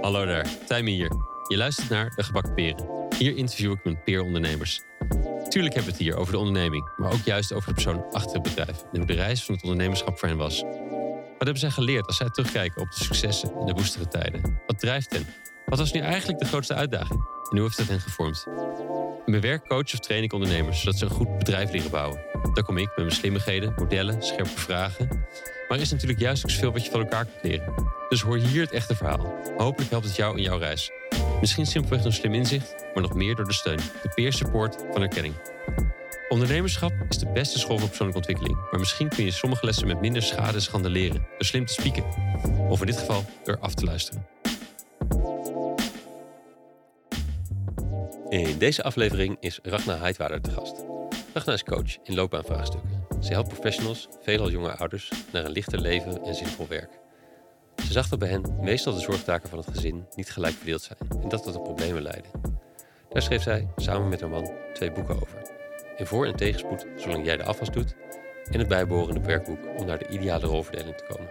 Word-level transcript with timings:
Hallo 0.00 0.26
daar, 0.26 0.46
Tijmen 0.66 0.92
hier. 0.92 1.12
Je 1.48 1.56
luistert 1.56 1.88
naar 1.88 2.12
De 2.16 2.22
Gebakken 2.22 2.54
Peren. 2.54 3.08
Hier 3.18 3.36
interview 3.36 3.72
ik 3.72 3.84
mijn 3.84 4.02
peerondernemers. 4.02 4.80
Tuurlijk 5.48 5.74
hebben 5.74 5.92
we 5.92 5.98
het 5.98 5.98
hier 5.98 6.16
over 6.16 6.32
de 6.32 6.38
onderneming, 6.38 6.90
maar 6.96 7.12
ook 7.12 7.24
juist 7.24 7.52
over 7.52 7.68
de 7.68 7.74
persoon 7.74 8.04
achter 8.12 8.32
het 8.32 8.42
bedrijf 8.42 8.82
en 8.92 8.98
hoe 8.98 9.06
de 9.06 9.12
reis 9.12 9.44
van 9.44 9.54
het 9.54 9.62
ondernemerschap 9.62 10.18
voor 10.18 10.28
hen 10.28 10.36
was. 10.36 10.62
Wat 10.62 11.50
hebben 11.50 11.58
zij 11.58 11.70
geleerd 11.70 12.06
als 12.06 12.16
zij 12.16 12.30
terugkijken 12.30 12.82
op 12.82 12.90
de 12.90 13.04
successen 13.04 13.52
en 13.60 13.66
de 13.66 13.72
woestere 13.72 14.08
tijden? 14.08 14.60
Wat 14.66 14.78
drijft 14.78 15.12
hen? 15.12 15.26
Wat 15.66 15.78
was 15.78 15.92
nu 15.92 16.00
eigenlijk 16.00 16.38
de 16.38 16.46
grootste 16.46 16.74
uitdaging? 16.74 17.20
En 17.50 17.56
hoe 17.56 17.62
heeft 17.62 17.76
dat 17.76 17.88
hen 17.88 18.00
gevormd? 18.00 18.46
In 19.24 19.30
mijn 19.30 19.42
werk 19.42 19.66
coach 19.66 19.92
of 19.92 19.98
train 19.98 20.22
ik 20.22 20.32
ondernemers 20.32 20.80
zodat 20.80 20.98
ze 20.98 21.04
een 21.04 21.10
goed 21.10 21.38
bedrijf 21.38 21.72
leren 21.72 21.90
bouwen. 21.90 22.20
Daar 22.52 22.64
kom 22.64 22.78
ik 22.78 22.86
met 22.86 22.96
mijn 22.96 23.10
slimmigheden, 23.10 23.74
modellen, 23.76 24.22
scherpe 24.22 24.58
vragen. 24.60 25.26
Maar 25.72 25.80
er 25.80 25.86
is 25.86 25.92
natuurlijk 25.92 26.20
juist 26.20 26.44
ook 26.44 26.50
zoveel 26.50 26.72
wat 26.72 26.84
je 26.84 26.90
van 26.90 27.00
elkaar 27.00 27.24
kunt 27.24 27.42
leren. 27.42 27.74
Dus 28.08 28.20
hoor 28.20 28.36
hier 28.36 28.62
het 28.62 28.70
echte 28.70 28.94
verhaal. 28.94 29.34
Hopelijk 29.56 29.90
helpt 29.90 30.06
het 30.06 30.16
jou 30.16 30.36
in 30.36 30.42
jouw 30.42 30.58
reis. 30.58 30.90
Misschien 31.40 31.66
simpelweg 31.66 32.02
door 32.02 32.12
slim 32.12 32.34
inzicht, 32.34 32.74
maar 32.94 33.02
nog 33.02 33.14
meer 33.14 33.34
door 33.34 33.44
de 33.44 33.52
steun, 33.52 33.76
de 33.76 34.08
peer 34.14 34.32
support 34.32 34.76
van 34.92 35.02
erkenning. 35.02 35.34
Ondernemerschap 36.28 36.92
is 37.08 37.18
de 37.18 37.32
beste 37.32 37.58
school 37.58 37.78
voor 37.78 37.88
persoonlijke 37.88 38.20
ontwikkeling. 38.20 38.70
Maar 38.70 38.80
misschien 38.80 39.08
kun 39.08 39.24
je 39.24 39.30
sommige 39.30 39.66
lessen 39.66 39.86
met 39.86 40.00
minder 40.00 40.22
schade 40.22 40.52
en 40.52 40.62
schande 40.62 40.90
leren. 40.90 41.26
Door 41.30 41.44
slim 41.44 41.66
te 41.66 41.72
spieken. 41.72 42.04
Of 42.68 42.80
in 42.80 42.86
dit 42.86 42.98
geval 42.98 43.24
door 43.44 43.58
af 43.58 43.74
te 43.74 43.84
luisteren. 43.84 44.26
In 48.28 48.58
deze 48.58 48.82
aflevering 48.82 49.36
is 49.40 49.58
Ragna 49.62 49.98
Heidwaarder 49.98 50.40
te 50.40 50.50
gast. 50.50 50.84
Ragna 51.34 51.52
is 51.52 51.62
coach 51.62 51.96
in 52.04 52.14
loopbaanvraagstukken. 52.14 53.01
Ze 53.22 53.32
helpt 53.32 53.48
professionals, 53.48 54.08
veelal 54.20 54.50
jonge 54.50 54.76
ouders, 54.76 55.10
naar 55.32 55.44
een 55.44 55.50
lichter 55.50 55.80
leven 55.80 56.22
en 56.22 56.34
zinvol 56.34 56.66
werk. 56.68 56.90
Ze 57.76 57.92
zag 57.92 58.08
dat 58.08 58.18
bij 58.18 58.28
hen 58.28 58.56
meestal 58.60 58.94
de 58.94 59.00
zorgtaken 59.00 59.48
van 59.48 59.58
het 59.58 59.68
gezin 59.68 60.06
niet 60.14 60.30
gelijk 60.30 60.54
verdeeld 60.54 60.82
zijn 60.82 60.98
en 61.22 61.28
dat 61.28 61.44
dat 61.44 61.52
tot 61.52 61.62
problemen 61.62 62.02
leidde. 62.02 62.28
Daar 63.08 63.22
schreef 63.22 63.42
zij 63.42 63.68
samen 63.76 64.08
met 64.08 64.20
haar 64.20 64.30
man 64.30 64.50
twee 64.72 64.92
boeken 64.92 65.14
over. 65.14 65.42
In 65.96 66.06
voor- 66.06 66.26
en 66.26 66.36
tegenspoed, 66.36 66.86
zolang 66.96 67.24
jij 67.24 67.36
de 67.36 67.44
afwas 67.44 67.70
doet, 67.70 67.94
en 68.50 68.58
het 68.58 68.68
bijbehorende 68.68 69.20
werkboek 69.20 69.58
om 69.78 69.86
naar 69.86 69.98
de 69.98 70.08
ideale 70.08 70.46
rolverdeling 70.46 70.96
te 70.96 71.04
komen. 71.08 71.30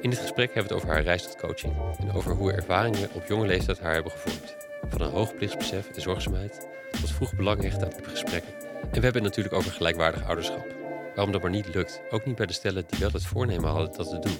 In 0.00 0.10
dit 0.10 0.18
gesprek 0.18 0.54
hebben 0.54 0.68
we 0.68 0.74
het 0.74 0.84
over 0.84 0.94
haar 0.94 1.04
reis 1.04 1.22
tot 1.22 1.36
coaching 1.36 1.74
en 1.98 2.12
over 2.12 2.32
hoe 2.32 2.52
ervaringen 2.52 3.08
op 3.14 3.26
jonge 3.26 3.46
leeftijd 3.46 3.80
haar 3.80 3.94
hebben 3.94 4.12
gevormd. 4.12 4.56
Van 4.88 5.00
een 5.00 5.10
hoog 5.10 5.34
plichtsbesef 5.34 5.88
en 5.88 6.02
zorgzaamheid 6.02 6.66
tot 7.00 7.10
vroeg 7.10 7.34
belang 7.34 7.62
hechten 7.62 7.86
aan 7.86 8.04
gesprekken. 8.04 8.52
En 8.54 9.00
we 9.00 9.04
hebben 9.04 9.14
het 9.14 9.22
natuurlijk 9.22 9.54
over 9.54 9.72
gelijkwaardig 9.72 10.24
ouderschap. 10.26 10.73
Waarom 11.14 11.32
dat 11.32 11.42
maar 11.42 11.50
niet 11.50 11.74
lukt, 11.74 12.00
ook 12.10 12.26
niet 12.26 12.36
bij 12.36 12.46
de 12.46 12.52
stellen 12.52 12.84
die 12.88 12.98
wel 12.98 13.10
het 13.12 13.26
voornemen 13.26 13.70
hadden 13.70 13.92
dat 13.96 14.08
te 14.08 14.18
doen. 14.18 14.38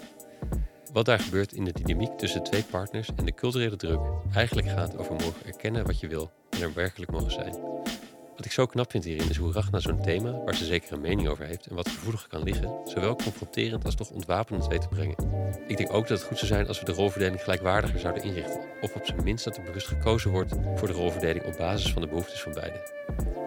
Wat 0.93 1.05
daar 1.05 1.21
gebeurt 1.21 1.53
in 1.53 1.65
de 1.65 1.73
dynamiek 1.73 2.19
tussen 2.19 2.43
twee 2.43 2.65
partners 2.71 3.09
en 3.17 3.25
de 3.25 3.35
culturele 3.35 3.77
druk 3.77 4.01
eigenlijk 4.35 4.69
gaat 4.69 4.97
over 4.97 5.13
mogen 5.13 5.47
erkennen 5.47 5.87
wat 5.87 6.01
je 6.01 6.09
wil 6.09 6.31
en 6.51 6.63
er 6.63 6.75
werkelijk 6.75 7.11
mogen 7.11 7.33
zijn. 7.33 7.55
Wat 8.37 8.45
ik 8.45 8.53
zo 8.53 8.67
knap 8.67 8.91
vind 8.91 9.05
hierin 9.05 9.31
is 9.31 9.37
hoe 9.37 9.53
Ragna 9.53 9.79
zo'n 9.79 10.03
thema, 10.03 10.45
waar 10.45 10.55
ze 10.55 10.65
zeker 10.65 10.93
een 10.93 11.01
mening 11.01 11.29
over 11.29 11.45
heeft 11.45 11.67
en 11.67 11.75
wat 11.75 11.89
gevoelig 11.89 12.27
kan 12.27 12.43
liggen, 12.43 12.79
zowel 12.85 13.17
confronterend 13.17 13.85
als 13.85 13.95
toch 13.95 14.11
ontwapenend 14.11 14.67
weet 14.67 14.81
te 14.81 14.89
brengen. 14.89 15.17
Ik 15.67 15.77
denk 15.77 15.93
ook 15.93 16.09
dat 16.09 16.19
het 16.19 16.27
goed 16.27 16.39
zou 16.39 16.53
zijn 16.53 16.69
als 16.69 16.79
we 16.79 16.85
de 16.85 16.93
rolverdeling 16.93 17.43
gelijkwaardiger 17.43 18.01
zouden 18.01 18.23
inrichten, 18.23 18.61
of 18.81 18.95
op 18.95 19.07
zijn 19.07 19.25
minst 19.25 19.45
dat 19.45 19.57
er 19.57 19.63
bewust 19.63 19.87
gekozen 19.87 20.31
wordt 20.31 20.55
voor 20.75 20.89
de 20.89 20.95
rolverdeling 20.95 21.45
op 21.45 21.57
basis 21.57 21.93
van 21.93 22.03
de 22.03 22.09
behoeftes 22.09 22.43
van 22.43 22.53
beiden. 22.53 22.81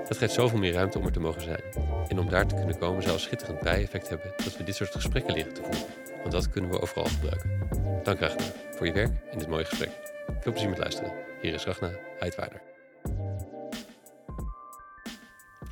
Dat 0.07 0.17
geeft 0.17 0.33
zoveel 0.33 0.59
meer 0.59 0.73
ruimte 0.73 0.99
om 0.99 1.05
er 1.05 1.11
te 1.11 1.19
mogen 1.19 1.41
zijn. 1.41 1.61
En 2.07 2.19
om 2.19 2.29
daar 2.29 2.47
te 2.47 2.55
kunnen 2.55 2.77
komen 2.77 3.01
zou 3.01 3.13
een 3.13 3.19
schitterend 3.19 3.59
bijeffect 3.59 4.09
hebben 4.09 4.33
dat 4.43 4.57
we 4.57 4.63
dit 4.63 4.75
soort 4.75 4.91
gesprekken 4.91 5.33
leren 5.33 5.53
te 5.53 5.61
voeren. 5.61 5.85
Want 6.19 6.31
dat 6.31 6.49
kunnen 6.49 6.71
we 6.71 6.81
overal 6.81 7.05
gebruiken. 7.05 7.51
Dank 8.03 8.19
Ragna 8.19 8.43
voor 8.75 8.85
je 8.85 8.93
werk 8.93 9.11
en 9.31 9.37
dit 9.37 9.47
mooie 9.47 9.65
gesprek. 9.65 9.89
Veel 10.39 10.51
plezier 10.51 10.69
met 10.69 10.79
luisteren. 10.79 11.11
Hier 11.41 11.53
is 11.53 11.65
Ragna 11.65 11.91
Heidwaarder. 12.19 12.66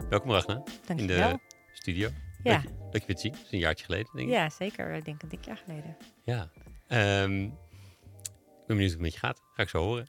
Welkom 0.09 0.31
Ragna 0.31 0.63
Dank 0.85 0.99
in 0.99 1.07
de 1.07 1.39
studio. 1.73 2.09
Ja. 2.43 2.51
Leuk, 2.57 2.63
je- 2.63 2.69
leuk 2.91 3.01
je 3.01 3.05
weer 3.07 3.15
te 3.15 3.21
zien. 3.21 3.31
Dat 3.31 3.41
is 3.45 3.51
een 3.51 3.59
jaartje 3.59 3.85
geleden, 3.85 4.09
denk 4.15 4.27
ik. 4.27 4.33
Ja, 4.33 4.49
zeker. 4.49 4.93
Ik 4.93 5.05
denk 5.05 5.21
een 5.21 5.29
dik 5.29 5.45
jaar 5.45 5.57
geleden. 5.57 5.97
Ja. 6.23 6.49
Ehm, 6.87 7.41
ik 7.43 7.51
ben 8.67 8.75
benieuwd 8.77 8.77
hoe 8.77 8.89
het 8.91 8.99
met 8.99 9.13
je 9.13 9.19
gaat. 9.19 9.41
Ga 9.53 9.61
ik 9.63 9.69
zo 9.69 9.83
horen. 9.83 10.07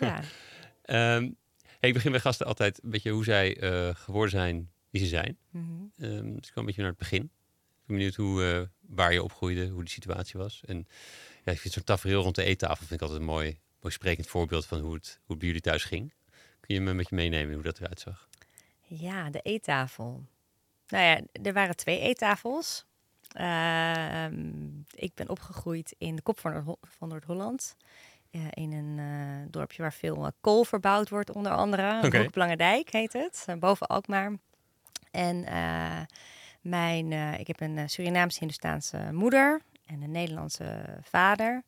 Ja, 0.00 0.20
Ehm, 0.82 1.22
hey, 1.80 1.88
ik 1.88 1.92
begin 1.94 2.10
bij 2.10 2.20
gasten 2.20 2.46
altijd 2.46 2.82
een 2.82 2.90
beetje 2.90 3.10
hoe 3.10 3.24
zij 3.24 3.56
eh, 3.60 3.94
geworden 3.94 4.30
zijn 4.30 4.70
wie 4.90 5.00
ze 5.02 5.06
zijn. 5.08 5.38
mhm. 5.50 5.64
Ehm, 5.98 6.24
dus 6.34 6.46
ik 6.46 6.52
kwam 6.52 6.54
een 6.56 6.64
beetje 6.64 6.80
naar 6.80 6.90
het 6.90 6.98
begin. 6.98 7.22
Ik 7.22 7.86
ben 7.86 7.96
benieuwd 7.96 8.14
hoe, 8.14 8.44
eh, 8.44 8.62
waar 8.96 9.12
je 9.12 9.22
opgroeide, 9.22 9.68
hoe 9.68 9.84
de 9.84 9.90
situatie 9.90 10.40
was. 10.40 10.62
En 10.66 10.86
ja, 11.44 11.52
ik 11.52 11.60
vind 11.60 11.74
zo'n 11.74 11.84
tafereel 11.84 12.22
rond 12.22 12.34
de 12.34 12.42
eettafel 12.44 12.76
vind 12.86 12.90
ik 12.90 13.00
altijd 13.00 13.20
een 13.20 13.26
mooi, 13.26 13.58
mooi 13.80 13.94
sprekend 13.94 14.26
voorbeeld 14.26 14.66
van 14.66 14.80
hoe 14.80 14.94
het, 14.94 15.06
hoe 15.18 15.28
het 15.28 15.38
bij 15.38 15.46
jullie 15.46 15.62
thuis 15.62 15.84
ging. 15.84 16.14
Kun 16.60 16.74
je 16.74 16.80
me 16.80 16.90
een 16.90 16.96
beetje 16.96 17.14
meenemen 17.16 17.54
hoe 17.54 17.62
dat 17.62 17.78
eruit 17.80 18.00
zag? 18.00 18.28
Ja 18.86 19.30
de 19.30 19.40
eettafel. 19.40 20.24
Nou 20.88 21.04
ja, 21.04 21.20
er 21.42 21.52
waren 21.52 21.76
twee 21.76 22.00
eettafels. 22.00 22.84
Ehm, 23.32 24.66
ik 24.90 25.14
ben 25.14 25.28
opgegroeid 25.28 25.94
in 25.98 26.16
de 26.16 26.22
kop 26.22 26.40
van 26.40 26.52
Noord- 26.52 26.78
van 26.98 27.08
Noord-Holland. 27.08 27.76
eh, 28.30 28.42
in 28.50 28.72
een 28.72 28.98
eh, 28.98 29.50
dorpje 29.50 29.82
waar 29.82 29.92
veel 29.92 30.24
eh, 30.24 30.30
kool 30.40 30.64
verbouwd 30.64 31.08
wordt, 31.08 31.30
onder 31.30 31.52
andere. 31.52 32.06
Okay. 32.06 32.56
Dijk 32.56 32.90
heet 32.90 33.12
het, 33.12 33.46
boven 33.58 33.86
Alkmaar. 33.86 34.32
En 35.10 35.44
mijn, 36.60 37.12
ik 37.38 37.46
heb 37.46 37.60
een 37.60 37.90
Surinaams-Hindoestaanse 37.90 39.08
moeder 39.12 39.60
en 39.86 40.02
een 40.02 40.10
Nederlandse 40.10 40.98
vader. 41.02 41.62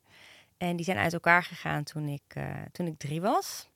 En 0.57 0.75
die 0.75 0.85
zijn 0.85 0.97
uit 0.97 1.13
elkaar 1.13 1.43
gegaan 1.43 1.83
toen 1.83 2.07
ik, 2.07 2.35
toen 2.71 2.87
ik 2.87 2.97
drie 2.97 3.21
was. 3.21 3.69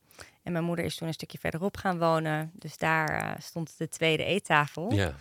En 0.43 0.51
mijn 0.51 0.63
moeder 0.63 0.85
is 0.85 0.95
toen 0.95 1.07
een 1.07 1.13
stukje 1.13 1.37
verderop 1.37 1.77
gaan 1.77 1.99
wonen. 1.99 2.51
Dus 2.53 2.77
daar 2.77 3.09
eh, 3.09 3.31
stond 3.39 3.77
de 3.77 3.87
tweede 3.87 4.23
eettafel. 4.23 4.93
Ja, 4.93 5.13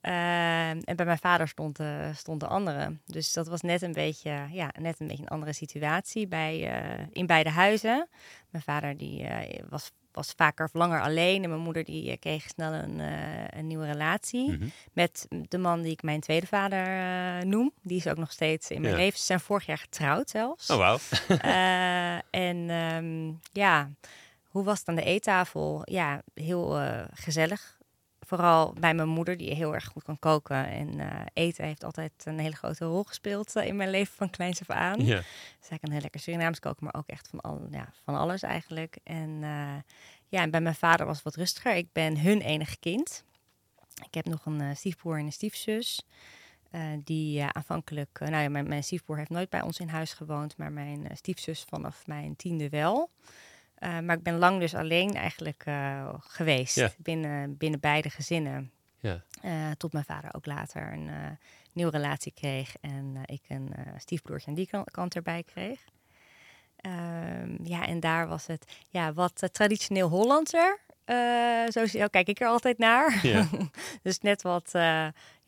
Ehm, 0.00 0.80
en 0.84 0.96
bij 0.96 1.06
mijn 1.06 1.18
vader 1.18 1.48
stond, 1.48 1.78
eh, 1.80 2.14
stond 2.14 2.40
de 2.40 2.46
andere. 2.46 2.96
Dus 3.06 3.32
dat 3.32 3.46
was 3.48 3.60
net 3.60 3.82
een 3.82 3.92
beetje, 3.92 4.46
ja, 4.50 4.70
net 4.78 5.00
een 5.00 5.06
beetje 5.06 5.22
een 5.22 5.28
andere 5.28 5.52
situatie 5.52 6.26
bij, 6.26 6.70
eh, 6.70 7.04
in 7.12 7.26
beide 7.26 7.50
huizen. 7.50 8.08
Mijn 8.50 8.64
vader 8.64 8.96
die, 8.96 9.26
was, 9.68 9.90
was 10.12 10.32
vaker 10.36 10.64
of 10.64 10.74
langer 10.74 11.00
alleen. 11.00 11.42
En 11.42 11.48
mijn 11.48 11.60
moeder 11.60 11.84
die 11.84 12.16
kreeg 12.16 12.48
snel 12.48 12.72
een, 12.72 12.98
een 13.58 13.66
nieuwe 13.66 13.86
relatie. 13.86 14.50
Mhm. 14.50 14.66
Met 14.92 15.26
de 15.48 15.58
man 15.58 15.82
die 15.82 15.92
ik 15.92 16.02
mijn 16.02 16.20
tweede 16.20 16.46
vader 16.46 16.86
noem. 17.46 17.72
Die 17.82 17.96
is 17.96 18.06
ook 18.06 18.16
nog 18.18 18.32
steeds 18.32 18.70
in 18.70 18.80
mijn 18.80 18.92
Ja. 18.94 18.98
leven. 19.00 19.18
Ze 19.18 19.24
zijn 19.24 19.40
vorig 19.40 19.66
jaar 19.66 19.78
getrouwd 19.78 20.30
zelfs. 20.30 20.70
Oh, 20.70 20.76
wauw. 20.76 20.98
En 22.30 22.70
ehm, 22.70 23.32
ja, 23.52 23.90
hoe 24.56 24.64
was 24.64 24.78
het 24.78 24.88
aan 24.88 24.94
de 24.94 25.02
eettafel? 25.02 25.82
Ja, 25.84 26.22
heel 26.34 26.78
eh, 26.80 27.04
gezellig. 27.12 27.78
Vooral 28.20 28.72
bij 28.72 28.94
mijn 28.94 29.08
moeder, 29.08 29.36
die 29.36 29.54
heel 29.54 29.74
erg 29.74 29.84
goed 29.84 30.02
kan 30.02 30.18
koken. 30.18 30.66
En 30.68 31.00
eh, 31.00 31.26
eten 31.32 31.64
heeft 31.64 31.84
altijd 31.84 32.12
een 32.24 32.38
hele 32.38 32.56
grote 32.56 32.84
rol 32.84 33.02
gespeeld 33.02 33.56
eh, 33.56 33.66
in 33.66 33.76
mijn 33.76 33.90
leven 33.90 34.14
van 34.16 34.30
kleins 34.30 34.60
af 34.60 34.70
aan. 34.70 35.04
Ja. 35.04 35.22
Zij 35.60 35.78
kan 35.78 35.90
heel 35.90 36.00
lekker 36.00 36.20
Surinaams 36.20 36.58
koken, 36.58 36.84
maar 36.84 36.94
ook 36.94 37.06
echt 37.06 37.28
van, 37.28 37.40
al, 37.40 37.66
ja, 37.70 37.92
van 38.04 38.14
alles 38.14 38.42
eigenlijk. 38.42 38.98
En 39.02 39.40
ja, 40.28 40.42
en 40.42 40.50
bij 40.50 40.60
mijn 40.60 40.74
vader 40.74 41.06
was 41.06 41.14
het 41.14 41.24
wat 41.24 41.34
rustiger. 41.36 41.74
Ik 41.74 41.92
ben 41.92 42.20
hun 42.20 42.40
enige 42.40 42.78
kind. 42.78 43.24
Ik 44.04 44.14
heb 44.14 44.24
nog 44.24 44.46
een 44.46 44.76
stiefbroer 44.76 45.18
en 45.18 45.24
een 45.24 45.32
stiefzus. 45.32 46.02
die 47.04 47.42
aanvankelijk, 47.42 48.18
nou 48.18 48.42
ja, 48.42 48.48
mijn, 48.48 48.68
mijn 48.68 48.84
stiefbroer 48.84 49.16
heeft 49.16 49.30
nooit 49.30 49.50
bij 49.50 49.62
ons 49.62 49.78
in 49.78 49.88
huis 49.88 50.12
gewoond, 50.12 50.56
maar 50.56 50.72
mijn 50.72 51.08
stiefzus 51.14 51.64
vanaf 51.68 52.06
mijn 52.06 52.36
tiende 52.36 52.68
wel. 52.68 53.10
Eh, 53.76 53.98
maar 53.98 54.16
ik 54.16 54.22
ben 54.22 54.38
lang 54.38 54.60
dus 54.60 54.74
alleen 54.74 55.14
eigenlijk 55.14 55.62
eh, 55.66 56.14
geweest 56.18 56.74
Ja. 56.76 56.90
binnen, 56.98 57.56
binnen 57.56 57.80
beide 57.80 58.10
gezinnen. 58.10 58.70
Ja. 59.00 59.22
Eh, 59.42 59.70
tot 59.76 59.92
mijn 59.92 60.04
vader 60.04 60.34
ook 60.34 60.46
later 60.46 60.92
een 60.92 61.10
nieuwe 61.72 61.90
relatie 61.90 62.32
kreeg 62.32 62.74
en 62.80 63.16
ik 63.24 63.42
een 63.48 63.74
stiefbroertje 63.98 64.48
aan 64.48 64.54
die 64.54 64.66
kan- 64.66 64.84
kant 64.84 65.14
erbij 65.14 65.42
kreeg. 65.42 65.84
Ehm, 66.76 67.56
ja, 67.62 67.86
en 67.86 68.00
daar 68.00 68.28
was 68.28 68.46
het 68.46 68.76
ja, 68.90 69.12
wat 69.12 69.48
traditioneel 69.52 70.08
Hollandser. 70.08 70.78
Zo, 71.68 71.86
zo 71.86 72.06
kijk 72.06 72.28
ik 72.28 72.40
er 72.40 72.46
altijd 72.48 72.78
naar. 72.78 73.26
Ja. 73.26 73.46
dus 74.02 74.18
net 74.20 74.42
wat, 74.42 74.72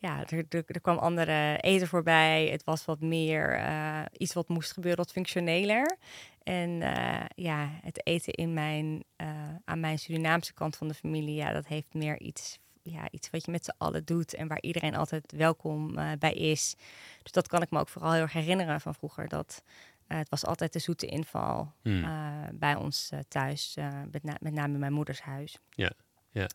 ja, 0.01 0.25
er, 0.29 0.45
er, 0.49 0.63
er 0.67 0.81
kwam 0.81 0.97
andere 0.97 1.57
eten 1.57 1.87
voorbij. 1.87 2.47
Het 2.47 2.63
was 2.63 2.85
wat 2.85 2.99
meer 3.01 3.53
eh, 3.55 4.01
iets 4.17 4.33
wat 4.33 4.47
moest 4.47 4.71
gebeuren, 4.71 4.99
wat 5.03 5.11
functioneler. 5.11 5.97
En 6.43 6.81
eh, 6.81 7.25
ja, 7.35 7.69
het 7.81 8.05
eten 8.05 8.33
in 8.33 8.53
mijn, 8.53 9.03
eh, 9.15 9.27
aan 9.65 9.79
mijn 9.79 9.99
Surinaamse 9.99 10.53
kant 10.53 10.75
van 10.75 10.87
de 10.87 10.93
familie, 10.93 11.35
ja, 11.35 11.51
dat 11.51 11.67
heeft 11.67 11.93
meer 11.93 12.19
iets, 12.19 12.59
ja, 12.83 13.07
iets 13.11 13.29
wat 13.29 13.45
je 13.45 13.51
met 13.51 13.65
z'n 13.65 13.73
allen 13.77 14.05
doet 14.05 14.33
en 14.33 14.47
waar 14.47 14.61
iedereen 14.61 14.95
altijd 14.95 15.31
welkom 15.31 15.95
bij 16.19 16.33
is. 16.33 16.75
Dus 17.23 17.31
dat 17.31 17.47
kan 17.47 17.61
ik 17.61 17.71
me 17.71 17.79
ook 17.79 17.89
vooral 17.89 18.11
heel 18.11 18.21
erg 18.21 18.33
herinneren 18.33 18.81
van 18.81 18.95
vroeger. 18.95 19.27
Dat 19.27 19.63
het 20.07 20.29
was 20.29 20.45
altijd 20.45 20.73
de 20.73 20.79
zoete 20.79 21.05
inval 21.05 21.73
Hmm. 21.81 22.05
bij 22.53 22.75
ons 22.75 23.09
thuis, 23.27 23.75
met, 24.11 24.23
na- 24.23 24.37
met 24.39 24.53
name 24.53 24.73
in 24.73 24.79
mijn 24.79 24.93
moeders 24.93 25.21
huis. 25.21 25.57
Ja, 25.69 25.91
ja. 26.31 26.47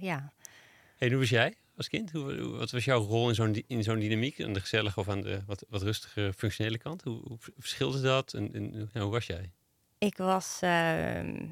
Ja. 0.00 0.32
Hey, 0.96 1.08
hoe 1.08 1.18
was 1.18 1.28
jij? 1.28 1.54
Als 1.76 1.88
kind? 1.88 2.10
Hoe, 2.10 2.48
wat 2.48 2.70
was 2.70 2.84
jouw 2.84 3.00
rol 3.02 3.28
in 3.28 3.34
zo'n 3.34 3.64
in 3.66 3.82
zo'n 3.82 3.98
dynamiek? 3.98 4.42
Aan 4.42 4.52
de 4.52 4.60
gezellige 4.60 5.00
of 5.00 5.08
aan 5.08 5.20
de 5.20 5.42
wat, 5.46 5.64
wat 5.68 5.82
rustige 5.82 6.32
functionele 6.36 6.78
kant? 6.78 7.02
Hoe, 7.02 7.20
hoe 7.24 7.38
verschilde 7.58 8.00
dat? 8.00 8.32
En, 8.32 8.52
en 8.92 9.00
hoe 9.00 9.10
was 9.10 9.26
jij? 9.26 9.50
Ik 9.98 10.16
was, 10.16 10.58
ehm, 10.60 11.46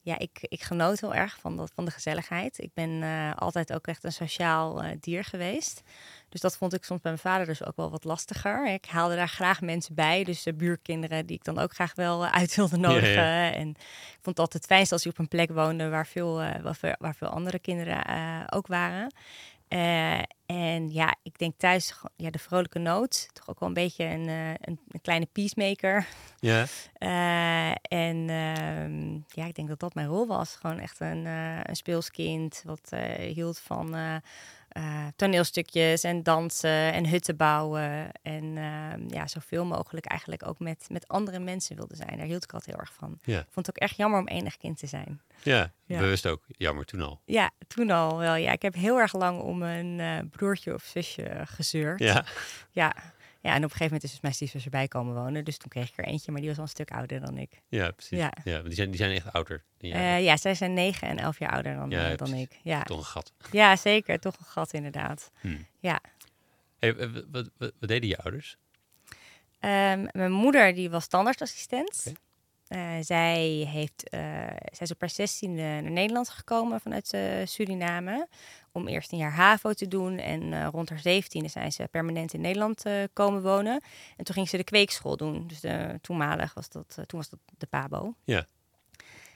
ja, 0.00 0.18
ik, 0.18 0.38
ik 0.40 0.62
genoot 0.62 1.00
heel 1.00 1.14
erg 1.14 1.38
van, 1.40 1.56
dat, 1.56 1.70
van 1.74 1.84
de 1.84 1.90
gezelligheid. 1.90 2.58
Ik 2.58 2.70
ben 2.74 3.02
eh, 3.02 3.34
altijd 3.34 3.72
ook 3.72 3.86
echt 3.86 4.04
een 4.04 4.12
sociaal 4.12 4.82
eh, 4.82 4.90
dier 5.00 5.24
geweest. 5.24 5.82
Dus 6.28 6.40
dat 6.40 6.56
vond 6.56 6.74
ik 6.74 6.84
soms 6.84 7.00
bij 7.00 7.10
mijn 7.10 7.22
vader 7.22 7.46
dus 7.46 7.64
ook 7.64 7.76
wel 7.76 7.90
wat 7.90 8.04
lastiger. 8.04 8.72
Ik 8.72 8.84
haalde 8.84 9.16
daar 9.16 9.28
graag 9.28 9.60
mensen 9.60 9.94
bij, 9.94 10.24
dus 10.24 10.46
eh, 10.46 10.54
buurkinderen 10.54 11.26
die 11.26 11.36
ik 11.36 11.44
dan 11.44 11.58
ook 11.58 11.72
graag 11.74 11.94
wel 11.94 12.24
eh, 12.24 12.32
uit 12.32 12.54
wilde 12.54 12.78
Ja, 12.78 12.82
ja. 12.82 12.88
nodigen. 12.88 13.54
En 13.54 13.68
ik 13.68 14.18
vond 14.22 14.26
het 14.26 14.38
altijd 14.38 14.66
fijnst 14.66 14.92
als 14.92 15.02
je 15.02 15.08
op 15.08 15.18
een 15.18 15.28
plek 15.28 15.50
woonde 15.50 15.88
waar 15.88 16.06
veel, 16.06 16.34
waar 16.36 16.76
veel, 16.76 16.94
waar 16.98 17.14
veel 17.14 17.28
andere 17.28 17.58
kinderen 17.58 18.52
ook 18.52 18.66
waren. 18.66 19.12
Eh, 19.68 20.22
en 20.46 20.90
ja, 20.90 21.14
ik 21.22 21.38
denk 21.38 21.54
thuis, 21.56 21.94
ja, 22.16 22.30
de 22.30 22.38
vrolijke 22.38 22.78
noot, 22.78 23.28
toch 23.32 23.48
ook 23.48 23.60
wel 23.60 23.68
een 23.68 23.74
beetje 23.74 24.04
een, 24.04 24.28
eh, 24.28 24.48
een, 24.50 24.80
een 24.88 25.00
kleine 25.00 25.28
peacemaker. 25.32 26.06
Ja, 26.38 26.66
Eh, 26.98 27.70
en 27.70 28.28
ehm, 28.28 29.12
ja, 29.40 29.46
ik 29.46 29.54
denk 29.54 29.68
dat 29.68 29.80
dat 29.80 29.94
mijn 29.94 30.06
rol 30.06 30.26
was. 30.26 30.56
Gewoon 30.56 30.78
echt 30.78 31.00
een, 31.00 31.24
een 31.68 31.76
speelskind 31.76 32.62
wat 32.64 32.90
hield 33.18 33.58
van 33.58 33.94
eh, 34.76 35.06
eh, 35.06 35.12
toneelstukjes 35.16 36.02
en 36.04 36.22
dansen 36.22 36.92
en 36.92 37.08
hutten 37.08 37.36
bouwen. 37.36 38.12
En 38.22 38.56
ehm, 38.56 39.14
ja, 39.14 39.26
zoveel 39.26 39.64
mogelijk 39.64 40.06
eigenlijk 40.06 40.46
ook 40.46 40.58
met, 40.58 40.86
met 40.90 41.08
andere 41.08 41.38
mensen 41.38 41.76
wilde 41.76 41.96
zijn. 41.96 42.16
Daar 42.16 42.26
hield 42.26 42.44
ik 42.44 42.52
altijd 42.52 42.70
heel 42.76 42.80
erg 42.84 42.92
van. 42.92 43.18
Ja. 43.24 43.38
Ik 43.38 43.46
vond 43.50 43.66
het 43.66 43.76
ook 43.76 43.82
echt 43.82 43.96
jammer 43.96 44.20
om 44.20 44.28
enig 44.28 44.56
kind 44.56 44.78
te 44.78 44.86
zijn. 44.86 45.20
ja, 45.42 45.72
Ja. 45.86 45.98
bewust 45.98 46.26
ook. 46.26 46.42
Jammer, 46.48 46.84
toen 46.84 47.00
al. 47.00 47.20
Ja, 47.24 47.50
toen 47.66 47.90
al 47.90 48.18
wel. 48.18 48.34
Ja, 48.34 48.52
ik 48.52 48.62
heb 48.62 48.74
heel 48.74 48.98
erg 48.98 49.12
lang 49.12 49.40
om 49.40 49.62
een 49.62 50.00
eh, 50.00 50.18
broertje 50.30 50.74
of 50.74 50.82
zusje 50.82 51.42
gezeurd. 51.44 51.98
Ja, 51.98 52.24
Ja. 52.70 52.94
Ja, 53.46 53.52
en 53.52 53.56
op 53.56 53.62
een 53.62 53.76
gegeven 53.76 53.84
moment 53.84 54.02
is 54.04 54.10
dus 54.10 54.20
mijn 54.20 54.34
stiefzus 54.34 54.64
erbij 54.64 54.88
komen 54.88 55.14
wonen. 55.14 55.44
Dus 55.44 55.58
toen 55.58 55.68
kreeg 55.70 55.88
ik 55.88 55.96
er 55.96 56.04
eentje, 56.04 56.32
maar 56.32 56.40
die 56.40 56.48
was 56.48 56.58
al 56.58 56.64
een 56.64 56.70
stuk 56.70 56.90
ouder 56.90 57.20
dan 57.20 57.38
ik. 57.38 57.62
ja 57.68 57.90
precies. 57.90 58.18
Ja. 58.18 58.60
Die, 58.62 58.74
zijn, 58.74 58.88
die 58.90 58.96
zijn 58.98 59.10
echt 59.10 59.32
ouder. 59.32 59.64
Eh, 59.78 60.24
ja, 60.24 60.36
zij 60.36 60.54
zijn 60.54 60.72
negen 60.74 61.08
en 61.08 61.18
elf 61.18 61.38
jaar 61.38 61.50
ouder 61.52 61.74
dan, 61.74 61.90
Ja, 61.90 62.02
eh, 62.10 62.16
dan 62.16 62.16
precies. 62.16 62.44
ik. 62.44 62.58
Ja. 62.62 62.82
Toch 62.82 62.98
een 62.98 63.04
gat. 63.04 63.32
ja, 63.50 63.76
zeker. 63.76 64.18
Toch 64.18 64.38
een 64.38 64.44
gat 64.44 64.72
inderdaad. 64.72 65.30
Hm. 65.40 65.56
Ja. 65.78 66.00
Hey, 66.78 66.96
eh, 66.96 67.08
wat, 67.30 67.50
wat, 67.58 67.72
wat 67.80 67.88
deden 67.88 68.08
je 68.08 68.18
ouders? 68.18 68.56
Ehm, 69.60 70.06
mijn 70.12 70.32
moeder 70.32 70.74
die 70.74 70.90
was 70.90 71.06
tandartsassistent. 71.06 72.12
Eh, 72.68 72.90
zij, 73.00 73.42
heeft, 73.68 74.08
eh, 74.08 74.20
zij 74.48 74.78
is 74.78 74.90
op 74.90 75.00
haar 75.00 75.10
zestiende 75.10 75.62
naar 75.62 75.90
Nederland 75.90 76.28
gekomen 76.28 76.80
vanuit 76.80 77.12
eh, 77.12 77.22
Suriname. 77.44 78.28
Om 78.72 78.88
eerst 78.88 79.12
een 79.12 79.18
jaar 79.18 79.32
HAVO 79.32 79.72
te 79.72 79.88
doen. 79.88 80.18
En 80.18 80.70
rond 80.70 80.88
haar 80.88 80.98
zeventiende 80.98 81.48
zijn 81.48 81.72
ze 81.72 81.88
permanent 81.90 82.34
in 82.34 82.40
Nederland 82.40 82.84
eh, 82.84 83.02
komen 83.12 83.42
wonen. 83.42 83.80
En 84.16 84.24
toen 84.24 84.34
ging 84.34 84.48
ze 84.48 84.56
de 84.56 84.64
kweekschool 84.64 85.16
doen. 85.16 85.46
Dus 85.46 85.60
toenmalig 86.00 86.54
was 86.54 86.68
dat, 86.68 86.94
toen 87.06 87.18
was 87.18 87.28
dat 87.28 87.38
de 87.58 87.66
PABO. 87.66 88.14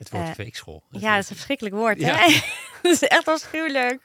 Het 0.01 0.11
woord 0.11 0.27
Eh, 0.27 0.33
kweekschool. 0.33 0.83
Ja, 0.91 1.15
dat 1.15 1.23
is 1.23 1.31
een 1.31 1.35
verschrikkelijk 1.37 1.75
woord. 1.77 2.01
Ja. 2.01 2.15
Hè? 2.17 2.27
dat 2.83 2.93
is 2.93 3.03
echt 3.03 3.29
afschuwelijk. 3.29 4.01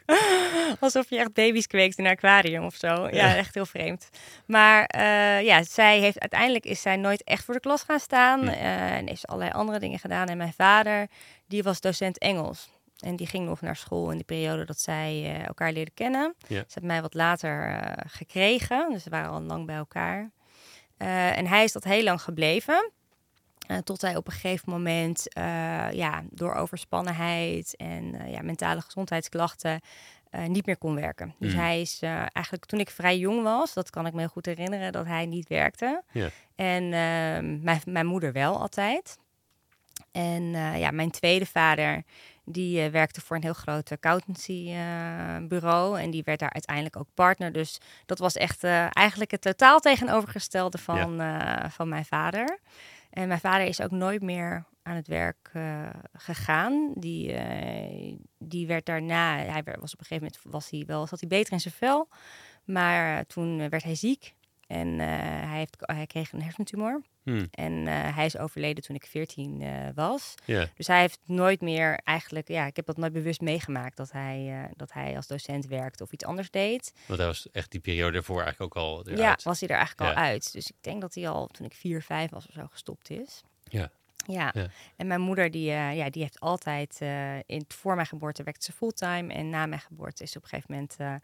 Alsof 0.80 1.10
je 1.10 1.18
echt 1.18 1.34
baby's 1.34 1.68
kweekt 1.68 1.98
in 1.98 2.06
een 2.06 2.12
aquarium 2.12 2.64
of 2.66 2.76
zo. 2.76 2.88
Ja, 2.88 3.10
Ja. 3.10 3.36
echt 3.36 3.54
heel 3.54 3.66
vreemd. 3.66 4.10
Maar 4.46 4.86
eh, 4.86 5.42
ja, 5.42 5.64
zij 5.64 6.00
heeft 6.00 6.20
uiteindelijk 6.20 6.66
is 6.66 6.82
zij 6.82 6.96
nooit 6.96 7.24
echt 7.24 7.44
voor 7.46 7.54
de 7.54 7.60
klas 7.60 7.82
gaan 7.84 8.00
staan. 8.00 8.48
Eh, 8.48 8.92
en 8.96 9.08
heeft 9.08 9.28
allerlei 9.28 9.52
andere 9.54 9.80
dingen 9.80 10.00
gedaan. 10.00 10.28
En 10.28 10.38
mijn 10.38 10.54
vader, 10.54 11.08
die 11.48 11.64
was 11.64 11.82
docent 11.82 12.18
Engels. 12.18 12.70
En 13.00 13.16
die 13.16 13.28
ging 13.28 13.46
nog 13.48 13.62
naar 13.62 13.76
school 13.76 14.12
in 14.12 14.18
de 14.18 14.24
periode 14.24 14.66
dat 14.66 14.80
zij 14.80 15.22
eh, 15.24 15.48
elkaar 15.48 15.72
leerden 15.72 15.94
kennen. 15.94 16.36
Ja. 16.38 16.48
Ze 16.48 16.54
heeft 16.54 16.82
mij 16.82 17.02
wat 17.02 17.14
later 17.14 17.68
eh, 17.70 17.92
gekregen. 18.08 18.92
Dus 18.92 19.04
we 19.04 19.10
waren 19.10 19.30
al 19.32 19.42
lang 19.42 19.66
bij 19.66 19.76
elkaar. 19.76 20.32
Eh, 20.98 21.38
en 21.38 21.48
hij 21.48 21.64
is 21.64 21.72
dat 21.72 21.84
heel 21.84 22.04
lang 22.04 22.22
gebleven. 22.22 22.92
Eh, 23.68 23.78
tot 23.78 24.02
hij 24.02 24.16
op 24.16 24.28
een 24.28 24.34
gegeven 24.34 24.72
moment 24.72 25.34
eh, 25.34 25.92
ja, 25.92 26.24
door 26.30 26.54
overspannenheid 26.54 27.76
en 27.76 28.16
eh, 28.20 28.32
ja, 28.32 28.42
mentale 28.42 28.82
gezondheidsklachten 28.82 29.80
niet 30.48 30.66
meer 30.66 30.78
kon 30.78 30.96
werken. 30.96 31.36
Dus 31.40 31.54
Mm. 31.54 31.60
hij 31.60 31.82
is 31.82 32.00
eigenlijk 32.02 32.66
toen 32.66 32.80
ik 32.80 32.90
vrij 32.90 33.18
jong 33.18 33.44
was, 33.44 33.74
dat 33.74 33.90
kan 33.90 34.06
ik 34.06 34.14
me 34.14 34.20
heel 34.20 34.28
goed 34.28 34.46
herinneren, 34.46 34.92
dat 34.92 35.06
hij 35.06 35.26
niet 35.26 35.48
werkte. 35.48 36.04
En 36.56 36.84
ehm, 36.94 37.64
mijn, 37.64 37.82
mijn 37.86 38.06
moeder 38.06 38.32
wel 38.32 38.60
altijd. 38.60 39.18
En 40.12 40.44
ja, 40.78 40.92
mijn 40.92 41.12
tweede 41.12 41.46
vader, 41.46 42.04
die 42.46 42.90
werkte 42.90 43.22
voor 43.22 43.36
een 43.36 43.44
heel 43.44 43.54
groot 43.54 43.92
accountancybureau. 43.92 46.00
en 46.00 46.12
die 46.12 46.24
werd 46.24 46.40
daar 46.40 46.54
uiteindelijk 46.54 46.96
ook 46.96 47.08
partner. 47.14 47.52
Dus 47.52 47.78
dat 48.06 48.20
was 48.20 48.36
echt 48.36 48.64
eigenlijk 48.90 49.32
het 49.32 49.42
totaal 49.42 49.80
tegenovergestelde 49.80 50.78
van, 50.78 51.22
van 51.70 51.90
mijn 51.90 52.06
vader. 52.06 52.60
En 53.16 53.28
mijn 53.28 53.40
vader 53.40 53.68
is 53.68 53.82
ook 53.82 53.92
nooit 53.92 54.22
meer 54.22 54.66
aan 54.82 54.96
het 54.96 55.08
werk 55.08 55.50
eh, 55.54 55.90
gegaan. 56.14 56.92
Die, 56.96 57.34
eh, 57.34 58.18
die 58.38 58.68
werd 58.68 58.86
daarna, 58.86 59.38
hij 59.38 59.64
was 59.64 59.94
op 59.94 60.00
een 60.00 60.06
gegeven 60.06 60.32
moment 60.32 60.40
was 60.44 60.70
hij 60.70 60.84
wel, 60.88 61.08
zat 61.08 61.20
hij 61.20 61.30
beter 61.30 61.54
in 61.54 61.60
zijn 61.60 61.74
vel. 61.74 62.08
Maar 62.64 63.18
eh, 63.18 63.26
toen 63.26 63.70
werd 63.70 63.84
hij 63.84 63.96
ziek 63.96 64.36
en 64.68 65.00
hij, 65.00 65.58
heeft, 65.58 65.76
hij 65.80 66.06
kreeg 66.06 66.32
een 66.32 66.42
hersentumor. 66.42 67.02
Hm, 67.26 67.46
En 67.52 67.88
eh, 67.88 68.16
hij 68.16 68.26
is 68.26 68.38
overleden 68.38 68.84
toen 68.84 68.96
ik 68.96 69.06
14 69.06 69.62
eh, 69.62 69.88
was. 69.96 70.36
Dus 70.76 70.88
hij 70.88 71.00
heeft 71.00 71.20
nooit 71.26 71.62
meer 71.62 72.00
eigenlijk, 72.04 72.48
ja, 72.48 72.66
ik 72.66 72.76
heb 72.76 72.86
dat 72.86 72.98
nooit 72.98 73.14
bewust 73.14 73.42
meegemaakt 73.42 73.98
dat 73.98 74.12
hij, 74.12 74.64
eh, 74.64 74.72
dat 74.76 74.94
hij 74.94 75.16
als 75.16 75.28
docent 75.28 75.66
werkte 75.66 76.04
of 76.04 76.12
iets 76.12 76.26
anders 76.26 76.50
deed. 76.52 76.94
want 77.08 77.20
dat 77.20 77.28
was 77.28 77.48
echt 77.52 77.72
die 77.72 77.80
periode 77.80 78.12
daarvoor 78.14 78.42
eigenlijk 78.42 78.78
ook 78.78 78.84
al 78.84 79.10
Ja, 79.10 79.38
was 79.44 79.60
hij 79.60 79.70
er 79.70 79.76
eigenlijk 79.76 80.10
Ja. 80.10 80.16
al 80.16 80.24
uit. 80.24 80.52
Dus 80.54 80.68
ik 80.68 80.76
denk 80.82 81.02
dat 81.02 81.14
hij 81.16 81.30
al 81.30 81.48
toen 81.48 81.66
ik 81.66 81.74
4, 81.74 82.02
5 82.02 82.30
was 82.32 82.48
of 82.48 82.54
zo 82.54 82.68
gestopt 82.72 83.10
is. 83.10 83.44
Ja. 83.64 83.92
Ja. 84.28 84.52
Ja. 84.54 84.68
En 84.96 85.08
mijn 85.08 85.22
moeder, 85.22 85.52
die, 85.52 85.66
ja, 85.72 86.10
die 86.10 86.22
heeft 86.22 86.40
altijd, 86.40 87.02
in, 87.46 87.66
voor 87.68 87.96
mijn 87.96 88.08
geboorte 88.08 88.44
werkte 88.44 88.66
ze 88.66 88.72
fulltime. 88.72 89.34
En 89.34 89.50
na 89.50 89.66
mijn 89.66 89.82
geboorte 89.82 90.24
is 90.24 90.32
ze 90.32 90.38
op 90.38 90.44
een 90.44 90.50
gegeven 90.50 90.72
moment 91.00 91.24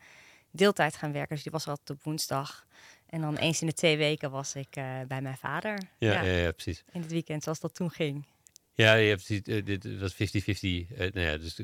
deeltijd 0.51 0.95
gaan 0.95 1.11
werken. 1.11 1.35
Dus 1.35 1.43
die 1.43 1.51
was 1.51 1.67
altijd 1.67 1.89
op 1.89 2.03
woensdag. 2.03 2.65
En 3.11 3.21
dan 3.21 3.35
eens 3.37 3.61
in 3.61 3.67
de 3.67 3.73
twee 3.73 3.97
weken 3.97 4.31
was 4.31 4.55
ik 4.55 4.75
eh, 4.75 4.99
bij 5.07 5.21
mijn 5.21 5.37
vader. 5.37 5.79
Ja, 5.97 6.11
Ja. 6.13 6.21
ja. 6.21 6.31
ja, 6.41 6.51
precies. 6.51 6.83
In 6.91 7.01
het 7.01 7.11
weekend, 7.11 7.43
zoals 7.43 7.59
dat 7.59 7.73
toen 7.75 7.91
ging. 7.91 8.25
Ja, 8.73 8.93
je 8.93 9.09
hebt 9.09 9.29
eh, 9.47 9.65
dit 9.65 9.99
was 9.99 10.13
50-50. 10.13 10.17
eh, 10.17 10.87
nou 10.97 11.19
ja, 11.19 11.37
dus 11.37 11.57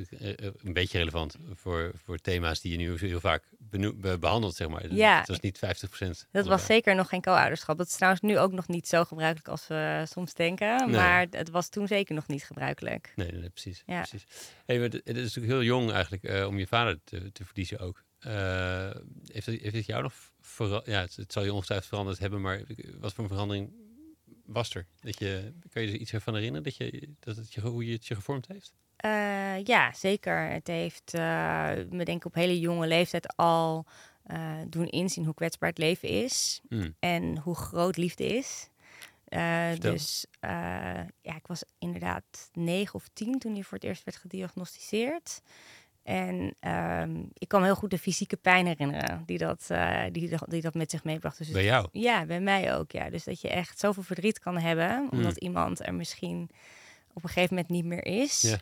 een 0.64 0.74
beetje 0.74 0.98
relevant 0.98 1.36
voor, 1.54 1.92
voor 2.04 2.18
thema's 2.18 2.62
die 2.62 2.72
je 2.72 2.78
nu 2.78 2.98
heel 2.98 3.20
vaak 3.20 3.44
be- 3.60 4.18
behandelt, 4.20 4.56
zeg 4.56 4.68
maar. 4.68 4.94
Ja. 4.94 5.18
Het 5.20 5.28
was 5.28 5.40
niet 5.40 5.58
50%. 5.58 6.28
Dat 6.32 6.46
was 6.46 6.66
zeker 6.66 6.96
nog 6.96 7.10
geen 7.10 7.22
co-ouderschap. 7.22 7.78
Dat 7.78 7.88
is 7.88 7.96
trouwens 7.96 8.22
nu 8.22 8.38
ook 8.40 8.52
nog 8.52 8.68
niet 8.68 8.88
zo 8.88 9.04
gebruikelijk 9.04 9.48
als 9.48 9.68
we 9.68 10.04
soms 10.08 10.34
denken. 10.34 10.78
Nee. 10.78 10.96
Maar 10.96 11.28
het 11.32 11.50
was 11.50 11.70
toen 11.70 11.88
zeker 11.88 12.16
nog 12.16 12.28
niet 12.28 12.44
gebruikelijk. 12.44 13.12
Nee, 13.16 13.32
nee, 13.32 13.40
nee, 13.40 13.50
precies. 13.50 13.84
Ja. 13.86 13.98
precies. 14.02 14.26
Hey, 14.66 14.76
maar 14.80 14.86
het 14.90 14.94
het 14.94 15.18
is 15.18 15.24
natuurlijk 15.24 15.54
heel 15.54 15.64
jong 15.64 15.92
eigenlijk 15.92 16.46
om 16.48 16.58
je 16.60 16.68
vader 16.68 17.00
te, 17.04 17.32
te 17.32 17.46
verliezen 17.46 17.80
ook. 17.80 18.04
Heeft, 19.32 19.46
heeft 19.46 19.76
het 19.76 19.86
jou 19.86 20.04
nog 20.04 20.14
veranderd? 20.58 20.86
Ja, 20.86 21.02
het, 21.02 21.16
het 21.16 21.32
zal 21.32 21.44
je 21.44 21.54
ongetwijfeld 21.54 21.90
veranderd 21.90 22.20
hebben, 22.20 22.42
maar 22.42 22.62
wat 23.00 23.14
voor 23.14 23.24
een 23.24 23.30
verandering 23.30 23.72
was 24.46 24.76
er? 24.76 24.86
Dat 25.00 25.20
je, 25.20 25.54
kan 25.72 25.82
je 25.82 25.88
er 25.88 25.98
iets 25.98 26.14
ervan 26.14 26.34
herinneren 26.34 26.64
dat 26.64 26.76
je, 26.76 27.10
dat 27.20 27.36
het 27.36 27.54
je, 27.54 27.62
hoe 27.62 27.86
je 27.86 27.94
het 27.94 28.08
je 28.08 28.16
gevormd 28.16 28.48
heeft? 28.48 28.74
Eh, 28.98 29.64
ja, 29.64 29.94
zeker. 29.94 30.50
Het 30.50 30.68
heeft 30.68 31.14
eh, 31.14 31.72
me 31.90 32.06
denk 32.06 32.18
ik 32.18 32.26
op 32.26 32.34
hele 32.34 32.60
jonge 32.60 32.88
leeftijd 32.88 33.36
al 33.36 33.86
eh, 34.24 34.58
doen 34.68 34.88
inzien 34.88 35.26
hoe 35.26 35.34
kwetsbaar 35.34 35.70
het 35.70 35.78
leven 35.78 36.10
is. 36.10 36.62
Hmm. 36.70 36.96
En 37.00 37.38
hoe 37.38 37.56
groot 37.56 37.98
liefde 37.98 38.26
is. 38.26 38.70
Dus 39.80 40.26
ja, 41.22 41.36
ik 41.36 41.48
was 41.48 41.64
inderdaad 41.80 42.50
negen 42.54 42.96
of 42.96 43.08
tien 43.14 43.40
toen 43.40 43.54
hij 43.54 43.64
voor 43.64 43.78
het 43.78 43.88
eerst 43.88 44.04
werd 44.04 44.18
gediagnosticeerd. 44.18 45.42
En 46.08 46.56
ehm, 46.60 47.16
ik 47.34 47.48
kan 47.48 47.60
me 47.60 47.66
heel 47.66 47.76
goed 47.76 47.90
de 47.90 47.98
fysieke 47.98 48.38
pijn 48.38 48.66
herinneren 48.66 49.24
die 49.26 49.38
dat, 49.38 49.66
eh, 49.68 50.04
die, 50.12 50.38
die 50.48 50.62
dat 50.62 50.74
met 50.74 50.92
zich 50.92 51.04
meebracht. 51.04 51.38
Dus 51.38 51.50
Bij 51.52 51.64
jou? 51.64 51.88
ja, 51.92 52.26
bij 52.26 52.40
mij 52.40 52.76
ook. 52.76 52.92
Ja. 52.92 53.10
Dus 53.10 53.24
dat 53.24 53.42
je 53.42 53.50
echt 53.50 53.80
zoveel 53.80 54.04
verdriet 54.04 54.40
kan 54.40 54.58
hebben, 54.58 55.08
omdat 55.12 55.32
Mm. 55.32 55.48
iemand 55.48 55.86
er 55.86 55.94
misschien 55.94 56.50
op 57.14 57.24
een 57.24 57.30
gegeven 57.30 57.56
moment 57.56 57.74
niet 57.74 57.86
meer 57.86 58.06
is. 58.06 58.42
Ja. 58.42 58.58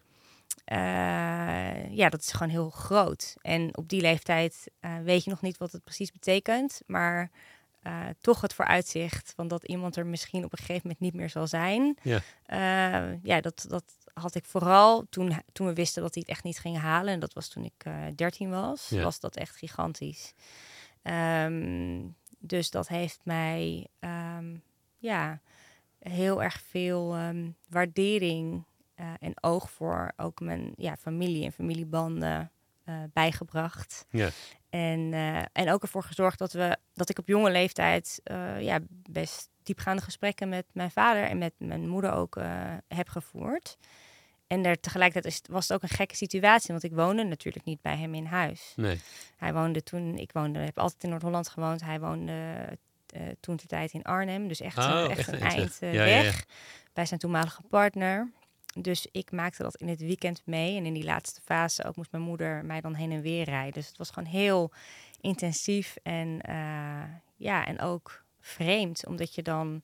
Eh, 0.66 1.92
ja, 1.96 2.10
dat 2.10 2.20
is 2.22 2.32
gewoon 2.32 2.50
heel 2.52 2.70
groot. 2.70 3.36
En 3.42 3.78
op 3.78 3.90
die 3.90 4.02
leeftijd 4.02 4.68
eh, 4.80 4.98
weet 5.04 5.24
je 5.24 5.30
nog 5.30 5.42
niet 5.42 5.58
wat 5.58 5.72
het 5.72 5.84
precies 5.84 6.12
betekent, 6.12 6.82
maar 6.86 7.32
toch 8.22 8.42
het 8.42 8.54
vooruitzicht 8.54 9.34
van 9.36 9.48
dat 9.48 9.64
iemand 9.64 9.96
er 9.96 10.06
misschien 10.06 10.44
op 10.44 10.52
een 10.52 10.58
gegeven 10.58 10.82
moment 10.84 11.00
niet 11.00 11.14
meer 11.14 11.30
zal 11.30 11.48
zijn. 11.48 11.98
Ja. 12.02 12.22
Ja, 13.24 13.42
dat, 13.42 13.66
dat 13.70 13.84
had 14.20 14.36
ik 14.36 14.46
vooral 14.46 15.06
toen, 15.10 15.42
toen 15.52 15.68
we 15.68 15.74
wisten 15.74 16.02
dat 16.02 16.14
hij 16.14 16.24
het 16.26 16.36
echt 16.36 16.44
niet 16.44 16.60
ging 16.60 16.78
halen. 16.78 17.14
En 17.14 17.20
dat 17.20 17.34
was 17.34 17.48
toen 17.48 17.64
ik 17.64 17.74
eh 17.78 17.94
13 18.16 18.50
was. 18.50 18.90
Ja. 18.90 19.04
Was 19.04 19.20
dat 19.20 19.36
echt 19.36 19.56
gigantisch. 19.56 20.34
Ehm, 21.02 22.02
dus 22.40 22.70
dat 22.70 22.88
heeft 22.88 23.20
mij 23.24 23.88
ehm, 24.00 24.56
ja, 24.98 25.42
heel 26.00 26.44
erg 26.44 26.62
veel 26.62 27.16
ehm, 27.16 27.50
waardering 27.70 28.64
eh, 28.96 29.14
en 29.20 29.44
oog 29.44 29.72
voor 29.72 30.12
ook 30.18 30.40
mijn 30.40 30.74
ja, 30.78 30.96
familie 30.96 31.46
en 31.46 31.52
familiebanden 31.52 32.52
eh, 32.84 33.04
bijgebracht. 33.14 34.06
Ja. 34.10 34.30
En, 34.70 35.00
uh, 35.00 35.38
en 35.52 35.72
ook 35.72 35.82
ervoor 35.82 36.04
gezorgd 36.04 36.40
dat, 36.40 36.54
we, 36.54 36.78
dat 36.94 37.10
ik 37.10 37.20
op 37.20 37.28
jonge 37.28 37.52
leeftijd 37.52 38.22
uh, 38.24 38.62
ja, 38.62 38.80
best 38.90 39.50
diepgaande 39.66 40.02
gesprekken 40.02 40.50
met 40.50 40.66
mijn 40.72 40.92
vader 40.92 41.24
en 41.24 41.38
met 41.38 41.54
mijn 41.58 41.88
moeder 41.88 42.12
ook 42.12 42.36
uh, 42.36 42.74
heb 42.88 43.10
gevoerd. 43.10 43.78
En 44.48 44.66
er 44.66 44.80
tegelijkertijd 44.80 45.42
was 45.50 45.68
het 45.68 45.78
ook 45.78 45.84
een 45.84 45.96
gekke 45.96 46.16
situatie, 46.16 46.72
want 46.72 46.84
ik 46.84 46.94
woonde 46.94 47.24
natuurlijk 47.24 47.66
niet 47.66 47.82
bij 47.82 47.98
hem 47.98 48.14
in 48.14 48.26
huis. 48.26 48.74
Nee. 48.76 49.00
Hij 49.38 49.54
woonde 49.54 49.84
toen, 49.84 50.18
ik 50.18 50.32
woonde, 50.32 50.60
heb 50.60 50.80
altijd 50.80 51.04
in 51.04 51.10
Noord-Holland 51.10 51.50
gewoond. 51.50 51.82
Hij 51.82 52.00
woonde 52.00 52.34
uh, 53.16 53.22
toen 53.40 53.56
de 53.56 53.68
tijd 53.68 53.94
in 53.94 54.04
Arnhem, 54.04 54.48
dus 54.48 54.62
echt, 54.62 54.78
oh, 54.78 55.08
echt, 55.10 55.18
echt, 55.18 55.28
een 55.28 55.34
een 55.34 55.42
eind 55.42 55.78
uh, 55.82 55.94
ja, 55.94 56.04
weg 56.04 56.38
ja. 56.38 56.44
bij 56.94 57.06
zijn 57.06 57.20
toenmalige 57.20 57.62
partner. 57.70 58.32
Dus 58.80 59.08
ik 59.12 59.32
maakte 59.32 59.64
dat 59.64 59.76
in 59.76 59.88
het 59.88 60.00
weekend 60.00 60.42
mee. 60.46 60.78
En 60.78 60.86
in 60.86 60.94
die 60.94 61.04
laatste 61.04 61.42
fase 61.44 61.84
ook 61.84 61.96
moest 61.96 62.12
mijn 62.12 62.24
moeder 62.24 62.66
mij 62.66 62.82
dan 62.82 62.94
heen 62.94 63.12
en 63.12 63.22
weer 63.22 63.44
rijden. 63.44 63.74
Dus 63.74 63.88
het 63.88 63.98
was 63.98 64.10
gewoon 64.10 64.30
heel 64.30 64.72
intensief 65.22 65.96
en, 66.04 66.40
uh, 66.50 67.04
ja, 67.36 67.66
en 67.66 67.80
ook 67.80 68.25
vreemd. 68.46 69.06
Omdat 69.06 69.36
je 69.36 69.42
dan 69.42 69.82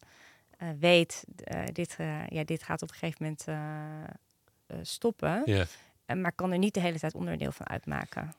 uh, 0.63 0.69
weet, 0.79 1.23
uh, 1.53 1.63
dit, 1.73 1.95
ja, 2.29 2.43
dit 2.43 2.63
gaat 2.63 2.81
op 2.81 2.89
een 2.89 2.95
gegeven 2.95 3.35
moment 3.47 4.87
stoppen. 4.87 5.41
Ja. 5.45 5.65
maar 6.15 6.31
kan 6.33 6.51
er 6.51 6.57
niet 6.57 6.73
de 6.73 6.79
hele 6.79 6.99
tijd 6.99 7.13
onderdeel 7.13 7.51
van 7.51 7.67
uitmaken. 7.69 8.33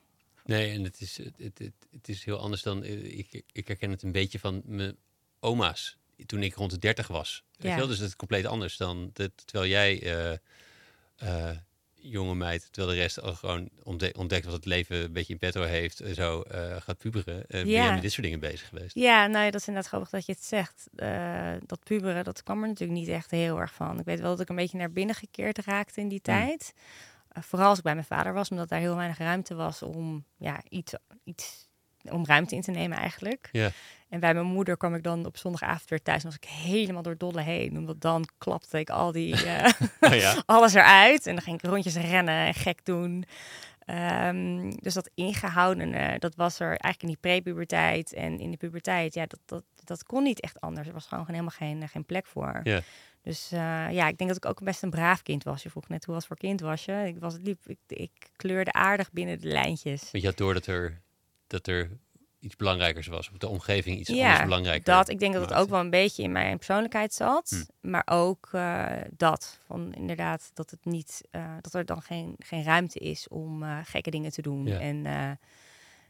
Nee, 0.45 0.71
en 0.71 0.83
het 0.83 1.01
is, 1.01 1.17
het, 1.17 1.33
het, 1.37 1.71
het, 1.91 2.09
is 2.09 2.23
heel 2.23 2.37
anders 2.39 2.61
dan... 2.61 2.83
eh, 2.83 3.17
Ik, 3.17 3.43
ik 3.51 3.67
herken 3.67 3.91
het 3.91 4.03
een 4.03 4.11
beetje 4.11 4.39
van 4.39 4.61
mijn 4.65 4.95
oma's. 5.39 5.97
Toen 6.25 6.43
ik 6.43 6.55
rond 6.55 6.71
de 6.71 6.77
30 6.79 7.07
was. 7.07 7.43
Weet 7.51 7.63
Ja. 7.63 7.69
je 7.69 7.75
wel? 7.77 7.87
Dus 7.87 7.97
dat 7.97 8.07
is 8.07 8.15
compleet 8.15 8.45
anders 8.45 8.77
dan... 8.77 9.09
Dat, 9.13 9.31
terwijl 9.47 9.69
jij, 9.71 10.01
eh, 10.01 10.31
eh, 11.49 11.57
jonge 12.09 12.35
meid... 12.35 12.67
Terwijl 12.71 12.95
de 12.95 13.01
rest 13.01 13.21
al 13.21 13.33
gewoon 13.35 13.69
ontde- 13.83 14.13
ontdekt 14.17 14.45
wat 14.45 14.53
het 14.53 14.65
leven 14.65 15.03
een 15.03 15.13
beetje 15.13 15.33
in 15.33 15.39
petto 15.39 15.63
heeft... 15.63 15.99
en 15.99 16.15
zo 16.15 16.41
eh, 16.41 16.75
gaat 16.81 16.97
puberen. 16.97 17.41
eh, 17.41 17.47
ben 17.61 17.67
Ja. 17.69 17.83
jij 17.83 17.93
met 17.93 18.01
dit 18.01 18.11
soort 18.11 18.23
dingen 18.23 18.39
bezig 18.39 18.67
geweest? 18.67 18.95
Ja, 18.95 19.27
nou 19.27 19.45
ja, 19.45 19.51
dat 19.51 19.61
is 19.61 19.67
inderdaad 19.67 19.89
grappig 19.91 20.09
dat 20.09 20.25
je 20.25 20.31
het 20.31 20.43
zegt. 20.43 20.87
Eh, 20.95 21.51
dat 21.65 21.83
puberen, 21.83 22.23
dat 22.23 22.43
kwam 22.43 22.61
er 22.61 22.67
natuurlijk 22.67 22.99
niet 22.99 23.07
echt 23.09 23.31
heel 23.31 23.59
erg 23.59 23.73
van. 23.73 23.99
Ik 23.99 24.05
weet 24.05 24.19
wel 24.19 24.29
dat 24.29 24.39
ik 24.39 24.49
een 24.49 24.55
beetje 24.55 24.77
naar 24.77 24.91
binnen 24.91 25.15
gekeerd 25.15 25.57
raakte 25.65 26.01
in 26.01 26.07
die 26.07 26.21
tijd. 26.21 26.73
Eh, 27.27 27.43
vooral 27.43 27.67
als 27.69 27.77
ik 27.77 27.83
bij 27.83 27.93
mijn 27.93 28.05
vader 28.05 28.33
was, 28.33 28.49
omdat 28.49 28.69
daar 28.69 28.79
heel 28.79 28.95
weinig 28.95 29.17
ruimte 29.17 29.55
was 29.55 29.81
om 29.81 30.25
ja, 30.37 30.61
iets, 30.69 30.93
iets 31.23 31.69
om 32.09 32.25
ruimte 32.25 32.55
in 32.55 32.61
te 32.61 32.71
nemen 32.71 32.97
eigenlijk. 32.97 33.49
Ja. 33.51 33.71
En 34.09 34.19
bij 34.19 34.33
mijn 34.33 34.45
moeder 34.45 34.77
kwam 34.77 34.95
ik 34.95 35.03
dan 35.03 35.25
op 35.25 35.37
zondagavond 35.37 35.89
weer 35.89 36.01
thuis 36.01 36.23
en 36.23 36.29
was 36.29 36.35
ik 36.35 36.49
helemaal 36.49 37.01
door 37.01 37.17
dolle 37.17 37.41
heen. 37.41 37.77
Omdat 37.77 38.01
dan 38.01 38.25
klapte 38.37 38.79
ik 38.79 38.89
al 38.89 39.11
die, 39.11 39.45
eh, 39.45 39.71
Oh 39.99 40.15
ja? 40.15 40.43
alles 40.45 40.73
eruit. 40.73 41.27
En 41.27 41.33
dan 41.33 41.43
ging 41.43 41.61
ik 41.61 41.69
rondjes 41.69 41.95
rennen 41.95 42.45
en 42.45 42.53
gek 42.53 42.85
doen. 42.85 43.25
Ehm, 43.85 44.69
dus 44.69 44.93
dat 44.93 45.09
ingehoudene, 45.15 46.19
dat 46.19 46.35
was 46.35 46.59
er 46.59 46.67
eigenlijk 46.67 47.01
in 47.01 47.07
die 47.07 47.17
prepuberteit. 47.17 48.13
En 48.13 48.39
in 48.39 48.51
de 48.51 48.57
puberteit, 48.57 49.13
ja, 49.13 49.25
dat, 49.25 49.39
dat, 49.45 49.63
dat 49.83 50.03
kon 50.03 50.23
niet 50.23 50.39
echt 50.39 50.61
anders. 50.61 50.87
Er 50.87 50.93
was 50.93 51.05
gewoon 51.05 51.25
helemaal 51.27 51.49
geen, 51.49 51.89
geen 51.89 52.05
plek 52.05 52.25
voor. 52.25 52.59
Ja. 52.63 52.81
Dus 53.21 53.51
eh, 53.51 53.91
ja, 53.91 54.07
ik 54.07 54.17
denk 54.17 54.29
dat 54.29 54.37
ik 54.37 54.45
ook 54.45 54.63
best 54.63 54.83
een 54.83 54.89
braaf 54.89 55.21
kind 55.21 55.43
was. 55.43 55.63
Je 55.63 55.69
vroeg 55.69 55.87
net, 55.87 56.05
hoe 56.05 56.13
was 56.13 56.25
voor 56.25 56.37
kind 56.37 56.61
was 56.61 56.85
je? 56.85 57.03
Ik, 57.05 57.19
was, 57.19 57.37
liep, 57.41 57.59
ik, 57.65 57.77
ik 57.87 58.11
kleurde 58.35 58.73
aardig 58.73 59.11
binnen 59.11 59.39
de 59.39 59.47
lijntjes. 59.47 60.09
Je 60.11 60.25
had 60.25 60.37
door 60.37 60.53
dat 60.53 60.65
er, 60.65 61.01
dat 61.47 61.67
er 61.67 61.89
iets 62.43 62.55
belangrijkers 62.55 63.07
was. 63.07 63.29
Of 63.29 63.37
de 63.37 63.47
omgeving 63.47 63.99
iets 63.99 64.09
Ja, 64.09 64.25
anders 64.25 64.43
belangrijker 64.43 64.93
Dat, 64.93 65.09
ik 65.09 65.19
denk 65.19 65.33
dat 65.33 65.49
het 65.49 65.53
ook 65.53 65.69
wel 65.69 65.79
een 65.79 65.89
beetje 65.89 66.23
in 66.23 66.31
mijn 66.31 66.57
persoonlijkheid 66.57 67.13
zat. 67.13 67.49
Hm. 67.49 67.89
Maar 67.89 68.03
ook 68.05 68.49
eh, 68.51 68.91
dat, 69.17 69.59
van 69.65 69.93
inderdaad, 69.93 70.51
dat 70.53 70.71
het 70.71 70.85
niet, 70.85 71.21
eh, 71.31 71.55
dat 71.61 71.73
er 71.73 71.85
dan 71.85 72.01
geen, 72.01 72.35
geen 72.37 72.63
ruimte 72.63 72.99
is 72.99 73.27
om 73.27 73.63
eh, 73.63 73.79
gekke 73.83 74.11
dingen 74.11 74.31
te 74.31 74.41
doen. 74.41 74.65
Ja. 74.65 74.79
En 74.79 75.39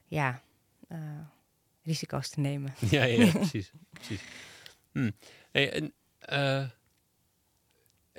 ja, 0.07 0.41
risico's 1.83 2.29
te 2.29 2.39
nemen. 2.39 2.73
Ja, 2.89 3.03
ja, 3.03 3.31
precies. 3.31 3.71
precies. 3.89 4.21
Hm. 4.91 5.11
Hey, 5.51 5.71
en, 5.71 5.93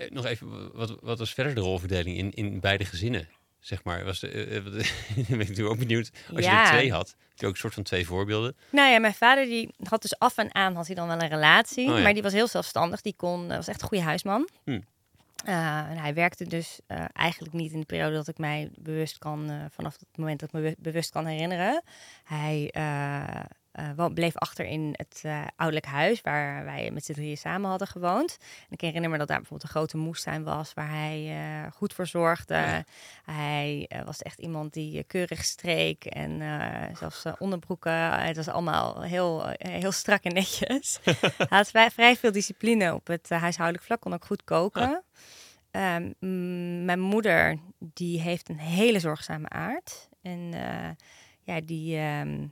nog 0.09 0.25
even, 0.25 0.73
wat, 0.77 1.01
wat 1.01 1.19
was 1.19 1.35
verder 1.35 1.55
de 1.55 1.61
rolverdeling 1.61 2.17
in, 2.17 2.31
in 2.31 2.61
beide 2.61 2.85
gezinnen? 2.85 3.29
Zeg 3.65 3.85
maar, 3.85 4.05
was 4.05 4.21
de, 4.21 4.29
eh, 4.29 4.57
eh, 4.57 4.65
wat- 4.65 4.73
ben 5.29 5.41
ik 5.41 5.49
natuurlijk 5.49 5.69
ook 5.69 5.79
benieuwd. 5.79 6.11
Als 6.35 6.45
je 6.45 6.51
er 6.51 6.67
twee 6.67 6.93
had, 6.93 7.09
heb 7.09 7.39
je 7.39 7.47
ook 7.47 7.53
een 7.53 7.59
soort 7.59 7.75
van 7.75 7.83
twee 7.83 8.07
voorbeelden. 8.07 8.57
Nou 8.71 8.91
ja, 8.91 8.99
mijn 8.99 9.15
vader 9.15 9.45
die 9.45 9.75
had 9.83 10.03
dus 10.03 10.19
af 10.19 10.37
en 10.39 10.55
aan 10.55 10.75
had 10.75 10.87
hij 10.87 10.95
dan 10.95 11.07
wel 11.09 11.23
een 11.23 11.29
relatie. 11.29 11.89
Oh 11.91 11.97
ja. 11.97 12.03
Maar 12.03 12.13
die 12.15 12.23
was 12.23 12.33
heel 12.33 12.49
zelfstandig. 12.49 13.01
Die 13.01 13.15
kon, 13.17 13.51
eh, 13.51 13.57
was 13.57 13.69
echt 13.69 13.83
een 13.83 13.89
goede 13.89 14.05
huisman. 14.05 14.49
Hm. 14.65 14.81
En 15.45 15.97
hij 15.99 16.15
werkte 16.15 16.45
dus 16.45 16.79
eigenlijk 17.13 17.53
niet 17.55 17.73
in 17.73 17.81
de 17.81 17.87
periode 17.87 18.15
dat 18.15 18.29
ik 18.29 18.39
mij 18.39 18.71
bewust 18.79 19.19
kan, 19.19 19.69
vanaf 19.71 19.93
het 19.99 20.09
moment 20.17 20.41
dat 20.41 20.49
ik 20.49 20.55
me 20.55 20.61
be- 20.63 20.77
bewust 20.79 21.11
kan 21.11 21.27
herinneren. 21.27 21.83
Hij 22.25 22.71
eh, 23.75 24.07
bleef 24.15 24.37
achter 24.37 24.65
in 24.65 24.95
het 24.97 25.21
eh, 25.23 25.43
ouderlijk 25.57 25.93
huis 25.93 26.21
waar 26.21 26.65
wij 26.65 26.91
met 26.91 27.05
z'n 27.05 27.13
drieën 27.13 27.37
samen 27.37 27.71
hadden 27.71 27.89
gewoond. 27.89 28.37
En 28.41 28.69
ik 28.71 28.81
herinner 28.81 29.11
me 29.11 29.19
dat 29.19 29.29
daar 29.29 29.39
bijvoorbeeld 29.39 29.69
een 29.69 29.77
grote 29.77 29.97
moestuin 29.97 30.45
was 30.45 30.75
waar 30.75 30.91
hij 30.91 31.27
eh, 31.29 31.73
goed 31.73 31.93
voor 31.93 32.07
zorgde. 32.07 32.55
Ja. 32.55 32.85
Hij 33.25 33.91
was 34.05 34.23
echt 34.23 34.39
iemand 34.39 34.73
die 34.73 35.05
keurig 35.05 35.45
streek 35.45 36.05
en 36.05 36.43
zelfs 36.97 37.25
onderbroeken. 37.39 38.13
het 38.13 38.37
was 38.37 38.49
allemaal 38.49 39.03
heel, 39.03 39.47
heel 39.57 39.93
strak 39.93 40.23
en 40.23 40.35
netjes. 40.35 40.99
hij 41.05 41.47
had 41.49 41.71
vrij, 41.71 41.91
vrij 41.91 42.17
veel 42.17 42.33
discipline 42.33 42.95
op 42.95 43.07
het 43.07 43.29
huishoudelijk 43.29 43.85
vlak, 43.85 44.01
kon 44.01 44.15
ook 44.15 44.25
goed 44.25 44.45
koken. 44.45 45.05
Ehm, 45.71 46.13
mijn 46.85 47.01
moeder, 47.01 47.59
die 47.79 48.21
heeft 48.21 48.49
een 48.49 48.59
hele 48.59 49.01
zorgzame 49.01 49.49
aard. 49.49 50.09
En 50.23 50.53
ja, 51.43 51.61
die... 51.61 51.97
ehm, 51.97 52.47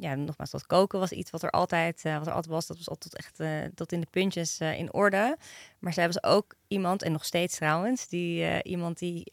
ja, 0.00 0.14
nogmaals, 0.14 0.50
dat 0.50 0.66
koken 0.66 0.98
was 0.98 1.10
iets 1.12 1.30
wat 1.30 1.42
er 1.42 1.50
altijd, 1.50 2.04
eh, 2.04 2.18
wat 2.18 2.26
er 2.26 2.32
altijd 2.32 2.54
was. 2.54 2.66
Dat 2.66 2.76
was 2.76 2.88
altijd 2.88 3.16
echt 3.16 3.40
eh, 3.40 3.64
tot 3.74 3.92
in 3.92 4.00
de 4.00 4.06
puntjes 4.10 4.58
eh, 4.58 4.78
in 4.78 4.92
orde. 4.92 5.36
Maar 5.78 5.92
zij 5.92 6.06
was 6.06 6.22
ook 6.22 6.54
iemand, 6.68 7.02
en 7.02 7.12
nog 7.12 7.24
steeds 7.24 7.56
trouwens, 7.56 8.08
die 8.08 8.44
eh, 8.44 8.58
iemand 8.62 8.98
die 8.98 9.32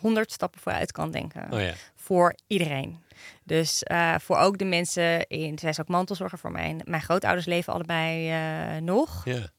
honderd 0.00 0.32
stappen 0.32 0.60
vooruit 0.60 0.92
kan 0.92 1.10
denken 1.10 1.52
Oh 1.52 1.60
ja, 1.60 1.72
voor 1.94 2.34
iedereen. 2.46 3.02
Dus 3.44 3.82
eh, 3.82 4.14
voor 4.18 4.36
ook 4.36 4.58
de 4.58 4.64
mensen 4.64 5.26
in, 5.26 5.58
zij 5.58 5.70
is 5.70 5.80
ook 5.80 5.88
mantelzorger 5.88 6.38
voor 6.38 6.52
mijn, 6.52 6.80
mijn 6.84 7.02
grootouders 7.02 7.46
leven 7.46 7.72
allebei 7.72 8.30
eh, 8.30 8.82
nog. 8.82 9.24
ja. 9.24 9.50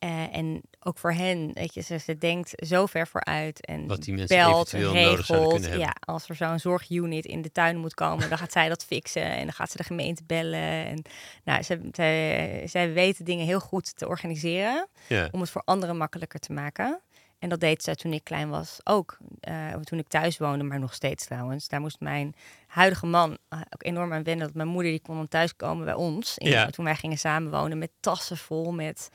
Eh, 0.00 0.36
en 0.36 0.60
ook 0.82 0.98
voor 0.98 1.12
hen, 1.12 1.50
weet 1.54 1.74
je, 1.74 1.80
ze, 1.80 1.98
ze 1.98 2.18
denkt 2.18 2.52
zo 2.66 2.86
ver 2.86 3.06
vooruit 3.06 3.66
en 3.66 3.86
Wat 3.86 4.02
die 4.02 4.14
mensen 4.14 4.36
belt, 4.36 4.70
regelt. 4.72 5.66
Ja, 5.66 5.94
als 6.06 6.28
er 6.28 6.34
zo'n 6.34 6.58
zorgunit 6.58 7.24
in 7.24 7.42
de 7.42 7.52
tuin 7.52 7.76
moet 7.76 7.94
komen, 7.94 8.28
dan 8.28 8.38
gaat 8.38 8.52
zij 8.52 8.68
dat 8.68 8.84
fixen 8.84 9.22
en 9.22 9.44
dan 9.44 9.52
gaat 9.52 9.70
ze 9.70 9.76
de 9.76 9.84
gemeente 9.84 10.22
bellen. 10.26 10.86
En 10.86 11.02
nou, 11.44 11.62
ze, 11.62 11.80
zij, 11.92 12.62
zij 12.66 12.92
weten 12.92 13.24
dingen 13.24 13.46
heel 13.46 13.60
goed 13.60 13.98
te 13.98 14.08
organiseren 14.08 14.88
ja. 15.06 15.28
om 15.30 15.40
het 15.40 15.50
voor 15.50 15.62
anderen 15.64 15.96
makkelijker 15.96 16.40
te 16.40 16.52
maken. 16.52 17.00
En 17.40 17.48
dat 17.48 17.60
deed 17.60 17.82
ze 17.82 17.94
toen 17.96 18.12
ik 18.12 18.24
klein 18.24 18.48
was 18.48 18.80
ook. 18.84 19.18
Eh, 19.40 19.72
toen 19.72 19.98
ik 19.98 20.08
thuis 20.08 20.38
woonde, 20.38 20.64
maar 20.64 20.78
nog 20.78 20.94
steeds 20.94 21.24
trouwens. 21.24 21.68
Daar 21.68 21.80
moest 21.80 22.00
mijn 22.00 22.34
huidige 22.66 23.06
man 23.06 23.38
eh, 23.48 23.60
ook 23.60 23.84
enorm 23.84 24.12
aan 24.12 24.22
wennen. 24.22 24.46
Dat 24.46 24.54
mijn 24.54 24.68
moeder 24.68 24.90
die 24.90 25.00
kon 25.00 25.16
dan 25.16 25.28
thuiskomen 25.28 25.84
bij 25.84 25.94
ons. 25.94 26.38
In, 26.38 26.50
Ja. 26.50 26.66
Toen 26.66 26.84
wij 26.84 26.94
gingen 26.96 27.18
samenwonen 27.18 27.78
met 27.78 27.90
tassen 28.00 28.36
vol 28.36 28.72
met 28.72 29.08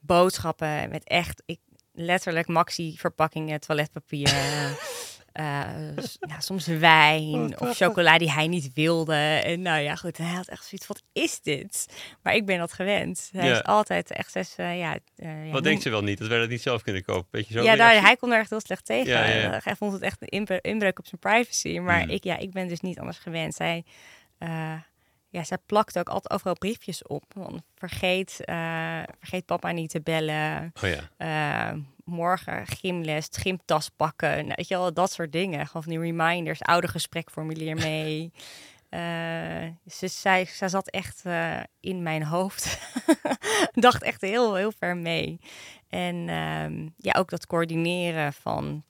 boodschappen. 0.00 0.90
Met 0.90 1.04
echt, 1.04 1.42
ik, 1.46 1.60
letterlijk 1.92 2.46
maxi 2.46 2.96
verpakkingen, 2.96 3.60
toiletpapier. 3.60 4.32
eh, 5.38 5.96
ja, 6.28 6.40
soms 6.40 6.66
wijn 6.66 7.60
of 7.60 7.76
chocola 7.76 8.18
die 8.18 8.30
hij 8.32 8.46
niet 8.46 8.70
wilde. 8.74 9.14
En 9.44 9.62
nou 9.62 9.80
ja, 9.80 9.94
goed, 9.94 10.16
hij 10.16 10.26
had 10.26 10.48
echt 10.48 10.64
zoiets 10.64 10.86
wat 10.86 11.02
is 11.12 11.40
dit? 11.40 11.86
Maar 12.22 12.34
ik 12.34 12.46
ben 12.46 12.58
dat 12.58 12.72
gewend. 12.72 13.28
Hij 13.32 13.50
is 13.50 13.62
altijd 13.62 14.10
echt 14.10 14.32
zes, 14.32 14.54
eh, 14.56 14.78
ja, 14.78 14.98
eh, 15.16 15.46
ja, 15.46 15.52
Wat 15.52 15.62
denkt 15.62 15.82
ze 15.82 15.90
wel 15.90 16.02
niet? 16.02 16.18
Dat 16.18 16.28
wij 16.28 16.38
dat 16.38 16.48
niet 16.48 16.62
zelf 16.62 16.82
kunnen 16.82 17.04
kopen? 17.04 17.26
Beetje 17.30 17.52
zo 17.52 17.62
ja, 17.62 17.76
daar, 17.76 18.00
hij 18.00 18.16
kon 18.16 18.32
er 18.32 18.38
echt 18.38 18.50
heel 18.50 18.60
slecht 18.60 18.84
tegen. 18.84 19.12
Hij 19.62 19.76
vond 19.76 19.92
het 19.92 20.02
echt 20.02 20.22
een 20.22 20.28
inbre- 20.28 20.60
inbreuk 20.60 20.98
op 20.98 21.06
zijn 21.06 21.20
privacy. 21.20 21.78
Maar 21.78 22.00
Hmm. 22.02 22.10
ik, 22.10 22.24
ja, 22.24 22.36
ik 22.36 22.50
ben 22.52 22.68
dus 22.68 22.80
niet 22.80 22.98
anders 22.98 23.18
gewend. 23.18 23.54
Zij, 23.54 23.84
ja, 25.30 25.44
zij 25.44 25.58
plakt 25.66 25.98
ook 25.98 26.08
altijd 26.08 26.32
overal 26.32 26.58
briefjes 26.58 27.02
op. 27.02 27.24
Van, 27.28 27.62
vergeet, 27.74 28.36
vergeet 29.18 29.46
papa 29.46 29.70
niet 29.70 29.90
te 29.90 30.00
bellen. 30.00 30.72
Oh 30.82 30.90
ja. 30.90 31.70
Eh, 31.72 31.78
morgen 32.08 32.66
gymles, 32.66 33.28
gymtas 33.30 33.88
pakken. 33.88 34.36
Nou, 34.36 34.52
weet 34.56 34.68
je 34.68 34.74
wel, 34.74 34.94
dat 34.94 35.12
soort 35.12 35.32
dingen. 35.32 35.66
Gewoon 35.66 35.82
van 35.82 35.92
die 35.92 36.00
reminders, 36.00 36.62
oude 36.62 36.88
gesprekformulier 36.88 37.76
mee. 37.76 38.32
Eh, 38.88 39.66
ze, 39.86 40.08
zij, 40.08 40.44
zij 40.44 40.68
zat 40.68 40.88
echt 40.88 41.20
eh, 41.24 41.60
in 41.80 42.02
mijn 42.02 42.22
hoofd. 42.22 42.78
Dacht 43.72 44.02
echt 44.02 44.20
heel, 44.20 44.54
heel 44.54 44.72
ver 44.72 44.96
mee. 44.96 45.40
En 45.88 46.28
ehm, 46.28 46.88
ja, 46.96 47.14
ook 47.18 47.30
dat 47.30 47.46
coördineren 47.46 48.32
van 48.32 48.84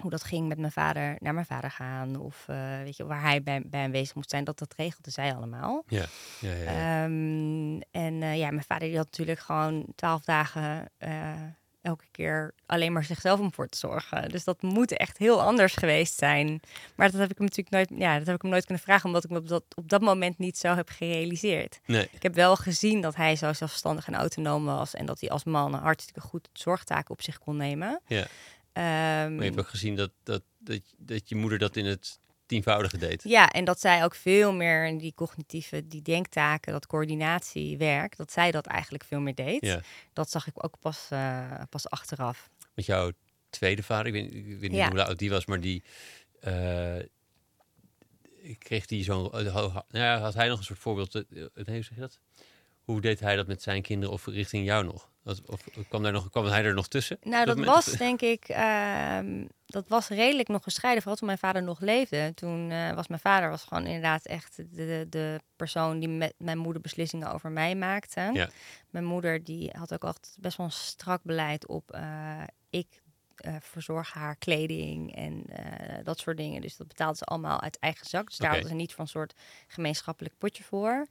hoe 0.00 0.10
dat 0.10 0.24
ging 0.24 0.48
met 0.48 0.58
mijn 0.58 0.72
vader 0.72 1.16
naar 1.18 1.34
mijn 1.34 1.46
vader 1.46 1.70
gaan. 1.70 2.16
Of 2.16 2.44
eh, 2.46 2.78
weet 2.82 2.96
je, 2.96 3.06
waar 3.06 3.22
hij 3.22 3.42
bij, 3.42 3.62
bij 3.66 3.84
aanwezig 3.84 4.14
moest 4.14 4.30
zijn. 4.30 4.44
Dat, 4.44 4.58
dat 4.58 4.74
regelde 4.76 5.10
zij 5.10 5.34
allemaal. 5.34 5.82
Ja, 5.86 6.04
ja, 6.40 6.52
ja. 6.52 6.70
ja. 6.70 7.04
Ehm, 7.04 7.80
en 7.90 8.36
ja, 8.36 8.50
mijn 8.50 8.64
vader 8.66 8.88
die 8.88 8.96
had 8.96 9.06
natuurlijk 9.06 9.40
gewoon 9.40 9.86
twaalf 9.94 10.24
dagen 10.24 10.90
elke 11.88 12.04
keer 12.10 12.54
alleen 12.66 12.92
maar 12.92 13.04
zichzelf 13.04 13.40
om 13.40 13.52
voor 13.52 13.68
te 13.68 13.78
zorgen. 13.78 14.28
Dus 14.28 14.44
dat 14.44 14.62
moet 14.62 14.92
echt 14.96 15.18
heel 15.18 15.42
anders 15.42 15.74
geweest 15.74 16.18
zijn. 16.18 16.60
Maar 16.94 17.10
dat 17.10 17.20
heb 17.20 17.30
ik 17.30 17.38
hem 17.38 17.46
natuurlijk 17.46 17.70
nooit, 17.70 18.00
ja, 18.00 18.18
dat 18.18 18.26
heb 18.26 18.34
ik 18.34 18.42
hem 18.42 18.50
nooit 18.50 18.64
kunnen 18.64 18.82
vragen, 18.84 19.06
omdat 19.06 19.24
ik 19.24 19.30
me 19.30 19.38
op 19.38 19.48
dat, 19.48 19.64
op 19.74 19.88
dat 19.88 20.00
moment 20.00 20.38
niet 20.38 20.58
zo 20.58 20.74
heb 20.74 20.88
gerealiseerd. 20.88 21.80
Nee. 21.84 22.08
Ik 22.12 22.22
heb 22.22 22.34
wel 22.34 22.56
gezien 22.56 23.00
dat 23.00 23.14
hij 23.14 23.36
zo 23.36 23.52
zelfstandig 23.52 24.06
en 24.06 24.14
autonoom 24.14 24.64
was 24.64 24.94
en 24.94 25.06
dat 25.06 25.20
hij 25.20 25.30
als 25.30 25.44
man 25.44 25.74
hartstikke 25.74 26.20
goed 26.20 26.48
zorgtaken 26.52 27.10
op 27.10 27.22
zich 27.22 27.38
kon 27.38 27.56
nemen. 27.56 28.00
Ja. 28.06 28.26
Ehm, 28.72 28.84
Maar 29.34 29.44
je 29.44 29.50
hebt 29.50 29.58
ook 29.58 29.68
gezien 29.68 29.96
dat, 29.96 30.10
dat, 30.22 30.42
dat, 30.58 30.80
dat 30.96 31.28
je 31.28 31.34
moeder 31.34 31.58
dat 31.58 31.76
in 31.76 31.86
het 31.86 32.18
tienvoudige 32.48 32.98
deed. 32.98 33.22
Ja, 33.24 33.48
en 33.50 33.64
dat 33.64 33.80
zij 33.80 34.04
ook 34.04 34.14
veel 34.14 34.52
meer 34.52 34.86
in 34.86 34.98
die 34.98 35.12
cognitieve, 35.14 35.88
die 35.88 36.02
denktaken, 36.02 36.72
dat 36.72 36.86
coördinatiewerk, 36.86 38.16
dat 38.16 38.32
zij 38.32 38.50
dat 38.50 38.66
eigenlijk 38.66 39.04
veel 39.04 39.20
meer 39.20 39.34
deed. 39.34 39.64
Ja. 39.64 39.80
Dat 40.12 40.30
zag 40.30 40.46
ik 40.46 40.64
ook 40.64 40.78
pas, 40.80 41.06
eh, 41.10 41.52
pas 41.70 41.90
achteraf. 41.90 42.50
Met 42.74 42.86
jouw 42.86 43.10
tweede 43.50 43.82
vader, 43.82 44.06
ik 44.06 44.12
weet, 44.12 44.34
ik 44.34 44.44
weet 44.58 44.70
niet 44.70 44.80
Ja. 44.80 44.90
hoe 44.90 45.04
oud 45.04 45.18
die 45.18 45.30
was, 45.30 45.46
maar 45.46 45.60
die 45.60 45.82
eh, 46.40 46.96
kreeg 48.58 48.86
die 48.86 49.04
zo'n. 49.04 49.32
eh, 49.32 49.54
nou 49.54 49.82
ja, 49.90 50.18
had 50.18 50.34
hij 50.34 50.48
nog 50.48 50.58
een 50.58 50.64
soort 50.64 50.78
voorbeeld? 50.78 51.12
nee, 51.12 51.48
hoe 51.54 51.64
zeg 51.64 51.88
je 51.94 52.00
dat? 52.00 52.18
Hoe 52.88 53.00
deed 53.00 53.20
hij 53.20 53.36
dat 53.36 53.46
met 53.46 53.62
zijn 53.62 53.82
kinderen 53.82 54.14
of 54.14 54.26
richting 54.26 54.64
jou 54.64 54.84
nog? 54.84 55.10
Of, 55.24 55.38
of 55.46 55.64
kwam, 55.88 56.02
daar 56.02 56.12
nog, 56.12 56.30
kwam 56.30 56.44
hij 56.44 56.64
er 56.64 56.74
nog 56.74 56.88
tussen? 56.88 57.18
Nou, 57.22 57.44
dat 57.44 57.64
was 57.64 57.84
denk 57.84 58.20
ik, 58.20 58.44
ehm, 58.44 59.46
dat 59.66 59.88
was 59.88 60.08
redelijk 60.08 60.48
nog 60.48 60.62
gescheiden, 60.62 61.02
vooral 61.02 61.18
toen 61.18 61.26
mijn 61.26 61.38
vader 61.38 61.62
nog 61.62 61.80
leefde. 61.80 62.32
Toen 62.34 62.70
eh, 62.70 62.94
was 62.94 63.08
mijn 63.08 63.20
vader 63.20 63.50
was 63.50 63.64
gewoon 63.64 63.86
inderdaad 63.86 64.26
echt 64.26 64.56
de, 64.56 65.06
de, 65.08 65.40
persoon 65.56 65.98
die 65.98 66.08
met 66.08 66.34
mijn 66.38 66.58
moeder 66.58 66.82
beslissingen 66.82 67.32
over 67.32 67.50
mij 67.50 67.74
maakte. 67.74 68.30
Ja. 68.32 68.48
Mijn 68.90 69.04
moeder 69.04 69.44
die 69.44 69.70
had 69.72 69.94
ook 69.94 70.04
altijd 70.04 70.36
best 70.40 70.56
wel 70.56 70.66
een 70.66 70.72
strak 70.72 71.22
beleid 71.22 71.66
op 71.66 71.90
eh, 71.90 72.42
ik 72.70 73.02
eh, 73.36 73.54
verzorg 73.60 74.12
haar 74.12 74.36
kleding 74.36 75.14
en 75.14 75.44
dat 76.02 76.18
soort 76.18 76.36
dingen. 76.36 76.60
Dus 76.60 76.76
dat 76.76 76.88
betaalde 76.88 77.16
ze 77.16 77.24
allemaal 77.24 77.60
uit 77.60 77.78
eigen 77.78 78.06
zak. 78.06 78.26
Dus 78.26 78.36
daar 78.36 78.50
hadden 78.50 78.68
ze 78.68 78.74
niet 78.74 78.94
van 78.94 79.04
een 79.04 79.10
soort 79.10 79.34
gemeenschappelijk 79.66 80.34
potje 80.38 80.62
voor. 80.62 81.06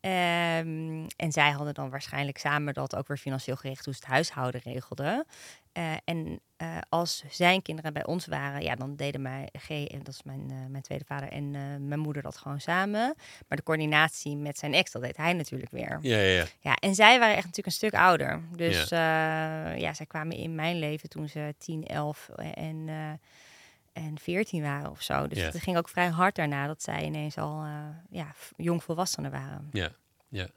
Ehm, 0.00 1.06
en 1.16 1.32
zij 1.32 1.50
hadden 1.50 1.74
dan 1.74 1.90
waarschijnlijk 1.90 2.38
samen 2.38 2.74
dat 2.74 2.96
ook 2.96 3.08
weer 3.08 3.16
financieel 3.16 3.56
geregeld 3.56 3.84
hoe 3.84 3.94
ze 3.94 4.00
het 4.00 4.10
huishouden 4.10 4.60
regelden. 4.60 5.26
Eh, 5.72 5.92
en 6.04 6.40
eh, 6.56 6.78
als 6.88 7.24
zijn 7.30 7.62
kinderen 7.62 7.92
bij 7.92 8.06
ons 8.06 8.26
waren, 8.26 8.62
ja, 8.62 8.74
dan 8.74 8.96
deden 8.96 9.22
mij 9.22 9.48
G, 9.58 9.68
en 9.70 10.02
dat 10.02 10.14
is 10.14 10.22
mijn, 10.22 10.50
eh, 10.50 10.56
mijn 10.68 10.82
tweede 10.82 11.04
vader 11.04 11.28
en 11.28 11.50
mijn 11.88 12.00
moeder 12.00 12.22
dat 12.22 12.36
gewoon 12.36 12.60
samen. 12.60 13.14
Maar 13.48 13.58
de 13.58 13.62
coördinatie 13.62 14.36
met 14.36 14.58
zijn 14.58 14.74
ex, 14.74 14.90
dat 14.90 15.02
deed 15.02 15.16
hij 15.16 15.32
natuurlijk 15.32 15.70
weer. 15.70 15.98
Ja, 16.02 16.18
ja, 16.18 16.32
ja. 16.32 16.44
Ja, 16.60 16.74
en 16.74 16.94
zij 16.94 17.18
waren 17.18 17.36
echt 17.36 17.46
natuurlijk 17.46 17.66
een 17.66 17.72
stuk 17.72 17.94
ouder. 17.94 18.42
Dus 18.56 18.88
ja, 18.88 19.70
ja 19.72 19.94
zij 19.94 20.06
kwamen 20.06 20.36
in 20.36 20.54
mijn 20.54 20.78
leven 20.78 21.08
toen 21.08 21.28
ze 21.28 21.54
10, 21.58 21.86
11 21.86 22.28
en, 22.54 22.88
en 23.92 24.18
14 24.18 24.62
waren 24.62 24.90
of 24.90 25.02
zo. 25.02 25.26
Dus 25.26 25.38
Ja. 25.38 25.44
het 25.44 25.60
ging 25.62 25.76
ook 25.76 25.88
vrij 25.88 26.08
hard 26.08 26.34
daarna 26.36 26.66
dat 26.66 26.82
zij 26.82 27.04
ineens 27.04 27.38
al 27.38 27.62
eh 27.64 27.72
ja, 28.10 28.32
f- 28.32 28.52
jong 28.56 28.82
volwassenen 28.82 29.30
waren. 29.30 29.68
Ja, 29.72 29.90
ja. 30.28 30.48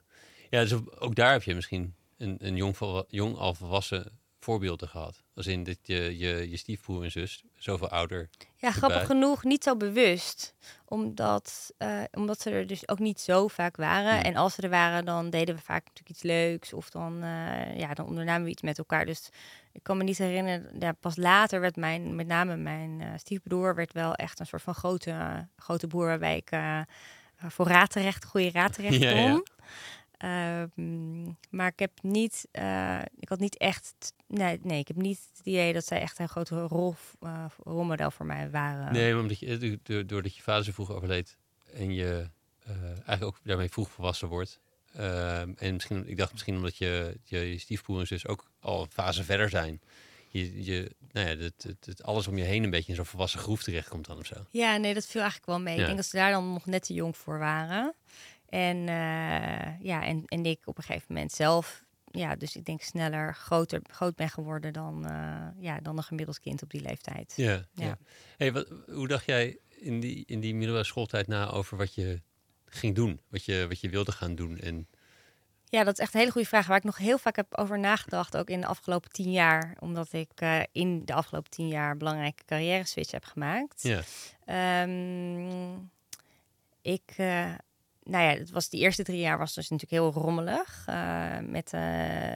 ja 0.49 0.61
dus 0.61 0.73
ook- 0.73 1.15
daar 1.15 1.31
heb 1.31 1.43
je 1.43 1.55
misschien 1.55 1.95
een, 2.17 2.37
een 2.39 2.55
jong, 2.55 2.75
jong 3.07 3.37
al 3.37 3.53
volwassen 3.53 4.19
voorbeelden 4.43 4.87
gehad. 4.87 5.23
Als 5.35 5.47
in 5.47 5.63
dat 5.63 5.77
je, 5.81 6.17
je, 6.17 6.49
je 6.49 6.57
stiefbroer 6.57 7.03
en 7.03 7.11
zus 7.11 7.43
zoveel 7.55 7.89
ouder. 7.89 8.29
Ja, 8.57 8.71
grappig 8.71 9.05
genoeg 9.05 9.43
niet 9.43 9.63
zo 9.63 9.77
bewust. 9.77 10.55
Omdat, 10.85 11.73
eh, 11.77 12.01
omdat 12.11 12.41
ze 12.41 12.49
er 12.49 12.67
dus 12.67 12.87
ook 12.87 12.99
niet 12.99 13.19
zo 13.19 13.47
vaak 13.47 13.75
waren. 13.75 14.23
En 14.23 14.35
als 14.35 14.53
ze 14.53 14.61
er 14.61 14.69
waren, 14.69 15.05
dan 15.05 15.29
deden 15.29 15.55
we 15.55 15.61
vaak 15.61 15.85
natuurlijk 15.85 16.09
iets 16.09 16.23
leuks. 16.23 16.73
Of 16.73 16.89
dan, 16.89 17.23
eh, 17.23 17.79
ja, 17.79 17.93
dan 17.93 18.05
ondernamen 18.05 18.43
we 18.43 18.49
iets 18.49 18.61
met 18.61 18.77
elkaar. 18.77 19.05
Dus 19.05 19.29
ik 19.71 19.83
kan 19.83 19.97
me 19.97 20.03
niet 20.03 20.17
herinneren. 20.17 20.69
Ja, 20.79 20.91
pas 20.91 21.15
later 21.15 21.59
werd 21.59 21.75
mijn, 21.75 22.15
met 22.15 22.27
name 22.27 22.55
mijn 22.55 23.01
eh, 23.01 23.07
stiefbroer, 23.17 23.75
werd 23.75 23.93
wel 23.93 24.15
echt 24.15 24.39
een 24.39 24.45
soort 24.45 24.61
van 24.61 24.75
grote, 24.75 25.47
grote 25.57 25.87
boer. 25.87 26.05
Waarbij 26.05 26.37
ik 26.37 26.49
voor 27.37 27.67
raad 27.67 27.89
terecht, 27.89 28.25
goede 28.25 28.51
raad 28.51 28.73
terecht 28.73 29.01
Ja, 29.03 29.09
ja. 29.09 29.41
Ehm, 30.23 31.23
maar 31.49 31.67
ik 31.67 31.79
heb 31.79 31.91
niet, 32.01 32.47
eh, 32.51 32.99
ik 33.19 33.29
had 33.29 33.39
niet 33.39 33.57
echt, 33.57 34.13
nee, 34.27 34.59
nee, 34.63 34.79
ik 34.79 34.87
heb 34.87 34.97
niet 34.97 35.19
het 35.37 35.45
idee 35.45 35.73
dat 35.73 35.85
zij 35.85 35.99
echt 36.01 36.19
een 36.19 36.29
grote 36.29 36.61
rol, 36.61 36.95
eh, 37.19 37.45
rolmodel 37.63 38.11
voor 38.11 38.25
mij 38.25 38.49
waren. 38.49 38.93
Nee, 38.93 39.17
omdat 39.19 39.39
je, 39.39 39.47
eh, 39.57 39.77
do- 39.83 40.05
doordat 40.05 40.35
je 40.35 40.41
vader 40.41 40.63
zo 40.63 40.71
vroeg 40.71 40.91
overleed 40.91 41.37
en 41.73 41.93
je 41.93 42.29
eigenlijk 42.85 43.23
ook 43.23 43.39
daarmee 43.43 43.69
vroeg 43.69 43.89
volwassen 43.91 44.27
wordt. 44.27 44.59
Ehm, 44.95 45.51
en 45.57 45.73
misschien, 45.73 46.07
ik 46.07 46.17
dacht 46.17 46.31
misschien 46.31 46.55
omdat 46.55 46.77
je, 46.77 47.17
je, 47.23 47.39
je 47.39 47.57
stiefbroer 47.57 47.99
en 47.99 48.07
zus 48.07 48.27
ook 48.27 48.51
al 48.59 48.81
een 48.81 48.91
fase 48.91 49.23
verder 49.23 49.49
zijn. 49.49 49.81
Je, 50.29 50.63
je, 50.63 50.91
nou 51.11 51.27
ja, 51.29 51.35
het, 51.43 51.63
het, 51.63 51.85
het 51.85 52.03
alles 52.03 52.27
om 52.27 52.37
je 52.37 52.43
heen 52.43 52.63
een 52.63 52.69
beetje 52.69 52.89
in 52.89 52.95
zo'n 52.95 53.05
volwassen 53.05 53.39
groef 53.39 53.63
terechtkomt 53.63 54.05
dan 54.05 54.17
of 54.17 54.25
zo. 54.25 54.35
Ja, 54.49 54.77
nee, 54.77 54.93
dat 54.93 55.05
viel 55.05 55.21
eigenlijk 55.21 55.49
wel 55.51 55.59
mee. 55.59 55.73
Ja. 55.75 55.79
Ik 55.79 55.85
denk 55.85 55.97
dat 55.97 56.07
ze 56.07 56.15
daar 56.17 56.31
dan 56.31 56.53
nog 56.53 56.65
net 56.65 56.83
te 56.83 56.93
jong 56.93 57.17
voor 57.17 57.39
waren. 57.39 57.93
En 58.53 58.77
eh, 58.77 59.79
ja, 59.79 60.03
en, 60.05 60.23
en 60.25 60.45
ik 60.45 60.59
op 60.65 60.77
een 60.77 60.83
gegeven 60.83 61.13
moment 61.13 61.31
zelf, 61.31 61.83
ja, 62.11 62.35
dus 62.35 62.55
ik 62.55 62.65
denk 62.65 62.81
sneller 62.81 63.35
groter, 63.35 63.81
groot 63.87 64.15
ben 64.15 64.29
geworden 64.29 64.73
dan, 64.73 65.05
eh, 65.05 65.47
ja, 65.59 65.79
dan 65.79 65.97
een 65.97 66.03
gemiddeld 66.03 66.39
kind 66.39 66.63
op 66.63 66.69
die 66.69 66.81
leeftijd. 66.81 67.33
Ja. 67.35 67.65
ja. 67.73 67.85
Ja. 67.85 67.97
Hey, 68.37 68.51
wat, 68.53 68.67
hoe 68.87 69.07
dacht 69.07 69.25
jij 69.25 69.57
in 69.69 69.99
die, 69.99 70.23
in 70.25 70.39
die 70.39 70.53
middelbare 70.53 70.85
schooltijd 70.85 71.27
na 71.27 71.49
over 71.49 71.77
wat 71.77 71.93
je 71.93 72.21
ging 72.65 72.95
doen? 72.95 73.19
Wat 73.29 73.45
je, 73.45 73.65
wat 73.67 73.79
je 73.79 73.89
wilde 73.89 74.11
gaan 74.11 74.35
doen? 74.35 74.57
En 74.57 74.87
Ja, 75.65 75.83
dat 75.83 75.93
is 75.93 75.99
echt 75.99 76.13
een 76.13 76.19
hele 76.19 76.31
goede 76.31 76.47
vraag 76.47 76.67
waar 76.67 76.77
ik 76.77 76.83
nog 76.83 76.97
heel 76.97 77.17
vaak 77.17 77.35
heb 77.35 77.57
over 77.57 77.79
nagedacht, 77.79 78.37
ook 78.37 78.49
in 78.49 78.61
de 78.61 78.67
afgelopen 78.67 79.11
tien 79.11 79.31
jaar, 79.31 79.75
omdat 79.79 80.13
ik 80.13 80.31
eh, 80.35 80.59
in 80.71 81.05
de 81.05 81.13
afgelopen 81.13 81.51
tien 81.51 81.67
jaar 81.67 81.91
een 81.91 81.97
belangrijke 81.97 82.45
carrière 82.45 82.85
switch 82.85 83.11
heb 83.11 83.25
gemaakt. 83.25 83.83
ja, 83.83 84.01
Ehm, 84.45 85.75
ik, 86.81 87.15
nou 88.05 88.23
ja, 88.23 88.39
het 88.39 88.51
was 88.51 88.69
die 88.69 88.79
eerste 88.79 89.03
drie 89.03 89.19
jaar 89.19 89.37
was 89.37 89.53
dus 89.53 89.69
natuurlijk 89.69 90.01
heel 90.01 90.23
rommelig 90.23 90.83
eh, 90.85 91.37
met, 91.41 91.73
eh, 91.73 91.81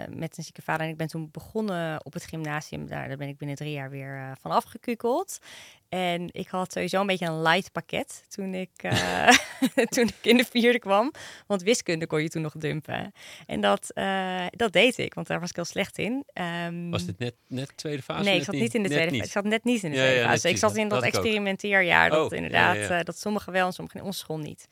met 0.10 0.38
een 0.38 0.44
zieke 0.44 0.62
vader. 0.62 0.86
En 0.86 0.92
ik 0.92 0.98
ben 0.98 1.08
toen 1.08 1.30
begonnen 1.32 2.06
op 2.06 2.14
het 2.14 2.24
gymnasium. 2.24 2.88
Daar, 2.88 3.08
daar 3.08 3.18
ben 3.18 3.28
ik 3.28 3.38
binnen 3.38 3.58
drie 3.58 3.72
jaar 3.72 3.90
weer 3.90 4.16
eh, 4.16 4.32
van 4.42 4.52
afgekukeld. 4.52 5.40
En 5.90 6.30
ik 6.32 6.48
had 6.48 6.72
sowieso 6.72 7.02
een 7.02 7.08
beetje 7.08 7.26
een 7.26 7.42
light 7.42 7.72
pakket 7.72 8.24
toen 8.28 8.54
ik, 8.54 8.70
toen 9.94 10.08
ik 10.08 10.16
in 10.22 10.38
de 10.38 10.46
vierde 10.50 10.80
kwam. 10.80 11.12
Want 11.46 11.62
wiskunde 11.62 12.08
kon 12.08 12.22
je 12.22 12.30
toen 12.30 12.42
nog 12.42 12.54
dumpen. 12.54 13.12
En 13.46 13.62
dat, 13.62 13.92
dat 14.52 14.74
deed 14.74 14.98
ik, 14.98 15.14
want 15.14 15.28
daar 15.28 15.40
was 15.40 15.50
ik 15.50 15.56
heel 15.56 15.66
slecht 15.66 15.98
in. 15.98 16.24
Ehm, 16.34 16.90
was 16.90 17.06
dit 17.06 17.20
net, 17.20 17.34
net 17.48 17.68
de 17.68 17.76
tweede 17.76 18.02
fase? 18.02 18.24
Nee, 18.24 18.38
ik 18.38 18.44
zat 18.44 18.56
niet 18.56 18.74
in 18.74 18.84
de 18.84 18.90
tweede 18.90 19.12
fase. 19.12 19.24
Ik 19.24 19.32
zat 19.32 19.44
net 19.44 19.64
niet 19.64 19.84
in 19.84 19.92
de 19.92 19.98
Ja, 19.98 20.04
tweede 20.04 20.22
ja, 20.22 20.30
fase. 20.30 20.50
Ik 20.50 20.58
zat 20.58 20.76
in 20.76 20.88
dat 20.88 21.04
experimenteerjaar. 21.04 22.10
Dat 22.10 22.32
Oh, 22.32 22.38
inderdaad, 22.38 22.78
ja, 22.78 23.04
dat 23.04 23.20
sommigen 23.20 23.52
wel 23.52 23.66
en 23.66 23.74
sommigen 23.74 24.00
in 24.00 24.06
onze 24.06 24.20
school 24.20 24.40
niet. 24.40 24.68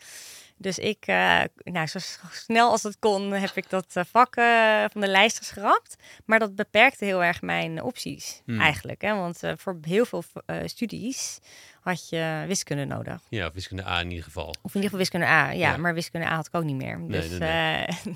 Dus 0.57 0.79
ik, 0.79 1.03
eh, 1.07 1.41
nou, 1.63 1.87
zo 1.87 1.99
snel 2.31 2.69
als 2.71 2.83
het 2.83 2.99
kon, 2.99 3.31
heb 3.31 3.51
ik 3.55 3.69
dat 3.69 3.85
eh, 3.93 4.03
vak 4.11 4.35
eh, 4.35 4.83
van 4.91 5.01
de 5.01 5.07
lijst 5.07 5.37
geschrapt. 5.37 5.95
Maar 6.25 6.39
dat 6.39 6.55
beperkte 6.55 7.05
heel 7.05 7.23
erg 7.23 7.41
mijn 7.41 7.81
opties 7.81 8.41
Hmm. 8.45 8.59
eigenlijk. 8.61 9.01
Hè? 9.01 9.15
Want 9.15 9.39
voor 9.55 9.77
heel 9.81 10.05
veel 10.05 10.23
studies 10.65 11.39
had 11.81 12.09
je 12.09 12.43
wiskunde 12.47 12.85
nodig. 12.85 13.21
Ja, 13.29 13.47
of 13.47 13.53
wiskunde 13.53 13.85
A 13.85 13.99
in 13.99 14.09
ieder 14.09 14.23
geval. 14.23 14.47
Of 14.47 14.55
in 14.75 14.81
ieder 14.81 14.81
geval 14.83 14.97
wiskunde 14.99 15.25
A. 15.25 15.49
Ja, 15.51 15.71
Ja. 15.71 15.77
maar 15.77 15.93
wiskunde 15.93 16.27
A 16.27 16.35
had 16.35 16.47
ik 16.47 16.55
ook 16.55 16.63
niet 16.63 16.75
meer. 16.75 16.99
Dus, 17.07 17.29
nee, 17.29 17.39
nee. 17.39 17.87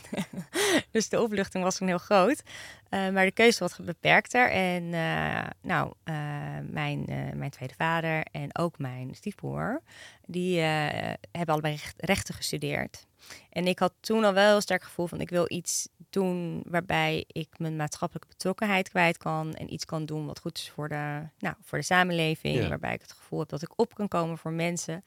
dus 0.92 1.10
de 1.10 1.22
opluchting 1.22 1.64
was 1.64 1.78
toen 1.78 1.88
heel 1.88 1.98
groot. 1.98 2.44
Eh, 2.90 3.10
maar 3.10 3.26
de 3.26 3.32
keuze 3.32 3.60
was 3.60 3.78
beperkter. 3.78 4.52
En 4.52 4.94
eh, 4.94 5.48
nou, 5.62 5.94
eh, 6.04 6.16
mijn, 6.64 7.06
mijn 7.36 7.52
tweede 7.52 7.74
vader 7.78 8.24
en 8.32 8.58
ook 8.58 8.78
mijn 8.78 9.16
stiefbroer... 9.16 9.82
die 10.26 10.60
hebben 10.60 11.54
allebei 11.54 11.74
recht- 11.74 12.06
rechten 12.06 12.34
gestudeerd. 12.34 13.08
En 13.50 13.68
ik 13.68 13.80
had 13.80 13.94
toen 14.00 14.24
al 14.24 14.34
wel 14.34 14.50
heel 14.50 14.62
sterk 14.62 14.84
gevoel 14.84 15.08
van... 15.08 15.22
ik 15.22 15.30
wil 15.30 15.46
iets 15.48 15.90
doen 16.10 16.64
waarbij 16.68 17.24
ik 17.28 17.48
mijn 17.58 17.76
maatschappelijke 17.76 18.30
betrokkenheid 18.30 18.90
kwijt 18.90 19.18
kan... 19.18 19.54
en 19.54 19.74
iets 19.74 19.86
kan 19.86 20.06
doen 20.06 20.26
wat 20.26 20.40
goed 20.40 20.58
is 20.58 20.70
voor 20.70 20.90
de, 20.90 21.22
nou, 21.40 21.56
voor 21.62 21.78
de 21.78 21.84
samenleving. 21.84 22.56
Ja. 22.56 22.68
Waarbij 22.68 22.94
ik 22.94 23.02
het 23.02 23.12
gevoel 23.12 23.40
heb 23.40 23.50
dat 23.50 23.62
ik 23.62 23.72
op 23.76 23.94
kan 23.94 24.08
komen 24.08 24.38
voor 24.38 24.52
mensen... 24.52 25.04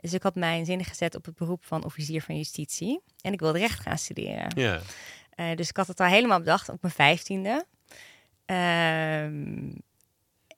Dus 0.00 0.14
ik 0.14 0.22
had 0.22 0.34
mijn 0.34 0.64
zinnen 0.64 0.86
gezet 0.86 1.14
op 1.14 1.24
het 1.24 1.34
beroep 1.34 1.64
van 1.64 1.84
officier 1.84 2.22
van 2.22 2.36
justitie. 2.36 3.00
En 3.20 3.32
ik 3.32 3.40
wilde 3.40 3.58
recht 3.58 3.80
gaan 3.80 3.98
studeren. 3.98 4.52
Ja, 4.54 4.80
Eh, 5.30 5.56
dus 5.56 5.68
ik 5.68 5.76
had 5.76 5.86
het 5.86 6.00
al 6.00 6.06
helemaal 6.06 6.38
bedacht 6.38 6.68
op 6.68 6.82
mijn 6.82 6.94
vijftiende. 6.94 7.66
Ehm, 8.46 9.72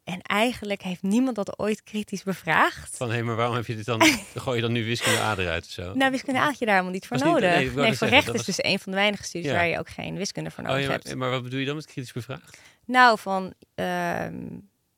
en 0.09 0.23
eigenlijk 0.23 0.83
heeft 0.83 1.03
niemand 1.03 1.37
dat 1.37 1.59
ooit 1.59 1.83
kritisch 1.83 2.23
bevraagd. 2.23 2.97
van 2.97 3.11
hé, 3.11 3.23
maar 3.23 3.37
waarom 3.37 3.55
heb 3.55 3.67
je 3.67 3.77
dit 3.77 3.85
dan? 3.85 4.03
gooi 4.35 4.57
je 4.57 4.63
dan 4.63 4.73
nu 4.73 4.85
wiskunde 4.85 5.19
A 5.19 5.37
eruit 5.37 5.65
of 5.65 5.71
zo? 5.71 5.93
Nou, 5.95 6.11
wiskunde 6.11 6.41
had 6.41 6.59
je 6.59 6.65
daar 6.65 6.75
helemaal 6.75 6.95
niet 6.95 7.07
voor 7.07 7.17
niet- 7.17 7.25
nodig. 7.27 7.51
nee, 7.55 7.71
Nee, 7.71 7.93
voor 7.95 8.09
recht 8.09 8.27
is 8.29 8.33
was- 8.33 8.45
dus 8.47 8.63
een 8.65 8.79
van 8.79 8.93
de 8.93 8.99
weinige 8.99 9.23
studies 9.25 9.51
Ja. 9.51 9.55
waar 9.57 9.67
je 9.67 9.79
ook 9.79 9.89
geen 9.89 10.17
wiskunde 10.17 10.51
voor 10.51 10.65
oh, 10.65 10.71
nodig 10.71 10.85
ja, 10.85 10.91
hebt. 10.91 11.05
maar, 11.07 11.17
maar 11.17 11.31
wat 11.31 11.43
bedoel 11.43 11.59
je 11.61 11.67
dan 11.67 11.75
met 11.77 11.87
kritisch 11.87 12.13
bevraagd? 12.13 12.59
Nou, 12.85 13.19
van 13.19 13.55
ehm, 13.75 14.35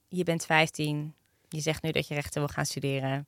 je 0.09 0.25
bent 0.25 0.47
15, 0.47 1.15
je 1.49 1.61
zegt 1.61 1.83
nu 1.83 1.91
dat 1.91 2.09
je 2.09 2.15
rechten 2.15 2.41
wil 2.41 2.49
gaan 2.49 2.67
studeren. 2.67 3.27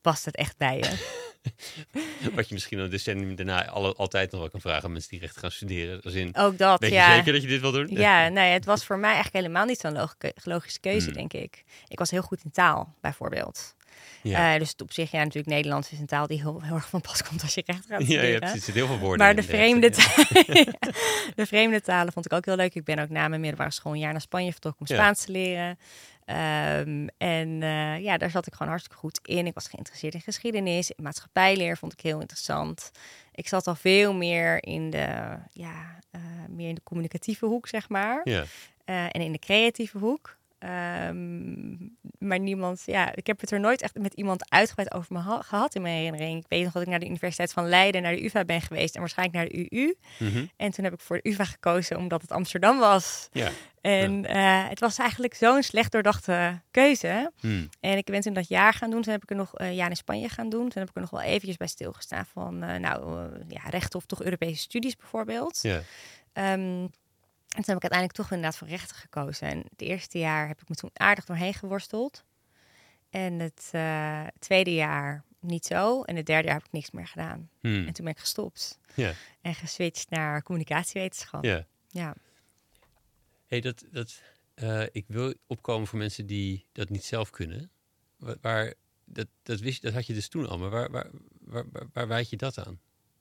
Past 0.00 0.24
het 0.24 0.36
echt 0.36 0.56
bij 0.56 0.76
je? 0.76 1.14
Wat 2.34 2.48
je 2.48 2.54
misschien 2.54 2.78
een 2.78 2.90
decennium 2.90 3.34
daarna 3.36 3.66
alle, 3.66 3.94
altijd 3.94 4.30
nog 4.30 4.40
wel 4.40 4.50
kan 4.50 4.60
vragen 4.60 4.84
aan 4.84 4.92
mensen 4.92 5.10
die 5.10 5.20
recht 5.20 5.36
gaan 5.36 5.50
studeren. 5.50 6.00
Als 6.02 6.14
in, 6.14 6.36
Ook 6.36 6.58
dat, 6.58 6.80
weet 6.80 6.90
ja. 6.92 7.08
je 7.10 7.16
zeker 7.16 7.32
dat 7.32 7.42
je 7.42 7.48
dit 7.48 7.60
wil 7.60 7.72
doen? 7.72 7.86
Ja, 7.90 8.28
nee, 8.28 8.52
het 8.52 8.64
was 8.64 8.84
voor 8.84 8.98
mij 8.98 9.12
eigenlijk 9.12 9.44
helemaal 9.44 9.64
niet 9.66 9.78
zo'n 9.80 9.92
log- 9.92 10.16
logische 10.44 10.80
keuze, 10.80 11.06
Hmm. 11.06 11.14
denk 11.16 11.32
ik. 11.32 11.64
Ik 11.88 11.98
was 11.98 12.10
heel 12.10 12.22
goed 12.22 12.40
in 12.44 12.50
taal, 12.50 12.94
bijvoorbeeld. 13.00 13.74
Ja. 14.22 14.52
Eh, 14.54 14.58
dus 14.58 14.74
op 14.82 14.92
zich, 14.92 15.10
ja, 15.10 15.18
natuurlijk 15.18 15.46
Nederlands 15.46 15.92
is 15.92 15.98
een 15.98 16.06
taal 16.06 16.26
die 16.26 16.40
heel, 16.40 16.62
heel 16.62 16.74
erg 16.74 16.88
van 16.88 17.00
pas 17.00 17.22
komt 17.22 17.42
als 17.42 17.54
je 17.54 17.62
recht 17.66 17.84
gaat 17.88 18.02
studeren. 18.02 18.28
ja, 18.30 18.38
precies. 18.38 18.56
Er 18.56 18.62
zitten 18.62 18.82
heel 18.82 18.86
veel 18.92 18.98
woorden 19.06 19.26
Maar 19.26 19.34
de 19.34 19.40
de 19.40 19.46
vreemde, 19.46 19.86
rechten, 19.88 20.54
ja. 20.54 20.64
ta- 20.78 20.90
de 21.42 21.46
vreemde 21.46 21.80
talen 21.80 22.12
vond 22.12 22.24
ik 22.26 22.32
ook 22.32 22.44
heel 22.44 22.56
leuk. 22.56 22.74
Ik 22.74 22.84
ben 22.84 22.98
ook 22.98 23.08
na 23.08 23.28
mijn 23.28 23.40
middelbare 23.40 23.70
school 23.72 23.92
een 23.92 23.98
jaar 23.98 24.12
naar 24.12 24.20
Spanje 24.20 24.50
vertrokken 24.52 24.86
om. 24.88 24.96
Spaans 24.96 25.24
te 25.24 25.32
leren. 25.32 25.78
Ehm, 26.26 27.06
en 27.16 27.62
eh, 27.62 27.98
ja, 27.98 28.16
daar 28.16 28.30
zat 28.30 28.46
ik 28.46 28.52
gewoon 28.52 28.68
hartstikke 28.68 28.98
goed 28.98 29.20
in. 29.22 29.46
Ik 29.46 29.54
was 29.54 29.68
geïnteresseerd 29.68 30.14
in 30.14 30.20
geschiedenis, 30.20 30.90
in 30.90 31.04
maatschappijleer 31.04 31.76
vond 31.76 31.92
ik 31.92 32.00
heel 32.00 32.20
interessant. 32.20 32.90
Ik 33.32 33.48
zat 33.48 33.66
al 33.66 33.74
veel 33.74 34.14
meer 34.14 34.62
in 34.62 34.90
de, 34.90 35.36
ja, 35.52 35.98
eh, 36.10 36.20
meer 36.48 36.68
in 36.68 36.74
de 36.74 36.82
communicatieve 36.82 37.46
hoek, 37.46 37.68
zeg 37.68 37.88
maar. 37.88 38.20
Ja. 38.24 38.44
Eh, 38.84 39.04
en 39.04 39.20
in 39.20 39.32
de 39.32 39.38
creatieve 39.38 39.98
hoek. 39.98 40.36
Ehm, 40.66 41.76
maar 42.18 42.38
niemand, 42.38 42.82
ja, 42.86 43.14
ik 43.14 43.26
heb 43.26 43.40
het 43.40 43.50
er 43.50 43.60
nooit 43.60 43.82
echt 43.82 43.98
met 43.98 44.14
iemand 44.14 44.50
uitgebreid 44.50 44.94
over 44.94 45.12
me 45.12 45.42
gehad 45.42 45.74
in 45.74 45.82
mijn 45.82 45.94
herinnering. 45.96 46.38
Ik 46.38 46.48
weet 46.48 46.64
nog 46.64 46.72
dat 46.72 46.82
ik 46.82 46.88
naar 46.88 46.98
de 46.98 47.06
Universiteit 47.06 47.52
van 47.52 47.68
Leiden, 47.68 48.02
naar 48.02 48.14
de 48.14 48.24
UvA 48.24 48.44
ben 48.44 48.60
geweest 48.60 48.94
en 48.94 49.00
waarschijnlijk 49.00 49.38
naar 49.38 49.48
de 49.48 49.76
UU. 49.76 49.94
Mhm. 50.18 50.46
En 50.56 50.70
toen 50.70 50.84
heb 50.84 50.92
ik 50.92 51.00
voor 51.00 51.20
de 51.22 51.28
UvA 51.28 51.44
gekozen 51.44 51.96
omdat 51.96 52.22
het 52.22 52.30
Amsterdam 52.30 52.78
was. 52.78 53.28
ja. 53.32 53.50
En 53.80 54.24
eh, 54.24 54.68
het 54.68 54.80
was 54.80 54.98
eigenlijk 54.98 55.34
zo'n 55.34 55.62
slecht 55.62 55.92
doordachte 55.92 56.60
keuze. 56.70 57.32
Hm. 57.40 57.66
En 57.80 57.96
ik 57.96 58.04
ben 58.04 58.20
toen 58.20 58.32
dat 58.32 58.48
jaar 58.48 58.72
gaan 58.72 58.90
doen. 58.90 59.02
Toen 59.02 59.12
heb 59.12 59.22
ik 59.22 59.30
er 59.30 59.36
nog 59.36 59.50
een 59.52 59.74
jaar 59.74 59.90
in 59.90 59.96
Spanje 59.96 60.28
gaan 60.28 60.48
doen. 60.48 60.68
Toen 60.68 60.80
heb 60.80 60.88
ik 60.88 60.94
er 60.94 61.00
nog 61.00 61.10
wel 61.10 61.20
eventjes 61.20 61.56
bij 61.56 61.66
stilgestaan 61.66 62.26
van, 62.26 62.62
eh, 62.62 62.78
nou, 62.78 63.18
eh, 63.18 63.40
ja, 63.48 63.60
rechten 63.70 63.98
of 63.98 64.06
toch 64.06 64.22
Europese 64.22 64.60
studies 64.60 64.96
bijvoorbeeld. 64.96 65.58
ja. 65.62 65.82
Ehm, 66.32 66.86
en 67.56 67.62
toen 67.62 67.74
heb 67.74 67.84
ik 67.84 67.90
uiteindelijk 67.90 68.12
toch 68.12 68.30
inderdaad 68.30 68.56
voor 68.56 68.68
rechten 68.68 68.96
gekozen. 68.96 69.48
En 69.48 69.58
het 69.58 69.80
eerste 69.80 70.18
jaar 70.18 70.48
heb 70.48 70.60
ik 70.60 70.68
me 70.68 70.74
toen 70.74 70.90
aardig 70.92 71.24
doorheen 71.24 71.54
geworsteld. 71.54 72.24
En 73.10 73.38
het 73.38 73.68
eh, 73.72 74.26
tweede 74.38 74.74
jaar 74.74 75.24
niet 75.40 75.64
zo. 75.66 76.02
En 76.02 76.16
het 76.16 76.26
derde 76.26 76.46
jaar 76.46 76.56
heb 76.56 76.66
ik 76.66 76.72
niks 76.72 76.90
meer 76.90 77.06
gedaan. 77.06 77.50
Hm. 77.60 77.66
En 77.66 77.92
toen 77.92 78.04
ben 78.04 78.14
ik 78.14 78.18
gestopt. 78.18 78.78
Ja. 78.94 79.12
En 79.40 79.54
geswitcht 79.54 80.10
naar 80.10 80.42
communicatiewetenschap. 80.42 81.44
ja. 81.44 81.66
ja. 81.88 82.14
Hey, 83.46 83.60
dat, 83.60 83.84
dat, 83.90 84.20
eh, 84.54 84.82
ik 84.92 85.04
wil 85.08 85.34
opkomen 85.46 85.86
voor 85.86 85.98
mensen 85.98 86.26
die 86.26 86.66
dat 86.72 86.88
niet 86.88 87.04
zelf 87.04 87.30
kunnen. 87.30 87.70
Waar, 88.16 88.36
waar- 88.40 88.74
dat, 89.04 89.26
dat, 89.42 89.60
wist, 89.60 89.82
dat 89.82 89.92
had 89.92 90.06
je 90.06 90.14
dus 90.14 90.28
toen 90.28 90.48
al, 90.48 90.58
maar 90.58 90.70
waar, 90.70 90.90
waar, 90.90 91.10
waar, 91.40 91.64
waar, 91.72 91.86
waar 91.92 92.08
wijd 92.08 92.30
je 92.30 92.36
dat 92.36 92.58
aan? 92.58 92.80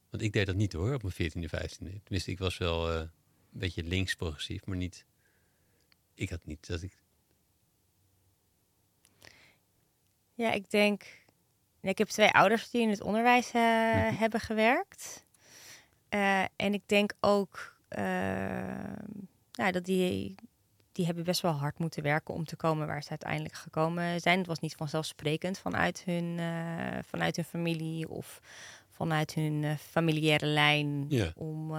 Want 0.09 0.23
ik 0.23 0.33
deed 0.33 0.45
dat 0.45 0.55
niet 0.55 0.73
hoor, 0.73 0.93
op 0.93 1.03
mijn 1.03 1.13
14e, 1.13 1.49
15e. 1.49 2.03
Tenminste, 2.03 2.31
ik 2.31 2.39
was 2.39 2.57
wel 2.57 2.91
eh, 2.91 3.01
beetje 3.59 3.83
links 3.83 4.15
progressief, 4.15 4.65
maar 4.65 4.77
niet... 4.77 5.05
Ik 6.13 6.29
had 6.29 6.45
niet 6.45 6.67
dat 6.67 6.81
ik... 6.81 7.03
Ja, 10.33 10.51
ik 10.51 10.69
denk. 10.69 11.23
Ik 11.81 11.97
heb 11.97 12.07
twee 12.07 12.29
ouders 12.31 12.69
die 12.69 12.81
in 12.81 12.89
het 12.89 13.01
onderwijs 13.01 13.51
eh, 13.51 13.61
Mhm. 13.61 14.15
hebben 14.15 14.39
gewerkt. 14.39 15.25
Eh, 16.09 16.41
en 16.55 16.73
ik 16.73 16.81
denk 16.85 17.13
ook 17.19 17.73
nou, 19.51 19.71
dat 19.71 19.85
die, 19.85 20.35
die 20.91 21.05
hebben 21.05 21.23
best 21.23 21.41
wel 21.41 21.51
hard 21.51 21.77
moeten 21.79 22.03
werken 22.03 22.33
om 22.33 22.45
te 22.45 22.55
komen 22.55 22.87
waar 22.87 23.03
ze 23.03 23.09
uiteindelijk 23.09 23.53
gekomen 23.53 24.19
zijn. 24.21 24.37
Het 24.37 24.47
was 24.47 24.59
niet 24.59 24.75
vanzelfsprekend 24.75 25.59
vanuit 25.59 26.03
hun, 26.05 26.39
eh, 26.39 26.99
vanuit 27.03 27.35
hun 27.35 27.45
familie 27.45 28.09
of 28.09 28.41
vanuit 28.89 29.33
hun 29.33 29.77
familiaire 29.77 30.45
lijn 30.45 31.05
Ja. 31.09 31.31
om, 31.35 31.71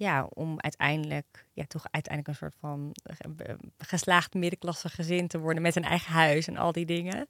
ja, 0.00 0.24
om 0.34 0.60
uiteindelijk 0.60 1.46
ja, 1.52 1.64
toch 1.68 1.84
uiteindelijk 1.90 2.28
een 2.28 2.48
soort 2.48 2.56
van 2.60 2.92
eh, 3.02 3.54
geslaagd 3.78 4.34
middenklasse 4.34 4.88
gezin 4.88 5.28
te 5.28 5.38
worden 5.38 5.62
met 5.62 5.76
een 5.76 5.84
eigen 5.84 6.12
huis 6.12 6.46
en 6.46 6.56
al 6.56 6.72
die 6.72 6.86
dingen. 6.86 7.28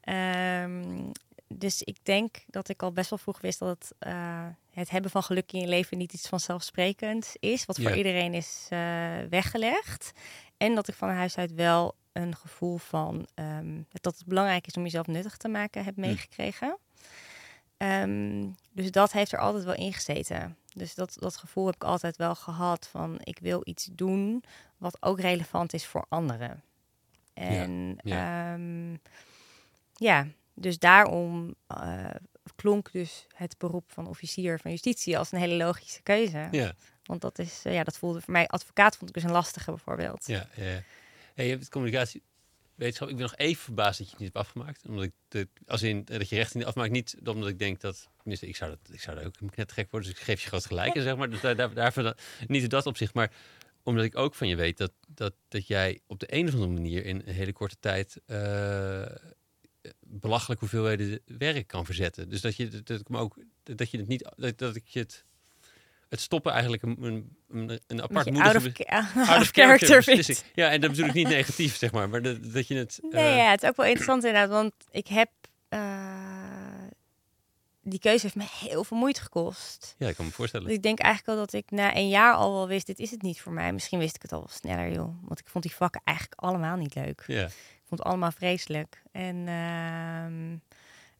Ehm, 0.00 1.10
dus 1.48 1.82
ik 1.82 1.96
denk 2.02 2.36
dat 2.46 2.68
ik 2.68 2.82
al 2.82 2.92
best 2.92 3.10
wel 3.10 3.18
vroeg 3.18 3.40
wist 3.40 3.58
dat 3.58 3.68
het, 3.68 3.92
eh, 3.98 4.46
het 4.70 4.90
hebben 4.90 5.10
van 5.10 5.22
geluk 5.22 5.52
in 5.52 5.60
je 5.60 5.66
leven 5.66 5.98
niet 5.98 6.12
iets 6.12 6.28
vanzelfsprekends 6.28 7.36
is, 7.40 7.64
wat 7.64 7.80
voor 7.80 7.90
Ja. 7.90 7.96
iedereen 7.96 8.34
is 8.34 8.66
eh, 8.70 8.78
weggelegd. 9.30 10.12
En 10.56 10.74
dat 10.74 10.88
ik 10.88 10.94
van 10.94 11.08
huis 11.08 11.36
uit 11.38 11.54
wel 11.54 11.94
een 12.12 12.36
gevoel 12.36 12.76
van 12.76 13.26
ehm, 13.34 13.80
dat 13.90 14.16
het 14.18 14.26
belangrijk 14.26 14.66
is 14.66 14.74
om 14.74 14.82
jezelf 14.82 15.06
nuttig 15.06 15.36
te 15.36 15.48
maken 15.48 15.84
heb 15.84 15.94
Hm. 15.94 16.00
meegekregen. 16.00 16.78
Ehm, 17.76 18.46
dus 18.72 18.90
dat 18.90 19.12
heeft 19.12 19.32
er 19.32 19.38
altijd 19.38 19.64
wel 19.64 19.74
in 19.74 19.92
gezeten. 19.92 20.56
Dus 20.74 20.94
dat, 20.94 21.16
dat 21.18 21.36
gevoel 21.36 21.66
heb 21.66 21.74
ik 21.74 21.84
altijd 21.84 22.16
wel 22.16 22.34
gehad 22.34 22.88
van 22.90 23.20
ik 23.22 23.38
wil 23.38 23.60
iets 23.64 23.88
doen 23.92 24.44
wat 24.76 24.96
ook 25.00 25.20
relevant 25.20 25.72
is 25.72 25.86
voor 25.86 26.06
anderen. 26.08 26.62
En 27.34 27.98
ja. 28.02 28.54
ja, 28.54 28.58
ja 29.94 30.26
dus 30.54 30.78
daarom 30.78 31.54
eh, 31.66 32.10
klonk 32.56 32.92
dus 32.92 33.26
het 33.34 33.58
beroep 33.58 33.92
van 33.92 34.06
officier 34.06 34.58
van 34.58 34.70
justitie 34.70 35.18
als 35.18 35.32
een 35.32 35.38
hele 35.38 35.64
logische 35.64 36.02
keuze. 36.02 36.48
Ja, 36.50 36.74
Want 37.02 37.20
dat 37.20 37.38
is, 37.38 37.60
eh, 37.64 37.74
ja, 37.74 37.84
dat 37.84 37.98
voelde 37.98 38.20
voor 38.20 38.32
mij, 38.32 38.46
advocaat 38.46 38.96
vond 38.96 39.10
ik 39.10 39.14
dus 39.14 39.24
een 39.24 39.30
lastige 39.30 39.70
bijvoorbeeld. 39.70 40.26
ja, 40.26 40.48
ja. 40.54 40.82
Hey, 41.34 41.44
je 41.44 41.50
hebt 41.50 41.60
het 41.60 42.20
communicatiewetenschap. 42.74 43.08
Ik 43.08 43.16
ben 43.16 43.24
nog 43.24 43.36
even 43.36 43.62
verbaasd 43.62 43.98
dat 43.98 44.06
je 44.06 44.12
het 44.12 44.22
niet 44.22 44.32
hebt 44.34 44.46
afgemaakt. 44.46 44.82
Omdat 44.88 45.04
ik 45.04 45.12
de, 45.28 45.48
als 45.66 45.82
in 45.82 46.04
dat 46.04 46.28
je 46.28 46.36
recht 46.36 46.54
niet 46.54 46.64
afmaakt, 46.64 46.90
niet 46.90 47.16
omdat 47.24 47.48
ik 47.48 47.58
denk 47.58 47.80
dat. 47.80 48.08
Tenminste, 48.18 48.46
ik 48.46 48.56
zou 48.56 48.70
dat, 48.70 48.94
ik 48.94 49.00
zou 49.00 49.16
daar 49.16 49.26
ook 49.26 49.56
net 49.56 49.72
gek 49.72 49.90
worden. 49.90 50.10
Dus 50.10 50.18
ik 50.18 50.24
geef 50.24 50.42
je 50.42 50.48
groot 50.48 50.66
gelijk, 50.66 50.92
zeg 50.94 51.16
maar. 51.16 51.30
Dus 51.30 51.40
daar, 51.40 51.56
daar, 51.56 51.74
daarvoor 51.74 52.02
dan- 52.02 52.16
niet 52.46 52.62
in 52.62 52.68
dat 52.68 52.86
opzicht, 52.86 53.14
maar 53.14 53.32
omdat 53.82 54.04
ik 54.04 54.16
ook 54.16 54.34
van 54.34 54.48
je 54.48 54.56
weet 54.56 54.78
dat, 54.78 54.92
dat, 55.08 55.34
dat 55.48 55.66
jij 55.66 56.00
op 56.06 56.20
de 56.20 56.34
een 56.34 56.46
of 56.46 56.54
andere 56.54 56.72
manier 56.72 57.04
in 57.04 57.22
een 57.24 57.34
hele 57.34 57.52
korte 57.52 57.76
tijd 57.80 58.20
eh, 58.26 59.04
belachelijk 60.00 60.60
hoeveelheden 60.60 61.20
werk 61.26 61.66
kan 61.66 61.84
verzetten. 61.84 62.28
Dus 62.28 62.40
dat 62.40 62.56
je 62.56 62.68
dat, 62.68 62.86
dat 62.86 63.00
ik 63.00 63.08
me 63.08 63.18
ook 63.18 63.38
dat 63.62 63.90
je 63.90 63.98
het 63.98 64.08
niet 64.08 64.32
dat, 64.36 64.58
dat 64.58 64.76
ik 64.76 64.88
je 64.88 64.98
het 64.98 65.24
het 66.12 66.20
stoppen 66.20 66.52
eigenlijk 66.52 66.82
een, 66.82 66.96
een, 67.00 67.36
een, 67.50 67.80
een 67.86 68.02
apart 68.02 68.24
Beetje 68.24 68.42
out 68.48 68.56
of, 68.56 68.72
ca- 68.72 69.06
out 69.32 69.40
of 69.40 69.50
character. 69.50 70.40
Ja, 70.54 70.70
en 70.70 70.80
dat 70.80 70.90
bedoel 70.90 71.06
ik 71.06 71.12
niet 71.14 71.28
negatief, 71.28 71.76
zeg 71.76 71.92
maar, 71.92 72.08
maar 72.08 72.22
dat, 72.22 72.52
dat 72.52 72.68
je 72.68 72.74
het. 72.74 72.98
Nee, 73.10 73.30
eh, 73.30 73.36
ja, 73.36 73.50
het 73.50 73.62
is 73.62 73.68
ook 73.68 73.76
wel 73.76 73.86
interessant 73.86 74.24
inderdaad, 74.24 74.50
want 74.50 74.72
ik 74.90 75.06
heb... 75.06 75.30
eh, 75.68 75.80
die 77.84 77.98
keuze 77.98 78.22
heeft 78.22 78.34
me 78.34 78.44
heel 78.68 78.84
veel 78.84 78.96
moeite 78.96 79.20
gekost. 79.20 79.94
ja, 79.98 80.08
ik 80.08 80.16
kan 80.16 80.24
me 80.24 80.30
voorstellen. 80.32 80.66
Dus 80.66 80.76
ik 80.76 80.82
denk 80.82 80.98
eigenlijk 80.98 81.38
al 81.38 81.44
dat 81.44 81.52
ik 81.52 81.70
na 81.70 81.96
een 81.96 82.08
jaar 82.08 82.34
al 82.34 82.52
wel 82.52 82.68
wist, 82.68 82.86
dit 82.86 82.98
is 82.98 83.10
het 83.10 83.22
niet 83.22 83.40
voor 83.40 83.52
mij. 83.52 83.72
Misschien 83.72 83.98
wist 83.98 84.14
ik 84.16 84.22
het 84.22 84.32
al 84.32 84.38
wel 84.38 84.48
sneller, 84.48 84.92
joh. 84.92 85.14
Want 85.22 85.38
ik 85.40 85.46
vond 85.48 85.64
die 85.64 85.74
vakken 85.74 86.00
eigenlijk 86.04 86.40
allemaal 86.40 86.76
niet 86.76 86.94
leuk. 86.94 87.24
Ja, 87.26 87.44
Ik 87.44 87.52
vond 87.88 88.00
het 88.00 88.02
allemaal 88.04 88.32
vreselijk. 88.32 89.02
En 89.12 89.48
ehm, 89.48 90.56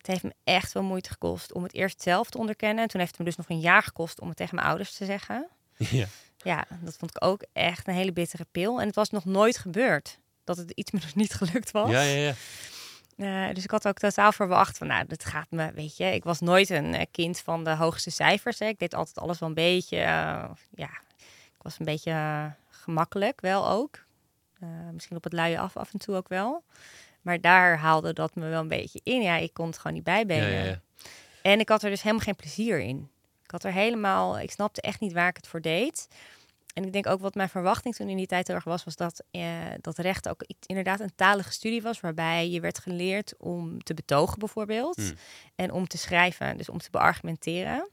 het 0.02 0.06
heeft 0.06 0.22
me 0.22 0.34
echt 0.44 0.72
wel 0.72 0.82
moeite 0.82 1.10
gekost 1.10 1.52
om 1.52 1.62
het 1.62 1.74
eerst 1.74 2.02
zelf 2.02 2.30
te 2.30 2.38
onderkennen. 2.38 2.82
En 2.82 2.88
toen 2.88 3.00
heeft 3.00 3.12
het 3.12 3.20
me 3.20 3.26
dus 3.26 3.36
nog 3.36 3.48
een 3.48 3.60
jaar 3.60 3.82
gekost 3.82 4.20
om 4.20 4.28
het 4.28 4.36
tegen 4.36 4.54
mijn 4.54 4.66
ouders 4.66 4.94
te 4.94 5.04
zeggen. 5.04 5.48
ja, 5.76 6.06
Ja, 6.36 6.64
dat 6.80 6.96
vond 6.96 7.16
ik 7.16 7.24
ook 7.24 7.44
echt 7.52 7.88
een 7.88 7.94
hele 7.94 8.12
bittere 8.12 8.46
pil. 8.50 8.80
En 8.80 8.86
het 8.86 8.94
was 8.94 9.10
nog 9.10 9.24
nooit 9.24 9.58
gebeurd 9.58 10.18
dat 10.44 10.56
het 10.56 10.70
iets 10.70 10.90
me 10.90 11.00
dus 11.00 11.14
niet 11.14 11.34
gelukt 11.34 11.70
was. 11.70 11.90
ja, 11.90 12.02
ja, 12.02 12.18
ja. 12.18 12.34
Eh, 13.16 13.54
dus 13.54 13.64
ik 13.64 13.70
had 13.70 13.88
ook 13.88 13.98
totaal 13.98 14.32
verwacht 14.32 14.78
van, 14.78 14.86
nou, 14.86 15.06
dat 15.06 15.24
gaat 15.24 15.50
me, 15.50 15.72
weet 15.72 15.96
je. 15.96 16.04
Ik 16.04 16.24
was 16.24 16.40
nooit 16.40 16.70
een 16.70 16.94
eh, 16.94 17.06
kind 17.10 17.40
van 17.40 17.64
de 17.64 17.74
hoogste 17.74 18.10
cijfers. 18.10 18.58
Hè. 18.58 18.66
Ik 18.66 18.78
deed 18.78 18.94
altijd 18.94 19.18
alles 19.18 19.38
wel 19.38 19.48
een 19.48 19.54
beetje, 19.54 19.96
eh, 19.96 20.50
ja, 20.74 20.90
ik 21.54 21.62
was 21.62 21.78
een 21.78 21.84
beetje 21.84 22.52
gemakkelijk 22.68 23.40
wel 23.40 23.68
ook. 23.68 24.04
Misschien 24.92 25.16
op 25.16 25.24
het 25.24 25.32
luie 25.32 25.60
af 25.60 25.76
af 25.76 25.92
en 25.92 25.98
toe 25.98 26.16
ook 26.16 26.28
wel. 26.28 26.64
Maar 27.22 27.40
daar 27.40 27.78
haalde 27.78 28.12
dat 28.12 28.34
me 28.34 28.48
wel 28.48 28.60
een 28.60 28.68
beetje 28.68 29.00
in. 29.02 29.22
Ja, 29.22 29.36
ik 29.36 29.54
kon 29.54 29.66
het 29.66 29.78
gewoon 29.78 29.92
niet 29.92 30.04
bijbenen. 30.04 30.50
ja, 30.50 30.64
ja. 30.64 30.80
En 31.42 31.60
ik 31.60 31.68
had 31.68 31.82
er 31.82 31.90
dus 31.90 32.02
helemaal 32.02 32.24
geen 32.24 32.36
plezier 32.36 32.80
in. 32.80 33.10
Ik 33.44 33.50
had 33.50 33.64
er 33.64 33.72
helemaal, 33.72 34.38
ik 34.38 34.50
snapte 34.50 34.80
echt 34.80 35.00
niet 35.00 35.12
waar 35.12 35.28
ik 35.28 35.36
het 35.36 35.46
voor 35.48 35.60
deed. 35.60 36.08
En 36.72 36.84
ik 36.84 36.92
denk 36.92 37.06
ook 37.06 37.20
wat 37.20 37.34
mijn 37.34 37.48
verwachting 37.48 37.94
toen 37.94 38.08
in 38.08 38.16
die 38.16 38.26
tijd 38.26 38.46
heel 38.46 38.56
erg 38.56 38.64
was, 38.64 38.84
was 38.84 38.96
dat, 38.96 39.22
eh, 39.30 39.42
dat 39.80 39.98
recht 39.98 40.28
ook 40.28 40.44
inderdaad 40.66 41.00
een 41.00 41.14
talige 41.14 41.52
studie 41.52 41.82
was, 41.82 42.00
waarbij 42.00 42.50
je 42.50 42.60
werd 42.60 42.78
geleerd 42.78 43.34
om 43.38 43.82
te 43.82 43.94
betogen 43.94 44.38
bijvoorbeeld. 44.38 44.96
Hmm. 44.96 45.12
En 45.54 45.72
om 45.72 45.86
te 45.86 45.98
schrijven, 45.98 46.56
dus 46.56 46.68
om 46.68 46.78
te 46.78 46.90
beargumenteren. 46.90 47.88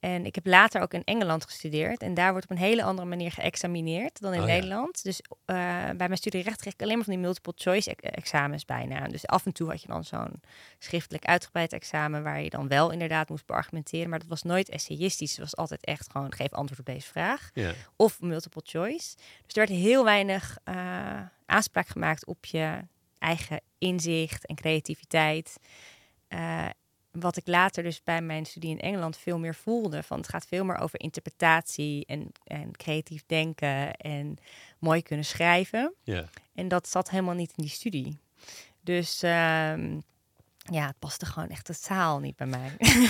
En 0.00 0.26
ik 0.26 0.34
heb 0.34 0.46
later 0.46 0.80
ook 0.82 0.94
in 0.94 1.04
Engeland 1.04 1.44
gestudeerd. 1.44 2.02
En 2.02 2.14
daar 2.14 2.30
wordt 2.30 2.44
op 2.44 2.50
een 2.50 2.62
hele 2.62 2.82
andere 2.82 3.08
manier 3.08 3.30
geëxamineerd 3.32 4.20
dan 4.20 4.32
in 4.34 4.40
Oh 4.40 4.46
ja. 4.46 4.52
Nederland. 4.54 5.02
Dus 5.02 5.20
eh, 5.44 5.56
bij 5.84 5.94
mijn 5.96 6.16
studie 6.16 6.42
recht 6.42 6.60
kreeg 6.60 6.72
ik 6.72 6.82
alleen 6.82 6.94
maar 6.96 7.04
van 7.04 7.12
die 7.12 7.22
multiple 7.22 7.52
choice 7.56 7.90
ex- 7.90 8.02
examens 8.02 8.64
bijna. 8.64 9.08
Dus 9.08 9.26
af 9.26 9.46
en 9.46 9.52
toe 9.52 9.68
had 9.70 9.82
je 9.82 9.88
dan 9.88 10.04
zo'n 10.04 10.40
schriftelijk 10.78 11.24
uitgebreid 11.24 11.72
examen... 11.72 12.22
waar 12.22 12.42
je 12.42 12.50
dan 12.50 12.68
wel 12.68 12.90
inderdaad 12.90 13.28
moest 13.28 13.46
beargumenteren. 13.46 14.10
Maar 14.10 14.18
dat 14.18 14.28
was 14.28 14.42
nooit 14.42 14.68
essayistisch. 14.68 15.30
Het 15.30 15.40
was 15.40 15.56
altijd 15.56 15.84
echt 15.84 16.10
gewoon 16.10 16.32
geef 16.32 16.52
antwoord 16.52 16.80
op 16.80 16.86
deze 16.86 17.06
vraag. 17.06 17.50
ja. 17.54 17.72
Of 17.96 18.15
multiple 18.20 18.62
choice. 18.64 19.16
Dus 19.16 19.56
er 19.56 19.66
werd 19.66 19.70
heel 19.70 20.04
weinig 20.04 20.58
eh, 20.64 21.20
aanspraak 21.46 21.88
gemaakt 21.88 22.26
op 22.26 22.44
je 22.44 22.80
eigen 23.18 23.60
inzicht 23.78 24.46
en 24.46 24.54
creativiteit. 24.54 25.56
Eh, 26.28 26.68
wat 27.20 27.36
ik 27.36 27.46
later 27.46 27.82
dus 27.82 28.02
bij 28.02 28.22
mijn 28.22 28.46
studie 28.46 28.70
in 28.70 28.80
Engeland 28.80 29.16
veel 29.16 29.38
meer 29.38 29.54
voelde. 29.54 30.02
Van 30.02 30.18
het 30.18 30.28
gaat 30.28 30.46
veel 30.46 30.64
meer 30.64 30.78
over 30.78 31.00
interpretatie 31.00 32.06
en, 32.06 32.32
en 32.44 32.76
creatief 32.76 33.22
denken 33.26 33.96
en 33.96 34.36
mooi 34.78 35.02
kunnen 35.02 35.24
schrijven. 35.24 35.94
Ja. 36.02 36.24
En 36.54 36.68
dat 36.68 36.88
zat 36.88 37.10
helemaal 37.10 37.34
niet 37.34 37.52
in 37.56 37.62
die 37.62 37.72
studie. 37.72 38.18
Dus 38.80 39.22
ehm, 39.22 40.00
ja, 40.70 40.86
het 40.86 40.98
paste 40.98 41.26
gewoon 41.26 41.48
echt 41.48 41.64
totaal 41.64 42.18
niet 42.18 42.36
bij 42.36 42.46
mij. 42.46 42.72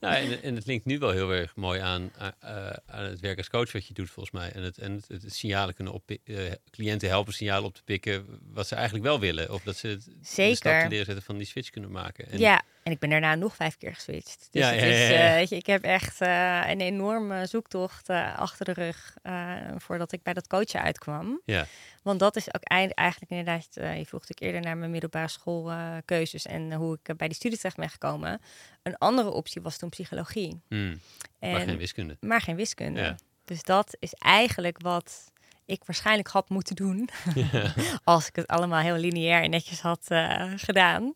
Nou, 0.00 0.14
en, 0.14 0.42
en 0.42 0.54
het 0.54 0.66
linkt 0.66 0.84
nu 0.84 0.98
wel 0.98 1.10
heel 1.10 1.30
erg 1.30 1.56
mooi 1.56 1.80
aan, 1.80 2.10
uh, 2.18 2.70
aan 2.86 3.04
het 3.04 3.20
werk 3.20 3.38
als 3.38 3.48
coach 3.48 3.72
wat 3.72 3.86
je 3.86 3.94
doet 3.94 4.10
volgens 4.10 4.34
mij. 4.34 4.52
En 4.52 4.62
het, 4.62 4.78
en 4.78 4.92
het, 4.92 5.22
het 5.22 5.34
signalen 5.34 5.74
kunnen 5.74 5.92
op 5.92 6.10
uh, 6.24 6.52
cliënten 6.70 7.08
helpen 7.08 7.32
signalen 7.32 7.64
op 7.64 7.74
te 7.74 7.82
pikken 7.82 8.26
wat 8.52 8.66
ze 8.66 8.74
eigenlijk 8.74 9.04
wel 9.04 9.20
willen. 9.20 9.52
Of 9.52 9.62
dat 9.62 9.76
ze 9.76 9.88
het 9.88 10.08
Zeker. 10.20 10.50
de 10.50 10.56
stap 10.56 10.80
te 10.80 10.88
leren 10.88 11.06
zetten 11.06 11.24
van 11.24 11.36
die 11.36 11.46
switch 11.46 11.70
kunnen 11.70 11.90
maken. 11.90 12.30
En, 12.30 12.38
ja, 12.38 12.62
en 12.86 12.92
ik 12.92 12.98
ben 12.98 13.10
daarna 13.10 13.34
nog 13.34 13.56
vijf 13.56 13.76
keer 13.76 13.94
geswitcht. 13.94 14.48
Dus 14.50 14.62
Ja, 14.62 14.70
het 14.70 14.80
ja, 14.80 14.86
is, 14.86 15.08
ja, 15.08 15.14
ja. 15.14 15.28
eh, 15.28 15.34
weet 15.34 15.48
je, 15.48 15.56
ik 15.56 15.66
heb 15.66 15.82
echt 15.82 16.20
eh, 16.20 16.62
een 16.66 16.80
enorme 16.80 17.46
zoektocht 17.46 18.08
eh, 18.08 18.38
achter 18.38 18.64
de 18.64 18.72
rug 18.72 19.14
voordat 19.78 20.12
ik 20.12 20.22
bij 20.22 20.32
dat 20.32 20.46
coachen 20.46 20.82
uitkwam. 20.82 21.40
Ja. 21.44 21.66
Want 22.02 22.18
dat 22.20 22.36
is 22.36 22.54
ook 22.54 22.62
eigenlijk 22.64 23.30
inderdaad, 23.30 23.68
je 23.72 23.80
vroeg 24.06 24.20
natuurlijk 24.20 24.40
eerder 24.40 24.60
naar 24.60 24.76
mijn 24.76 24.90
middelbare 24.90 25.28
schoolkeuzes 25.28 26.46
en 26.46 26.72
hoe 26.72 26.98
ik 27.02 27.16
bij 27.16 27.26
die 27.28 27.36
studie 27.36 27.56
terecht 27.58 27.76
ben 27.76 27.90
gekomen. 27.90 28.40
Een 28.82 28.96
andere 28.96 29.30
optie 29.30 29.62
was 29.62 29.76
toen 29.78 29.88
psychologie. 29.88 30.60
Hmm, 30.68 31.00
En, 31.38 31.52
maar 31.52 31.60
geen 31.60 31.76
wiskunde. 31.78 32.16
maar 32.20 32.40
geen 32.40 32.56
wiskunde. 32.56 33.16
Dus 33.44 33.62
dat 33.62 33.96
is 33.98 34.12
eigenlijk 34.12 34.80
wat 34.82 35.32
ik 35.66 35.84
waarschijnlijk 35.84 36.28
had 36.28 36.48
moeten 36.48 36.76
doen. 36.76 37.08
Als 38.04 38.28
ik 38.28 38.36
het 38.36 38.46
allemaal 38.46 38.80
heel 38.80 38.96
lineair 38.96 39.42
en 39.42 39.50
netjes 39.50 39.80
had 39.80 40.04
eh, 40.08 40.52
gedaan. 40.56 41.14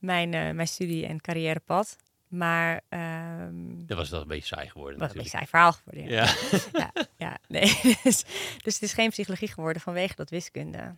Mijn, 0.00 0.34
eh, 0.34 0.50
mijn 0.50 0.68
studie- 0.68 1.06
en 1.06 1.20
carrièrepad. 1.20 1.96
Maar 2.28 2.80
ehm 2.88 3.86
Dat 3.86 3.96
was 3.96 4.10
wel 4.10 4.20
een 4.20 4.28
beetje 4.28 4.54
saai 4.56 4.68
geworden 4.70 4.98
wat 4.98 5.08
een 5.10 5.14
beetje 5.16 5.30
saai 5.30 5.46
verhaal 5.46 5.72
geworden. 5.72 6.04
Ja, 6.10 6.34
Ja. 6.72 6.90
ja, 6.94 7.06
ja, 7.16 7.38
nee. 7.48 7.80
dus, 8.02 8.24
dus 8.62 8.74
het 8.74 8.82
is 8.82 8.92
geen 8.92 9.10
psychologie 9.10 9.48
geworden 9.48 9.82
vanwege 9.82 10.14
dat 10.14 10.30
wiskunde. 10.30 10.96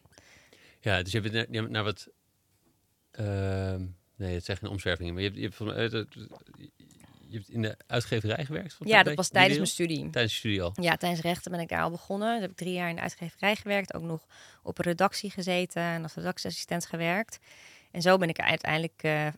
ja, 0.80 1.02
dus 1.02 1.12
je 1.12 1.20
hebt 1.20 1.50
naar, 1.50 1.70
naar 1.70 1.84
wat... 1.84 2.08
ehm, 3.10 3.84
nee, 4.16 4.34
het 4.34 4.44
zijn 4.44 4.56
geen 4.56 4.70
omzwervingen. 4.70 5.14
Maar 5.14 5.22
je 5.22 5.28
hebt, 5.28 5.58
je 5.58 5.64
hebt, 5.72 6.16
je 7.31 7.37
hebt 7.37 7.49
in 7.49 7.62
de 7.62 7.77
uitgeverij 7.87 8.45
gewerkt? 8.45 8.77
Ja, 8.79 9.03
dat 9.03 9.14
was 9.14 9.29
tijdens 9.29 9.57
mijn 9.57 9.71
studie. 9.71 10.11
Tijdens 10.11 10.33
je 10.33 10.38
studie 10.38 10.62
al? 10.62 10.73
Ja, 10.75 10.97
tijdens 10.97 11.21
rechten 11.21 11.51
ben 11.51 11.61
ik 11.61 11.69
daar 11.69 11.83
al 11.83 11.90
begonnen. 11.90 12.33
Toen 12.33 12.40
heb 12.40 12.51
ik 12.51 12.57
drie 12.57 12.73
jaar 12.73 12.88
in 12.88 12.95
de 12.95 13.01
uitgeverij 13.01 13.57
gewerkt. 13.57 13.95
Ook 13.95 14.03
nog 14.03 14.27
op 14.62 14.79
een 14.79 14.85
redactie 14.85 15.31
gezeten 15.31 15.83
en 15.83 16.03
als 16.03 16.14
redactieassistent 16.14 16.87
gewerkt. 16.87 17.38
En 17.90 18.03
zo 18.03 18.16
ben 18.16 18.29
ik 18.29 18.38
uiteindelijk 18.38 19.03
eh, 19.03 19.27
eh, 19.27 19.33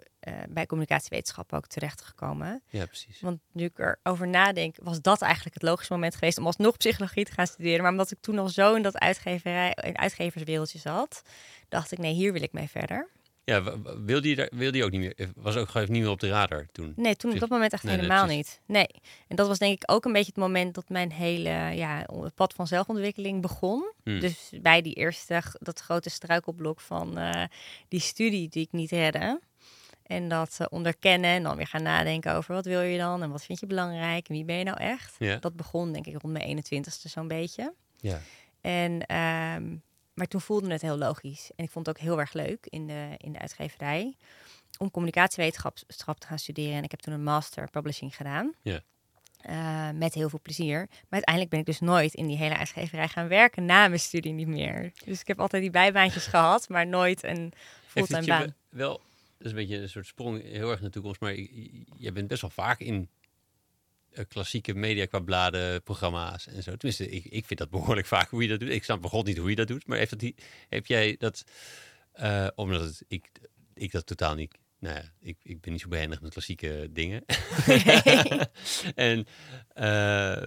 bij 0.48 0.66
communicatiewetenschappen 0.66 1.56
ook 1.56 1.66
terechtgekomen. 1.66 2.62
Ja, 2.68 2.86
precies. 2.86 3.20
Want 3.20 3.40
nu 3.52 3.64
ik 3.64 3.78
erover 3.78 4.28
nadenk, 4.28 4.76
was 4.82 5.00
dat 5.00 5.22
eigenlijk 5.22 5.54
het 5.54 5.62
logische 5.62 5.92
moment 5.92 6.14
geweest 6.14 6.38
om 6.38 6.46
alsnog 6.46 6.76
psychologie 6.76 7.24
te 7.24 7.32
gaan 7.32 7.46
studeren. 7.46 7.82
Maar 7.82 7.90
omdat 7.90 8.10
ik 8.10 8.20
toen 8.20 8.38
al 8.38 8.48
zo 8.48 8.74
in 8.74 8.82
dat 8.82 8.98
uitgeverij, 8.98 9.76
in 9.82 9.98
uitgeverswereldje 9.98 10.78
zat, 10.78 11.22
dacht 11.68 11.92
ik, 11.92 11.98
nee, 11.98 12.12
hier 12.12 12.32
wil 12.32 12.42
ik 12.42 12.52
mee 12.52 12.68
verder. 12.68 13.08
Ja, 13.44 13.62
wilde 14.04 14.28
je, 14.28 14.36
daar, 14.36 14.48
wilde 14.54 14.78
je 14.78 14.84
ook 14.84 14.90
niet 14.90 15.00
meer? 15.00 15.14
eh, 15.16 15.26
Was 15.34 15.56
ook 15.56 15.68
gewoon 15.68 15.90
niet 15.90 16.02
meer 16.02 16.10
op 16.10 16.20
de 16.20 16.28
radar 16.28 16.66
toen? 16.72 16.92
Nee, 16.96 17.16
toen 17.16 17.32
op 17.32 17.38
dat 17.38 17.48
moment 17.48 17.72
echt 17.72 17.82
Nee, 17.82 17.96
helemaal 17.96 18.26
niet. 18.26 18.60
Nee. 18.66 18.88
En 19.28 19.36
dat 19.36 19.48
was 19.48 19.58
denk 19.58 19.82
ik 19.82 19.90
ook 19.90 20.04
een 20.04 20.12
beetje 20.12 20.32
het 20.34 20.42
moment 20.42 20.74
dat 20.74 20.88
mijn 20.88 21.12
hele 21.12 21.50
ja, 21.74 22.06
pad 22.34 22.54
van 22.54 22.66
zelfontwikkeling 22.66 23.42
begon. 23.42 23.92
Hmm. 24.04 24.20
Dus 24.20 24.52
bij 24.60 24.82
die 24.82 24.94
eerste, 24.94 25.42
dat 25.58 25.80
grote 25.80 26.10
struikelblok 26.10 26.80
van 26.80 27.18
eh, 27.18 27.44
die 27.88 28.00
studie 28.00 28.48
die 28.48 28.62
ik 28.62 28.72
niet 28.72 28.90
redde. 28.90 29.40
En 30.02 30.28
dat 30.28 30.56
eh, 30.58 30.66
onderkennen 30.70 31.30
en 31.30 31.42
dan 31.42 31.56
weer 31.56 31.66
gaan 31.66 31.82
nadenken 31.82 32.34
over 32.34 32.54
wat 32.54 32.64
wil 32.64 32.80
je 32.80 32.98
dan 32.98 33.22
en 33.22 33.30
wat 33.30 33.44
vind 33.44 33.60
je 33.60 33.66
belangrijk 33.66 34.28
en 34.28 34.34
wie 34.34 34.44
ben 34.44 34.56
je 34.56 34.64
nou 34.64 34.78
echt. 34.78 35.14
Ja. 35.18 35.36
Dat 35.36 35.56
begon 35.56 35.92
denk 35.92 36.06
ik 36.06 36.22
rond 36.22 36.32
mijn 36.32 36.64
21ste 36.64 37.10
zo'n 37.10 37.28
beetje. 37.28 37.74
Ja. 38.00 38.20
En, 38.60 39.06
ehm, 39.06 39.64
maar 40.14 40.26
toen 40.26 40.40
voelde 40.40 40.72
het 40.72 40.82
heel 40.82 40.98
logisch. 40.98 41.50
En 41.56 41.64
ik 41.64 41.70
vond 41.70 41.86
het 41.86 41.96
ook 41.96 42.02
heel 42.02 42.20
erg 42.20 42.32
leuk 42.32 42.66
in 42.68 42.86
de, 42.86 43.14
in 43.16 43.32
de 43.32 43.38
uitgeverij 43.38 44.16
om 44.78 44.90
communicatiewetenschap 44.90 46.18
te 46.18 46.26
gaan 46.26 46.38
studeren. 46.38 46.76
En 46.76 46.82
ik 46.84 46.90
heb 46.90 47.00
toen 47.00 47.14
een 47.14 47.22
master 47.22 47.70
publishing 47.70 48.16
gedaan. 48.16 48.54
Ja. 48.62 48.80
Eh, 49.42 49.90
met 49.90 50.14
heel 50.14 50.28
veel 50.28 50.40
plezier. 50.42 50.78
Maar 50.78 51.06
uiteindelijk 51.10 51.50
ben 51.50 51.60
ik 51.60 51.66
dus 51.66 51.80
nooit 51.80 52.14
in 52.14 52.26
die 52.26 52.36
hele 52.36 52.56
uitgeverij 52.56 53.08
gaan 53.08 53.28
werken 53.28 53.64
na 53.64 53.88
mijn 53.88 54.00
studie 54.00 54.32
niet 54.32 54.46
meer. 54.46 54.92
Dus 55.04 55.20
ik 55.20 55.26
heb 55.26 55.40
altijd 55.40 55.62
die 55.62 55.70
bijbaantjes 55.70 56.26
gehad, 56.26 56.68
maar 56.68 56.86
nooit 56.86 57.24
een 57.24 57.52
fulltime 57.86 58.26
baan. 58.26 58.42
we- 58.42 58.76
wel, 58.76 58.92
dat 59.38 59.46
is 59.46 59.50
een 59.50 59.56
beetje 59.56 59.76
een 59.76 59.88
soort 59.88 60.06
sprong 60.06 60.42
heel 60.42 60.70
erg 60.70 60.80
naar 60.80 60.90
de 60.90 60.94
toekomst, 60.94 61.20
maar 61.20 61.34
je, 61.96 62.12
bent 62.12 62.28
best 62.28 62.40
wel 62.40 62.50
vaak 62.50 62.80
in 62.80 63.08
klassieke 64.28 64.74
media 64.74 65.04
qua 65.06 65.18
bladen, 65.18 65.82
programma's 65.82 66.46
en 66.46 66.62
zo. 66.62 66.76
Tenminste, 66.76 67.08
ik, 67.08 67.24
ik 67.24 67.46
vind 67.46 67.58
dat 67.58 67.70
behoorlijk 67.70 68.06
vaak 68.06 68.28
hoe 68.28 68.42
je 68.42 68.48
dat 68.48 68.60
doet. 68.60 68.68
Ik 68.68 68.84
snap 68.84 69.02
begon 69.02 69.24
niet 69.24 69.38
hoe 69.38 69.50
je 69.50 69.56
dat 69.56 69.68
doet, 69.68 69.86
maar 69.86 69.98
heeft 69.98 70.10
dat 70.10 70.20
die, 70.20 70.34
heb 70.68 70.86
jij 70.86 71.16
dat, 71.18 71.44
eh, 72.12 72.46
omdat 72.54 72.80
het, 72.80 73.04
ik, 73.08 73.30
ik 73.74 73.92
dat 73.92 74.06
totaal 74.06 74.34
niet, 74.34 74.54
nou 74.78 74.96
ja, 74.96 75.12
ik, 75.20 75.36
ik 75.42 75.60
ben 75.60 75.72
niet 75.72 75.80
zo 75.80 75.88
behendig 75.88 76.20
met 76.20 76.32
klassieke 76.32 76.88
dingen. 76.90 77.24
en 78.94 79.26
eh, 79.74 80.42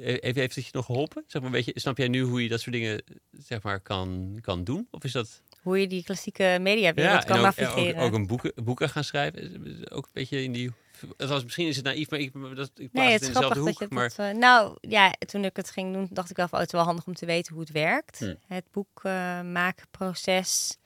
heeft, 0.00 0.36
heeft 0.36 0.54
het 0.54 0.64
je 0.64 0.70
nog 0.72 0.86
geholpen? 0.86 1.24
Zeg 1.26 1.42
maar, 1.42 1.50
weet 1.50 1.64
je, 1.64 1.72
snap 1.74 1.98
jij 1.98 2.08
nu 2.08 2.22
hoe 2.22 2.42
je 2.42 2.48
dat 2.48 2.60
soort 2.60 2.74
dingen 2.74 3.02
zeg 3.30 3.62
maar, 3.62 3.80
kan, 3.80 4.38
kan 4.40 4.64
doen? 4.64 4.88
Of 4.90 5.04
is 5.04 5.12
dat... 5.12 5.42
Hoe 5.62 5.80
je 5.80 5.86
die 5.86 6.04
klassieke 6.04 6.58
mediawereld 6.60 7.24
kan 7.24 7.36
ja, 7.36 7.42
navigeren. 7.42 7.96
ook, 7.96 8.06
ook 8.06 8.12
een 8.12 8.26
boeken, 8.26 8.52
boeken 8.64 8.88
gaan 8.88 9.04
schrijven. 9.04 9.90
Ook 9.90 10.04
een 10.04 10.10
beetje 10.12 10.42
in 10.42 10.52
die. 10.52 10.72
Het 11.16 11.28
was, 11.28 11.42
misschien 11.42 11.66
is 11.66 11.76
het 11.76 11.84
naïef, 11.84 12.10
maar 12.10 12.20
ik, 12.20 12.32
dat, 12.54 12.70
ik 12.74 12.92
Nee, 12.92 13.04
het 13.04 13.12
het 13.12 13.22
in 13.22 13.32
dezelfde 13.32 13.60
hoek. 13.60 13.78
dat 13.78 13.90
maar 13.90 14.08
dat... 14.08 14.18
eh, 14.18 14.30
nou, 14.34 14.76
ja, 14.80 15.10
toen 15.18 15.44
ik 15.44 15.56
het 15.56 15.70
ging 15.70 15.92
doen, 15.92 16.08
dacht 16.10 16.30
ik 16.30 16.36
wel 16.36 16.48
van... 16.48 16.54
Oh, 16.58 16.64
het 16.64 16.72
is 16.72 16.78
wel 16.78 16.86
handig 16.86 17.06
om 17.06 17.14
te 17.14 17.26
weten 17.26 17.52
hoe 17.52 17.62
het 17.62 17.72
werkt. 17.72 18.18
Hm. 18.18 18.34
Het 18.46 18.64
boekmaakproces 18.70 20.76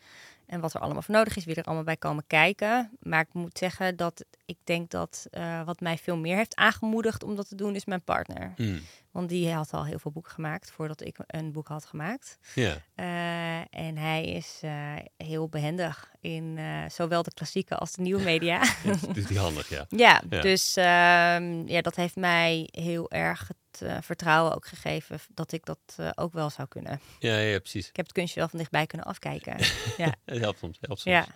en 0.47 0.61
wat 0.61 0.75
er 0.75 0.81
allemaal 0.81 1.03
voor 1.03 1.15
nodig 1.15 1.37
is. 1.37 1.45
Wie 1.45 1.55
er 1.55 1.65
allemaal 1.65 1.85
bij 1.85 1.97
komen 1.97 2.25
kijken. 2.27 2.91
Maar 3.01 3.21
ik 3.21 3.33
moet 3.33 3.59
zeggen 3.59 3.97
dat 3.97 4.25
ik 4.45 4.57
denk 4.65 4.91
dat 4.91 5.27
eh, 5.31 5.63
wat 5.65 5.81
mij 5.81 5.99
veel 5.99 6.17
meer 6.17 6.37
heeft 6.37 6.57
aangemoedigd 6.57 7.23
om 7.25 7.37
dat 7.37 7.49
te 7.49 7.55
doen... 7.55 7.75
is 7.75 7.85
mijn 7.85 8.03
partner. 8.03 8.53
Hmm, 8.57 8.81
Want 9.11 9.29
die 9.29 9.53
had 9.53 9.73
al 9.73 9.85
heel 9.87 9.99
veel 9.99 10.11
boeken 10.11 10.33
gemaakt 10.33 10.71
voordat 10.71 11.01
ik 11.01 11.17
een 11.27 11.53
boek 11.53 11.69
had 11.69 11.85
gemaakt. 11.85 12.39
ja, 12.55 12.77
Eh, 12.95 13.59
en 13.87 13.97
hij 13.97 14.25
is 14.25 14.59
eh, 14.63 14.95
heel 15.17 15.49
behendig 15.49 16.11
in 16.21 16.59
zowel 16.89 17.23
de 17.23 17.35
klassieke 17.35 17.77
als 17.77 17.93
de 17.93 18.03
nieuwe 18.03 18.23
media. 18.23 18.59
dat 18.85 19.15
doet 19.15 19.29
hij 19.29 19.39
handig, 19.39 19.69
ja. 19.69 19.85
Ja, 19.89 20.23
Ja. 20.31 20.41
dus 20.41 20.77
ehm, 20.77 21.67
ja, 21.69 21.81
dat 21.81 21.97
heeft 21.97 22.17
mij 22.17 22.69
heel 22.71 23.11
erg 23.11 23.51
het 23.79 23.89
eh, 23.89 24.03
vertrouwen 24.03 24.55
ook 24.55 24.67
gegeven 24.67 25.21
dat 25.35 25.53
ik 25.53 25.65
dat 25.65 25.79
eh, 25.97 26.11
ook 26.15 26.33
wel 26.33 26.51
zou 26.51 26.69
kunnen. 26.69 27.01
Ja, 27.19 27.39
ja, 27.39 27.59
precies. 27.59 27.89
Ik 27.89 27.97
heb 27.97 28.05
het 28.07 28.15
kunstje 28.15 28.41
wel 28.41 28.49
van 28.49 28.59
dichtbij 28.59 28.87
kunnen 28.87 29.07
afkijken. 29.07 29.57
ja. 30.05 30.15
Het 30.25 30.39
helpt 30.39 30.59
soms. 30.59 30.79
Helpt 30.81 31.01
soms. 31.01 31.17
ja. 31.17 31.27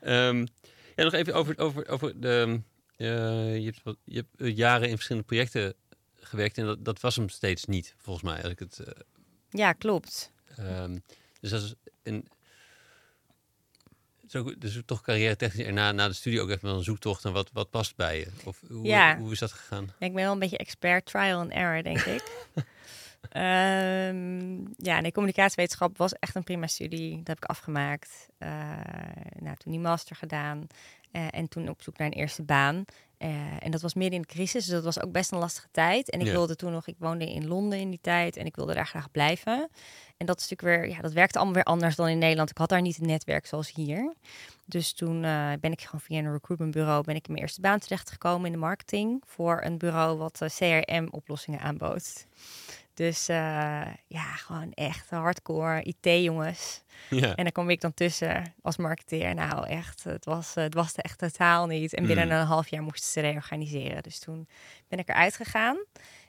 Ehm, 0.00 0.46
ja, 0.96 1.04
nog 1.04 1.12
even 1.12 1.34
over, 1.34 1.58
over, 1.58 1.88
over 1.88 2.20
de. 2.20 2.60
eh, 2.96 3.56
je, 3.58 3.64
hebt, 3.64 3.82
wat- 3.82 3.98
je 4.04 4.24
hebt 4.36 4.56
jaren 4.56 4.88
in 4.88 4.94
verschillende 4.94 5.26
projecten 5.28 5.74
gewerkt 6.14 6.58
en 6.58 6.64
dat, 6.64 6.84
dat 6.84 7.00
was 7.00 7.16
hem 7.16 7.28
steeds 7.28 7.64
niet, 7.64 7.94
volgens 7.98 8.24
mij. 8.24 8.42
Als 8.42 8.52
ik 8.52 8.58
het, 8.58 8.80
ja, 9.50 9.72
klopt. 9.72 10.32
Ehm, 10.56 10.98
dus 11.40 11.50
dat 11.50 11.62
is 11.62 11.74
een. 12.02 12.26
Zo, 14.36 14.54
dus 14.58 14.80
toch 14.86 15.00
carrière 15.00 15.36
technisch 15.36 15.66
en 15.66 15.74
na, 15.74 15.92
na 15.92 16.08
de 16.08 16.14
studie 16.14 16.40
ook 16.40 16.48
even 16.48 16.68
wel 16.68 16.76
een 16.76 16.82
zoektocht 16.84 17.24
en 17.24 17.32
wat, 17.32 17.50
wat 17.52 17.70
past 17.70 17.96
bij 17.96 18.18
je? 18.18 18.26
Of 18.44 18.60
hoe, 18.68 18.86
Ja. 18.86 19.18
hoe 19.18 19.32
is 19.32 19.38
dat 19.38 19.52
gegaan? 19.52 19.84
Ik 19.84 20.14
ben 20.14 20.22
wel 20.22 20.32
een 20.32 20.38
beetje 20.38 20.58
expert 20.58 21.06
trial 21.06 21.40
and 21.40 21.50
error, 21.52 21.82
denk 21.82 21.98
ik. 22.00 22.22
Ehm, 23.30 24.58
ja, 24.76 25.00
nee, 25.00 25.12
communicatiewetenschap 25.12 25.96
was 25.98 26.12
echt 26.12 26.34
een 26.34 26.44
prima 26.44 26.66
studie. 26.66 27.16
Dat 27.16 27.26
heb 27.26 27.36
ik 27.36 27.44
afgemaakt. 27.44 28.28
Eh, 28.38 28.48
nou, 29.38 29.56
toen 29.56 29.72
die 29.72 29.80
master 29.80 30.16
gedaan. 30.16 30.66
eh, 31.10 31.26
en 31.30 31.48
toen 31.48 31.68
op 31.68 31.82
zoek 31.82 31.98
naar 31.98 32.06
een 32.06 32.12
eerste 32.12 32.42
baan. 32.42 32.84
Eh, 33.18 33.28
en 33.58 33.70
dat 33.70 33.80
was 33.80 33.94
midden 33.94 34.14
in 34.14 34.20
de 34.20 34.34
crisis, 34.34 34.64
dus 34.64 34.74
dat 34.74 34.84
was 34.84 35.00
ook 35.02 35.12
best 35.12 35.32
een 35.32 35.38
lastige 35.38 35.68
tijd. 35.70 36.10
En 36.10 36.20
ik 36.20 36.26
Ja. 36.26 36.32
wilde 36.32 36.56
toen 36.56 36.72
nog, 36.72 36.86
ik 36.86 36.94
woonde 36.98 37.32
in 37.32 37.46
Londen 37.46 37.78
in 37.78 37.90
die 37.90 37.98
tijd 38.02 38.36
en 38.36 38.46
ik 38.46 38.56
wilde 38.56 38.74
daar 38.74 38.86
graag 38.86 39.10
blijven. 39.10 39.68
En 40.16 40.26
dat 40.26 40.40
is 40.40 40.48
natuurlijk 40.48 40.82
weer, 40.82 40.94
ja, 40.96 41.00
dat 41.02 41.12
werkte 41.12 41.36
allemaal 41.36 41.54
weer 41.54 41.64
anders 41.64 41.96
dan 41.96 42.08
in 42.08 42.18
Nederland. 42.18 42.50
Ik 42.50 42.58
had 42.58 42.68
daar 42.68 42.80
niet 42.82 42.98
een 43.00 43.06
netwerk 43.06 43.46
zoals 43.46 43.72
hier. 43.74 44.14
Dus 44.64 44.92
toen 44.92 45.24
eh, 45.24 45.52
ben 45.60 45.72
ik 45.72 45.80
gewoon 45.80 46.00
via 46.00 46.18
een 46.18 46.32
recruitmentbureau 46.32 47.04
ben 47.04 47.14
ik 47.14 47.26
in 47.26 47.32
mijn 47.32 47.42
eerste 47.44 47.60
baan 47.60 47.78
terechtgekomen 47.78 48.46
in 48.46 48.52
de 48.52 48.58
marketing 48.58 49.22
voor 49.26 49.60
een 49.64 49.78
bureau 49.78 50.18
wat 50.18 50.40
eh, 50.40 50.48
CRM-oplossingen 50.48 51.60
aanbood. 51.60 52.26
Dus 52.96 53.28
eh, 53.28 53.36
ja, 54.06 54.22
gewoon 54.36 54.72
echt 54.72 55.10
hardcore 55.10 55.82
IT-jongens. 55.82 56.82
Ja. 57.10 57.34
En 57.34 57.42
dan 57.42 57.52
kom 57.52 57.70
ik 57.70 57.80
dan 57.80 57.94
tussen 57.94 58.54
als 58.62 58.76
marketeer. 58.76 59.34
Nou, 59.34 59.66
echt, 59.66 60.04
het 60.04 60.24
was, 60.24 60.54
het 60.54 60.74
was 60.74 60.92
er 60.96 61.04
echt 61.04 61.18
totaal 61.18 61.66
niet. 61.66 61.94
En 61.94 62.06
binnen 62.06 62.26
Mm. 62.26 62.32
een 62.32 62.46
half 62.46 62.68
jaar 62.68 62.82
moesten 62.82 63.10
ze 63.10 63.20
reorganiseren. 63.20 64.02
Dus 64.02 64.18
toen 64.18 64.48
ben 64.88 64.98
ik 64.98 65.08
eruit 65.08 65.36
gegaan. 65.36 65.76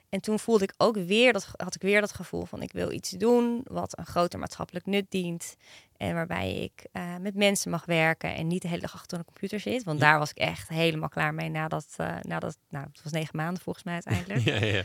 En 0.08 0.20
toen 0.20 0.38
voelde 0.38 0.64
ik 0.64 0.74
ook 0.76 0.96
weer 0.96 1.32
dat, 1.32 1.48
had 1.56 1.74
ik 1.74 1.82
weer 1.82 2.00
dat 2.00 2.12
gevoel 2.12 2.44
van 2.44 2.62
ik 2.62 2.72
wil 2.72 2.92
iets 2.92 3.10
doen 3.10 3.60
wat 3.64 3.98
een 3.98 4.06
groter 4.06 4.38
maatschappelijk 4.38 4.86
nut 4.86 5.06
dient. 5.08 5.56
En 5.96 6.14
waarbij 6.14 6.54
ik 6.54 6.86
uh, 6.92 7.16
met 7.16 7.34
mensen 7.34 7.70
mag 7.70 7.84
werken 7.84 8.34
en 8.34 8.46
niet 8.46 8.62
de 8.62 8.68
hele 8.68 8.80
dag 8.80 8.94
achter 8.94 9.18
een 9.18 9.24
computer 9.24 9.60
zit. 9.60 9.84
Want 9.84 10.00
daar 10.00 10.18
was 10.18 10.30
ik 10.30 10.36
echt 10.36 10.68
helemaal 10.68 11.08
klaar 11.08 11.34
mee 11.34 11.48
nadat, 11.48 11.86
uh, 12.00 12.16
nadat 12.22 12.58
nou, 12.68 12.86
het 12.92 13.02
was 13.02 13.12
negen 13.12 13.36
maanden 13.36 13.62
volgens 13.62 13.84
mij 13.84 13.94
uiteindelijk. 13.94 14.40
ja, 14.62 14.64
ja. 14.76 14.82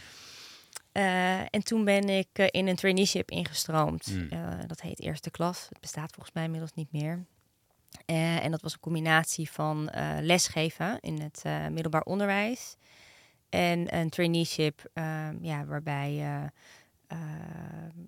Uh, 0.93 1.39
en 1.39 1.63
toen 1.63 1.86
ben 1.86 2.10
ik 2.10 2.27
in 2.38 2.67
een 2.67 2.75
traineeship 2.75 3.32
ingestroomd. 3.32 4.08
Mm. 4.08 4.29
dat 4.67 4.82
heet 4.82 4.99
eerste 4.99 5.32
klas. 5.32 5.65
Het 5.69 5.79
bestaat 5.79 6.12
volgens 6.12 6.36
mij 6.36 6.43
inmiddels 6.43 6.73
niet 6.73 6.91
meer. 6.91 7.25
en 8.06 8.51
dat 8.51 8.62
was 8.62 8.73
een 8.73 8.79
combinatie 8.79 9.51
van 9.51 9.89
lesgeven 10.21 10.99
in 10.99 11.21
het 11.21 11.43
middelbaar 11.69 12.01
onderwijs 12.01 12.75
en 13.49 13.95
een 13.95 14.10
traineeship, 14.10 14.89
um, 14.93 15.38
ja, 15.41 15.65
waarbij 15.65 16.13
je, 16.13 16.51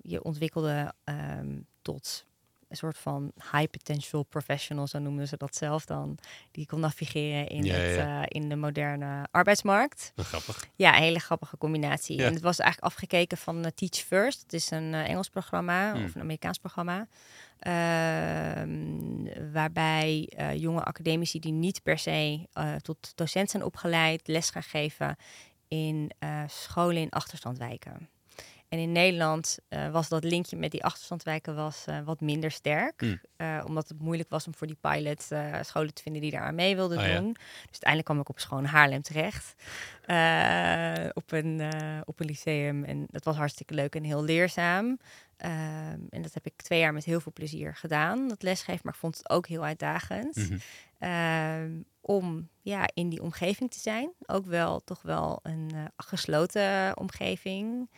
je 0.02 0.24
ontwikkelde 0.24 0.94
um, 1.06 1.66
tot 1.82 2.26
een 2.68 2.76
soort 2.78 2.98
van 2.98 3.32
high 3.52 3.70
potential 3.72 4.24
professional, 4.24 4.88
zo 4.88 5.00
noemen 5.00 5.28
ze 5.28 5.38
dat 5.38 5.56
zelf 5.56 5.86
dan. 5.86 6.18
Die 6.52 6.66
kon 6.66 6.80
navigeren 6.80 7.48
in, 7.48 7.64
Ja, 7.64 7.74
het, 7.74 7.96
ja. 7.96 8.20
uh, 8.22 8.26
in 8.28 8.50
de 8.50 8.56
moderne 8.56 9.28
arbeidsmarkt. 9.32 10.12
Grappig. 10.16 10.68
Ja, 10.76 10.96
een 10.96 11.02
hele 11.04 11.20
grappige 11.20 11.58
combinatie. 11.58 12.18
Ja. 12.18 12.26
En 12.26 12.34
het 12.34 12.42
was 12.42 12.60
eigenlijk 12.60 12.94
afgekeken 12.94 13.38
van 13.38 13.64
eh, 13.66 13.72
Teach 13.76 14.06
First. 14.06 14.42
Het 14.42 14.54
is 14.54 14.72
een 14.72 14.94
eh, 14.94 15.10
Engels 15.10 15.30
programma 15.30 15.92
Hmm. 15.94 16.04
of 16.06 16.16
een 16.16 16.22
Amerikaans 16.22 16.58
programma. 16.58 17.08
Ehm, 17.60 19.52
waarbij 19.52 20.30
eh, 20.36 20.56
jonge 20.56 20.84
academici 20.84 21.40
die 21.40 21.52
niet 21.52 21.84
per 21.84 21.98
se 21.98 22.48
eh, 22.54 22.76
tot 22.76 23.12
docent 23.16 23.50
zijn 23.50 23.64
opgeleid, 23.64 24.28
les 24.28 24.50
gaan 24.50 24.64
geven 24.64 25.16
in 25.68 26.12
eh, 26.20 26.44
scholen 26.48 27.02
in 27.02 27.10
achterstandwijken. 27.10 28.10
En 28.76 28.82
in 28.82 28.92
Nederland 28.92 29.58
eh, 29.68 29.92
was 29.92 30.10
dat 30.10 30.24
linkje 30.24 30.58
met 30.58 30.72
die 30.72 30.84
achterstandwijken 30.84 31.56
was, 31.56 31.86
eh, 31.86 32.00
wat 32.06 32.22
minder 32.22 32.52
sterk. 32.52 33.18
Eh, 33.38 33.64
omdat 33.66 33.88
het 33.88 34.00
moeilijk 34.02 34.30
was 34.30 34.48
om 34.48 34.56
voor 34.56 34.68
die 34.68 34.78
pilot 34.82 35.28
scholen 35.62 35.94
te 35.94 36.02
vinden 36.02 36.22
die 36.22 36.32
daar 36.32 36.42
aan 36.42 36.56
mee 36.56 36.76
wilden 36.76 36.98
Oh 36.98 37.08
ja. 37.08 37.20
doen. 37.20 37.34
Dus 37.34 37.72
uiteindelijk 37.72 38.06
kwam 38.06 38.20
ik 38.20 38.30
op 38.30 38.40
schoon 38.40 38.66
Haarlem 38.66 39.02
terecht. 39.02 39.56
op, 41.14 41.32
een, 41.32 41.62
op 42.06 42.20
een 42.20 42.26
lyceum. 42.26 42.84
En 42.84 43.06
dat 43.08 43.24
was 43.24 43.36
hartstikke 43.36 43.74
leuk 43.74 43.96
en 43.96 44.04
heel 44.04 44.24
leerzaam. 44.24 44.98
Ehm, 45.38 46.00
en 46.10 46.22
dat 46.22 46.34
heb 46.34 46.46
ik 46.46 46.62
twee 46.62 46.80
jaar 46.80 46.94
met 46.94 47.04
heel 47.06 47.20
veel 47.20 47.34
plezier 47.34 47.76
gedaan, 47.76 48.28
dat 48.28 48.44
lesgeven. 48.44 48.82
Maar 48.84 48.94
ik 48.94 49.00
vond 49.00 49.18
het 49.18 49.30
ook 49.30 49.48
heel 49.48 49.64
uitdagend. 49.64 50.36
Mhm. 50.36 50.58
Ehm, 51.00 51.72
om 52.02 52.50
ja, 52.62 52.90
in 52.94 53.10
die 53.10 53.22
omgeving 53.22 53.72
te 53.72 53.80
zijn. 53.80 54.12
Ook 54.26 54.46
wel 54.46 54.84
toch 54.84 55.02
wel 55.02 55.40
een 55.44 55.72
gesloten 55.98 56.98
omgeving. 56.98 57.90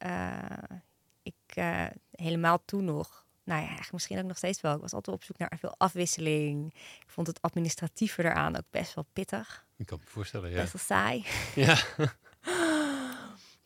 Eh, 0.00 0.78
ik 1.22 1.34
eh, 1.54 1.86
helemaal 2.10 2.64
toen 2.64 2.84
nog. 2.84 3.26
Nou 3.44 3.58
ja, 3.60 3.64
eigenlijk 3.66 3.92
misschien 3.92 4.18
ook 4.18 4.24
nog 4.24 4.36
steeds 4.36 4.60
wel. 4.60 4.74
Ik 4.74 4.80
was 4.80 4.92
altijd 4.92 5.16
op 5.16 5.24
zoek 5.24 5.38
naar 5.38 5.56
veel 5.58 5.74
afwisseling. 5.78 6.74
Ik 6.74 7.08
vond 7.08 7.26
het 7.26 7.42
administratieve 7.42 8.24
eraan 8.24 8.56
ook 8.56 8.66
best 8.70 8.94
wel 8.94 9.06
pittig. 9.12 9.66
Ik 9.76 9.86
kan 9.86 9.98
me 10.04 10.10
voorstellen, 10.10 10.50
ja. 10.50 10.56
Best 10.60 10.72
wel 10.72 10.82
saai. 10.82 11.24
Ja, 11.66 11.78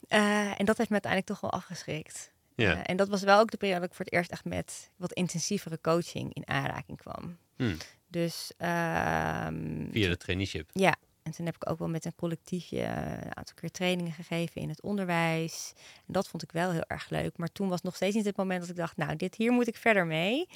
Eh, 0.09 0.61
en 0.61 0.64
dat 0.64 0.77
heeft 0.77 0.90
me 0.90 1.01
uiteindelijk 1.03 1.27
toch 1.27 1.40
wel 1.40 1.51
afgeschrikt. 1.53 2.33
ja. 2.55 2.85
En 2.87 2.97
dat 2.97 3.09
was 3.09 3.23
wel 3.23 3.38
ook 3.40 3.51
de 3.51 3.57
periode 3.57 3.81
dat 3.81 3.88
ik 3.90 3.97
voor 3.97 4.05
het 4.05 4.14
eerst 4.14 4.31
echt 4.31 4.44
met 4.44 4.90
wat 4.97 5.12
intensievere 5.12 5.79
coaching 5.81 6.35
in 6.35 6.49
aanraking 6.49 6.99
kwam. 6.99 7.38
Hmm. 7.57 7.77
Dus 8.09 8.53
ehm, 8.57 9.90
Via 9.90 10.09
de 10.09 10.16
traineeship. 10.16 10.70
Ja, 10.73 10.94
en 11.24 11.32
toen 11.32 11.46
heb 11.46 11.54
ik 11.54 11.70
ook 11.70 11.78
wel 11.78 11.88
met 11.88 12.04
een 12.04 12.14
collectiefje 12.14 12.80
eh, 12.80 13.12
een 13.12 13.37
aantal 13.37 13.54
keer 13.54 13.70
trainingen 13.70 14.12
gegeven 14.12 14.60
in 14.60 14.68
het 14.68 14.82
onderwijs. 14.82 15.72
En 16.06 16.12
dat 16.12 16.28
vond 16.28 16.42
ik 16.42 16.52
wel 16.52 16.70
heel 16.70 16.84
erg 16.87 17.10
leuk. 17.10 17.37
Maar 17.37 17.52
toen 17.52 17.68
was 17.68 17.82
nog 17.82 17.96
steeds 17.96 18.14
niet 18.14 18.24
het 18.24 18.37
moment 18.37 18.60
dat 18.60 18.70
ik 18.70 18.76
dacht, 18.76 18.96
nou, 18.96 19.16
dit 19.16 19.34
hier 19.34 19.52
moet 19.52 19.66
ik 19.66 19.76
verder 19.76 20.06
mee. 20.06 20.48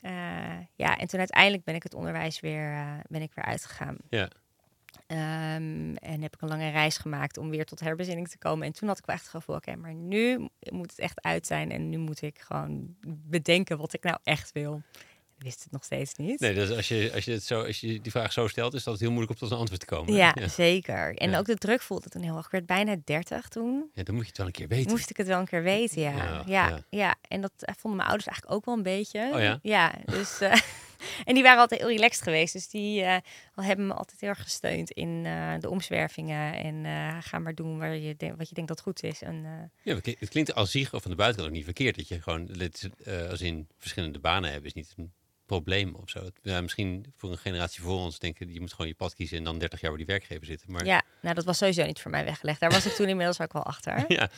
Eh, 0.00 0.12
ja, 0.74 0.96
en 0.96 1.06
toen 1.06 1.18
uiteindelijk 1.18 1.64
ben 1.64 1.74
ik 1.74 1.82
het 1.82 1.94
onderwijs 1.94 2.40
weer, 2.40 2.72
eh, 2.72 2.98
ben 3.08 3.22
ik 3.22 3.32
weer 3.34 3.44
uitgegaan. 3.44 3.96
Ja. 4.08 4.28
Ehm, 5.06 5.94
en 5.94 6.22
heb 6.22 6.34
ik 6.34 6.40
een 6.40 6.48
lange 6.48 6.70
reis 6.70 6.96
gemaakt 6.96 7.36
om 7.36 7.50
weer 7.50 7.64
tot 7.64 7.80
herbezinning 7.80 8.28
te 8.28 8.38
komen. 8.38 8.66
En 8.66 8.72
toen 8.72 8.88
had 8.88 8.98
ik 8.98 9.06
wel 9.06 9.14
echt 9.14 9.24
het 9.24 9.34
gevoel, 9.34 9.56
oké, 9.56 9.76
maar 9.76 9.94
nu 9.94 10.48
moet 10.70 10.90
het 10.90 10.98
echt 10.98 11.22
uit 11.22 11.46
zijn. 11.46 11.70
En 11.70 11.88
nu 11.88 11.98
moet 11.98 12.22
ik 12.22 12.38
gewoon 12.38 12.96
bedenken 13.06 13.78
wat 13.78 13.92
ik 13.92 14.02
nou 14.02 14.18
echt 14.22 14.52
wil. 14.52 14.82
Wist 15.42 15.62
het 15.62 15.72
nog 15.72 15.84
steeds 15.84 16.14
niet. 16.14 16.40
Nee, 16.40 16.54
dus 16.54 16.70
als 16.70 16.88
je, 16.88 17.10
als, 17.14 17.24
je 17.24 17.32
het 17.32 17.42
zo, 17.44 17.62
als 17.64 17.80
je 17.80 18.00
die 18.00 18.10
vraag 18.10 18.32
zo 18.32 18.46
stelt, 18.48 18.74
is 18.74 18.84
dat 18.84 19.00
heel 19.00 19.08
moeilijk 19.10 19.32
om 19.32 19.38
tot 19.38 19.50
een 19.50 19.58
antwoord 19.58 19.80
te 19.80 19.86
komen. 19.86 20.14
Ja, 20.14 20.32
ja. 20.40 20.48
zeker. 20.48 21.14
En 21.16 21.30
Ja. 21.30 21.38
ook 21.38 21.46
de 21.46 21.56
druk 21.56 21.82
voelde 21.82 22.08
toen 22.08 22.22
heel 22.22 22.36
erg. 22.36 22.44
Ik 22.44 22.50
werd 22.50 22.66
bijna 22.66 22.96
30 23.04 23.48
toen. 23.48 23.90
Ja, 23.94 24.02
dan 24.02 24.14
moet 24.14 24.22
je 24.24 24.28
het 24.28 24.38
wel 24.38 24.46
een 24.46 24.52
keer 24.52 24.68
weten. 24.68 24.90
Moest 24.90 25.10
ik 25.10 25.16
het 25.16 25.26
wel 25.26 25.38
een 25.40 25.46
keer 25.46 25.62
weten, 25.62 26.00
ja. 26.00 26.42
Ja, 26.46 26.84
Ja. 26.90 27.14
En 27.28 27.40
dat 27.40 27.52
vonden 27.56 27.96
mijn 27.96 28.08
ouders 28.08 28.26
eigenlijk 28.28 28.56
ook 28.56 28.64
wel 28.64 28.74
een 28.76 28.82
beetje. 28.82 29.30
Oh 29.32 29.40
ja? 29.40 29.58
Ja, 29.62 29.94
dus... 30.04 30.40
eh, 30.40 30.52
en 31.24 31.34
die 31.34 31.42
waren 31.42 31.60
altijd 31.60 31.80
heel 31.80 31.90
relaxed 31.90 32.22
geweest. 32.22 32.52
Dus 32.52 32.68
die 32.68 33.02
eh, 33.02 33.16
hebben 33.54 33.86
me 33.86 33.94
altijd 33.94 34.20
heel 34.20 34.28
erg 34.28 34.42
gesteund 34.42 34.90
in 34.90 35.22
eh, 35.26 35.52
de 35.60 35.68
omzwervingen. 35.70 36.54
En 36.54 37.22
ga 37.22 37.38
maar 37.38 37.54
doen 37.54 37.78
waar 37.78 37.96
je 37.96 38.16
wat 38.36 38.48
je 38.48 38.54
denkt 38.54 38.68
dat 38.70 38.80
goed 38.80 39.02
is. 39.02 39.22
En, 39.22 39.42
Ja, 39.82 39.94
het 39.94 40.02
klink- 40.02 40.20
het 40.20 40.28
klinkt 40.28 40.54
als 40.54 40.70
zich 40.70 40.94
of 40.94 41.02
van 41.02 41.10
de 41.10 41.16
buitenkant 41.16 41.50
ook 41.50 41.56
niet 41.56 41.64
verkeerd. 41.64 41.96
Dat 41.96 42.08
je 42.08 42.20
gewoon, 42.22 42.46
dit 42.46 42.90
als 43.30 43.40
in 43.40 43.68
verschillende 43.78 44.18
banen 44.18 44.50
hebben, 44.50 44.66
is 44.68 44.74
niet 44.74 44.94
een 44.96 45.12
probleem 45.52 45.94
of 45.94 46.10
zo. 46.10 46.28
Ja, 46.42 46.60
misschien 46.60 47.12
voor 47.16 47.30
een 47.30 47.38
generatie 47.38 47.82
voor 47.82 47.98
ons 47.98 48.18
denken, 48.18 48.52
je 48.52 48.60
moet 48.60 48.70
gewoon 48.70 48.86
je 48.86 48.94
pad 48.94 49.14
kiezen 49.14 49.38
en 49.38 49.44
dan 49.44 49.58
30 49.58 49.80
jaar 49.80 49.90
bij 49.90 49.98
die 49.98 50.08
werkgever 50.08 50.46
zitten. 50.46 50.72
Maar 50.72 50.84
ja, 50.84 51.02
nou 51.20 51.34
dat 51.34 51.44
was 51.44 51.58
sowieso 51.58 51.86
niet 51.86 52.00
voor 52.00 52.10
mij 52.10 52.24
weggelegd. 52.24 52.60
Daar 52.60 52.70
was 52.70 52.86
ik 52.86 52.92
toen 52.92 53.08
inmiddels 53.08 53.40
ook 53.40 53.52
wel 53.52 53.62
achter. 53.62 54.04
ja, 54.18 54.30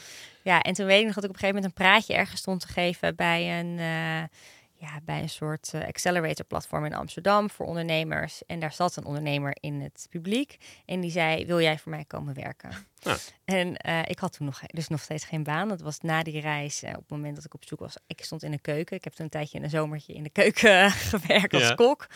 Ja, 0.43 0.63
en 0.63 0.75
toen 0.75 0.87
weet 0.87 1.01
ik 1.01 1.07
nog 1.07 1.15
dat 1.15 1.25
ik 1.25 1.31
op 1.31 1.35
een 1.35 1.41
gegeven 1.41 1.63
moment 1.63 1.79
een 1.79 1.85
praatje 1.85 2.15
ergens 2.15 2.41
stond 2.41 2.61
te 2.61 2.69
geven 2.69 3.17
bij 3.17 3.61
een, 3.61 3.79
eh, 3.79 4.39
ja, 4.75 5.01
bij 5.03 5.23
een 5.23 5.29
soort 5.29 5.71
eh, 5.75 5.87
accelerator 5.87 6.45
platform 6.45 6.85
in 6.85 6.95
Amsterdam 6.95 7.51
voor 7.51 7.67
ondernemers. 7.67 8.43
En 8.47 8.61
daar 8.61 8.73
zat 8.73 8.97
een 8.97 9.05
ondernemer 9.05 9.57
in 9.61 9.81
het 9.81 10.07
publiek 10.11 10.57
en 10.87 11.01
die 11.01 11.11
zei, 11.11 11.47
wil 11.47 11.61
jij 11.61 11.79
voor 11.79 11.91
mij 11.91 12.05
komen 12.05 12.35
werken? 12.35 12.71
En 13.45 13.77
eh, 13.77 13.99
ik 14.05 14.19
had 14.19 14.33
toen 14.33 14.47
nog, 14.47 14.61
dus 14.67 14.89
nog 14.89 15.01
steeds 15.01 15.25
geen 15.25 15.43
baan. 15.43 15.69
Dat 15.69 15.81
was 15.81 16.01
na 16.01 16.23
die 16.23 16.41
reis, 16.41 16.83
eh, 16.83 16.91
op 16.91 16.97
het 17.01 17.11
moment 17.11 17.35
dat 17.37 17.45
ik 17.45 17.55
op 17.55 17.65
zoek 17.67 17.79
was. 17.79 17.97
Ik 18.07 18.25
stond 18.25 18.43
in 18.43 18.51
de 18.51 18.59
keuken. 18.59 18.97
Ik 18.97 19.05
heb 19.05 19.13
toen 19.13 19.25
een 19.25 19.31
tijdje 19.31 19.59
in 19.59 19.65
een 19.65 19.71
zomertje 19.71 20.13
in 20.15 20.23
de 20.23 20.31
keuken 20.31 20.91
gewerkt 21.11 21.55
als 21.55 21.63
Ja. 21.63 21.75
kok. 21.75 22.07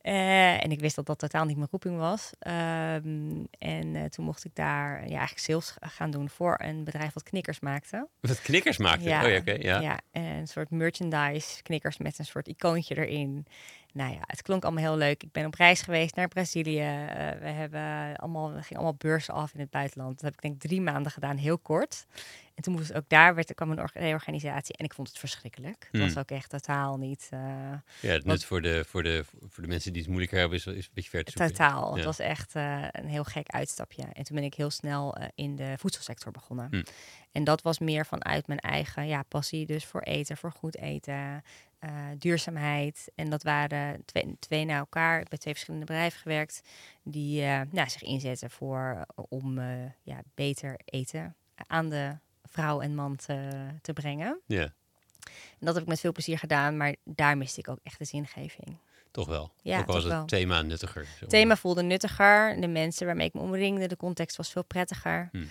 Eh, 0.00 0.64
en 0.64 0.70
ik 0.70 0.80
wist 0.80 0.96
dat 0.96 1.06
dat 1.06 1.18
totaal 1.18 1.44
niet 1.44 1.56
mijn 1.56 1.68
roeping 1.70 1.96
was. 1.98 2.30
Ehm, 2.38 3.44
en 3.58 4.10
toen 4.10 4.24
mocht 4.24 4.44
ik 4.44 4.54
daar 4.54 4.92
ja, 4.92 5.18
eigenlijk 5.18 5.38
sales 5.38 5.74
gaan 5.80 6.10
doen 6.10 6.28
voor 6.28 6.60
een 6.62 6.84
bedrijf 6.84 7.12
wat 7.12 7.22
knikkers 7.22 7.60
maakte. 7.60 8.08
wat 8.20 8.40
knikkers 8.40 8.76
maakte. 8.78 9.04
Oh 9.04 9.08
ja, 9.08 9.40
ja. 9.44 9.80
ja, 9.80 9.98
een 10.12 10.46
soort 10.46 10.70
merchandise 10.70 11.62
knikkers 11.62 11.98
met 11.98 12.18
een 12.18 12.24
soort 12.24 12.48
icoontje 12.48 12.96
erin. 12.96 13.46
Nou 13.94 14.12
ja, 14.12 14.20
het 14.20 14.42
klonk 14.42 14.62
allemaal 14.64 14.82
heel 14.82 14.96
leuk. 14.96 15.22
Ik 15.22 15.32
ben 15.32 15.46
op 15.46 15.54
reis 15.54 15.82
geweest 15.82 16.14
naar 16.16 16.28
Brazilië. 16.28 16.80
Eh, 16.80 17.06
we 17.40 17.48
hebben 17.48 18.16
allemaal, 18.16 18.48
we 18.52 18.62
gingen 18.62 18.74
allemaal 18.82 18.94
beurzen 18.98 19.34
af 19.34 19.54
in 19.54 19.60
het 19.60 19.70
buitenland. 19.70 20.14
Dat 20.14 20.24
heb 20.24 20.34
ik 20.34 20.40
denk 20.40 20.60
drie 20.60 20.80
maanden 20.80 21.12
gedaan, 21.12 21.36
heel 21.36 21.58
kort. 21.58 22.06
En 22.54 22.62
toen 22.62 22.74
moest 22.74 22.92
ook 22.94 23.08
daar 23.08 23.34
werd, 23.34 23.48
er 23.48 23.54
kwam 23.54 23.70
een 23.70 23.80
orga- 23.80 24.00
reorganisatie 24.00 24.76
en 24.76 24.84
ik 24.84 24.94
vond 24.94 25.08
het 25.08 25.18
verschrikkelijk. 25.18 25.88
Het 25.90 26.00
was 26.00 26.10
Hmm. 26.10 26.18
ook 26.20 26.30
echt 26.30 26.50
totaal 26.50 26.96
niet 26.96 27.26
eh, 27.30 27.40
Ja, 28.00 28.10
het 28.12 28.24
nut 28.24 28.44
voor 28.44 28.62
de, 28.62 28.84
voor, 28.88 29.02
de, 29.02 29.24
voor 29.48 29.62
de 29.62 29.68
mensen 29.68 29.90
die 29.92 30.00
het 30.00 30.10
moeilijker 30.10 30.38
hebben 30.38 30.58
is, 30.58 30.66
is 30.66 30.86
een 30.86 30.90
beetje 30.94 31.10
ver 31.10 31.24
te 31.24 31.30
zoeken. 31.36 31.56
totaal. 31.56 31.94
Het 31.96 32.04
was 32.04 32.18
echt 32.18 32.54
eh, 32.54 32.82
een 32.90 33.08
heel 33.08 33.24
gek 33.24 33.48
uitstapje. 33.48 34.02
En 34.12 34.24
toen 34.24 34.36
ben 34.36 34.44
ik 34.44 34.54
heel 34.54 34.70
snel 34.70 35.16
in 35.34 35.56
de 35.56 35.74
voedselsector 35.78 36.32
begonnen. 36.32 36.66
Hmm. 36.70 36.84
En 37.34 37.44
dat 37.44 37.62
was 37.62 37.78
meer 37.78 38.06
vanuit 38.06 38.46
mijn 38.46 38.58
eigen 38.58 39.06
ja, 39.06 39.22
passie, 39.22 39.66
dus 39.66 39.84
voor 39.84 40.00
eten, 40.00 40.36
voor 40.36 40.52
goed 40.52 40.76
eten, 40.76 41.42
eh, 41.78 41.90
duurzaamheid. 42.18 43.10
En 43.14 43.30
dat 43.30 43.42
waren 43.42 44.04
twee, 44.04 44.36
twee 44.38 44.64
naar 44.64 44.78
elkaar. 44.78 45.12
Ik 45.14 45.20
heb 45.20 45.28
bij 45.28 45.38
twee 45.38 45.52
verschillende 45.52 45.86
bedrijven 45.86 46.20
gewerkt 46.20 46.62
die 47.02 47.42
eh, 47.42 47.60
nou, 47.70 47.88
zich 47.88 48.02
inzetten 48.02 48.50
voor 48.50 49.06
eh, 49.16 49.24
om 49.28 49.60
ja, 50.02 50.22
beter 50.34 50.80
eten 50.84 51.34
aan 51.66 51.88
de 51.88 52.16
vrouw 52.44 52.80
en 52.80 52.94
man 52.94 53.16
te, 53.16 53.48
te 53.82 53.92
brengen. 53.92 54.40
Ja, 54.46 54.62
En 55.58 55.60
dat 55.60 55.74
heb 55.74 55.82
ik 55.82 55.88
met 55.88 56.00
veel 56.00 56.12
plezier 56.12 56.38
gedaan, 56.38 56.76
maar 56.76 56.94
daar 57.04 57.36
miste 57.36 57.60
ik 57.60 57.68
ook 57.68 57.80
echt 57.82 57.98
de 57.98 58.04
zingeving. 58.04 58.76
toch 59.10 59.26
wel. 59.26 59.52
Ja, 59.62 59.78
Ook 59.78 59.86
was 59.86 59.94
toch 59.94 60.04
het 60.04 60.12
wel. 60.12 60.24
thema 60.24 60.62
nuttiger. 60.62 61.06
Het 61.20 61.28
thema 61.28 61.56
voelde 61.56 61.82
nuttiger. 61.82 62.60
De 62.60 62.68
mensen 62.68 63.06
waarmee 63.06 63.26
ik 63.26 63.34
me 63.34 63.40
omringde, 63.40 63.86
de 63.88 63.96
context 63.96 64.36
was 64.36 64.52
veel 64.52 64.64
prettiger. 64.64 65.28
Hmm. 65.32 65.48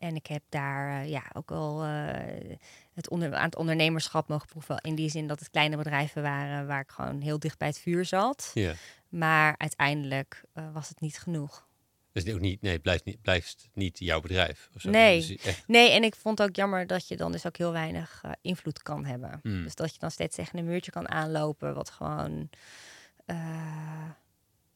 En 0.00 0.14
ik 0.14 0.26
heb 0.26 0.42
daar 0.48 1.02
eh, 1.02 1.08
ja, 1.08 1.22
ook 1.32 1.50
al 1.50 1.84
eh, 1.84 2.56
het 2.94 3.08
onder, 3.08 3.34
aan 3.34 3.44
het 3.44 3.56
ondernemerschap 3.56 4.28
mogen 4.28 4.48
proeven. 4.48 4.76
In 4.80 4.94
die 4.94 5.08
zin 5.08 5.26
dat 5.26 5.38
het 5.38 5.50
kleine 5.50 5.76
bedrijven 5.76 6.22
waren 6.22 6.66
waar 6.66 6.80
ik 6.80 6.90
gewoon 6.90 7.20
heel 7.20 7.38
dicht 7.38 7.58
bij 7.58 7.68
het 7.68 7.78
vuur 7.78 8.04
zat. 8.04 8.50
Ja. 8.54 8.72
Maar 9.08 9.54
uiteindelijk 9.58 10.42
eh, 10.52 10.72
was 10.72 10.88
het 10.88 11.00
niet 11.00 11.18
genoeg. 11.18 11.68
Dus 12.12 12.24
het 12.24 12.34
ook 12.34 12.40
niet, 12.40 12.62
nee, 12.62 12.72
het 12.72 12.82
blijft 12.82 13.04
niet, 13.04 13.22
blijft 13.22 13.68
niet 13.72 13.98
jouw 13.98 14.20
bedrijf. 14.20 14.70
Of 14.74 14.80
zo. 14.80 14.90
Nee. 14.90 15.16
Dus 15.26 15.36
echt, 15.36 15.68
Nee, 15.68 15.90
en 15.90 16.02
ik 16.02 16.14
vond 16.14 16.42
ook 16.42 16.56
jammer 16.56 16.86
dat 16.86 17.08
je 17.08 17.16
dan 17.16 17.32
dus 17.32 17.46
ook 17.46 17.56
heel 17.56 17.72
weinig 17.72 18.22
invloed 18.42 18.82
kan 18.82 19.04
hebben. 19.04 19.40
Hmm. 19.42 19.62
Dus 19.62 19.74
dat 19.74 19.92
je 19.92 19.98
dan 19.98 20.10
steeds 20.10 20.36
tegen 20.36 20.58
een 20.58 20.64
muurtje 20.64 20.90
kan 20.90 21.08
aanlopen, 21.08 21.74
wat 21.74 21.90
gewoon. 21.90 22.50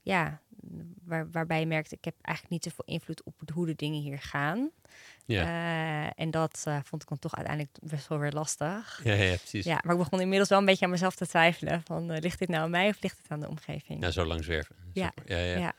Ja, 0.05 0.41
waar, 1.05 1.31
waarbij 1.31 1.61
je 1.61 1.67
merkt, 1.67 1.93
ik 1.93 2.05
heb 2.05 2.15
eigenlijk 2.21 2.55
niet 2.55 2.73
zoveel 2.73 2.95
invloed 2.95 3.23
op 3.23 3.35
hoe 3.53 3.67
de 3.67 3.75
dingen 3.75 4.01
hier 4.01 4.19
gaan. 4.19 4.71
Ja. 5.25 5.43
Eh, 5.43 6.11
en 6.17 6.31
dat 6.31 6.63
eh, 6.67 6.79
vond 6.85 7.03
ik 7.03 7.09
dan 7.09 7.19
toch 7.19 7.37
uiteindelijk 7.37 7.77
best 7.83 8.09
wel 8.09 8.19
weer 8.19 8.33
lastig. 8.33 9.01
Ja, 9.05 9.13
ja, 9.13 9.37
precies. 9.37 9.65
Ja, 9.65 9.81
maar 9.85 9.93
ik 9.93 10.01
begon 10.01 10.21
inmiddels 10.21 10.49
wel 10.49 10.59
een 10.59 10.65
beetje 10.65 10.85
aan 10.85 10.91
mezelf 10.91 11.15
te 11.15 11.27
twijfelen. 11.27 11.83
Van, 11.85 12.11
eh, 12.11 12.21
ligt 12.21 12.39
dit 12.39 12.49
nou 12.49 12.63
aan 12.63 12.71
mij 12.71 12.89
of 12.89 13.03
ligt 13.03 13.19
het 13.19 13.31
aan 13.31 13.41
de 13.41 13.49
omgeving? 13.49 14.01
Nou, 14.01 14.13
zo 14.13 14.25
lang 14.25 14.45
zwerven. 14.45 14.77
Ja. 14.93 15.13
ja, 15.25 15.39
ja. 15.39 15.59
ja. 15.59 15.75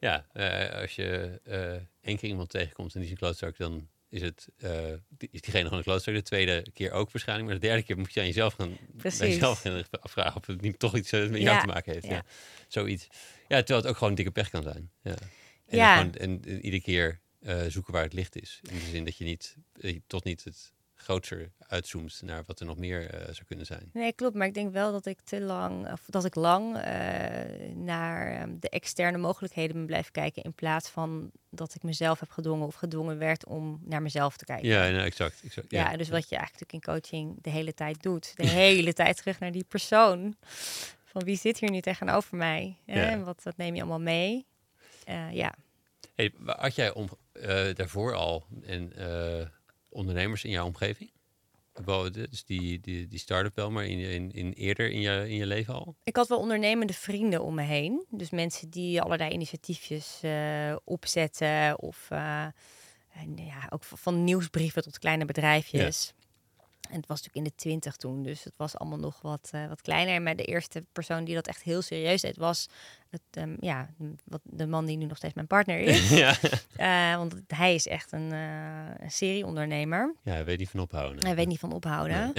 Ja, 0.00 0.24
als 0.80 0.94
je 0.94 1.40
één 2.00 2.16
keer 2.16 2.28
iemand 2.28 2.50
tegenkomt 2.50 2.94
en 2.94 3.00
die 3.00 3.08
is 3.08 3.10
een 3.10 3.18
klootzak, 3.18 3.56
dan 3.56 3.88
is, 4.10 4.22
het, 4.22 4.48
eh, 4.58 4.92
is 5.18 5.40
diegene 5.40 5.62
gewoon 5.62 5.78
een 5.78 5.84
klootzak. 5.84 6.14
De 6.14 6.22
tweede 6.22 6.66
keer 6.72 6.90
ook 6.92 7.10
waarschijnlijk. 7.12 7.48
Maar 7.50 7.60
de 7.60 7.66
derde 7.66 7.82
keer 7.82 7.98
moet 7.98 8.12
je 8.12 8.20
aan 8.20 8.26
jezelf 8.26 8.54
gaan, 8.54 8.68
bij 8.68 8.78
Precies. 8.96 9.18
jezelf 9.20 9.60
gaan 9.60 9.84
afvragen 9.90 10.40
of 10.40 10.46
het 10.46 10.60
niet 10.60 10.78
toch 10.78 10.96
iets 10.96 11.12
eh, 11.12 11.20
met 11.20 11.30
jou 11.30 11.42
Ja, 11.42 11.60
te 11.60 11.66
maken 11.66 11.92
heeft. 11.92 12.06
Ja. 12.06 12.12
ja. 12.12 12.24
Zoiets. 12.68 13.06
Ja, 13.48 13.56
terwijl 13.58 13.80
het 13.80 13.86
ook 13.90 13.96
gewoon 13.96 14.14
dikke 14.14 14.30
pech 14.30 14.50
kan 14.50 14.62
zijn. 14.62 14.90
Ja. 15.02 15.14
En, 15.66 15.76
Ja. 15.78 15.96
gewoon- 15.96 16.14
en, 16.14 16.42
en 16.44 16.60
iedere 16.64 16.82
keer 16.82 17.20
eh, 17.40 17.62
zoeken 17.68 17.92
waar 17.92 18.02
het 18.02 18.12
licht 18.12 18.40
is. 18.42 18.60
In 18.70 18.78
de 18.78 18.84
zin 18.90 19.04
dat 19.04 19.16
je 19.16 19.24
niet, 19.24 19.56
eh, 19.80 19.98
tot 20.06 20.24
niet 20.24 20.44
het 20.44 20.72
grootser 21.08 21.50
uitzoomt 21.58 22.20
naar 22.24 22.42
wat 22.46 22.60
er 22.60 22.66
nog 22.66 22.76
meer 22.76 23.10
eh, 23.10 23.20
zou 23.20 23.44
kunnen 23.46 23.66
zijn. 23.66 23.90
Nee, 23.92 24.12
klopt. 24.12 24.34
Maar 24.34 24.46
ik 24.46 24.54
denk 24.54 24.72
wel 24.72 24.92
dat 24.92 25.06
ik 25.06 25.20
te 25.20 25.40
lang, 25.40 25.92
of 25.92 26.00
dat 26.06 26.24
ik 26.24 26.34
lang 26.34 26.76
eh, 26.76 27.74
naar 27.74 28.32
ehm, 28.32 28.58
de 28.58 28.68
externe 28.68 29.18
mogelijkheden 29.18 29.76
ben 29.76 29.86
blijven 29.86 30.12
kijken. 30.12 30.42
In 30.42 30.52
plaats 30.52 30.88
van 30.88 31.30
dat 31.50 31.74
ik 31.74 31.82
mezelf 31.82 32.20
heb 32.20 32.30
gedwongen 32.30 32.66
of 32.66 32.74
gedwongen 32.74 33.18
werd 33.18 33.46
om 33.46 33.80
naar 33.84 34.02
mezelf 34.02 34.36
te 34.36 34.44
kijken. 34.44 34.68
Ja, 34.68 34.88
nou, 34.88 35.04
exact. 35.04 35.42
exact 35.44 35.70
Ja, 35.70 35.96
dus 35.96 36.08
wat 36.08 36.28
je 36.28 36.36
eigenlijk 36.36 36.72
in 36.72 36.80
coaching 36.82 37.36
de 37.42 37.50
hele 37.50 37.74
tijd 37.74 38.02
doet. 38.02 38.36
De 38.36 38.46
hele 38.46 38.92
tijd 38.92 39.16
terug 39.16 39.38
naar 39.38 39.52
die 39.52 39.64
persoon. 39.64 40.36
Van 41.04 41.24
wie 41.24 41.36
zit 41.36 41.58
hier 41.58 41.70
nu 41.70 41.80
tegenover 41.80 42.36
mij? 42.36 42.76
Ja. 42.84 42.94
En 42.94 43.24
Wat, 43.24 43.42
wat 43.42 43.56
neem 43.56 43.74
je 43.74 43.80
allemaal 43.80 44.00
mee? 44.00 44.46
Eh, 45.04 45.32
ja. 45.32 45.54
Hey, 46.14 46.32
had 46.44 46.74
jij 46.74 46.92
om, 46.92 47.08
daarvoor 47.74 48.14
al 48.14 48.44
en, 48.62 48.92
ondernemers 49.88 50.44
in 50.44 50.50
jouw 50.50 50.66
omgeving? 50.66 51.10
Dus 52.12 52.44
die, 52.44 52.80
die, 52.80 53.06
die 53.06 53.18
start-up 53.18 53.54
wel, 53.56 53.70
maar 53.70 53.86
in, 53.86 53.98
in, 53.98 54.32
in 54.32 54.52
eerder 54.52 54.90
in 54.90 55.00
je, 55.00 55.24
in 55.28 55.34
je 55.34 55.46
leven 55.46 55.74
al? 55.74 55.96
Ik 56.04 56.16
had 56.16 56.28
wel 56.28 56.38
ondernemende 56.38 56.92
vrienden 56.92 57.42
om 57.42 57.54
me 57.54 57.62
heen. 57.62 58.06
Dus 58.10 58.30
mensen 58.30 58.70
die 58.70 59.00
allerlei 59.02 59.30
initiatiefjes 59.30 60.18
eh, 60.22 60.76
opzetten. 60.84 61.78
Of 61.80 62.06
eh, 62.10 62.42
en 63.12 63.36
ja, 63.36 63.66
ook 63.70 63.84
van- 63.84 63.98
van 63.98 64.24
nieuwsbrieven 64.24 64.82
tot 64.82 64.98
kleine 64.98 65.24
bedrijfjes. 65.24 66.12
En 66.88 66.96
het 66.96 67.06
was 67.06 67.22
natuurlijk 67.22 67.46
in 67.46 67.52
de 67.56 67.62
twintig 67.62 67.96
toen, 67.96 68.22
dus 68.22 68.44
het 68.44 68.56
was 68.56 68.76
allemaal 68.76 68.98
nog 68.98 69.18
wat, 69.22 69.48
eh, 69.52 69.68
wat 69.68 69.82
kleiner. 69.82 70.22
Maar 70.22 70.36
de 70.36 70.44
eerste 70.44 70.84
persoon 70.92 71.24
die 71.24 71.34
dat 71.34 71.46
echt 71.46 71.62
heel 71.62 71.82
serieus 71.82 72.20
deed, 72.20 72.36
was 72.36 72.68
het, 73.10 73.20
ehm, 73.30 73.56
ja, 73.60 73.88
wat, 74.24 74.40
de 74.44 74.66
man 74.66 74.86
die 74.86 74.96
nu 74.96 75.04
nog 75.04 75.16
steeds 75.16 75.34
mijn 75.34 75.46
partner 75.46 75.78
is. 75.78 76.08
ja. 76.24 76.36
Eh, 76.76 77.16
want 77.16 77.34
hij 77.46 77.74
is 77.74 77.86
echt 77.86 78.12
een, 78.12 78.32
een 78.32 79.10
serieondernemer. 79.10 80.14
ja, 80.22 80.32
hij 80.32 80.44
weet 80.44 80.58
niet 80.58 80.70
van 80.70 80.80
ophouden. 80.80 81.26
Hij 81.26 81.34
weet 81.34 81.46
niet 81.46 81.58
van 81.58 81.72
ophouden. 81.72 82.32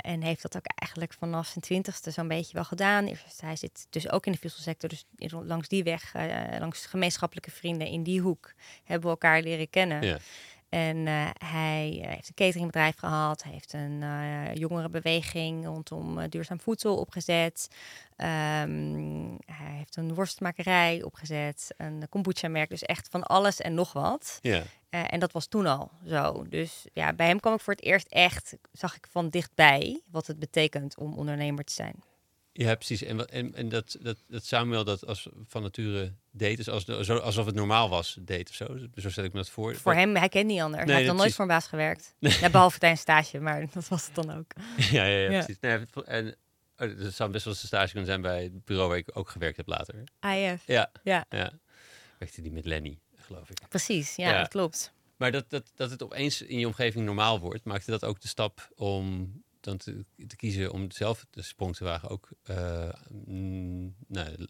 En 0.00 0.22
heeft 0.22 0.42
dat 0.42 0.56
ook 0.56 0.66
eigenlijk 0.74 1.12
vanaf 1.12 1.46
zijn 1.46 1.64
twintigste 1.64 2.10
zo'n 2.10 2.28
beetje 2.28 2.52
wel 2.52 2.64
gedaan. 2.64 3.08
Hij 3.36 3.56
zit 3.56 3.86
dus 3.90 4.10
ook 4.10 4.26
in 4.26 4.32
de 4.32 4.38
visselsector. 4.38 4.88
Dus 4.88 5.04
langs 5.30 5.68
die 5.68 5.84
weg, 5.84 6.14
langs 6.58 6.86
gemeenschappelijke 6.86 7.50
vrienden 7.50 7.86
in 7.86 8.02
die 8.02 8.20
hoek, 8.20 8.52
hebben 8.84 9.02
we 9.02 9.10
elkaar 9.10 9.42
leren 9.42 9.70
kennen. 9.70 10.02
Ja. 10.02 10.18
En 10.70 11.06
eh, 11.06 11.28
hij 11.44 12.00
eh, 12.02 12.08
heeft 12.08 12.28
een 12.28 12.34
cateringbedrijf 12.34 12.96
gehad. 12.96 13.42
Hij 13.42 13.52
heeft 13.52 13.72
een 13.72 14.02
eh 14.02 14.54
jongerenbeweging 14.54 15.66
rondom 15.66 16.28
duurzaam 16.28 16.60
voedsel 16.60 16.96
opgezet. 16.96 17.68
Ehm, 18.16 19.26
hij 19.44 19.76
heeft 19.76 19.96
een 19.96 20.14
worstmakerij 20.14 21.02
opgezet. 21.02 21.74
Een 21.76 22.08
kombucha-merk. 22.08 22.70
Dus 22.70 22.82
echt 22.82 23.08
van 23.08 23.22
alles 23.22 23.60
en 23.60 23.74
nog 23.74 23.92
wat. 23.92 24.38
Ja. 24.40 24.62
En 24.90 25.20
dat 25.20 25.32
was 25.32 25.46
toen 25.46 25.66
al 25.66 25.90
zo. 26.06 26.44
Dus 26.48 26.86
ja, 26.92 27.12
bij 27.12 27.26
hem 27.26 27.40
kwam 27.40 27.54
ik 27.54 27.60
voor 27.60 27.72
het 27.72 27.82
eerst 27.82 28.06
echt, 28.06 28.56
zag 28.72 28.96
ik 28.96 29.06
van 29.10 29.28
dichtbij 29.28 30.00
wat 30.10 30.26
het 30.26 30.38
betekent 30.38 30.96
om 30.96 31.14
ondernemer 31.14 31.64
te 31.64 31.72
zijn. 31.72 32.02
Ja, 32.66 32.74
precies. 32.74 33.02
En, 33.02 33.26
en, 33.28 33.54
en 33.54 33.68
dat, 33.68 33.96
dat, 34.00 34.16
dat 34.28 34.44
Samuel 34.44 34.84
dat 34.84 35.06
als 35.06 35.28
van 35.46 35.62
nature 35.62 36.12
deed, 36.30 36.56
dus 36.56 36.68
als, 36.68 36.84
zo, 36.84 37.16
alsof 37.16 37.46
het 37.46 37.54
normaal 37.54 37.88
was, 37.88 38.16
deed 38.20 38.48
of 38.48 38.54
zo. 38.54 38.78
Zo 38.94 39.10
stel 39.10 39.24
ik 39.24 39.32
me 39.32 39.38
dat 39.38 39.48
voor. 39.50 39.76
Voor 39.76 39.94
hem, 39.94 40.16
hij 40.16 40.28
kent 40.28 40.46
niet 40.46 40.60
anders. 40.60 40.84
Nee, 40.84 40.86
hij 40.86 40.94
heeft 40.94 41.06
nog 41.06 41.16
nee, 41.16 41.24
nooit 41.24 41.34
voor 41.34 41.44
een 41.44 41.50
baas 41.50 41.66
gewerkt. 41.66 42.14
Ja, 42.40 42.50
behalve 42.50 42.78
tijdens 42.78 43.00
stage, 43.00 43.40
maar 43.40 43.66
dat 43.72 43.88
was 43.88 44.06
het 44.06 44.14
dan 44.14 44.36
ook. 44.36 44.52
ja, 44.76 45.04
ja, 45.04 45.16
ja, 45.16 45.30
Ja. 45.30 45.44
precies. 45.44 45.60
Nee, 45.60 45.78
en 46.04 46.36
oh, 46.78 46.98
dat 47.02 47.12
zou 47.14 47.30
best 47.30 47.44
wel 47.44 47.52
eens 47.52 47.62
een 47.62 47.68
stage 47.68 47.88
kunnen 47.88 48.06
zijn 48.06 48.20
bij 48.20 48.42
het 48.42 48.64
bureau 48.64 48.88
waar 48.88 48.98
ik 48.98 49.08
ook 49.12 49.28
gewerkt 49.30 49.56
heb 49.56 49.66
later. 49.66 50.04
IF. 50.20 50.62
Ja, 50.66 50.90
Ja, 51.02 51.24
ja. 51.28 51.52
Werkte 52.18 52.42
die 52.42 52.52
met 52.52 52.64
Lenny, 52.64 52.98
geloof 53.16 53.50
ik. 53.50 53.58
precies. 53.68 54.16
Ja, 54.16 54.30
Ja. 54.30 54.38
dat 54.38 54.48
klopt. 54.48 54.92
Maar 55.16 55.32
dat, 55.32 55.44
dat, 55.50 55.72
dat 55.74 55.90
het 55.90 56.02
opeens 56.02 56.42
in 56.42 56.58
je 56.58 56.66
omgeving 56.66 57.04
normaal 57.04 57.40
wordt, 57.40 57.64
maakte 57.64 57.90
dat 57.90 58.04
ook 58.04 58.20
de 58.20 58.28
stap 58.28 58.68
om 58.76 59.32
dan 59.60 59.76
te, 59.76 60.04
te 60.26 60.36
kiezen 60.36 60.72
om 60.72 60.90
zelf 60.90 61.26
de 61.30 61.42
sprong 61.42 61.76
te 61.76 61.84
wagen 61.84 62.08
ook 62.08 62.28
eh, 62.42 62.92
mm, 63.26 63.94
nou, 64.06 64.46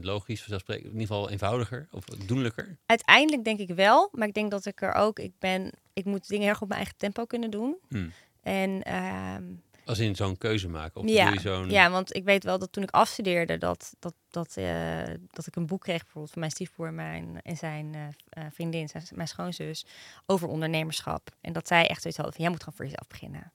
logisch, 0.00 0.40
vanzelfsprekend, 0.40 0.86
in 0.86 1.00
ieder 1.00 1.06
geval 1.06 1.30
eenvoudiger 1.30 1.88
of 1.90 2.04
doenlijker. 2.04 2.78
Uiteindelijk 2.86 3.44
denk 3.44 3.58
ik 3.58 3.70
wel, 3.70 4.08
maar 4.12 4.28
ik 4.28 4.34
denk 4.34 4.50
dat 4.50 4.66
ik 4.66 4.82
er 4.82 4.92
ook, 4.92 5.18
ik 5.18 5.32
ben, 5.38 5.72
ik 5.92 6.04
moet 6.04 6.28
dingen 6.28 6.48
erg 6.48 6.62
op 6.62 6.68
mijn 6.68 6.80
eigen 6.80 6.98
tempo 6.98 7.24
kunnen 7.24 7.50
doen. 7.50 7.76
Hmm. 7.88 8.12
En 8.42 8.82
ehm, 8.82 9.44
Als 9.84 9.98
in 9.98 10.16
zo'n 10.16 10.38
keuze 10.38 10.68
maken. 10.68 11.00
Of 11.00 11.08
ja, 11.08 11.38
zo'n... 11.38 11.70
ja, 11.70 11.90
want 11.90 12.14
ik 12.14 12.24
weet 12.24 12.44
wel 12.44 12.58
dat 12.58 12.72
toen 12.72 12.82
ik 12.82 12.90
afstudeerde, 12.90 13.58
dat, 13.58 13.94
dat, 13.98 14.14
dat, 14.30 14.56
eh, 14.56 15.02
dat 15.30 15.46
ik 15.46 15.56
een 15.56 15.66
boek 15.66 15.80
kreeg 15.80 16.02
bijvoorbeeld 16.02 16.32
van 16.32 16.40
mijn 16.40 16.52
stiefbroer 16.52 16.86
en, 16.86 16.94
mijn, 16.94 17.40
en 17.42 17.56
zijn 17.56 18.14
eh, 18.28 18.44
vriendin, 18.52 18.88
zijn, 18.88 19.04
mijn 19.14 19.28
schoonzus, 19.28 19.86
over 20.26 20.48
ondernemerschap. 20.48 21.36
En 21.40 21.52
dat 21.52 21.66
zij 21.66 21.86
echt 21.86 22.00
zoiets 22.00 22.16
hadden 22.16 22.34
van, 22.34 22.44
jij 22.44 22.52
moet 22.52 22.62
gewoon 22.62 22.78
voor 22.78 22.84
jezelf 22.84 23.08
beginnen. 23.08 23.52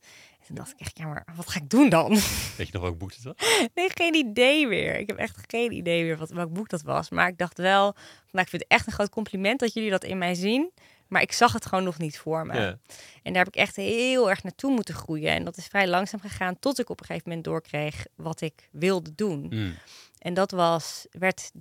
En 0.52 0.58
toen 0.58 0.66
dacht 0.66 0.80
ik 0.80 0.86
echt, 0.86 0.98
ja, 0.98 1.06
maar 1.06 1.26
wat 1.36 1.50
ga 1.50 1.60
ik 1.60 1.70
doen 1.70 1.90
dan? 1.90 2.10
Weet 2.58 2.68
je 2.68 2.70
nog 2.72 2.82
welk 2.82 2.98
boek 2.98 3.14
het 3.14 3.24
was? 3.24 3.36
nee, 3.76 3.90
geen 3.94 4.16
idee 4.16 4.68
meer. 4.68 5.00
Ik 5.00 5.08
heb 5.08 5.18
echt 5.18 5.44
geen 5.48 5.72
idee 5.72 6.04
meer 6.04 6.18
wat, 6.18 6.30
welk 6.30 6.54
boek 6.54 6.70
dat 6.70 6.82
was. 6.82 7.10
Maar 7.10 7.28
ik 7.28 7.38
dacht 7.38 7.58
wel, 7.58 7.96
nou, 8.32 8.44
ik 8.44 8.48
vind 8.50 8.62
het 8.62 8.66
echt 8.68 8.88
een 8.88 8.94
groot 8.94 9.10
compliment 9.10 9.60
dat 9.60 9.74
jullie 9.74 9.90
dat 9.90 10.04
in 10.04 10.18
mij 10.18 10.34
zien. 10.34 10.72
Maar 11.08 11.22
ik 11.22 11.32
zag 11.32 11.54
het 11.54 11.66
gewoon 11.66 11.84
nog 11.84 11.98
niet 11.98 12.18
voor 12.18 12.46
me. 12.46 12.60
Ja. 12.60 12.78
En 13.24 13.34
daar 13.34 13.44
heb 13.44 13.54
ik 13.54 13.60
echt 13.60 13.76
heel 13.76 14.30
erg 14.30 14.44
naartoe 14.44 14.72
moeten 14.72 14.96
groeien. 14.96 15.32
En 15.32 15.44
dat 15.44 15.58
is 15.58 15.66
vrij 15.66 15.88
langzaam 15.88 16.20
gegaan 16.20 16.60
tot 16.60 16.80
ik 16.80 16.90
op 16.90 17.00
een 17.00 17.06
gegeven 17.06 17.30
moment 17.30 17.48
doorkreeg 17.48 18.06
wat 18.16 18.42
ik 18.42 18.70
wilde 18.72 19.16
doen. 19.16 19.46
Hmm. 19.50 19.76
En 20.18 20.34
dat 20.34 20.52
was, 20.52 21.06
werd 21.10 21.52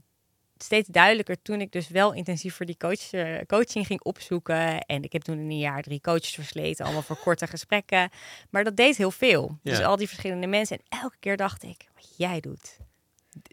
steeds 0.63 0.89
duidelijker 0.89 1.43
toen 1.43 1.61
ik 1.61 1.73
dus 1.73 1.89
wel 1.89 2.13
intensief 2.13 2.55
voor 2.55 2.67
die 2.67 2.77
coach, 2.77 3.13
eh, 3.13 3.39
coaching 3.47 3.87
ging 3.87 4.03
opzoeken. 4.03 4.81
En 4.81 5.03
ik 5.03 5.13
heb 5.13 5.23
toen 5.23 5.39
in 5.39 5.51
een 5.51 5.59
jaar 5.59 5.83
drie 5.83 6.01
coaches 6.01 6.35
versleten, 6.35 6.85
allemaal 6.85 7.03
voor 7.03 7.17
korte 7.19 7.47
gesprekken. 7.47 8.11
Maar 8.51 8.65
dat 8.65 8.77
deed 8.77 8.97
heel 8.97 9.11
veel. 9.11 9.59
Dus 9.63 9.81
al 9.83 9.97
die 9.97 10.09
verschillende 10.09 10.47
mensen. 10.47 10.77
En 10.79 10.99
elke 11.01 11.17
keer 11.21 11.37
dacht 11.37 11.63
ik, 11.63 11.89
wat 11.95 12.15
jij 12.17 12.41
doet. 12.41 12.77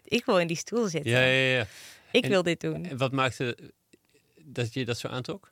Ik 0.04 0.24
wil 0.24 0.38
in 0.38 0.46
die 0.46 0.56
stoel 0.56 0.86
zitten. 0.88 1.10
Ja, 1.10 1.20
ja, 1.20 1.56
ja. 1.56 1.66
Ik 2.10 2.24
En- 2.24 2.30
wil 2.30 2.42
dit 2.42 2.60
doen. 2.60 2.84
En 2.84 2.96
wat 2.96 3.12
maakte 3.12 3.58
dat 4.44 4.74
je 4.74 4.84
dat 4.84 4.98
zo 4.98 5.08
aantrok? 5.08 5.50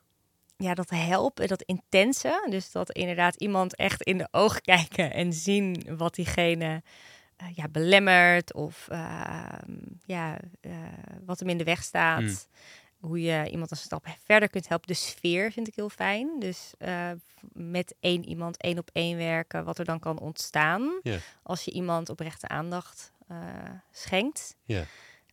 ja, 0.59 0.73
dat 0.73 0.89
helpen, 0.89 1.47
dat 1.47 1.61
intense. 1.61 2.47
Dus 2.49 2.71
dat 2.71 2.91
inderdaad 2.91 3.35
iemand 3.35 3.75
echt 3.75 4.01
in 4.03 4.17
de 4.17 4.27
ogen 4.31 4.61
kijken 4.73 5.13
en 5.13 5.33
zien 5.33 5.83
wat 5.97 6.15
diegene 6.15 6.83
eh, 7.37 7.47
ja, 7.55 7.67
belemmert 7.67 8.53
of 8.53 8.87
ehm, 8.89 9.77
ja, 10.05 10.37
eh, 10.61 10.71
wat 11.25 11.39
hem 11.39 11.49
in 11.49 11.57
de 11.57 11.63
weg 11.63 11.83
staat. 11.83 12.21
Mm. 12.21 12.37
Hoe 12.97 13.21
je 13.21 13.49
iemand 13.49 13.71
een 13.71 13.77
stap 13.77 14.07
verder 14.23 14.49
kunt 14.49 14.67
helpen. 14.67 14.87
De 14.87 14.93
sfeer 14.93 15.51
vind 15.51 15.67
ik 15.67 15.75
heel 15.75 15.89
fijn. 15.89 16.39
Dus 16.39 16.73
eh, 16.77 17.11
met 17.51 17.95
één 17.99 18.25
iemand 18.25 18.57
één 18.57 18.77
op 18.77 18.89
één 18.93 19.17
werken, 19.17 19.63
wat 19.63 19.79
er 19.79 19.85
dan 19.85 19.99
kan 19.99 20.19
ontstaan 20.19 21.01
als 21.43 21.63
je 21.63 21.71
iemand 21.71 22.09
oprechte 22.09 22.47
aandacht 22.47 23.11
schenkt. 23.91 24.55
Ja. 24.63 24.83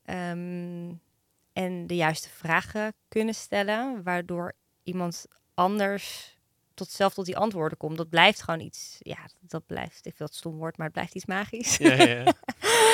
Ehm, 0.05 0.93
en 1.53 1.87
de 1.87 1.97
juiste 1.97 2.29
vragen 2.29 2.95
kunnen 3.09 3.35
stellen, 3.35 4.03
waardoor 4.03 4.53
iemand 4.83 5.27
anders 5.55 6.34
tot 6.75 6.91
zelf 6.91 7.15
tot 7.15 7.25
die 7.27 7.37
antwoorden 7.37 7.79
komt. 7.79 7.97
Dat 7.97 8.09
blijft 8.09 8.43
gewoon 8.43 8.61
iets, 8.61 8.97
ja, 8.99 9.29
dat 9.41 9.67
blijft, 9.67 9.97
ik 9.97 10.03
vind 10.17 10.19
dat 10.19 10.35
stom 10.35 10.57
woord, 10.57 10.77
maar 10.77 10.87
het 10.87 10.95
blijft 10.95 11.15
iets 11.15 11.27
magisch. 11.27 11.77
Ja, 11.77 11.95
ja, 11.95 12.35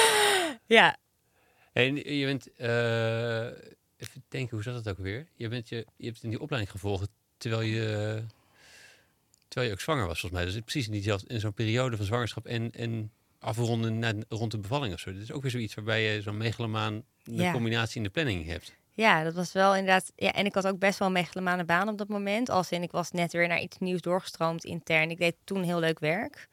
ja. 0.77 0.97
En 1.73 1.97
je 2.17 2.27
bent, 2.27 2.55
eh, 2.57 3.47
even 3.97 4.25
denken, 4.29 4.51
hoe 4.55 4.63
zat 4.63 4.75
het 4.75 4.89
ook 4.89 4.99
weer? 4.99 5.27
Je, 5.35 5.49
bent 5.49 5.69
je, 5.69 5.87
je 5.97 6.07
hebt 6.07 6.23
in 6.23 6.31
die 6.31 6.41
opleiding 6.41 6.73
gevolgd 6.73 7.09
terwijl 7.37 7.63
je, 7.63 8.23
terwijl 9.49 9.71
je 9.71 9.77
ook 9.77 9.83
zwanger 9.83 10.07
was, 10.07 10.21
volgens 10.21 10.43
mij. 10.43 10.53
Dus 10.53 10.61
precies 10.63 10.87
in, 10.87 10.93
diezelfde, 10.93 11.29
in 11.29 11.41
zo'n 11.41 11.55
periode 11.55 11.97
van 11.97 12.07
zwangerschap 12.07 12.47
en, 12.47 12.71
en 12.73 13.13
afronden 13.39 13.99
na, 13.99 14.13
rond 14.29 14.51
de 14.51 14.59
bevalling 14.59 14.95
of 14.95 15.01
zo. 15.01 15.13
Dat 15.13 15.23
is 15.23 15.33
ook 15.33 15.43
weer 15.43 15.51
zoiets 15.51 15.75
waarbij 15.75 16.03
je 16.15 16.23
zo'n 16.23 16.37
megalomaan 16.37 17.05
de 17.23 17.35
Ja. 17.43 17.53
combinatie 17.53 17.97
in 17.97 18.03
de 18.03 18.11
planning 18.11 18.47
hebt. 18.47 18.75
Ja, 18.93 19.23
dat 19.23 19.35
was 19.35 19.53
wel 19.53 19.77
inderdaad. 19.77 20.13
Ja, 20.17 20.33
en 20.33 20.45
ik 20.45 20.55
had 20.55 20.67
ook 20.67 20.79
best 20.79 20.99
wel 20.99 21.09
een 21.09 21.15
megalomane 21.15 21.65
baan 21.65 21.89
op 21.89 21.99
dat 21.99 22.09
moment. 22.09 22.51
Als 22.51 22.71
in, 22.71 22.83
ik 22.83 22.91
was 22.91 23.11
net 23.11 23.33
weer 23.33 23.49
naar 23.49 23.61
iets 23.61 23.79
nieuws 23.79 24.01
doorgestroomd 24.01 24.65
intern. 24.65 25.11
Ik 25.11 25.19
deed 25.19 25.37
toen 25.45 25.63
heel 25.63 25.79
leuk 25.79 25.99
werk. 25.99 26.49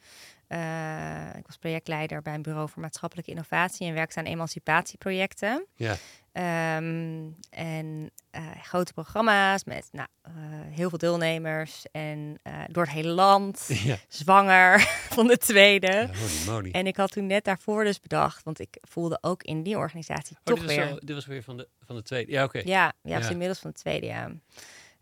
Eh, 0.47 1.35
ik 1.35 1.47
was 1.47 1.57
projectleider 1.57 2.21
bij 2.21 2.33
een 2.33 2.41
bureau 2.41 2.69
voor 2.69 2.81
maatschappelijke 2.81 3.31
innovatie 3.31 3.87
en 3.87 3.93
werkte 3.93 4.19
aan 4.19 4.25
emancipatieprojecten. 4.25 5.65
Ja. 5.75 5.95
Ehm, 6.37 7.29
en 7.49 8.11
eh, 8.29 8.43
grote 8.61 8.93
programma's 8.93 9.63
met 9.63 9.89
nou, 9.91 10.07
eh, 10.21 10.33
heel 10.69 10.89
veel 10.89 10.97
deelnemers 10.97 11.85
en 11.91 12.39
eh, 12.43 12.53
door 12.67 12.83
het 12.83 12.93
hele 12.93 13.09
land. 13.09 13.65
Ja. 13.83 13.97
Zwanger 14.07 14.79
van 15.17 15.27
de 15.27 15.37
tweede. 15.37 15.87
Ja, 15.91 16.07
holy 16.07 16.45
moly. 16.55 16.71
En 16.71 16.87
ik 16.87 16.97
had 16.97 17.11
toen 17.11 17.25
net 17.27 17.43
daarvoor 17.43 17.83
dus 17.83 17.99
bedacht, 17.99 18.43
want 18.43 18.59
ik 18.59 18.77
voelde 18.81 19.17
ook 19.21 19.43
in 19.43 19.63
die 19.63 19.77
organisatie 19.77 20.35
Oh, 20.35 20.41
toch 20.43 20.59
dit, 20.59 20.67
weer. 20.75 20.99
dit 21.05 21.15
was 21.15 21.25
weer 21.25 21.43
van 21.43 21.57
de, 21.57 21.67
van 21.85 21.95
de 21.95 22.01
tweede. 22.01 22.31
Ja, 22.31 22.43
oké. 22.43 22.61
Ja, 22.65 22.93
ja, 23.03 23.15
was 23.15 23.25
Ja. 23.25 23.31
inmiddels 23.31 23.59
van 23.59 23.69
de 23.69 23.77
tweede, 23.77 24.05
ja. 24.05 24.31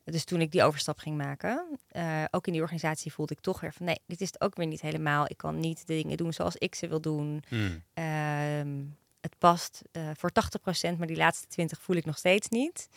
Dus 0.03 0.23
toen 0.23 0.41
ik 0.41 0.51
die 0.51 0.63
overstap 0.63 0.97
ging 0.97 1.17
maken, 1.17 1.79
eh, 1.87 2.23
ook 2.31 2.47
in 2.47 2.53
die 2.53 2.61
organisatie 2.61 3.13
voelde 3.13 3.33
ik 3.33 3.39
toch 3.39 3.59
weer 3.59 3.73
van 3.73 3.85
nee, 3.85 3.99
dit 4.07 4.21
is 4.21 4.27
het 4.27 4.41
ook 4.41 4.55
weer 4.55 4.67
niet 4.67 4.81
helemaal. 4.81 5.25
Ik 5.27 5.37
kan 5.37 5.59
niet 5.59 5.87
de 5.87 5.93
dingen 5.93 6.17
doen 6.17 6.33
zoals 6.33 6.55
ik 6.55 6.75
ze 6.75 6.87
wil 6.87 7.01
doen. 7.01 7.43
Hmm. 7.47 7.83
Ehm, 7.93 8.69
het 9.25 9.37
past 9.37 9.81
eh, 9.91 10.09
voor 10.13 10.31
80%, 10.93 10.97
maar 10.97 11.07
die 11.07 11.17
laatste 11.17 11.47
20 11.47 11.81
voel 11.81 11.95
ik 11.95 12.05
nog 12.05 12.17
steeds 12.17 12.49
niet. 12.49 12.89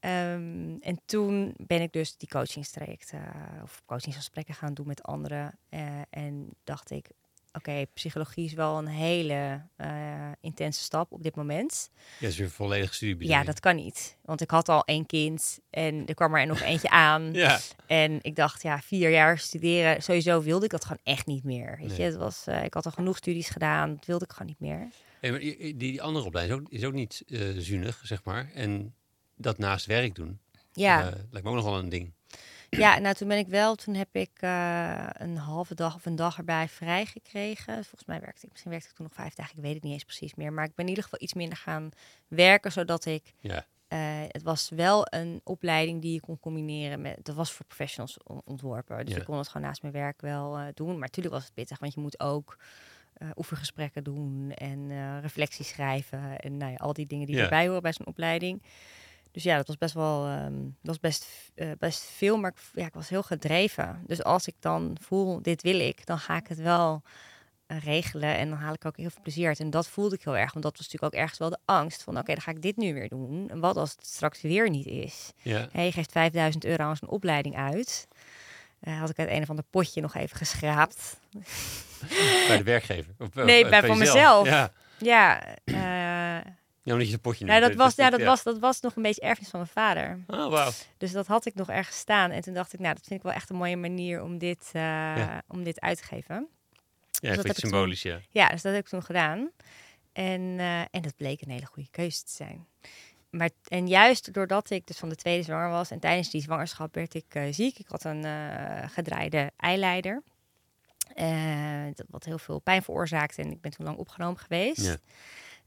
Ehm, 0.00 0.76
en 0.80 1.00
toen 1.06 1.54
ben 1.56 1.82
ik 1.82 1.92
dus 1.92 2.16
die 2.16 2.28
coachingstrajecten 2.28 3.18
eh, 3.18 3.62
of 3.62 3.82
coachingsgesprekken 3.86 4.54
gaan 4.54 4.74
doen 4.74 4.86
met 4.86 5.02
anderen. 5.02 5.58
eh, 5.68 5.80
en 6.10 6.48
dacht 6.64 6.90
ik, 6.90 7.08
oké, 7.52 7.86
psychologie 7.94 8.44
is 8.44 8.52
wel 8.52 8.78
een 8.78 8.86
hele 8.86 9.66
intense 10.40 10.82
stap 10.82 11.12
op 11.12 11.22
dit 11.22 11.34
moment. 11.36 11.90
Ja, 12.18 12.28
is 12.28 12.36
weer 12.36 12.50
volledig 12.50 12.94
studie. 12.94 13.28
Ja, 13.28 13.38
je? 13.38 13.44
dat 13.44 13.60
kan 13.60 13.76
niet. 13.76 14.16
Want 14.22 14.40
ik 14.40 14.50
had 14.50 14.68
al 14.68 14.84
één 14.84 15.06
kind 15.06 15.58
en 15.70 16.06
er 16.06 16.14
kwam 16.14 16.34
er 16.34 16.46
nog 16.46 16.60
eentje 16.60 16.90
aan. 17.08 17.32
Ja. 17.32 17.58
En 17.86 18.18
ik 18.22 18.36
dacht, 18.36 18.62
ja, 18.62 18.80
vier 18.80 19.10
jaar 19.10 19.38
studeren, 19.38 20.02
sowieso 20.02 20.42
wilde 20.42 20.64
ik 20.64 20.70
dat 20.70 20.84
gewoon 20.84 21.02
echt 21.02 21.26
niet 21.26 21.44
meer. 21.44 21.76
Weet 21.80 21.88
Nee. 21.88 21.96
je, 21.96 22.02
het 22.02 22.16
was, 22.16 22.46
ik 22.46 22.74
had 22.74 22.84
al 22.84 22.90
genoeg 22.92 23.16
studies 23.16 23.48
gedaan, 23.48 23.94
dat 23.94 24.04
wilde 24.04 24.24
ik 24.24 24.30
gewoon 24.32 24.46
niet 24.48 24.60
meer. 24.60 24.88
Hey, 25.30 25.30
maar 25.70 25.78
die, 25.78 26.02
andere 26.02 26.24
opleiding 26.26 26.60
is 26.60 26.66
ook, 26.66 26.72
is 26.72 26.84
ook 26.84 26.92
niet 26.92 27.22
eh 27.26 27.40
zuinig, 27.56 28.00
zeg 28.02 28.24
maar. 28.24 28.50
En 28.54 28.94
dat 29.36 29.58
naast 29.58 29.86
werk 29.86 30.14
doen, 30.14 30.40
Ja, 30.72 31.00
eh, 31.00 31.12
lijkt 31.30 31.42
me 31.42 31.48
ook 31.48 31.54
nog 31.56 31.64
wel 31.64 31.78
een 31.78 31.88
ding. 31.88 32.12
ja, 32.70 32.98
nou 32.98 33.14
toen 33.14 33.28
ben 33.28 33.38
ik 33.38 33.46
wel, 33.48 33.74
toen 33.74 33.94
heb 33.94 34.08
ik 34.12 34.30
eh, 34.34 35.06
een 35.12 35.36
halve 35.36 35.74
dag 35.74 35.94
of 35.94 36.06
een 36.06 36.16
dag 36.16 36.38
erbij 36.38 36.68
vrij 36.68 37.06
gekregen. 37.06 37.74
Volgens 37.74 38.04
mij 38.04 38.20
werkte 38.20 38.44
ik, 38.44 38.50
misschien 38.50 38.70
werkte 38.70 38.88
ik 38.88 38.94
toen 38.94 39.06
nog 39.06 39.14
vijf 39.14 39.34
dagen, 39.34 39.56
ik 39.56 39.62
weet 39.62 39.74
het 39.74 39.82
niet 39.82 39.92
eens 39.92 40.04
precies 40.04 40.34
meer. 40.34 40.52
Maar 40.52 40.64
ik 40.64 40.74
ben 40.74 40.84
in 40.84 40.88
ieder 40.90 41.04
geval 41.04 41.22
iets 41.22 41.34
minder 41.34 41.58
gaan 41.58 41.88
werken, 42.28 42.72
zodat 42.72 43.04
ik 43.04 43.34
Ja. 43.40 43.66
Het 44.32 44.42
was 44.42 44.68
wel 44.68 45.06
een 45.10 45.40
opleiding 45.44 46.02
die 46.02 46.12
je 46.12 46.20
kon 46.20 46.38
combineren 46.40 47.00
met. 47.00 47.18
Dat 47.24 47.34
was 47.34 47.52
voor 47.52 47.66
professionals 47.66 48.16
on- 48.24 48.42
ontworpen. 48.44 49.04
Dus 49.04 49.14
Ja. 49.14 49.20
ik 49.20 49.26
kon 49.26 49.38
het 49.38 49.48
gewoon 49.48 49.66
naast 49.66 49.82
mijn 49.82 49.94
werk 49.94 50.20
wel 50.20 50.58
doen. 50.74 50.90
Maar 50.90 50.98
natuurlijk 50.98 51.34
was 51.34 51.44
het 51.44 51.54
pittig, 51.54 51.78
want 51.78 51.94
je 51.94 52.00
moet 52.00 52.20
ook 52.20 52.56
eh, 53.18 53.28
oefengesprekken 53.36 54.04
doen 54.04 54.52
en 54.54 54.90
eh, 54.90 55.20
reflecties 55.20 55.68
schrijven. 55.68 56.38
En 56.38 56.56
nou 56.56 56.70
ja, 56.72 56.76
al 56.76 56.92
die 56.92 57.06
dingen 57.06 57.26
die 57.26 57.36
Ja. 57.36 57.42
erbij 57.42 57.66
horen 57.66 57.82
bij 57.82 57.92
zo'n 57.92 58.06
opleiding. 58.06 58.62
Dus 59.30 59.42
ja, 59.44 59.56
dat 59.56 59.66
was 59.66 59.78
best 59.78 59.94
wel. 59.94 60.26
ehm, 60.26 60.54
dat 60.62 60.70
was 60.82 61.00
best, 61.00 61.26
eh, 61.54 61.70
best 61.78 62.02
veel, 62.04 62.36
maar 62.38 62.50
ik, 62.50 62.62
ja, 62.80 62.86
ik 62.86 62.94
was 62.94 63.08
heel 63.08 63.22
gedreven. 63.22 64.02
Dus 64.06 64.22
als 64.24 64.46
ik 64.46 64.54
dan 64.60 64.96
voel, 65.00 65.42
dit 65.42 65.62
wil 65.62 65.80
ik, 65.80 66.06
dan 66.06 66.18
ga 66.18 66.36
ik 66.36 66.46
het 66.46 66.58
wel 66.58 67.02
regelen. 67.66 68.36
En 68.36 68.48
dan 68.48 68.58
haal 68.58 68.72
ik 68.74 68.84
ook 68.84 68.96
heel 68.96 69.10
veel 69.10 69.22
plezier 69.22 69.48
uit. 69.48 69.60
En 69.60 69.70
dat 69.70 69.88
voelde 69.88 70.14
ik 70.14 70.22
heel 70.24 70.36
erg. 70.36 70.52
Want 70.52 70.64
dat 70.64 70.76
was 70.76 70.86
natuurlijk 70.86 71.14
ook 71.14 71.20
ergens 71.20 71.38
wel 71.38 71.50
de 71.50 71.58
angst 71.64 72.02
van... 72.02 72.18
oké, 72.18 72.32
dan 72.32 72.42
ga 72.42 72.50
ik 72.50 72.62
dit 72.62 72.76
nu 72.76 72.94
weer 72.94 73.08
doen. 73.08 73.48
En 73.50 73.60
wat 73.60 73.76
als 73.76 73.90
het 73.90 74.06
straks 74.06 74.40
weer 74.40 74.70
niet 74.70 74.86
is? 74.86 75.32
Ja. 75.42 75.68
Je 75.72 75.92
geeft 75.92 76.12
5000 76.12 76.64
euro 76.64 76.82
aan 76.84 76.96
zo'n 76.96 77.08
opleiding 77.08 77.56
uit. 77.56 78.08
Eh, 78.86 78.98
had 78.98 79.10
ik 79.10 79.18
uit 79.18 79.28
een 79.30 79.42
of 79.42 79.50
ander 79.50 79.64
potje 79.70 80.00
nog 80.00 80.14
even 80.14 80.36
geschraapt. 80.36 81.20
Bij 82.48 82.56
de 82.56 82.62
werkgever. 82.62 83.14
Of, 83.18 83.36
eh, 83.36 83.44
Nee, 83.44 83.64
of 83.64 83.70
bij 83.70 83.80
van 83.86 83.98
jezelf. 83.98 84.44
mezelf. 84.44 84.46
Ja. 84.48 84.72
Ja, 84.98 85.42
eh, 85.64 86.52
ja, 86.82 86.92
omdat 86.92 87.06
je 87.06 87.12
een 87.12 87.20
potje 87.20 87.44
nou, 87.44 87.60
dat, 87.60 87.74
was, 87.74 87.94
ja, 87.94 88.10
dat, 88.10 88.20
ja. 88.20 88.26
was, 88.26 88.42
dat 88.42 88.58
was 88.58 88.80
nog 88.80 88.96
een 88.96 89.02
beetje 89.02 89.20
erfenis 89.20 89.50
van 89.50 89.60
mijn 89.60 89.72
vader. 89.72 90.18
Oh, 90.26 90.50
wauw. 90.50 90.70
Dus 90.98 91.12
dat 91.12 91.26
had 91.26 91.46
ik 91.46 91.54
nog 91.54 91.70
ergens 91.70 91.96
staan. 91.96 92.30
En 92.30 92.40
toen 92.40 92.54
dacht 92.54 92.72
ik, 92.72 92.80
nou, 92.80 92.94
dat 92.94 93.04
vind 93.06 93.18
ik 93.20 93.26
wel 93.26 93.34
echt 93.34 93.50
een 93.50 93.56
mooie 93.56 93.76
manier 93.76 94.22
om 94.22 94.38
dit, 94.38 94.68
Ja. 94.72 95.42
om 95.48 95.64
dit 95.64 95.80
uit 95.80 95.98
te 95.98 96.04
geven. 96.04 96.48
Ja, 97.10 97.28
dat 97.28 97.36
heb 97.36 97.46
het 97.46 97.56
ik 97.56 97.64
symbolisch, 97.64 98.02
ja. 98.02 98.20
Ja, 98.30 98.48
dus 98.48 98.62
dat 98.62 98.74
heb 98.74 98.82
ik 98.82 98.88
toen 98.88 99.02
gedaan. 99.02 99.50
En, 100.12 100.58
en 100.90 101.02
dat 101.02 101.16
bleek 101.16 101.40
een 101.40 101.50
hele 101.50 101.66
goede 101.66 101.90
keuze 101.90 102.22
te 102.22 102.32
zijn. 102.32 102.66
Maar, 103.30 103.50
en 103.68 103.88
juist 103.88 104.32
doordat 104.32 104.70
ik 104.70 104.86
dus 104.86 104.98
van 104.98 105.08
de 105.08 105.16
tweede 105.16 105.42
zwanger 105.42 105.70
was 105.70 105.90
en 105.90 105.98
tijdens 105.98 106.30
die 106.30 106.42
zwangerschap 106.42 106.94
werd 106.94 107.14
ik 107.14 107.24
eh, 107.28 107.42
ziek. 107.50 107.78
Ik 107.78 107.86
had 107.88 108.04
een 108.04 108.24
eh, 108.24 108.88
gedraaide 108.88 109.50
eileider. 109.56 110.22
Dat 111.94 112.06
wat 112.08 112.24
heel 112.24 112.38
veel 112.38 112.58
pijn 112.58 112.82
veroorzaakte. 112.82 113.42
En 113.42 113.50
ik 113.50 113.60
ben 113.60 113.70
toen 113.70 113.86
lang 113.86 113.98
opgenomen 113.98 114.38
geweest. 114.38 114.98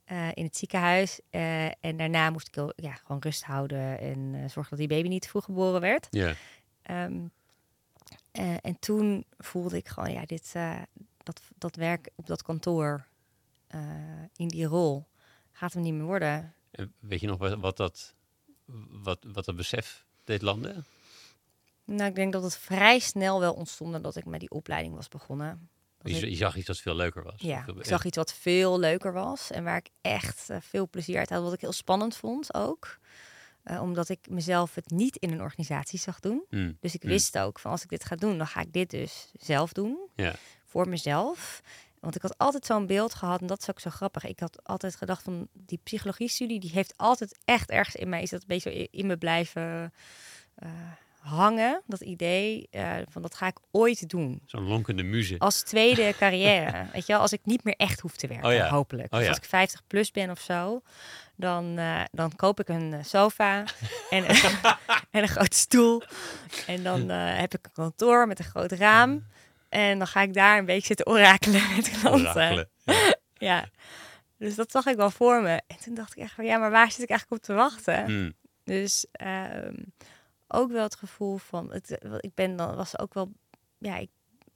Ja. 0.05 0.33
in 0.33 0.43
het 0.43 0.57
ziekenhuis. 0.57 1.19
En 1.79 1.97
daarna 1.97 2.29
moest 2.29 2.47
ik 2.47 2.55
heel, 2.55 2.73
ja, 2.75 2.93
gewoon 2.93 3.21
rust 3.21 3.43
houden 3.43 3.99
en 3.99 4.31
eh, 4.33 4.39
zorgen 4.39 4.69
dat 4.69 4.79
die 4.79 4.87
baby 4.87 5.07
niet 5.07 5.21
te 5.21 5.27
vroeg 5.27 5.43
geboren 5.43 5.81
werd. 5.81 6.07
Ja. 6.09 6.33
Ehm, 6.81 7.27
eh, 8.31 8.55
en 8.61 8.79
toen 8.79 9.25
voelde 9.37 9.77
ik 9.77 9.87
gewoon, 9.87 10.11
ja, 10.11 10.25
dit, 10.25 10.53
dat, 11.23 11.41
dat 11.57 11.75
werk 11.75 12.09
op 12.15 12.27
dat 12.27 12.41
kantoor, 12.41 13.07
in 14.35 14.47
die 14.47 14.65
rol, 14.65 15.05
gaat 15.51 15.73
hem 15.73 15.83
niet 15.83 15.93
meer 15.93 16.05
worden. 16.05 16.53
En 16.71 16.93
weet 16.99 17.19
je 17.19 17.27
nog 17.27 17.37
wat, 17.37 17.59
wat, 17.59 17.77
dat, 17.77 18.13
wat, 18.89 19.19
wat 19.27 19.45
dat 19.45 19.55
besef 19.55 20.05
deed 20.23 20.41
landen? 20.41 20.85
Nou, 21.83 22.09
ik 22.09 22.15
denk 22.15 22.33
dat 22.33 22.43
het 22.43 22.57
vrij 22.57 22.99
snel 22.99 23.39
wel 23.39 23.53
ontstond 23.53 24.03
dat 24.03 24.15
ik 24.15 24.25
met 24.25 24.39
die 24.39 24.49
opleiding 24.49 24.95
was 24.95 25.07
begonnen. 25.07 25.69
Dat 26.01 26.19
Je, 26.19 26.35
zag 26.35 26.55
iets 26.55 26.67
dat 26.67 26.77
veel 26.77 26.95
leuker 26.95 27.23
was. 27.23 27.35
ja, 27.37 27.65
ik 27.77 27.85
zag 27.85 28.05
iets 28.05 28.17
wat 28.17 28.33
veel 28.33 28.79
leuker 28.79 29.13
was 29.13 29.51
en 29.51 29.63
waar 29.63 29.77
ik 29.77 29.89
echt 30.01 30.49
eh, 30.49 30.57
veel 30.61 30.89
plezier 30.89 31.17
uit 31.17 31.29
had, 31.29 31.43
wat 31.43 31.53
ik 31.53 31.61
heel 31.61 31.71
spannend 31.71 32.15
vond 32.15 32.53
ook. 32.53 32.99
Eh, 33.63 33.81
omdat 33.81 34.09
ik 34.09 34.19
mezelf 34.29 34.75
het 34.75 34.89
niet 34.89 35.15
in 35.15 35.31
een 35.31 35.41
organisatie 35.41 35.99
zag 35.99 36.19
doen. 36.19 36.43
Hmm. 36.49 36.77
Dus 36.79 36.93
ik 36.93 37.01
Hmm. 37.01 37.11
wist 37.11 37.37
ook 37.37 37.59
van 37.59 37.71
als 37.71 37.83
ik 37.83 37.89
dit 37.89 38.05
ga 38.05 38.15
doen, 38.15 38.37
dan 38.37 38.47
ga 38.47 38.61
ik 38.61 38.73
dit 38.73 38.89
dus 38.89 39.31
zelf 39.39 39.73
doen. 39.73 39.97
Ja. 40.15 40.35
Voor 40.65 40.87
mezelf. 40.89 41.61
Want 41.99 42.15
ik 42.15 42.21
had 42.21 42.37
altijd 42.37 42.65
zo'n 42.65 42.85
beeld 42.87 43.13
gehad, 43.13 43.41
en 43.41 43.47
dat 43.47 43.61
is 43.61 43.69
ook 43.69 43.79
zo 43.79 43.89
grappig. 43.89 44.25
Ik 44.25 44.39
had 44.39 44.59
altijd 44.63 44.95
gedacht 44.95 45.23
van 45.23 45.47
die 45.53 45.79
psychologie-studie, 45.83 46.59
die 46.59 46.71
heeft 46.73 46.93
altijd 46.97 47.37
echt 47.45 47.69
ergens 47.69 47.95
in 47.95 48.09
mij, 48.09 48.21
is 48.21 48.29
dat 48.29 48.41
een 48.41 48.47
beetje 48.47 48.87
in- 48.91 49.07
me 49.07 49.17
blijven 49.17 49.93
eh, 50.55 50.69
hangen. 51.19 51.81
Dat 51.85 52.01
idee 52.01 52.67
eh, 52.71 52.91
van 53.09 53.21
dat 53.21 53.35
ga 53.35 53.47
ik 53.47 53.57
ooit 53.71 54.09
doen. 54.09 54.41
Zo'n 54.45 54.63
lonkende 54.67 55.03
muze. 55.03 55.35
Als 55.39 55.61
tweede 55.61 56.13
carrière. 56.19 56.85
Weet 56.93 57.05
je 57.05 57.13
wel, 57.13 57.21
als 57.21 57.33
ik 57.33 57.41
niet 57.43 57.63
meer 57.63 57.75
echt 57.77 57.99
hoef 57.99 58.15
te 58.15 58.27
werken, 58.27 58.47
Oh 58.47 58.53
ja. 58.53 58.69
hopelijk. 58.69 59.13
Oh 59.13 59.19
Dus 59.19 59.27
als 59.27 59.37
ik 59.37 59.43
50 59.45 59.81
plus 59.87 60.11
ben 60.11 60.29
of 60.29 60.39
zo, 60.39 60.81
dan, 61.35 61.77
eh, 61.77 62.01
dan 62.11 62.35
koop 62.35 62.59
ik 62.59 62.67
een 62.67 63.05
sofa 63.05 63.63
en, 64.09 64.25
en 65.11 65.21
een 65.21 65.27
grote 65.27 65.57
stoel. 65.57 66.01
En 66.67 66.83
dan 66.83 67.09
heb 67.09 67.53
ik 67.53 67.65
een 67.65 67.71
kantoor 67.73 68.27
met 68.27 68.39
een 68.39 68.45
groot 68.45 68.71
raam. 68.71 69.25
En 69.69 69.97
dan 69.97 70.07
ga 70.07 70.21
ik 70.21 70.33
daar 70.33 70.57
een 70.57 70.65
beetje 70.65 70.87
zitten 70.87 71.07
orakelen 71.07 71.61
met 71.75 71.89
klanten. 71.89 72.29
Orakelen. 72.29 72.69
Ja. 73.33 73.69
Dus 74.37 74.55
dat 74.55 74.71
zag 74.71 74.85
ik 74.85 74.95
wel 74.95 75.11
voor 75.11 75.41
me. 75.41 75.61
En 75.67 75.77
toen 75.83 75.93
dacht 75.93 76.17
ik 76.17 76.23
echt 76.23 76.33
van, 76.33 76.45
ja, 76.45 76.57
maar 76.57 76.71
waar 76.71 76.91
zit 76.91 77.01
ik 77.01 77.09
eigenlijk 77.09 77.41
op 77.41 77.47
te 77.47 77.53
wachten? 77.53 78.05
Hmm. 78.05 78.33
Dus 78.63 79.05
ehm, 79.11 79.75
ook 80.47 80.71
wel 80.71 80.83
het 80.83 80.95
gevoel 80.95 81.37
van, 81.37 81.71
het, 81.71 81.97
ik 82.19 82.33
ben 82.33 82.55
dan 82.55 82.75
was 82.75 82.99
ook 82.99 83.13
wel, 83.13 83.31
ja, 83.77 83.97
ik, 83.97 84.09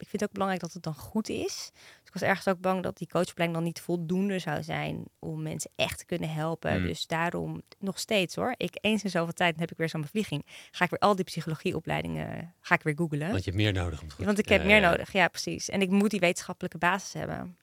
ik 0.04 0.10
vind 0.10 0.22
het 0.22 0.24
ook 0.24 0.32
belangrijk 0.32 0.62
dat 0.62 0.74
het 0.74 0.84
dan 0.84 0.96
goed 0.96 1.30
is. 1.30 1.72
Dus 1.74 2.08
ik 2.08 2.14
was 2.14 2.22
ergens 2.22 2.48
ook 2.48 2.60
bang 2.60 2.84
dat 2.84 2.98
die 2.98 3.08
coachopleiding 3.08 3.60
dan 3.60 3.68
niet 3.68 3.82
voldoende 3.82 4.40
zou 4.40 4.64
zijn 4.64 5.04
om 5.20 5.42
mensen 5.42 5.72
echt 5.76 5.98
te 5.98 6.06
kunnen 6.06 6.34
helpen. 6.34 6.80
Mm. 6.80 6.88
Dus 6.88 7.08
daarom 7.08 7.62
nog 7.80 8.00
steeds 8.00 8.36
hoor. 8.36 8.54
Ik 8.58 8.78
eens 8.82 9.04
in 9.04 9.10
zoveel 9.10 9.34
tijd 9.34 9.60
heb 9.60 9.72
ik 9.72 9.78
weer 9.78 9.90
zo'n 9.90 10.02
bevlieging. 10.02 10.46
Ga 10.72 10.84
ik 10.84 10.90
weer 10.90 11.00
al 11.00 11.16
die 11.16 11.26
psychologieopleidingen 11.26 12.54
ga 12.60 12.76
ik 12.76 12.84
weer 12.84 12.96
googlen. 12.96 13.32
Want 13.32 13.44
je 13.44 13.52
hebt 13.52 13.64
meer 13.64 13.74
nodig 13.74 14.00
goed 14.00 14.26
Want 14.26 14.40
ik 14.40 14.48
Ja, 14.48 14.54
heb 14.58 14.66
meer 14.66 14.82
ja, 14.82 14.90
nodig, 14.90 15.12
ja, 15.12 15.28
precies. 15.28 15.70
En 15.70 15.82
ik 15.82 15.90
moet 15.90 16.10
die 16.10 16.20
wetenschappelijke 16.20 16.78
basis 16.78 17.14
hebben. 17.14 17.58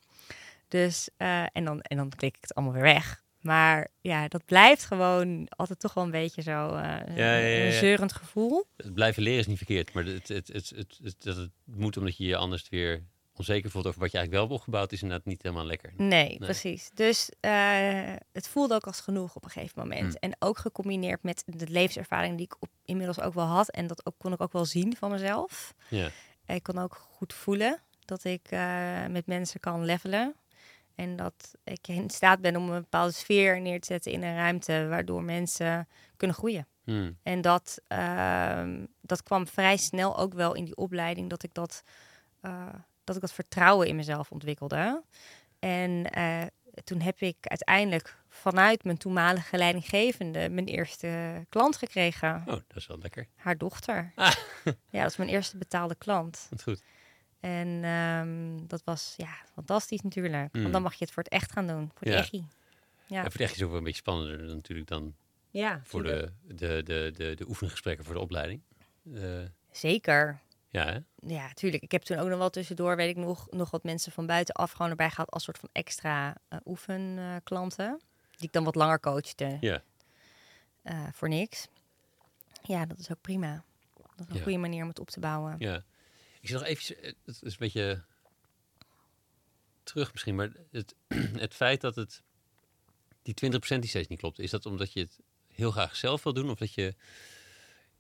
Dus, 0.69 1.09
eh, 1.17 1.45
en, 1.53 1.65
dan, 1.65 1.81
en 1.81 1.97
dan 1.97 2.09
klik 2.09 2.37
ik 2.37 2.43
het 2.43 2.55
allemaal 2.55 2.75
weer 2.75 2.83
weg. 2.83 3.23
Maar 3.41 3.89
ja, 4.01 4.29
dat 4.29 4.45
blijft 4.45 4.85
gewoon 4.85 5.47
altijd 5.49 5.81
toch 5.81 5.95
wel 5.95 6.05
een 6.05 6.11
beetje 6.11 6.43
zo 6.43 6.69
eh, 6.69 7.17
ja, 7.17 7.37
ja, 7.37 7.67
een 7.67 7.73
zeurend 7.73 8.13
gevoel. 8.13 8.67
Het 8.77 8.95
blijven 8.95 9.23
leren 9.23 9.41
is 9.41 9.47
niet 9.47 9.57
verkeerd, 9.57 9.93
maar 9.93 10.05
het, 10.05 10.29
het, 10.29 10.49
het, 10.49 10.73
het, 10.77 11.17
dat 11.19 11.37
het 11.37 11.51
moet 11.65 11.97
omdat 11.97 12.17
je 12.17 12.25
je 12.25 12.37
anders 12.37 12.69
weer 12.69 13.03
onzeker 13.41 13.71
voelt 13.71 13.87
over 13.87 14.01
wat 14.01 14.11
je 14.11 14.19
eigenlijk 14.19 14.49
wel 14.49 14.57
hebt 14.57 14.69
opgebouwd, 14.69 14.93
is 14.93 15.03
inderdaad 15.03 15.27
niet 15.27 15.43
helemaal 15.43 15.65
lekker. 15.65 15.93
Nee, 15.97 16.39
precies. 16.39 16.91
Dus 16.95 17.31
eh, 17.41 18.15
het 18.33 18.49
voelde 18.49 18.75
ook 18.75 18.87
als 18.87 19.01
genoeg 19.01 19.37
op 19.37 19.45
een 19.45 19.51
gegeven 19.51 19.83
moment. 19.83 20.19
Hmm. 20.21 20.31
En 20.31 20.37
ook 20.39 20.59
gecombineerd 20.59 21.23
met 21.23 21.43
de 21.47 21.69
levenservaring 21.69 22.37
die 22.37 22.47
ik 22.47 22.57
op, 22.59 22.69
inmiddels 22.85 23.21
ook 23.21 23.35
wel 23.35 23.45
had. 23.45 23.71
En 23.71 23.87
dat 23.87 24.07
ook, 24.07 24.15
kon 24.19 24.33
ik 24.33 24.41
ook 24.41 24.53
wel 24.53 24.65
zien 24.65 24.97
van 24.97 25.11
mezelf. 25.11 25.75
Ja. 25.89 26.11
Ik 26.47 26.63
kon 26.63 26.79
ook 26.79 27.07
goed 27.11 27.35
voelen 27.35 27.81
dat 28.05 28.25
ik 28.25 28.47
eh, 28.51 29.07
met 29.07 29.27
mensen 29.27 29.61
kan 29.61 29.85
levelen. 29.85 30.35
En 30.95 31.17
dat 31.17 31.55
ik 31.65 31.89
in 31.89 32.11
staat 32.11 32.41
ben 32.41 32.57
om 32.57 32.71
een 32.71 32.81
bepaalde 32.81 33.13
sfeer 33.13 33.61
neer 33.61 33.81
te 33.81 33.87
zetten 33.87 34.13
in 34.13 34.23
een 34.23 34.37
ruimte 34.37 34.87
waardoor 34.89 35.23
mensen 35.23 35.89
kunnen 36.17 36.37
groeien. 36.37 36.67
Hmm. 36.85 37.19
En 37.23 37.41
dat, 37.41 37.81
ehm, 37.87 38.87
dat 39.01 39.23
kwam 39.23 39.47
vrij 39.47 39.77
snel 39.77 40.19
ook 40.19 40.35
wel 40.35 40.55
in 40.55 40.65
die 40.65 40.77
opleiding 40.77 41.31
dat 41.31 41.43
ik 41.43 41.55
dat, 41.55 41.83
eh, 42.41 42.67
dat 43.05 43.15
ik 43.15 43.21
dat 43.21 43.33
vertrouwen 43.33 43.89
in 43.89 43.97
mezelf 43.97 44.31
ontwikkelde. 44.31 45.03
En 45.59 46.11
eh, 46.11 46.43
toen 46.85 47.01
heb 47.01 47.21
ik 47.21 47.37
uiteindelijk 47.41 48.17
vanuit 48.29 48.85
mijn 48.85 48.97
toenmalige 48.97 49.57
leidinggevende 49.57 50.49
mijn 50.49 50.67
eerste 50.67 51.45
klant 51.49 51.77
gekregen. 51.77 52.43
Oh, 52.47 52.47
dat 52.47 52.65
is 52.75 52.87
wel 52.87 52.99
lekker. 52.99 53.29
Haar 53.37 53.59
dochter. 53.59 54.13
Ah. 54.15 54.33
Ja, 54.91 55.03
dat 55.03 55.11
is 55.11 55.17
mijn 55.17 55.31
eerste 55.31 55.57
betaalde 55.57 55.95
klant. 55.95 56.47
Dat 56.51 56.63
goed. 56.63 56.83
En 57.41 57.85
ehm, 57.85 58.67
dat 58.67 58.83
was 58.85 59.15
ja, 59.17 59.35
fantastisch 59.53 60.01
natuurlijk. 60.01 60.53
Mm. 60.55 60.61
Want 60.61 60.73
dan 60.73 60.83
mag 60.83 60.95
je 60.95 61.05
het 61.05 61.13
voor 61.13 61.23
het 61.23 61.33
echt 61.33 61.53
gaan 61.53 61.67
doen. 61.67 61.91
Voor 61.95 62.09
Ja. 62.09 62.17
echie. 62.19 62.47
Ja. 63.07 63.17
Ja, 63.17 63.23
voor 63.23 63.33
het 63.33 63.41
echt 63.41 63.55
is 63.57 63.63
ook 63.63 63.69
wel 63.69 63.79
een 63.79 63.85
beetje 63.85 63.99
spannender 64.01 64.55
natuurlijk 64.55 64.89
dan 64.89 65.15
ja 65.51 65.81
voor 65.85 66.03
de, 66.03 66.33
de, 66.47 66.83
de, 66.85 67.13
de, 67.17 67.35
de 67.35 67.49
oefengesprekken 67.49 68.05
voor 68.05 68.15
de 68.15 68.21
opleiding. 68.21 68.61
Eh, 69.15 69.23
Zeker. 69.71 70.41
ja, 70.69 70.85
hè? 70.87 70.99
Ja, 71.35 71.53
tuurlijk. 71.53 71.83
Ik 71.83 71.93
heb 71.93 72.03
toen 72.03 72.17
ook 72.19 72.29
nog 72.29 72.39
wel 72.39 72.51
tussendoor, 72.51 72.97
weet 72.97 73.11
ik 73.17 73.17
nog, 73.25 73.47
nog 73.51 73.71
wat 73.71 73.85
mensen 73.85 74.13
van 74.13 74.27
buitenaf 74.27 74.71
gewoon 74.73 74.91
erbij 74.91 75.11
gehad 75.11 75.31
als 75.31 75.45
soort 75.45 75.59
van 75.59 75.69
extra 75.73 76.37
eh, 76.49 76.59
oefenklanten. 76.65 78.01
die 78.37 78.47
ik 78.49 78.53
dan 78.55 78.65
wat 78.65 78.75
langer 78.75 79.01
coachte 79.01 79.57
Ja. 79.61 79.83
eh, 80.83 81.07
voor 81.13 81.29
niks. 81.29 81.69
Ja, 82.63 82.87
dat 82.87 82.99
is 82.99 83.11
ook 83.11 83.21
prima. 83.21 83.63
Dat 83.97 84.21
is 84.21 84.27
een 84.29 84.37
Ja. 84.37 84.43
goede 84.43 84.59
manier 84.59 84.83
om 84.83 84.89
het 84.89 84.99
op 85.01 85.11
te 85.11 85.21
bouwen. 85.21 85.55
Ja. 85.59 85.83
Ik 86.41 86.49
zie 86.49 86.57
nog 86.57 86.65
even, 86.67 86.97
het 87.03 87.17
is 87.43 87.53
een 87.53 87.57
beetje 87.59 88.03
terug 89.83 90.13
misschien, 90.13 90.35
maar 90.35 90.51
het, 90.71 90.95
het 91.47 91.55
feit 91.55 91.81
dat 91.81 91.97
het 91.97 92.23
die 93.23 93.35
20% 93.53 93.59
die 93.79 93.89
steeds 93.89 94.09
niet 94.09 94.19
klopt, 94.19 94.39
is 94.39 94.51
dat 94.51 94.67
omdat 94.67 94.93
je 94.93 95.01
het 95.01 95.19
heel 95.53 95.71
graag 95.71 95.97
zelf 95.97 96.23
wil 96.23 96.33
doen 96.33 96.51
of 96.51 96.59
dat 96.59 96.75
je 96.75 96.95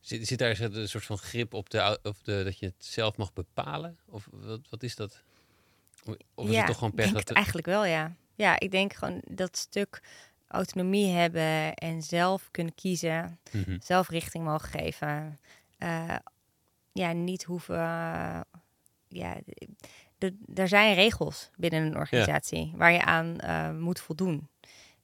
zit, 0.01 0.27
zit 0.27 0.39
daar 0.39 0.61
een 0.61 0.89
soort 0.89 1.05
van 1.05 1.19
grip 1.19 1.55
op 1.55 1.71
de, 1.71 1.99
of 2.03 2.23
de 2.23 2.43
dat 2.45 2.59
je 2.59 2.67
het 2.67 2.85
zelf 2.85 3.17
mag 3.17 3.33
bepalen 3.33 3.99
of 4.07 4.29
wat, 4.31 4.61
wat 4.71 4.83
is 4.83 4.97
dat? 4.97 5.23
Of 6.35 6.47
is 6.47 6.53
ja, 6.53 6.59
het 6.59 6.67
toch 6.67 6.77
gewoon 6.79 6.95
pech 6.95 7.05
denk 7.05 7.17
dat 7.17 7.29
het 7.29 7.37
eigenlijk 7.37 7.67
wel, 7.67 7.85
ja. 7.85 8.15
Ja, 8.35 8.59
ik 8.61 8.71
denk 8.71 8.93
gewoon 8.93 9.23
dat 9.29 9.57
stuk 9.57 10.03
autonomie 10.47 11.07
hebben 11.07 11.75
en 11.75 12.03
zelf 12.03 12.49
kunnen 12.51 12.75
kiezen, 12.75 13.39
Mhm. 13.53 13.77
zelf 13.81 14.09
richting 14.09 14.45
mogen 14.45 14.69
geven. 14.69 15.41
Eh, 15.79 16.17
ja, 16.93 17.13
niet 17.13 17.43
hoeven. 17.45 17.77
ja, 19.09 19.37
de- 20.19 20.37
er 20.55 20.69
zijn 20.69 20.95
regels 20.95 21.51
binnen 21.57 21.83
een 21.83 21.97
organisatie 21.97 22.73
waar 22.77 22.93
je 22.93 23.05
aan 23.05 23.39
eh, 23.39 23.71
moet 23.71 24.01
voldoen. 24.01 24.49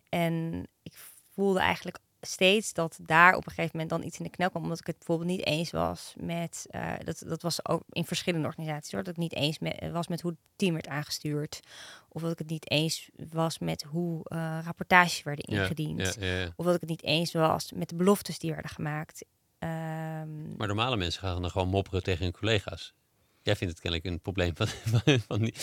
En 0.08 0.62
ik 0.82 0.92
voelde 1.34 1.60
eigenlijk 1.60 1.98
steeds 2.20 2.72
dat 2.72 2.98
daar 3.02 3.34
op 3.34 3.46
een 3.46 3.52
gegeven 3.52 3.70
moment 3.72 3.90
dan 3.90 4.02
iets 4.02 4.18
in 4.18 4.24
de 4.24 4.30
knel 4.30 4.50
kwam. 4.50 4.62
Omdat 4.62 4.78
ik 4.80 4.86
het 4.86 4.96
bijvoorbeeld 4.98 5.28
niet 5.30 5.46
eens 5.46 5.70
was 5.70 6.14
met... 6.20 6.66
eh, 6.70 6.92
dat, 7.04 7.22
dat 7.26 7.42
was 7.42 7.68
ook 7.68 7.82
in 7.90 8.04
verschillende 8.04 8.46
organisaties 8.46 8.92
hoor. 8.92 9.02
Dat 9.02 9.12
ik 9.12 9.18
niet 9.20 9.34
eens 9.34 9.58
met, 9.58 9.90
was 9.90 10.08
met 10.08 10.20
hoe 10.20 10.30
het 10.30 10.40
team 10.56 10.72
werd 10.72 10.88
aangestuurd. 10.88 11.60
Of 12.08 12.22
dat 12.22 12.32
ik 12.32 12.38
het 12.38 12.48
niet 12.50 12.70
eens 12.70 13.10
was 13.32 13.58
met 13.58 13.82
hoe 13.82 14.24
eh, 14.24 14.58
rapportages 14.64 15.22
werden 15.22 15.54
Ja, 15.54 15.62
ingediend. 15.62 16.14
Ja, 16.20 16.26
ja, 16.26 16.38
ja. 16.38 16.52
Of 16.56 16.64
dat 16.64 16.74
ik 16.74 16.80
het 16.80 16.90
niet 16.90 17.02
eens 17.04 17.32
was 17.32 17.72
met 17.72 17.88
de 17.88 17.96
beloftes 17.96 18.38
die 18.38 18.52
werden 18.52 18.70
gemaakt. 18.70 19.24
Ehm, 19.70 20.56
Maar 20.56 20.66
normale 20.66 20.96
mensen 20.96 21.20
gaan 21.22 21.40
dan 21.42 21.50
gewoon 21.50 21.68
mopperen 21.68 22.02
tegen 22.02 22.22
hun 22.24 22.32
collega's. 22.32 22.94
Jij 23.42 23.56
vindt 23.56 23.72
het 23.72 23.82
kennelijk 23.82 24.10
een 24.10 24.20
probleem 24.20 24.56
van, 24.56 24.66
van, 24.92 25.20
van 25.26 25.38
die- 25.40 25.54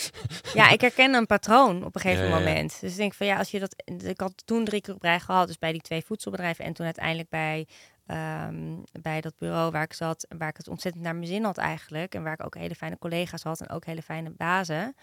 Ja, 0.54 0.70
ik 0.70 0.80
herken 0.80 1.14
een 1.14 1.26
patroon 1.26 1.84
op 1.84 1.94
een 1.94 2.00
gegeven 2.00 2.24
Ja, 2.24 2.30
ja, 2.30 2.38
ja. 2.38 2.44
moment. 2.44 2.80
Dus 2.80 2.90
ik 2.90 2.96
denk 2.96 3.14
van 3.14 3.26
ja, 3.26 3.38
als 3.38 3.50
je 3.50 3.58
dat. 3.58 3.82
Ik 4.02 4.20
had 4.20 4.42
toen 4.46 4.64
drie 4.64 4.80
keer 4.80 4.94
op 4.94 5.02
rij 5.02 5.20
gehad, 5.20 5.46
dus 5.46 5.58
bij 5.58 5.72
die 5.72 5.80
twee 5.80 6.04
voedselbedrijven. 6.04 6.64
En 6.64 6.72
toen 6.72 6.84
uiteindelijk 6.84 7.28
bij, 7.28 7.66
ehm, 8.06 8.76
bij 9.02 9.20
dat 9.20 9.34
bureau 9.38 9.70
waar 9.70 9.82
ik 9.82 9.92
zat, 9.92 10.26
waar 10.38 10.48
ik 10.48 10.56
het 10.56 10.68
ontzettend 10.68 11.04
naar 11.04 11.14
mijn 11.14 11.26
zin 11.26 11.44
had 11.44 11.58
eigenlijk. 11.58 12.14
En 12.14 12.22
waar 12.22 12.32
ik 12.32 12.44
ook 12.44 12.54
hele 12.56 12.74
fijne 12.74 12.98
collega's 12.98 13.42
had 13.42 13.60
en 13.60 13.70
ook 13.70 13.84
hele 13.84 14.02
fijne 14.02 14.30
bazen. 14.30 14.96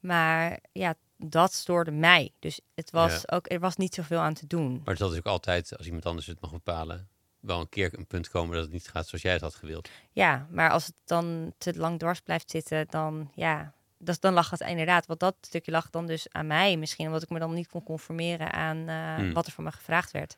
Maar 0.00 0.58
ja, 0.72 0.94
dat 1.16 1.52
stoorde 1.52 1.90
mij. 1.90 2.32
Dus 2.38 2.60
het 2.74 2.90
was 2.90 3.30
ook, 3.30 3.50
er 3.52 3.60
was 3.60 3.76
niet 3.76 3.94
zoveel 3.94 4.18
aan 4.20 4.34
te 4.34 4.46
doen. 4.46 4.80
Maar 4.84 4.96
dat 4.96 5.12
is 5.12 5.18
ook 5.18 5.26
altijd, 5.26 5.76
als 5.76 5.86
iemand 5.86 6.06
anders 6.06 6.26
het 6.26 6.40
mag 6.40 6.50
bepalen, 6.50 7.08
wel 7.48 7.60
een 7.60 7.68
keer 7.68 7.98
een 7.98 8.06
punt 8.06 8.28
komen 8.28 8.54
dat 8.54 8.64
het 8.64 8.72
niet 8.72 8.88
gaat 8.88 9.06
zoals 9.08 9.22
jij 9.24 9.32
het 9.32 9.40
had 9.40 9.54
gewild. 9.54 9.88
Ja, 10.12 10.46
maar 10.50 10.70
als 10.70 10.86
het 10.86 10.94
dan 11.04 11.52
te 11.58 11.78
lang 11.78 11.98
dwars 11.98 12.20
blijft 12.20 12.50
zitten, 12.50 12.86
dan 12.90 13.30
ja. 13.34 13.72
Dus 14.00 14.20
dan 14.20 14.32
lag 14.32 14.50
het 14.50 14.60
inderdaad, 14.60 15.06
want 15.06 15.20
dat 15.20 15.34
stukje 15.40 15.70
lag 15.70 15.90
dan 15.90 16.06
dus 16.06 16.26
aan 16.30 16.46
mij 16.46 16.76
misschien, 16.76 17.06
omdat 17.06 17.22
ik 17.22 17.30
me 17.30 17.38
dan 17.38 17.54
niet 17.54 17.68
kon 17.68 17.82
conformeren 17.82 18.52
aan 18.52 18.88
eh, 18.88 19.14
Hmm. 19.14 19.32
wat 19.32 19.46
er 19.46 19.52
van 19.52 19.64
me 19.64 19.72
gevraagd 19.72 20.10
werd. 20.10 20.36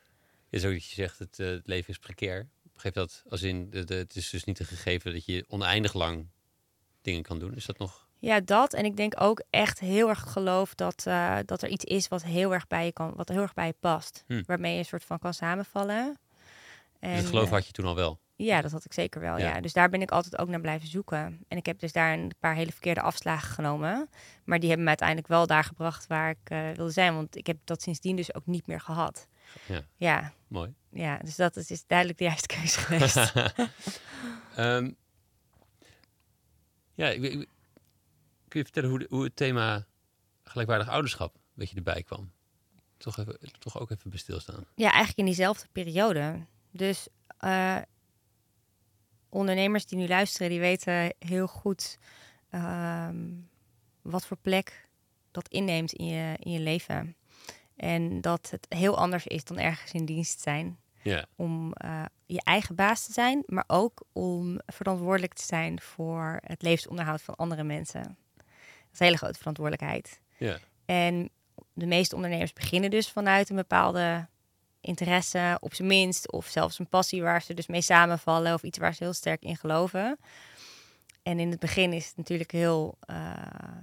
is 0.49 0.65
ook 0.65 0.71
dat 0.71 0.85
je 0.85 0.95
zegt, 0.95 1.19
het, 1.19 1.39
eh, 1.39 1.47
het 1.47 1.67
leven 1.67 1.89
is 1.89 1.97
precair. 1.99 2.47
Begrijp 2.73 2.93
dat 2.95 3.23
als 3.29 3.41
in, 3.41 3.69
de, 3.69 3.83
de- 3.83 3.93
het 3.95 4.15
is 4.15 4.29
dus 4.29 4.43
niet 4.43 4.59
een 4.59 4.65
gegeven 4.65 5.13
dat 5.13 5.25
je 5.25 5.45
oneindig 5.47 5.93
lang 5.93 6.27
dingen 7.01 7.21
kan 7.21 7.39
doen. 7.39 7.55
Is 7.55 7.65
dat 7.65 7.77
nog... 7.77 8.07
Ja, 8.19 8.39
dat. 8.39 8.73
En 8.73 8.85
ik 8.85 8.97
denk 8.97 9.21
ook 9.21 9.43
echt 9.49 9.79
heel 9.79 10.09
erg 10.09 10.19
geloof 10.31 10.75
dat, 10.75 11.05
eh, 11.07 11.37
dat 11.45 11.61
er 11.61 11.69
iets 11.69 11.85
is 11.85 12.07
wat 12.07 12.23
heel 12.23 12.53
erg 12.53 12.67
bij 12.67 12.85
je 12.85 12.91
kan, 12.91 13.13
wat 13.15 13.29
heel 13.29 13.41
erg 13.41 13.53
bij 13.53 13.65
je 13.67 13.75
past. 13.79 14.23
Hm. 14.27 14.41
Waarmee 14.45 14.73
je 14.73 14.79
een 14.79 14.85
soort 14.85 15.03
van 15.03 15.19
kan 15.19 15.33
samenvallen. 15.33 16.17
En, 17.01 17.09
dus 17.09 17.19
het 17.19 17.29
geloof 17.29 17.45
eh, 17.45 17.51
had 17.51 17.65
je 17.65 17.71
toen 17.71 17.85
al 17.85 17.95
wel. 17.95 18.19
Ja, 18.35 18.61
dat 18.61 18.71
had 18.71 18.85
ik 18.85 18.93
zeker 18.93 19.21
wel. 19.21 19.37
Ja. 19.37 19.47
Ja. 19.55 19.61
Dus 19.61 19.73
daar 19.73 19.89
ben 19.89 20.01
ik 20.01 20.11
altijd 20.11 20.37
ook 20.37 20.47
naar 20.47 20.61
blijven 20.61 20.87
zoeken. 20.87 21.43
En 21.47 21.57
ik 21.57 21.65
heb 21.65 21.79
dus 21.79 21.91
daar 21.91 22.13
een 22.13 22.31
paar 22.39 22.55
hele 22.55 22.71
verkeerde 22.71 23.01
afslagen 23.01 23.53
genomen. 23.53 24.09
Maar 24.43 24.57
die 24.59 24.67
hebben 24.67 24.83
me 24.83 24.89
uiteindelijk 24.89 25.27
wel 25.27 25.47
daar 25.47 25.63
gebracht 25.63 26.07
waar 26.07 26.29
ik 26.29 26.37
eh, 26.49 26.71
wilde 26.71 26.91
zijn. 26.91 27.15
Want 27.15 27.35
ik 27.35 27.47
heb 27.47 27.57
dat 27.63 27.81
sindsdien 27.81 28.15
dus 28.15 28.33
ook 28.35 28.45
niet 28.45 28.67
meer 28.67 28.81
gehad. 28.81 29.27
Ja. 29.65 29.81
Ja, 29.95 30.33
Mooi. 30.47 30.73
ja 30.89 31.17
dus 31.17 31.35
dat 31.35 31.55
is, 31.55 31.71
is 31.71 31.85
duidelijk 31.87 32.17
de 32.17 32.23
juiste 32.25 32.47
keuze 32.47 32.79
geweest. 32.85 33.33
Ehm, 34.55 34.91
ja, 36.93 37.07
ik, 37.09 37.21
ik- 37.23 37.49
kun 38.47 38.59
je 38.59 38.63
vertellen 38.63 38.89
hoe, 38.89 38.99
de- 38.99 39.07
hoe 39.09 39.23
het 39.23 39.35
thema 39.35 39.85
gelijkwaardig 40.43 40.89
ouderschap 40.89 41.35
een 41.35 41.41
beetje 41.53 41.75
erbij 41.75 42.03
kwam? 42.03 42.31
Toch, 42.97 43.17
even, 43.17 43.39
toch 43.59 43.79
ook 43.79 43.91
even 43.91 44.09
bij 44.09 44.19
stilstaan. 44.19 44.65
Ja, 44.75 44.87
eigenlijk 44.89 45.17
in 45.17 45.25
diezelfde 45.25 45.67
periode. 45.71 46.45
Dus 46.71 47.07
eh, 47.37 47.77
ondernemers 49.29 49.85
die 49.85 49.97
nu 49.97 50.07
luisteren, 50.07 50.49
die 50.49 50.59
weten 50.59 51.13
heel 51.19 51.47
goed 51.47 51.97
ehm, 52.49 53.25
wat 54.01 54.25
voor 54.25 54.37
plek 54.37 54.89
dat 55.31 55.47
inneemt 55.47 55.93
in 55.93 56.05
je, 56.05 56.35
in 56.39 56.51
je 56.51 56.59
leven. 56.59 57.15
En 57.75 58.21
dat 58.21 58.49
het 58.49 58.65
heel 58.69 58.97
anders 58.97 59.27
is 59.27 59.43
dan 59.43 59.57
ergens 59.57 59.91
in 59.91 60.05
dienst 60.05 60.41
zijn. 60.41 60.79
Om 61.35 61.73
eh, 61.73 62.05
je 62.25 62.41
eigen 62.43 62.75
baas 62.75 63.05
te 63.05 63.11
zijn, 63.13 63.43
maar 63.45 63.63
ook 63.67 64.03
om 64.11 64.59
verantwoordelijk 64.65 65.33
te 65.33 65.43
zijn 65.43 65.81
voor 65.81 66.39
het 66.43 66.61
levensonderhoud 66.61 67.21
van 67.21 67.35
andere 67.35 67.63
mensen. 67.63 68.03
Dat 68.03 68.93
is 68.93 68.99
een 68.99 69.05
hele 69.05 69.17
grote 69.17 69.37
verantwoordelijkheid. 69.37 70.21
En 70.85 71.29
de 71.73 71.85
meeste 71.85 72.15
ondernemers 72.15 72.53
beginnen 72.53 72.89
dus 72.89 73.09
vanuit 73.09 73.49
een 73.49 73.55
bepaalde 73.55 74.27
interesse, 74.81 75.57
op 75.59 75.73
zijn 75.73 75.87
minst, 75.87 76.31
of 76.31 76.47
zelfs 76.47 76.79
een 76.79 76.87
passie 76.87 77.21
waar 77.21 77.41
ze 77.41 77.53
dus 77.53 77.67
mee 77.67 77.81
samenvallen, 77.81 78.53
of 78.53 78.63
iets 78.63 78.77
waar 78.77 78.93
ze 78.93 79.03
heel 79.03 79.13
sterk 79.13 79.41
in 79.41 79.57
geloven. 79.57 80.19
En 81.23 81.39
in 81.39 81.49
het 81.51 81.59
begin 81.59 81.93
is 81.93 82.07
het 82.07 82.17
natuurlijk 82.17 82.51
heel, 82.51 82.97
eh, 82.99 83.31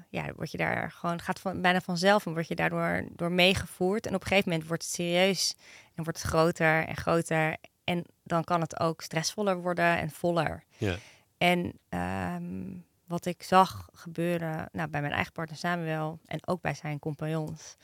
ja, 0.09 0.33
word 0.37 0.51
je 0.51 0.59
daar 0.59 0.91
gewoon, 0.91 1.21
gaat 1.21 1.41
van, 1.41 1.63
bijna 1.63 1.81
vanzelf 1.81 2.27
en 2.27 2.33
word 2.33 2.49
je 2.49 2.55
daardoor 2.55 3.05
door 3.13 3.33
meegevoerd. 3.33 4.07
En 4.07 4.15
op 4.15 4.21
een 4.21 4.27
gegeven 4.27 4.51
moment 4.51 4.69
wordt 4.69 4.83
het 4.83 4.93
serieus 4.93 5.55
en 5.95 6.05
wordt 6.05 6.23
het 6.23 6.29
groter 6.29 6.87
en 6.87 6.97
groter. 6.97 7.57
En 7.85 8.05
dan 8.23 8.45
kan 8.45 8.61
het 8.61 8.81
ook 8.81 9.03
stressvoller 9.03 9.63
worden 9.63 9.99
en 9.99 10.11
voller. 10.11 10.65
ja. 10.77 10.97
En 11.39 11.73
ehm, 11.89 12.77
wat 13.07 13.27
ik 13.27 13.43
zag 13.43 13.89
gebeuren 13.93 14.69
nou, 14.73 14.89
bij 14.89 15.01
mijn 15.01 15.13
eigen 15.13 15.33
partner 15.33 15.59
Samuel 15.59 16.19
en 16.25 16.47
ook 16.47 16.61
bij 16.61 16.75
zijn 16.75 16.99
compagnons, 16.99 17.77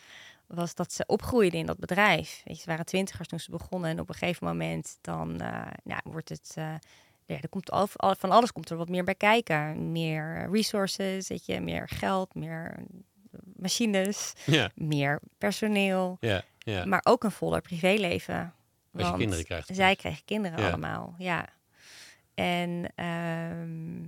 was 0.54 0.74
dat 0.74 0.92
ze 0.92 1.04
opgroeiden 1.06 1.58
in 1.58 1.66
dat 1.66 1.78
bedrijf. 1.78 2.40
Weet 2.44 2.56
je, 2.56 2.62
ze 2.62 2.68
waren 2.68 2.84
twintigers 2.86 3.28
toen 3.28 3.40
ze 3.40 3.50
begonnen 3.50 3.90
en 3.90 4.00
op 4.00 4.08
een 4.08 4.14
gegeven 4.14 4.46
moment 4.46 4.98
dan 5.00 5.40
eh, 5.40 5.66
nou, 5.84 6.00
wordt 6.04 6.28
het... 6.28 6.52
eh, 6.56 6.74
ja, 7.26 7.40
er 7.40 7.48
komt 7.48 7.70
al, 7.70 7.86
van 7.96 8.30
alles 8.30 8.52
komt 8.52 8.70
er 8.70 8.76
wat 8.76 8.88
meer 8.88 9.04
bij 9.04 9.14
kijken. 9.14 9.92
Meer 9.92 10.48
resources, 10.50 11.28
weet 11.28 11.46
je, 11.46 11.60
meer 11.60 11.88
geld, 11.88 12.34
meer 12.34 12.76
machines, 13.56 14.32
ja, 14.46 14.70
meer 14.74 15.20
personeel, 15.38 16.18
maar 16.84 17.00
ook 17.02 17.24
een 17.24 17.30
voller 17.30 17.60
privéleven. 17.60 18.54
Als 18.96 19.08
je 19.08 19.16
kinderen 19.16 19.44
krijgt. 19.44 19.68
Zij 19.72 19.96
kregen 19.96 20.24
kinderen 20.24 20.58
allemaal, 20.66 21.14
ja. 21.18 21.48
En, 22.34 22.92
ehm, 22.94 24.02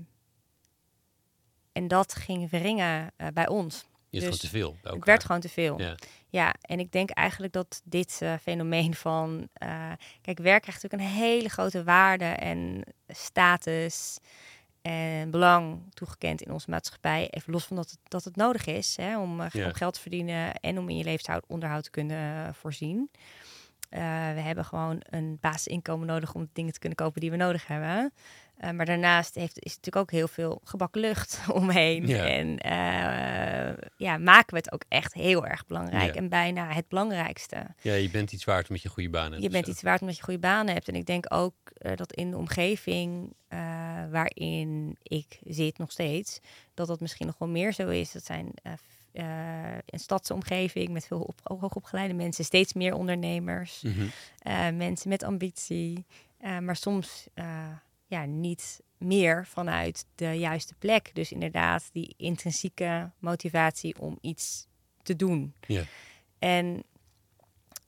en 1.72 1.88
dat 1.88 2.14
ging 2.14 2.48
verringen 2.48 3.12
eh, 3.16 3.26
bij 3.34 3.48
ons. 3.48 3.84
Je 4.10 4.18
dus 4.20 4.22
gewoon 4.22 4.38
te 4.38 4.48
veel 4.48 4.76
Het 4.82 5.04
werd 5.04 5.24
gewoon 5.24 5.40
te 5.40 5.48
veel. 5.48 5.80
Ja. 6.28 6.54
En 6.60 6.78
ik 6.78 6.92
denk 6.92 7.10
eigenlijk 7.10 7.52
dat 7.52 7.80
dit 7.84 8.18
eh, 8.22 8.34
fenomeen 8.42 8.94
van... 9.06 9.48
eh, 9.52 9.92
kijk, 10.20 10.38
werk 10.38 10.62
krijgt 10.62 10.82
natuurlijk 10.82 11.10
een 11.12 11.18
hele 11.24 11.48
grote 11.48 11.84
waarde 11.84 12.24
en 12.24 12.82
status 13.08 14.18
en 14.82 15.30
belang 15.30 15.82
toegekend 15.94 16.42
in 16.42 16.52
onze 16.52 16.70
maatschappij. 16.70 17.28
Even 17.30 17.52
los 17.52 17.64
van 17.64 17.76
dat 17.76 17.90
het, 17.90 17.98
dat 18.08 18.24
het 18.24 18.36
nodig 18.36 18.66
is 18.66 18.96
hè, 18.96 19.18
om, 19.18 19.40
eh, 19.40 19.46
Ja. 19.50 19.66
om 19.66 19.72
geld 19.74 19.94
te 19.94 20.00
verdienen 20.00 20.54
en 20.54 20.78
om 20.78 20.88
in 20.88 20.96
je 20.96 21.04
levensonderhoud 21.04 21.84
te 21.84 21.90
kunnen 21.90 22.54
voorzien. 22.54 23.10
We 23.90 24.42
hebben 24.42 24.64
gewoon 24.64 25.02
een 25.10 25.38
basisinkomen 25.40 26.06
nodig 26.06 26.34
om 26.34 26.48
dingen 26.52 26.72
te 26.72 26.78
kunnen 26.78 26.98
kopen 26.98 27.20
die 27.20 27.30
we 27.30 27.36
nodig 27.36 27.66
hebben. 27.66 28.12
Uh, 28.64 28.70
maar 28.70 28.86
daarnaast 28.86 29.34
heeft, 29.34 29.58
is 29.58 29.74
natuurlijk 29.74 29.96
ook 29.96 30.10
heel 30.10 30.28
veel 30.28 30.60
gebakken 30.64 31.00
lucht 31.00 31.40
omheen. 31.52 32.06
Ja. 32.06 32.26
En 32.26 32.48
uh, 32.48 33.84
ja, 33.96 34.18
maken 34.18 34.50
we 34.50 34.56
het 34.56 34.72
ook 34.72 34.84
echt 34.88 35.14
heel 35.14 35.46
erg 35.46 35.66
belangrijk. 35.66 36.14
Ja. 36.14 36.20
En 36.20 36.28
bijna 36.28 36.72
het 36.72 36.88
belangrijkste. 36.88 37.66
Ja, 37.80 37.94
je 37.94 38.10
bent 38.10 38.32
iets 38.32 38.44
waard 38.44 38.68
omdat 38.68 38.82
je 38.82 38.88
goede 38.88 39.10
baan 39.10 39.30
hebt. 39.30 39.42
Je 39.42 39.48
bent 39.50 39.64
zo. 39.64 39.70
iets 39.70 39.82
waard 39.82 40.00
omdat 40.00 40.16
je 40.16 40.22
goede 40.22 40.38
banen 40.40 40.74
hebt. 40.74 40.88
En 40.88 40.94
ik 40.94 41.06
denk 41.06 41.34
ook 41.34 41.54
uh, 41.82 41.92
dat 41.96 42.12
in 42.12 42.30
de 42.30 42.36
omgeving 42.36 43.34
waarin 44.10 44.96
ik 45.02 45.38
zit 45.44 45.78
nog 45.78 45.90
steeds, 45.92 46.40
dat 46.74 46.86
dat 46.86 47.00
misschien 47.00 47.26
nog 47.26 47.38
wel 47.38 47.48
meer 47.48 47.72
zo 47.72 47.88
is. 47.88 48.12
Dat 48.12 48.24
zijn 48.24 48.50
een 49.86 49.98
stadsomgeving 49.98 50.88
met 50.88 51.06
veel 51.06 51.20
op, 51.20 51.60
hoogopgeleide 51.60 52.14
mensen, 52.14 52.44
steeds 52.44 52.72
meer 52.72 52.94
ondernemers, 52.94 53.82
Mhm. 53.82 54.76
mensen 54.76 55.08
met 55.08 55.22
ambitie, 55.22 56.04
maar 56.60 56.76
soms 56.76 57.26
ja, 58.06 58.24
niet 58.24 58.80
meer 58.98 59.46
vanuit 59.46 60.06
de 60.14 60.32
juiste 60.32 60.74
plek. 60.74 61.10
Dus 61.14 61.32
inderdaad, 61.32 61.88
die 61.92 62.14
intrinsieke 62.16 63.10
motivatie 63.18 64.00
om 64.00 64.18
iets 64.20 64.66
te 65.02 65.16
doen. 65.16 65.54
Ja. 65.66 65.82
En 66.38 66.82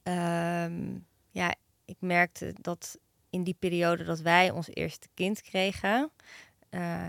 um, 0.02 1.06
ja, 1.30 1.54
ik 1.84 1.96
merkte 1.98 2.54
dat 2.60 2.98
in 3.30 3.42
die 3.42 3.56
periode 3.58 4.04
dat 4.04 4.20
wij 4.20 4.50
ons 4.50 4.68
eerste 4.68 5.08
kind 5.14 5.42
kregen, 5.42 6.10
uh, 6.70 7.06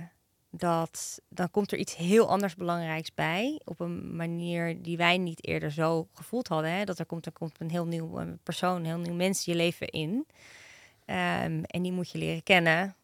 dat 0.52 1.22
dan 1.30 1.52
komt 1.52 1.72
er 1.72 1.78
iets 1.78 1.96
heel 1.96 2.30
anders 2.30 2.56
belangrijks 2.56 3.14
bij. 3.14 3.62
Op 3.66 3.80
een 3.80 4.16
manier 4.16 4.82
die 4.82 4.98
wij 4.98 5.18
niet 5.18 5.48
eerder 5.48 5.72
zo 5.72 6.08
gevoeld 6.14 6.48
hadden. 6.48 6.72
Hè? 6.72 6.84
Dat 6.84 7.00
er 7.00 7.06
komt, 7.06 7.26
er 7.26 7.32
komt 7.32 7.60
een 7.60 7.72
heel 7.72 7.86
nieuw 7.86 8.20
een 8.20 8.40
persoon, 8.44 8.76
een 8.76 8.86
heel 8.86 8.98
nieuw 8.98 9.14
mens 9.14 9.46
je 9.46 9.56
leven 9.56 9.88
in. 9.88 10.10
Um, 10.10 11.64
en 11.64 11.82
die 11.82 11.92
moet 11.92 12.12
je 12.12 12.18
leren 12.18 12.44
kennen. 12.44 12.96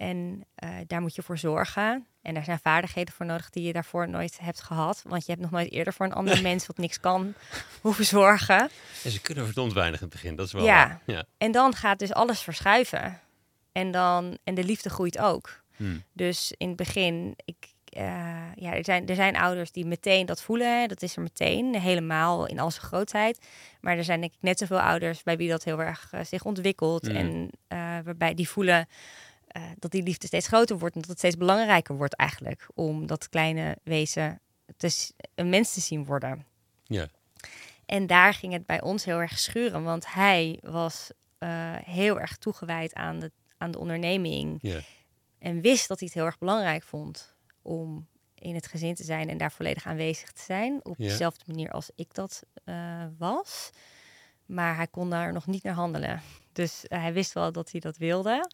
En 0.00 0.44
uh, 0.64 0.70
daar 0.86 1.00
moet 1.00 1.14
je 1.14 1.22
voor 1.22 1.38
zorgen. 1.38 2.06
En 2.22 2.34
daar 2.34 2.44
zijn 2.44 2.58
vaardigheden 2.58 3.14
voor 3.14 3.26
nodig 3.26 3.50
die 3.50 3.62
je 3.62 3.72
daarvoor 3.72 4.08
nooit 4.08 4.38
hebt 4.42 4.62
gehad. 4.62 5.02
Want 5.06 5.26
je 5.26 5.30
hebt 5.30 5.42
nog 5.42 5.50
nooit 5.50 5.70
eerder 5.70 5.92
voor 5.92 6.06
een 6.06 6.12
ander 6.12 6.42
mens 6.50 6.66
wat 6.66 6.78
niks 6.78 7.00
kan 7.00 7.34
hoeven 7.80 8.04
zorgen. 8.04 8.70
En 9.04 9.10
ze 9.10 9.20
kunnen 9.20 9.44
verdomd 9.44 9.72
weinig 9.72 10.00
in 10.00 10.06
het 10.06 10.14
begin. 10.14 10.36
Dat 10.36 10.46
is 10.46 10.52
wel 10.52 10.64
ja. 10.64 10.86
waar. 10.86 11.00
ja. 11.06 11.24
En 11.38 11.52
dan 11.52 11.74
gaat 11.74 11.98
dus 11.98 12.12
alles 12.12 12.40
verschuiven. 12.40 13.20
En, 13.72 13.90
dan, 13.90 14.38
en 14.44 14.54
de 14.54 14.64
liefde 14.64 14.90
groeit 14.90 15.18
ook. 15.18 15.62
Hmm. 15.76 16.02
Dus 16.12 16.54
in 16.56 16.68
het 16.68 16.76
begin, 16.76 17.34
ik, 17.44 17.56
uh, 17.96 18.02
ja, 18.54 18.74
er, 18.74 18.84
zijn, 18.84 19.08
er 19.08 19.14
zijn 19.14 19.36
ouders 19.36 19.72
die 19.72 19.86
meteen 19.86 20.26
dat 20.26 20.42
voelen. 20.42 20.88
Dat 20.88 21.02
is 21.02 21.16
er 21.16 21.22
meteen, 21.22 21.74
helemaal 21.74 22.46
in 22.46 22.58
al 22.58 22.70
zijn 22.70 22.86
grootheid. 22.86 23.46
Maar 23.80 23.96
er 23.96 24.04
zijn 24.04 24.20
denk 24.20 24.32
ik 24.32 24.42
net 24.42 24.58
zoveel 24.58 24.80
ouders 24.80 25.22
bij 25.22 25.36
wie 25.36 25.48
dat 25.48 25.64
heel 25.64 25.82
erg 25.82 26.10
uh, 26.14 26.20
zich 26.24 26.44
ontwikkelt. 26.44 27.06
Hmm. 27.06 27.16
En 27.16 27.50
uh, 27.68 27.78
waarbij 28.04 28.34
die 28.34 28.48
voelen 28.48 28.88
uh, 29.56 29.62
dat 29.78 29.90
die 29.90 30.02
liefde 30.02 30.26
steeds 30.26 30.46
groter 30.46 30.78
wordt. 30.78 30.94
En 30.94 31.00
dat 31.00 31.10
het 31.10 31.18
steeds 31.18 31.36
belangrijker 31.36 31.96
wordt 31.96 32.14
eigenlijk. 32.14 32.68
Om 32.74 33.06
dat 33.06 33.28
kleine 33.28 33.76
wezen 33.82 34.40
te, 34.76 35.12
een 35.34 35.48
mens 35.48 35.72
te 35.74 35.80
zien 35.80 36.04
worden. 36.04 36.46
Ja. 36.84 37.08
En 37.86 38.06
daar 38.06 38.34
ging 38.34 38.52
het 38.52 38.66
bij 38.66 38.80
ons 38.80 39.04
heel 39.04 39.18
erg 39.20 39.38
schuren. 39.38 39.82
Want 39.82 40.12
hij 40.12 40.58
was 40.62 41.10
uh, 41.38 41.48
heel 41.84 42.20
erg 42.20 42.36
toegewijd 42.36 42.94
aan 42.94 43.18
de, 43.18 43.32
aan 43.58 43.70
de 43.70 43.78
onderneming. 43.78 44.58
Ja. 44.60 44.80
En 45.38 45.60
wist 45.60 45.88
dat 45.88 45.98
hij 45.98 46.08
het 46.08 46.16
heel 46.16 46.26
erg 46.26 46.38
belangrijk 46.38 46.82
vond 46.82 47.34
om 47.62 48.06
in 48.34 48.54
het 48.54 48.66
gezin 48.66 48.94
te 48.94 49.04
zijn 49.04 49.28
en 49.28 49.38
daar 49.38 49.52
volledig 49.52 49.86
aanwezig 49.86 50.32
te 50.32 50.42
zijn. 50.42 50.80
Op 50.84 50.94
Ja. 50.98 51.08
dezelfde 51.08 51.44
manier 51.46 51.70
als 51.70 51.90
ik 51.94 52.14
dat 52.14 52.42
uh, 52.64 53.04
was. 53.18 53.70
Maar 54.46 54.76
hij 54.76 54.86
kon 54.86 55.10
daar 55.10 55.32
nog 55.32 55.46
niet 55.46 55.62
naar 55.62 55.74
handelen. 55.74 56.22
Dus 56.52 56.84
hij 56.88 57.12
wist 57.12 57.32
wel 57.32 57.52
dat 57.52 57.70
hij 57.70 57.80
dat 57.80 57.96
wilde. 57.96 58.50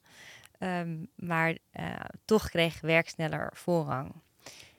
Um, 0.58 1.08
maar 1.14 1.56
uh, 1.80 1.94
toch 2.24 2.48
kreeg 2.48 2.80
werk 2.80 3.08
sneller 3.08 3.50
voorrang. 3.54 4.12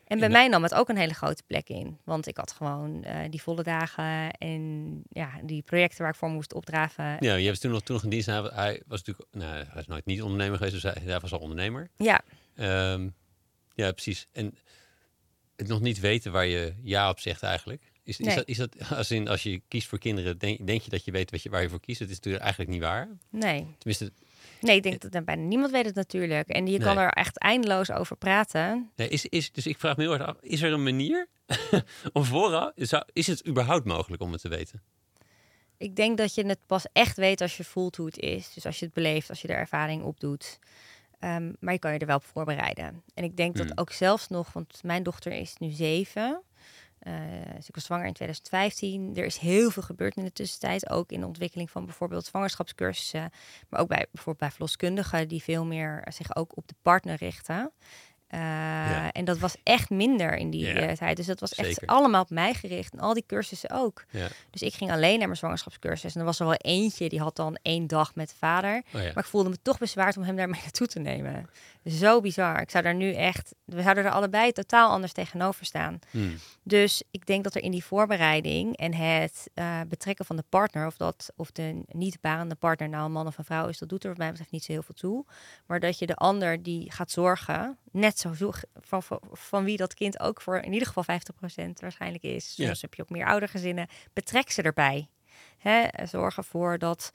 En 0.07 0.19
bij 0.19 0.30
mij 0.30 0.47
nam 0.47 0.63
het 0.63 0.73
ook 0.73 0.89
een 0.89 0.97
hele 0.97 1.13
grote 1.13 1.43
plek 1.47 1.69
in. 1.69 1.97
Want 2.03 2.28
ik 2.28 2.38
had 2.38 2.51
gewoon 2.51 3.03
uh, 3.05 3.19
die 3.30 3.41
volle 3.41 3.63
dagen 3.63 4.32
en 4.32 5.03
ja, 5.09 5.30
die 5.43 5.61
projecten 5.61 6.01
waar 6.01 6.11
ik 6.11 6.15
voor 6.15 6.30
moest 6.30 6.53
opdraven. 6.53 7.17
Ja, 7.19 7.36
je 7.36 7.45
hebt 7.45 7.61
toen 7.61 7.71
nog, 7.71 7.82
toen 7.82 7.95
nog 7.95 8.03
een 8.03 8.09
dienst. 8.09 8.28
Hij, 8.28 8.82
was 8.88 9.03
natuurlijk, 9.03 9.28
nou, 9.32 9.51
hij 9.51 9.82
is 9.82 9.88
nooit 9.88 10.05
niet 10.05 10.21
ondernemer 10.21 10.57
geweest, 10.57 10.73
dus 10.73 10.84
hij, 10.84 11.01
hij 11.03 11.19
was 11.19 11.34
al 11.34 11.39
ondernemer. 11.39 11.89
Ja, 11.95 12.21
Ehm, 12.55 13.09
ja, 13.75 13.91
precies. 13.91 14.28
En 14.32 14.57
het 15.55 15.67
nog 15.67 15.82
niet 15.82 15.99
weten 15.99 16.32
waar 16.32 16.45
je 16.45 16.73
ja 16.82 17.09
op 17.09 17.19
zegt 17.19 17.43
eigenlijk. 17.43 17.91
Is, 18.03 18.19
is, 18.19 18.25
Nee. 18.25 18.36
dat, 18.36 18.47
is 18.47 18.57
dat 18.57 18.89
als, 18.89 19.11
in, 19.11 19.28
als 19.28 19.43
je 19.43 19.61
kiest 19.67 19.88
voor 19.88 19.99
kinderen, 19.99 20.38
denk, 20.38 20.67
denk 20.67 20.82
je 20.82 20.89
dat 20.89 21.05
je 21.05 21.11
weet 21.11 21.32
wat 21.32 21.41
je, 21.41 21.49
waar 21.49 21.61
je 21.61 21.69
voor 21.69 21.80
kiest? 21.80 21.99
Dat 21.99 22.09
is 22.09 22.15
natuurlijk 22.15 22.43
eigenlijk 22.43 22.71
niet 22.73 22.82
waar. 22.82 23.07
nee. 23.30 23.75
Tenminste, 23.78 24.11
Nee, 24.62 24.76
ik 24.76 24.84
denk 24.84 25.01
dat 25.01 25.16
er 25.16 25.24
bijna 25.24 25.41
niemand 25.41 25.72
weet 25.72 25.86
het 25.86 25.95
natuurlijk. 25.95 26.47
En 26.47 26.68
je 26.68 26.80
kan 26.80 26.97
er 26.97 27.10
echt 27.10 27.38
eindeloos 27.38 27.91
over 27.91 28.16
praten. 28.18 28.91
nee, 28.95 29.08
is, 29.10 29.26
is, 29.26 29.51
dus 29.51 29.68
ik 29.68 29.80
vraag 29.80 29.97
me 29.97 30.03
heel 30.03 30.14
erg 30.14 30.24
af, 30.24 30.38
is 30.41 30.62
er 30.62 30.72
een 30.74 30.84
manier 30.84 31.28
om 32.14 32.24
vooraf, 32.24 32.72
is 33.14 33.28
het 33.28 33.47
überhaupt 33.47 33.86
mogelijk 33.86 34.22
om 34.22 34.32
het 34.32 34.41
te 34.41 34.49
weten? 34.49 34.82
Ik 35.78 35.95
denk 35.95 36.18
dat 36.18 36.36
je 36.36 36.45
het 36.45 36.60
pas 36.66 36.86
echt 36.93 37.18
weet 37.18 37.41
als 37.41 37.58
je 37.58 37.64
voelt 37.64 37.95
hoe 37.95 38.05
het 38.05 38.18
is. 38.20 38.53
Dus 38.53 38.66
als 38.66 38.80
je 38.80 38.86
het 38.86 38.93
beleeft, 38.93 39.30
als 39.30 39.41
je 39.41 39.47
er 39.47 39.58
ervaring 39.58 40.03
op 40.03 40.20
doet. 40.20 40.60
Ehm, 41.20 41.53
maar 41.60 41.74
je 41.74 41.80
kan 41.80 41.93
je 41.93 41.99
er 41.99 42.08
wel 42.08 42.16
op 42.16 42.24
voorbereiden. 42.24 43.03
En 43.14 43.24
ik 43.24 43.38
denk 43.38 43.58
Hmm. 43.58 43.68
dat 43.68 43.78
ook 43.78 43.91
zelfs 43.91 44.28
nog, 44.28 44.53
want 44.53 44.80
mijn 44.84 45.03
dochter 45.03 45.32
is 45.32 45.55
nu 45.58 45.70
zeven. 45.70 46.41
Eh, 47.08 47.55
dus 47.55 47.68
ik 47.68 47.76
was 47.76 47.84
zwanger 47.84 48.05
in 48.05 48.14
2015. 48.14 49.16
Er 49.16 49.26
is 49.26 49.38
heel 49.38 49.72
veel 49.72 49.84
gebeurd 49.84 50.16
in 50.16 50.24
de 50.24 50.32
tussentijd. 50.32 50.89
Ook 50.89 51.12
in 51.12 51.20
de 51.20 51.26
ontwikkeling 51.26 51.72
van 51.72 51.86
bijvoorbeeld 51.86 52.26
zwangerschapscursussen. 52.26 53.32
Maar 53.70 53.80
ook 53.80 53.88
bij, 53.88 54.05
bijvoorbeeld 54.12 54.38
bij 54.38 54.51
verloskundigen 54.51 55.28
die 55.28 55.43
veel 55.43 55.66
meer 55.66 56.08
zich 56.10 56.36
ook 56.36 56.58
op 56.58 56.68
de 56.68 56.76
partner 56.82 57.16
richten. 57.16 57.72
Uh, 58.34 58.39
Ja. 58.39 59.11
En 59.11 59.25
dat 59.25 59.38
was 59.38 59.55
echt 59.63 59.89
minder 59.89 60.36
in 60.36 60.49
die 60.49 60.65
Ja, 60.65 60.89
uh, 60.89 60.91
tijd. 60.91 61.17
Dus 61.17 61.25
dat 61.25 61.39
was 61.39 61.53
echt 61.53 61.67
zeker. 61.67 61.88
allemaal 61.88 62.21
op 62.21 62.30
mij 62.30 62.53
gericht. 62.53 62.93
En 62.93 62.99
al 62.99 63.13
die 63.13 63.23
cursussen 63.28 63.69
ook. 63.71 64.03
Ja. 64.09 64.28
Dus 64.49 64.61
ik 64.61 64.73
ging 64.73 64.91
alleen 64.91 65.17
naar 65.17 65.28
mijn 65.28 65.38
zwangerschapscursus. 65.39 66.13
En 66.13 66.19
er 66.19 66.25
was 66.25 66.39
er 66.39 66.45
wel 66.45 66.55
eentje, 66.55 67.09
die 67.09 67.19
had 67.19 67.36
dan 67.36 67.57
één 67.61 67.88
dag 67.88 68.15
met 68.15 68.30
de 68.30 68.36
vader. 68.38 68.84
Oh. 68.88 68.93
Maar 68.93 69.17
ik 69.17 69.25
voelde 69.25 69.49
me 69.49 69.57
toch 69.61 69.78
bezwaard 69.78 70.17
om 70.17 70.23
hem 70.23 70.36
daarmee 70.36 70.61
naartoe 70.63 70.88
te 70.88 70.99
nemen. 70.99 71.49
Zo 71.86 72.21
bizar. 72.21 72.61
Ik 72.61 72.69
zou 72.69 72.84
daar 72.84 72.95
nu 72.95 73.13
echt... 73.13 73.55
We 73.65 73.82
zouden 73.82 74.03
er 74.05 74.11
allebei 74.11 74.51
totaal 74.51 74.89
anders 74.89 75.13
tegenover 75.13 75.65
staan. 75.65 75.99
Hmm. 76.11 76.38
Dus 76.63 77.03
ik 77.11 77.25
denk 77.25 77.43
dat 77.43 77.55
er 77.55 77.63
in 77.63 77.71
die 77.71 77.84
voorbereiding 77.84 78.78
en 78.78 78.93
het 78.93 79.49
uh, 79.55 79.82
betrekken 79.88 80.25
van 80.25 80.36
de 80.36 80.43
partner... 80.49 80.86
of, 80.86 80.97
dat, 80.97 81.32
of 81.36 81.51
de 81.51 81.82
niet 81.88 82.21
barende 82.21 82.55
partner 82.55 82.89
nou 82.89 83.05
een 83.05 83.11
man 83.11 83.28
of 83.28 83.38
een 83.38 83.43
vrouw 83.45 83.67
is... 83.67 83.78
dat 83.78 83.89
doet 83.89 84.03
er 84.03 84.09
wat 84.09 84.17
mij 84.17 84.30
betreft 84.30 84.51
niet 84.51 84.63
zo 84.63 84.71
heel 84.71 84.84
veel 84.84 84.95
toe. 84.95 85.25
Maar 85.65 85.80
dat 85.80 85.99
je 85.99 86.05
de 86.05 86.15
ander 86.15 86.63
die 86.63 86.91
gaat 86.91 87.11
zorgen... 87.11 87.78
net 87.91 88.16
zo 88.20 88.34
zo- 88.34 88.51
van, 88.82 89.03
van, 89.03 89.20
van 89.32 89.63
wie 89.63 89.78
dat 89.78 89.93
kind 89.93 90.20
ook 90.20 90.41
voor 90.41 90.57
in 90.57 90.74
ieder 90.74 90.88
geval 90.88 91.03
50% 91.03 91.70
waarschijnlijk 91.80 92.24
is. 92.24 92.53
Ja. 92.55 92.65
Soms 92.65 92.82
heb 92.82 92.93
je 92.93 93.01
ook 93.01 93.09
meer 93.09 93.26
oudergezinnen. 93.26 93.88
Betrek 94.13 94.51
ze 94.51 94.61
erbij. 94.61 95.09
Hè? 95.57 95.88
Zorg 96.05 96.38
ervoor 96.38 96.78
dat 96.78 97.11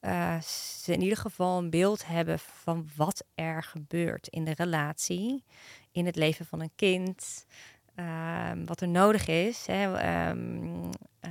eh, 0.00 0.40
ze 0.40 0.92
in 0.92 1.02
ieder 1.02 1.18
geval 1.18 1.58
een 1.58 1.70
beeld 1.70 2.06
hebben 2.06 2.38
van 2.38 2.88
wat 2.96 3.24
er 3.34 3.62
gebeurt 3.62 4.26
in 4.28 4.44
de 4.44 4.54
relatie, 4.56 5.44
in 5.92 6.06
het 6.06 6.16
leven 6.16 6.46
van 6.46 6.60
een 6.60 6.72
kind, 6.76 7.46
ehm, 7.94 8.64
wat 8.64 8.80
er 8.80 8.88
nodig 8.88 9.26
is. 9.26 9.66
Hè. 9.66 9.96
Ehm, 9.96 10.90
eh, 11.20 11.30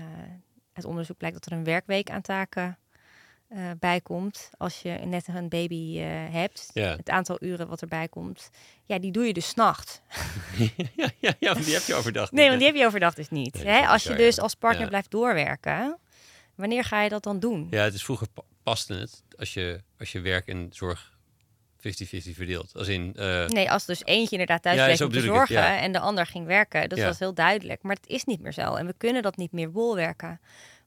uit 0.73 0.85
onderzoek 0.85 1.17
blijkt 1.17 1.35
dat 1.41 1.51
er 1.51 1.57
een 1.57 1.63
werkweek 1.63 2.09
aan 2.09 2.21
taken 2.21 2.77
eh, 3.55 3.71
bij 3.79 4.01
komt 4.01 4.49
als 4.57 4.81
je 4.81 4.89
net 4.89 5.27
een 5.27 5.49
baby 5.49 5.99
eh, 5.99 6.05
hebt. 6.33 6.69
Ja. 6.73 6.95
Het 6.95 7.09
aantal 7.09 7.37
uren 7.39 7.67
wat 7.67 7.81
erbij 7.81 8.07
komt, 8.07 8.49
ja, 8.85 8.99
die 8.99 9.11
doe 9.11 9.25
je 9.25 9.33
dus 9.33 9.47
's 9.47 9.53
nachts. 9.53 10.01
ja, 10.95 11.09
ja, 11.19 11.33
ja, 11.39 11.53
want 11.53 11.65
die 11.65 11.73
heb 11.73 11.83
je 11.83 11.93
overdag. 11.95 12.31
Nee, 12.31 12.47
want 12.47 12.57
die 12.57 12.67
heb 12.67 12.77
je 12.77 12.85
overdag 12.85 13.13
dus 13.13 13.29
niet. 13.29 13.53
Nee, 13.63 13.65
hè? 13.73 13.87
Als 13.87 14.03
je 14.03 14.15
dus 14.15 14.39
als 14.39 14.55
partner 14.55 14.87
blijft 14.87 15.11
doorwerken, 15.11 15.97
wanneer 16.55 16.83
ga 16.83 17.01
je 17.01 17.09
dat 17.09 17.23
dan 17.23 17.39
doen? 17.39 17.67
Ja, 17.69 17.83
het 17.83 17.93
is 17.93 18.03
vroeger 18.03 18.27
pa- 18.33 18.43
paste 18.63 18.93
het 18.93 19.23
als 19.37 19.53
je, 19.53 19.81
als 19.99 20.11
je 20.11 20.19
werk 20.19 20.47
en 20.47 20.67
zorg 20.71 21.09
50-50 21.77 21.83
verdeelt. 22.35 22.75
Als 22.75 22.87
in, 22.87 23.13
eh, 23.15 23.45
Nee, 23.47 23.71
als 23.71 23.85
dus 23.85 24.05
eentje 24.05 24.31
inderdaad 24.31 24.61
thuis 24.61 24.77
Ja, 24.77 24.85
bleef 24.85 24.99
het, 24.99 25.23
zorgen 25.23 25.55
ja. 25.55 25.79
en 25.79 25.91
de 25.91 25.99
ander 25.99 26.25
ging 26.25 26.45
werken. 26.45 26.89
Dat 26.89 26.97
Ja. 26.97 27.05
was 27.05 27.19
heel 27.19 27.33
duidelijk. 27.33 27.83
Maar 27.83 27.95
het 27.95 28.07
is 28.07 28.23
niet 28.23 28.41
meer 28.41 28.53
zo. 28.53 28.73
En 28.75 28.85
we 28.85 28.93
kunnen 28.97 29.21
dat 29.21 29.37
niet 29.37 29.51
meer 29.51 29.71
bolwerken. 29.71 30.39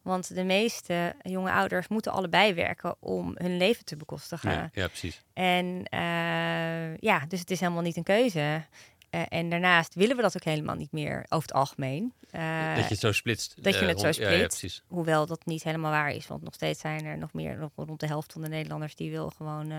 Want 0.05 0.35
de 0.35 0.45
meeste 0.45 1.15
jonge 1.23 1.51
ouders 1.53 1.89
moeten 1.89 2.13
allebei 2.13 2.55
werken 2.55 2.97
om 3.01 3.35
hun 3.39 3.57
leven 3.57 3.85
te 3.85 3.97
bekostigen. 3.97 4.51
ja, 4.51 4.71
ja, 4.73 4.87
precies. 4.87 5.23
En 5.33 5.85
eh, 5.91 6.97
ja, 6.97 7.19
dus 7.29 7.41
het 7.41 7.51
is 7.51 7.61
helemaal 7.61 7.83
niet 7.83 7.97
een 7.97 8.03
keuze. 8.03 8.63
Eh, 9.11 9.23
en 9.29 9.51
daarnaast 9.51 9.95
willen 9.95 10.17
we 10.17 10.23
dat 10.23 10.37
ook 10.37 10.45
helemaal 10.45 10.75
niet 10.75 10.93
meer 10.93 11.19
over 11.29 11.49
het 11.49 11.53
algemeen. 11.53 12.13
Eh, 12.31 12.75
dat 12.75 12.85
je 12.85 12.91
het 12.91 12.99
zo 12.99 13.13
splitst. 13.13 13.63
dat 13.65 13.75
je 13.79 13.85
het 13.85 13.99
zo 13.99 14.05
rond- 14.05 14.17
Ja, 14.17 14.23
ja, 14.29 14.35
splitst. 14.35 14.59
precies. 14.61 14.83
Hoewel 14.89 15.27
dat 15.27 15.47
niet 15.47 15.63
helemaal 15.63 15.91
waar 15.91 16.11
is. 16.11 16.27
Want 16.27 16.43
nog 16.43 16.55
steeds 16.55 16.81
zijn 16.81 17.05
er 17.05 17.19
nog 17.19 17.33
meer, 17.33 17.57
nog 17.57 17.71
rond 17.77 18.01
de 18.01 18.07
helft 18.07 18.33
van 18.33 18.43
de 18.43 18.49
Nederlanders 18.49 18.95
die 18.97 19.11
wil 19.11 19.31
gewoon 19.37 19.73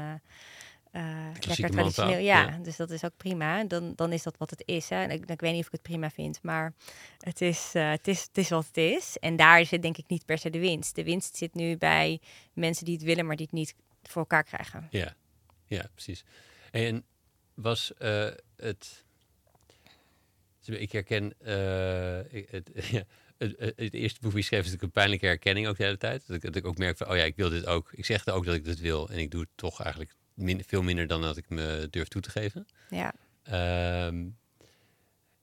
lekker 1.02 1.40
klassieke 1.40 1.72
traditioneel. 1.72 2.20
Ja, 2.20 2.42
ja. 2.42 2.58
dus 2.58 2.76
dat 2.76 2.90
is 2.90 3.04
ook 3.04 3.18
prima. 3.18 3.64
Dan, 3.64 3.94
dan 3.96 4.12
is 4.12 4.24
dat 4.24 4.38
wat 4.38 4.50
het 4.50 4.64
is. 4.66 4.90
Hè. 4.90 5.04
En 5.04 5.10
ik, 5.10 5.30
ik 5.30 5.40
weet 5.40 5.52
niet 5.52 5.60
of 5.60 5.66
ik 5.66 5.72
het 5.72 5.82
prima 5.82 6.10
vind, 6.10 6.40
maar 6.42 6.74
het 7.20 7.42
is, 7.42 7.72
eh, 7.74 7.90
het, 7.90 8.08
is, 8.08 8.22
het 8.22 8.38
is 8.38 8.50
wat 8.50 8.66
het 8.66 8.78
is. 8.78 9.18
En 9.18 9.36
daar 9.36 9.66
zit 9.66 9.82
denk 9.82 9.98
ik 9.98 10.08
niet 10.08 10.26
per 10.26 10.38
se 10.38 10.50
de 10.50 10.60
winst. 10.60 10.96
De 10.96 11.04
winst 11.04 11.38
zit 11.38 11.54
nu 11.54 11.78
bij 11.78 12.20
mensen 12.54 12.86
die 12.86 12.94
het 12.94 13.04
willen, 13.04 13.26
maar 13.26 13.36
die 13.36 13.46
het 13.46 13.56
niet 13.56 13.76
voor 14.04 14.22
elkaar 14.22 14.44
krijgen. 14.44 14.88
Ja, 14.90 15.16
ja, 15.66 15.90
precies. 15.94 16.24
En 16.72 17.06
was 17.54 17.92
uh, 18.00 18.28
het... 18.58 19.04
Ik 20.66 20.92
herken... 20.92 21.34
Uh, 21.42 22.42
het, 22.52 22.72
ja, 22.92 23.04
het, 23.38 23.74
het, 23.76 23.94
eerste 23.94 24.20
boek 24.22 24.32
wie 24.32 24.44
schreef 24.44 24.60
is 24.60 24.66
natuurlijk 24.66 24.84
een 24.84 25.02
pijnlijke 25.02 25.26
herkenning 25.26 25.68
ook 25.68 25.78
de 25.78 25.84
hele 25.84 25.98
tijd. 25.98 26.28
Dat 26.28 26.36
ik, 26.36 26.42
dat 26.42 26.56
ik 26.56 26.66
ook 26.66 26.78
merk 26.78 26.98
van, 26.98 27.10
oh 27.10 27.16
ja, 27.16 27.24
ik 27.24 27.36
wil 27.36 27.50
dit 27.50 27.66
ook. 27.66 27.92
Ik 27.92 28.06
zeg 28.06 28.28
ook 28.28 28.46
dat 28.46 28.56
ik 28.56 28.64
dit 28.64 28.80
wil. 28.80 29.10
En 29.10 29.18
ik 29.18 29.32
doe 29.32 29.42
het 29.42 29.50
toch 29.56 29.82
eigenlijk 29.82 30.16
min, 30.36 30.64
veel 30.64 30.84
minder 30.84 31.08
dan 31.08 31.22
dat 31.22 31.38
ik 31.38 31.50
me 31.50 31.88
durf 31.90 32.08
toe 32.08 32.22
te 32.22 32.30
geven. 32.30 32.66
Ja. 32.90 33.14
Um, 34.08 34.38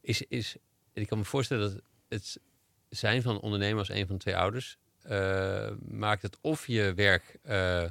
is, 0.00 0.22
is, 0.22 0.56
ik 0.92 1.06
kan 1.06 1.18
me 1.18 1.24
voorstellen 1.24 1.70
dat 1.72 1.82
het 2.08 2.40
zijn 2.88 3.22
van 3.22 3.40
ondernemer 3.40 3.78
als 3.78 3.88
een 3.88 4.06
van 4.06 4.16
de 4.16 4.22
twee 4.22 4.36
ouders 4.36 4.78
uh, 5.06 5.70
maakt 5.88 6.22
het 6.22 6.38
of 6.40 6.66
je 6.66 6.94
werk 6.94 7.38
uh, 7.44 7.84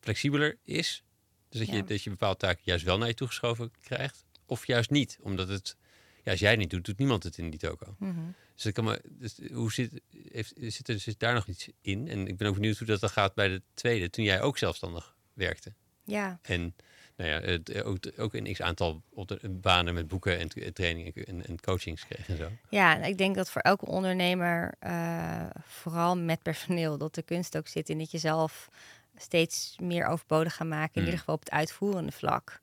flexibeler 0.00 0.58
is. 0.64 1.04
Dus 1.48 1.66
dat, 1.66 1.76
je, 1.76 1.84
dat 1.84 2.02
je 2.02 2.10
bepaalde 2.10 2.38
taken 2.38 2.62
juist 2.64 2.84
wel 2.84 2.98
naar 2.98 3.08
je 3.08 3.14
toegeschoven 3.14 3.70
krijgt. 3.80 4.24
Of 4.46 4.66
juist 4.66 4.90
niet, 4.90 5.18
omdat 5.20 5.48
het, 5.48 5.76
ja, 6.22 6.30
als 6.30 6.40
jij 6.40 6.50
het 6.50 6.58
niet 6.58 6.70
doet, 6.70 6.84
doet 6.84 6.98
niemand 6.98 7.22
het 7.22 7.38
in 7.38 7.50
die 7.50 7.58
toko. 7.58 7.94
Mm 7.98 8.14
-hmm. 8.14 8.34
Dus, 8.54 8.66
ik 8.66 8.74
kan 8.74 8.84
me, 8.84 9.00
dus 9.08 9.38
hoe 9.52 9.72
zit, 9.72 10.00
heeft, 10.28 10.52
zit, 10.56 10.88
er, 10.88 11.00
zit 11.00 11.18
daar 11.18 11.34
nog 11.34 11.46
iets 11.46 11.68
in? 11.80 12.08
En 12.08 12.26
ik 12.26 12.36
ben 12.36 12.48
ook 12.48 12.54
benieuwd 12.54 12.78
hoe 12.78 12.86
dat 12.86 13.00
dan 13.00 13.10
gaat 13.10 13.34
bij 13.34 13.48
de 13.48 13.62
tweede, 13.74 14.10
toen 14.10 14.24
jij 14.24 14.40
ook 14.40 14.58
zelfstandig 14.58 15.16
werkte. 15.32 15.74
Ja. 16.06 16.38
En 16.42 16.74
nou 17.16 17.30
ja, 17.30 17.40
het, 17.40 17.82
ook, 17.82 17.98
ook 18.16 18.34
een 18.34 18.52
x 18.52 18.62
aantal 18.62 19.02
banen 19.50 19.94
met 19.94 20.08
boeken 20.08 20.38
en 20.38 20.72
trainingen 20.72 21.12
en, 21.14 21.46
en 21.46 21.60
coachings 21.60 22.06
kreeg 22.06 22.28
en 22.28 22.36
zo. 22.36 22.48
Ja, 22.68 22.96
ik 23.04 23.18
denk 23.18 23.34
dat 23.34 23.50
voor 23.50 23.62
elke 23.62 23.86
ondernemer, 23.86 24.74
uh, 24.86 25.42
vooral 25.66 26.16
met 26.16 26.42
personeel, 26.42 26.98
dat 26.98 27.14
de 27.14 27.22
kunst 27.22 27.56
ook 27.56 27.68
zit 27.68 27.88
in 27.88 27.98
dat 27.98 28.10
je 28.10 28.18
zelf 28.18 28.68
steeds 29.16 29.76
meer 29.80 30.06
overbodig 30.06 30.54
gaat 30.54 30.66
maken, 30.68 30.94
in 30.94 31.00
Mm. 31.00 31.04
ieder 31.04 31.18
geval 31.18 31.34
op 31.34 31.40
het 31.40 31.50
uitvoerende 31.50 32.12
vlak. 32.12 32.60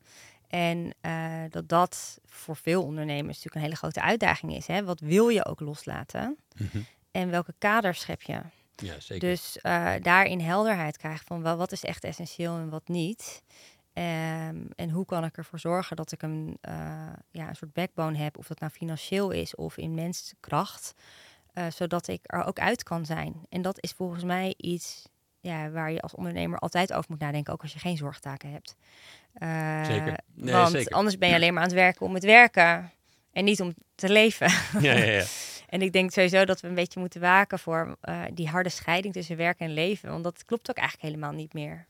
En 0.48 0.94
uh, 1.02 1.44
dat 1.50 1.70
dat 1.70 2.20
voor 2.26 2.56
veel 2.56 2.84
ondernemers 2.84 3.28
natuurlijk 3.28 3.56
een 3.56 3.62
hele 3.62 3.76
grote 3.76 4.02
uitdaging 4.02 4.56
is. 4.56 4.68
Hè? 4.68 4.84
Wat 4.84 5.00
wil 5.00 5.30
je 5.30 5.46
ook 5.46 5.60
loslaten? 5.60 6.38
Mhm. 6.56 6.78
En 7.12 7.30
welke 7.30 7.54
kaders 7.58 8.00
schep 8.00 8.22
je? 8.22 8.40
Ja, 8.76 9.00
zeker. 9.00 9.30
Dus 9.30 9.58
uh, 9.62 9.94
daarin 10.02 10.40
helderheid 10.40 10.98
krijgen 10.98 11.26
van 11.26 11.42
wel, 11.42 11.58
wat 11.58 11.72
is 11.72 11.84
echt 11.84 12.04
essentieel 12.04 12.58
en 12.58 12.70
wat 12.70 12.88
niet. 12.88 13.44
Um, 13.94 14.68
en 14.76 14.90
hoe 14.90 15.06
kan 15.06 15.24
ik 15.24 15.38
ervoor 15.38 15.60
zorgen 15.60 15.96
dat 15.96 16.12
ik 16.12 16.22
een, 16.22 16.58
uh, 16.70 16.74
ja, 17.32 17.50
een 17.50 17.56
soort 17.56 17.74
backbone 17.74 18.18
heb, 18.18 18.38
of 18.38 18.48
dat 18.48 18.60
nou 18.60 18.72
financieel 18.72 19.32
is 19.32 19.56
of 19.56 19.78
in 19.78 19.94
menskracht, 19.94 20.94
uh, 21.54 21.66
zodat 21.70 22.08
ik 22.08 22.20
er 22.24 22.44
ook 22.44 22.60
uit 22.60 22.84
kan 22.84 23.06
zijn. 23.06 23.46
En 23.50 23.62
dat 23.62 23.82
is 23.82 23.92
volgens 23.92 24.24
mij 24.24 24.54
iets 24.58 25.08
ja, 25.40 25.70
waar 25.70 25.92
je 25.92 26.02
als 26.02 26.16
ondernemer 26.16 26.60
altijd 26.60 26.94
over 26.94 27.10
moet 27.10 27.20
nadenken, 27.20 27.54
ook 27.54 27.62
als 27.62 27.74
je 27.74 27.80
geen 27.80 27.98
zorgtaken 27.98 28.52
hebt. 28.52 28.76
Uh, 29.38 29.86
zeker. 29.86 30.20
Nee, 30.34 30.54
want 30.54 30.72
zeker. 30.72 30.96
anders 30.96 31.18
ben 31.18 31.30
je 31.30 31.36
alleen 31.36 31.54
maar 31.54 31.64
aan 31.64 31.70
het 31.70 31.78
werken 31.78 32.06
om 32.06 32.14
het 32.14 32.24
werken 32.24 32.92
en 33.32 33.44
niet 33.44 33.62
om 33.62 33.74
te 33.96 34.10
leven. 34.10 34.52
Ja, 34.80 34.94
ja, 34.94 35.04
ja. 35.04 35.24
En 35.74 35.82
ik 35.82 35.92
denk 35.92 36.12
sowieso 36.12 36.46
dat 36.46 36.62
we 36.62 36.68
een 36.68 36.76
beetje 36.76 37.00
moeten 37.00 37.22
waken 37.22 37.60
voor 37.60 37.98
uh, 38.04 38.22
die 38.34 38.48
harde 38.48 38.70
scheiding 38.70 39.14
tussen 39.14 39.38
werk 39.38 39.60
en 39.60 39.74
leven. 39.74 40.10
Want 40.10 40.24
dat 40.24 40.46
klopt 40.46 40.70
ook 40.70 40.78
eigenlijk 40.78 41.08
helemaal 41.08 41.32
niet 41.32 41.54
meer. 41.54 41.88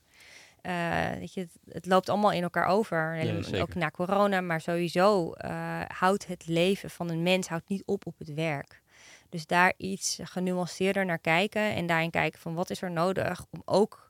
Uh, 0.62 1.10
weet 1.12 1.34
je, 1.34 1.40
het, 1.40 1.58
het, 1.70 1.86
loopt 1.86 2.10
allemaal 2.10 2.32
in 2.32 2.44
elkaar 2.44 2.66
over. 2.66 3.24
Ja, 3.24 3.62
ook 3.62 3.76
na 3.76 3.90
corona, 3.90 4.42
maar 4.42 4.62
sowieso 4.62 5.34
uh, 5.38 5.82
houdt 5.88 6.28
het 6.28 6.48
leven 6.48 6.90
van 6.90 7.10
een 7.10 7.24
mens 7.24 7.48
houdt 7.48 7.70
niet 7.70 7.84
op 7.86 8.06
op 8.06 8.18
het 8.18 8.34
werk. 8.34 8.82
Dus 9.30 9.46
daar 9.46 9.74
iets 9.78 10.20
genuanceerder 10.24 11.06
naar 11.06 11.20
kijken 11.20 11.62
en 11.62 11.86
daarin 11.86 12.12
kijken 12.12 12.40
van 12.40 12.54
wat 12.54 12.70
is 12.70 12.82
er 12.82 12.92
nodig 12.92 13.46
om 13.50 13.62
ook 13.66 14.10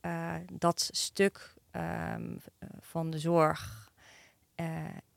uh, 0.00 0.34
dat 0.52 0.88
stuk 0.92 1.54
um, 1.72 2.40
van 2.80 3.10
de 3.10 3.18
zorg 3.18 3.90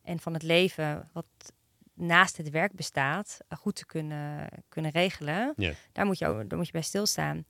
en 0.04 0.20
van 0.20 0.34
het 0.34 0.44
leven 0.44 1.10
wat 1.14 1.26
naast 1.96 2.38
het 2.38 2.50
werk 2.50 2.74
bestaat 2.74 3.38
goed 3.58 3.76
te 3.76 3.86
kunnen, 3.86 4.50
kunnen 4.70 4.92
regelen. 4.92 5.54
Ja. 5.56 5.72
Daar, 5.92 6.06
moet 6.06 6.18
je, 6.18 6.28
ook- 6.28 6.50
daar 6.50 6.58
moet 6.58 6.66
je 6.68 6.72
bij 6.72 6.82
stilstaan. 6.82 7.46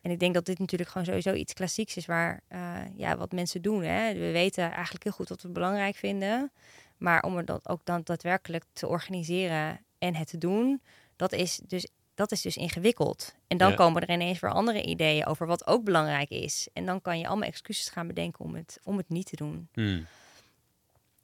En 0.00 0.10
ik 0.10 0.18
denk 0.18 0.34
dat 0.34 0.44
dit 0.46 0.58
natuurlijk 0.58 0.90
gewoon 0.90 1.06
sowieso 1.06 1.32
iets 1.32 1.52
klassieks 1.52 1.96
is 1.96 2.06
waar 2.06 2.40
uh, 2.52 2.76
ja, 2.96 3.16
wat 3.16 3.32
mensen 3.32 3.62
doen. 3.62 3.82
Hè. 3.82 4.12
We 4.12 4.30
weten 4.30 4.72
eigenlijk 4.72 5.04
heel 5.04 5.12
goed 5.12 5.28
wat 5.28 5.42
we 5.42 5.48
belangrijk 5.48 5.96
vinden. 5.96 6.52
Maar 6.96 7.22
om 7.22 7.44
dat 7.44 7.68
ook 7.68 7.84
dan 7.84 8.00
daadwerkelijk 8.04 8.64
te 8.72 8.86
organiseren 8.86 9.80
en 9.98 10.14
het 10.14 10.28
te 10.28 10.38
doen, 10.38 10.82
dat 11.16 11.32
is 11.32 11.60
dus, 11.66 11.88
dat 12.14 12.32
is 12.32 12.40
dus 12.40 12.56
ingewikkeld. 12.56 13.34
En 13.46 13.56
dan 13.56 13.70
Ja. 13.70 13.76
komen 13.76 14.02
er 14.02 14.10
ineens 14.10 14.40
weer 14.40 14.50
andere 14.52 14.82
ideeën 14.82 15.26
over 15.26 15.46
wat 15.46 15.66
ook 15.66 15.84
belangrijk 15.84 16.28
is. 16.30 16.68
En 16.72 16.86
dan 16.86 17.00
kan 17.00 17.18
je 17.18 17.26
allemaal 17.26 17.48
excuses 17.48 17.88
gaan 17.88 18.06
bedenken 18.06 18.44
om 18.44 18.54
het, 18.54 18.80
om 18.84 18.96
het 18.96 19.08
niet 19.08 19.26
te 19.26 19.36
doen. 19.36 19.68
Hmm. 19.72 20.06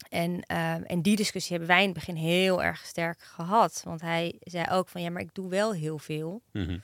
En, 0.08 0.42
ehm, 0.42 0.82
en 0.82 1.02
die 1.02 1.16
discussie 1.16 1.56
hebben 1.56 1.68
wij 1.74 1.82
in 1.82 1.90
het 1.90 1.98
begin 1.98 2.14
heel 2.14 2.62
erg 2.62 2.84
sterk 2.86 3.22
gehad. 3.22 3.82
Want 3.84 4.00
hij 4.00 4.34
zei 4.40 4.66
ook 4.70 4.88
van 4.88 5.02
ja, 5.02 5.10
maar 5.10 5.22
ik 5.22 5.34
doe 5.34 5.48
wel 5.48 5.72
heel 5.72 5.98
veel. 5.98 6.42
Mhm. 6.52 6.78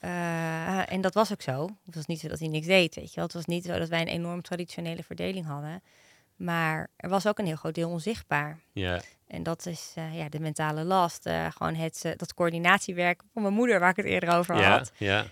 Uh, 0.00 0.92
en 0.92 1.00
dat 1.00 1.14
was 1.14 1.32
ook 1.32 1.42
zo. 1.42 1.68
Het 1.84 1.94
was 1.94 2.06
niet 2.06 2.20
zo 2.20 2.28
dat 2.28 2.38
hij 2.38 2.48
niks 2.48 2.66
deed, 2.66 2.94
weet 2.94 3.08
je 3.08 3.14
wel. 3.14 3.24
Het 3.24 3.34
was 3.34 3.44
niet 3.44 3.64
zo 3.64 3.78
dat 3.78 3.88
wij 3.88 4.00
een 4.00 4.06
enorm 4.06 4.42
traditionele 4.42 5.02
verdeling 5.02 5.46
hadden. 5.46 5.82
Maar 6.36 6.90
er 6.96 7.08
was 7.08 7.26
ook 7.26 7.38
een 7.38 7.46
heel 7.46 7.56
groot 7.56 7.74
deel 7.74 7.90
onzichtbaar. 7.90 8.60
Ja, 8.72 9.00
En 9.26 9.42
dat 9.42 9.66
is 9.66 9.92
uh, 9.98 10.16
ja, 10.18 10.28
de 10.28 10.40
mentale 10.40 10.84
last. 10.84 11.26
uh, 11.26 11.46
gewoon 11.50 11.74
het, 11.74 12.02
uh, 12.06 12.12
dat 12.16 12.34
coördinatiewerk 12.34 13.22
van 13.32 13.42
mijn 13.42 13.54
moeder, 13.54 13.80
waar 13.80 13.90
ik 13.90 13.96
het 13.96 14.06
eerder 14.06 14.28
over 14.34 14.56
ja, 14.56 14.70
had. 14.78 14.92
ja. 14.96 15.26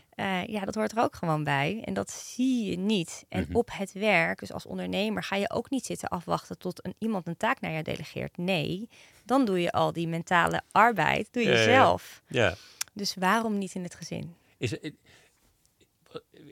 Ja, 0.47 0.65
dat 0.65 0.75
hoort 0.75 0.93
er 0.93 1.03
ook 1.03 1.17
gewoon 1.17 1.45
bij. 1.45 1.83
En 1.85 1.95
dat 1.95 2.11
zie 2.11 2.71
je 2.71 2.77
niet. 2.79 3.25
En 3.29 3.41
Mhm. 3.49 3.57
op 3.57 3.69
het 3.73 3.93
werk, 3.93 4.39
dus 4.39 4.53
als 4.53 4.67
ondernemer, 4.67 5.23
ga 5.23 5.37
je 5.37 5.51
ook 5.51 5.71
niet 5.71 5.87
zitten 5.87 6.09
afwachten 6.09 6.59
tot 6.59 6.85
een, 6.85 6.95
iemand 6.99 7.27
een 7.27 7.37
taak 7.37 7.61
naar 7.61 7.71
je 7.71 7.83
delegeert. 7.83 8.37
Nee, 8.37 8.89
dan 9.25 9.45
doe 9.45 9.61
je 9.61 9.73
al 9.73 9.93
die 9.93 10.09
mentale 10.09 10.63
arbeid, 10.73 11.29
doe 11.33 11.43
je 11.43 11.57
zelf. 11.63 12.23
ja. 12.29 12.55
Dus 12.93 13.15
waarom 13.15 13.59
niet 13.59 13.75
in 13.75 13.83
het 13.83 13.95
gezin? 13.95 14.35
Is, 14.59 14.73
ik, 14.73 14.83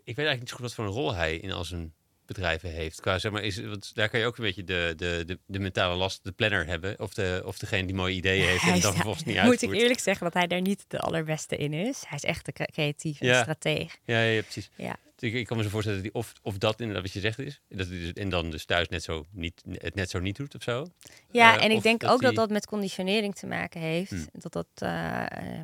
ik 0.05 0.17
weet 0.17 0.27
eigenlijk 0.27 0.41
niet 0.41 0.49
zo 0.49 0.55
goed 0.57 0.65
wat 0.65 0.75
voor 0.75 0.85
een 0.85 0.91
rol 0.91 1.15
hij 1.15 1.37
in 1.37 1.53
al 1.53 1.65
zijn 1.65 1.93
bedrijven 2.33 2.71
heeft. 2.71 3.01
Qua, 3.01 3.19
zeg 3.19 3.33
maar, 3.33 3.43
is, 3.43 3.61
want 3.61 3.95
daar 3.95 4.09
kan 4.09 4.21
je 4.21 4.27
ook 4.27 4.37
een 4.39 4.45
beetje 4.45 4.65
de, 4.65 4.93
de, 4.97 5.23
de, 5.27 5.39
de 5.47 5.59
mentale 5.59 5.95
last, 5.95 6.25
de 6.25 6.33
planner 6.33 6.67
hebben. 6.67 7.01
Of, 7.01 7.15
de, 7.15 7.43
of 7.45 7.59
degene 7.59 7.87
die 7.87 7.95
mooie 7.95 8.15
ideeën 8.15 8.47
heeft 8.49 8.63
en 8.65 8.81
dan 8.81 8.93
vervolgens 8.95 9.25
niet 9.25 9.35
Moet 9.37 9.45
ik 9.45 9.51
uitvoert. 9.51 9.79
eerlijk 9.79 10.01
zeggen 10.01 10.25
dat 10.25 10.35
hij 10.35 10.47
daar 10.47 10.61
niet 10.61 10.85
de 10.89 10.99
allerbeste 10.99 11.57
in 11.57 11.73
is. 11.73 12.03
Hij 12.07 12.17
is 12.17 12.25
echt 12.25 12.45
de 12.47 12.53
cre- 12.53 12.65
creatieve 12.73 13.25
Ja. 13.25 13.41
strateeg. 13.43 13.97
Ja, 14.05 14.41
precies. 14.43 14.71
Ja. 14.77 14.97
Dus 15.17 15.31
ik, 15.31 15.37
ik 15.37 15.47
kan 15.47 15.57
me 15.57 15.63
zo 15.63 15.69
voorstellen 15.69 16.03
dat 16.03 16.13
hij 16.13 16.21
of, 16.23 16.33
of 16.43 16.59
dat 16.59 16.81
inderdaad 16.81 17.03
wat 17.05 17.13
je 17.13 17.21
zegt 17.21 17.39
is. 17.39 17.61
Dat 17.69 17.89
dus, 17.89 18.13
en 18.13 18.29
dan 18.29 18.51
dus 18.51 18.65
thuis 18.65 18.89
net 18.89 19.03
zo 19.03 19.27
niet, 19.31 19.63
het 19.73 19.95
net 19.95 20.11
zo 20.11 20.19
niet 20.19 20.37
doet 20.37 20.55
of 20.55 20.63
zo. 20.63 20.87
Ja, 21.31 21.57
Eh, 21.59 21.65
en 21.65 21.71
ik 21.71 21.83
denk 21.83 22.01
dat 22.01 22.11
ook 22.11 22.21
dat 22.21 22.31
die- 22.31 22.39
dat 22.39 22.51
met 22.51 22.67
conditionering 22.67 23.35
te 23.35 23.47
maken 23.47 23.81
heeft. 23.81 24.11
Hmm. 24.11 24.27
Dat 24.33 24.53
dat, 24.53 24.67
eh, 24.75 24.89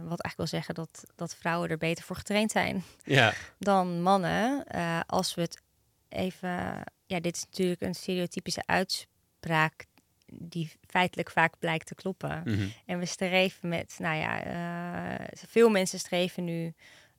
wat 0.03 0.21
eigenlijk 0.21 0.37
wil 0.37 0.47
zeggen 0.47 0.75
dat, 0.75 1.05
dat 1.16 1.35
vrouwen 1.35 1.69
er 1.71 1.79
beter 1.79 2.05
voor 2.05 2.16
getraind 2.16 2.51
zijn 2.51 2.85
Ja, 3.05 3.35
dan 3.59 4.03
mannen. 4.03 4.64
Eh, 4.66 5.01
als 5.07 5.35
we 5.35 5.41
het 5.41 5.62
even... 6.09 6.85
Ja, 7.07 7.21
dit 7.21 7.37
is 7.37 7.45
natuurlijk 7.45 7.81
een 7.81 7.95
stereotypische 7.95 8.63
uitspraak 8.67 9.87
die 10.33 10.71
feitelijk 10.87 11.31
vaak 11.31 11.59
blijkt 11.59 11.87
te 11.87 11.95
kloppen. 11.95 12.43
mhm. 12.45 12.69
En 12.87 12.99
we 12.99 13.07
streven 13.07 13.69
met, 13.69 13.97
nou 13.99 14.17
ja, 14.17 14.43
eh, 14.43 15.27
veel 15.35 15.69
mensen 15.69 15.99
streven 15.99 16.45
nu 16.45 16.75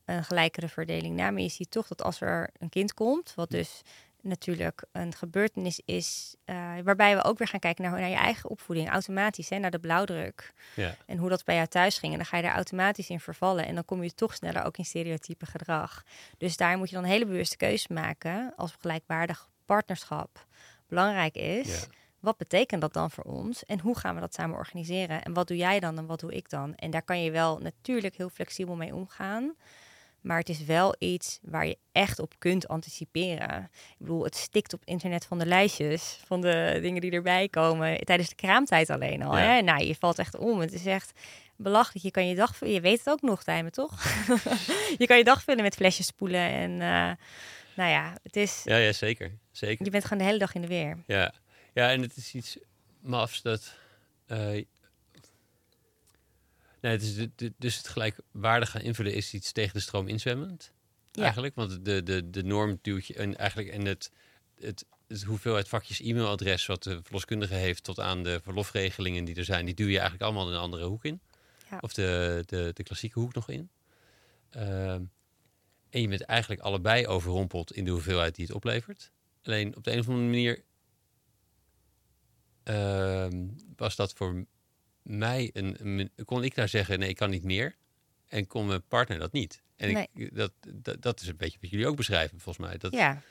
een 0.06 0.24
gelijkere 0.24 0.68
verdeling 0.68 1.16
na. 1.16 1.32
Maar 1.32 1.42
je 1.42 1.50
ziet 1.50 1.72
toch 1.72 1.88
dat 1.88 2.04
als 2.04 2.22
er 2.22 2.50
een 2.58 2.70
kind 2.70 2.94
komt, 2.94 3.34
wat 3.36 3.50
dus 3.50 3.82
natuurlijk 4.22 4.84
een 4.92 5.14
gebeurtenis 5.14 5.82
is, 5.86 6.36
eh, 6.46 6.74
waarbij 6.84 7.16
we 7.16 7.24
ook 7.24 7.38
weer 7.38 7.48
gaan 7.48 7.60
kijken 7.60 7.84
naar, 7.84 8.00
naar 8.00 8.10
je 8.10 8.16
eigen 8.16 8.50
opvoeding, 8.50 8.90
automatisch, 8.90 9.50
hè, 9.50 9.58
naar 9.58 9.72
de 9.72 9.80
blauwdruk. 9.80 10.54
ja. 10.76 10.96
En 11.06 11.18
hoe 11.18 11.30
dat 11.30 11.44
bij 11.44 11.56
jou 11.56 11.68
thuis 11.68 11.98
ging. 11.98 12.12
En 12.12 12.18
dan 12.18 12.28
ga 12.28 12.38
je 12.38 12.44
daar 12.44 12.56
automatisch 12.56 13.10
in 13.10 13.20
vervallen. 13.20 13.66
En 13.66 13.76
dan 13.76 13.86
kom 13.86 14.04
je 14.04 14.14
toch 14.14 14.34
sneller 14.34 14.64
ook 14.64 14.78
in 14.78 14.86
stereotype 14.86 15.46
gedrag. 15.46 16.04
Dus 16.38 16.58
daar 16.58 16.78
moet 16.78 16.90
je 16.90 16.96
dan 16.96 17.04
een 17.04 17.10
hele 17.10 17.26
bewuste 17.26 17.58
keuze 17.58 17.94
maken 17.94 18.54
als 18.56 18.76
gelijkwaardig 18.80 19.50
partnerschap 19.66 20.48
belangrijk 20.88 21.36
is. 21.36 21.68
Ja. 21.68 21.88
Wat 22.20 22.38
betekent 22.38 22.82
dat 22.82 22.94
dan 22.94 23.12
voor 23.12 23.24
ons? 23.24 23.66
En 23.66 23.80
hoe 23.80 23.98
gaan 23.98 24.16
we 24.16 24.22
dat 24.22 24.34
samen 24.34 24.58
organiseren? 24.58 25.24
En 25.24 25.34
wat 25.34 25.48
doe 25.48 25.58
jij 25.58 25.80
dan 25.80 25.98
en 25.98 26.06
wat 26.06 26.20
doe 26.20 26.34
ik 26.34 26.50
dan? 26.50 26.76
En 26.76 26.92
daar 26.92 27.02
kan 27.02 27.24
je 27.24 27.32
wel 27.32 27.58
natuurlijk 27.58 28.16
heel 28.16 28.30
flexibel 28.30 28.76
mee 28.76 28.96
omgaan. 28.96 29.56
Maar 30.22 30.38
het 30.38 30.50
is 30.50 30.64
wel 30.64 30.96
iets 31.00 31.40
waar 31.42 31.68
je 31.68 31.78
echt 31.92 32.20
op 32.20 32.34
kunt 32.38 32.68
anticiperen. 32.68 33.70
Ik 33.74 33.98
bedoel, 33.98 34.24
het 34.24 34.36
stikt 34.36 34.74
op 34.74 34.82
internet 34.86 35.26
van 35.26 35.40
de 35.40 35.46
lijstjes, 35.46 36.20
van 36.26 36.42
de 36.42 36.80
dingen 36.82 37.02
die 37.02 37.12
erbij 37.12 37.50
komen. 37.50 38.00
Tijdens 38.00 38.30
de 38.30 38.36
kraamtijd 38.36 38.90
alleen 38.90 39.24
al. 39.24 39.38
Ja. 39.38 39.44
Hè? 39.44 39.62
Nou, 39.62 39.84
je 39.84 39.96
valt 39.96 40.20
echt 40.20 40.38
om. 40.38 40.60
Het 40.60 40.74
is 40.74 40.86
echt 40.86 41.20
belachelijk. 41.56 42.06
Je 42.06 42.12
kan 42.12 42.28
je 42.28 42.36
dag. 42.36 42.66
Je 42.66 42.82
weet 42.82 42.98
het 42.98 43.10
ook 43.10 43.22
nog, 43.22 43.44
Tijmen, 43.44 43.72
toch? 43.72 44.04
je 44.98 45.06
kan 45.08 45.18
je 45.18 45.24
dag 45.24 45.44
vullen 45.44 45.64
met 45.64 45.76
flesjes 45.76 46.06
spoelen. 46.06 46.50
En 46.50 46.72
uh, 46.72 47.12
nou 47.76 47.90
ja, 47.90 48.14
het 48.24 48.36
is... 48.36 48.62
ja, 48.64 48.78
ja, 48.78 48.92
zeker. 48.92 49.32
zeker. 49.52 49.86
Je 49.86 49.92
bent 49.92 50.04
gewoon 50.04 50.18
de 50.18 50.24
hele 50.24 50.40
dag 50.40 50.54
in 50.54 50.62
de 50.62 50.68
weer. 50.68 51.04
Ja. 51.08 51.34
ja, 51.74 51.90
en 51.90 52.02
het 52.02 52.16
is 52.16 52.34
iets 52.34 52.58
mafs 53.02 53.42
dat... 53.42 53.76
eh, 54.28 54.64
nee, 56.82 56.92
het 56.92 57.02
is 57.02 57.28
dus 57.58 57.78
het 57.78 57.88
gelijkwaardig 57.88 58.70
gaan 58.70 58.82
invullen 58.82 59.14
is 59.14 59.34
iets 59.34 59.52
tegen 59.52 59.74
de 59.74 59.80
stroom 59.80 60.08
inzwemmend. 60.08 60.72
Ja. 61.12 61.24
Eigenlijk, 61.24 61.56
want 61.56 61.86
de, 61.86 62.04
de, 62.04 62.30
de 62.30 62.44
norm 62.44 62.80
duwt 62.82 63.06
je... 63.06 63.14
En, 63.14 63.38
eigenlijk, 63.38 63.70
en 63.70 63.86
het, 63.86 64.12
het 64.60 64.86
de 65.10 65.26
hoeveelheid 65.26 65.68
vakjes 65.68 66.00
e-mailadres 66.00 66.66
wat 66.66 66.84
de 66.84 67.00
verloskundige 67.04 67.54
heeft 67.54 67.84
tot 67.84 68.00
aan 68.00 68.24
de 68.24 68.40
verlofregelingen 68.44 69.26
die 69.26 69.36
er 69.36 69.44
zijn, 69.44 69.66
die 69.66 69.74
duw 69.76 69.88
je 69.88 70.00
eigenlijk 70.00 70.24
allemaal 70.24 70.48
in 70.48 70.54
een 70.54 70.60
andere 70.60 70.86
hoek 70.86 71.06
in. 71.06 71.22
Ja. 71.70 71.78
Of 71.82 71.94
de, 71.94 72.44
de, 72.46 72.72
de 72.74 72.84
klassieke 72.84 73.20
hoek 73.20 73.34
nog 73.34 73.50
in. 73.50 73.70
Ehm, 74.50 75.04
en 75.90 76.02
je 76.02 76.08
bent 76.08 76.22
eigenlijk 76.22 76.62
allebei 76.62 77.08
overrompeld 77.08 77.74
in 77.74 77.86
de 77.86 77.92
hoeveelheid 77.92 78.36
die 78.36 78.46
het 78.46 78.56
oplevert. 78.56 79.12
Alleen 79.44 79.76
op 79.76 79.84
de 79.84 79.92
een 79.92 80.00
of 80.00 80.08
andere 80.08 80.26
manier 80.26 80.64
ehm, 82.64 83.48
was 83.76 83.96
dat 83.96 84.14
voor 84.14 84.46
mij 85.10 85.50
een, 85.54 86.12
kon 86.26 86.44
ik 86.44 86.56
daar 86.56 86.70
zeggen 86.70 87.00
nee 87.00 87.10
ik 87.10 87.16
kan 87.16 87.30
niet 87.30 87.44
meer 87.44 87.76
en 88.28 88.48
kon 88.48 88.66
mijn 88.68 88.84
partner 88.88 89.20
dat 89.20 89.32
niet 89.32 89.62
en 89.76 89.90
ik, 89.98 90.36
dat, 90.36 90.52
dat 90.76 91.02
dat 91.02 91.22
is 91.22 91.28
een 91.28 91.38
beetje 91.38 91.58
wat 91.62 91.70
jullie 91.70 91.88
ook 91.88 91.96
beschrijven 91.96 92.40
volgens 92.40 92.68
mij 92.68 92.78
dat 92.78 92.94
Ja, 92.94 93.22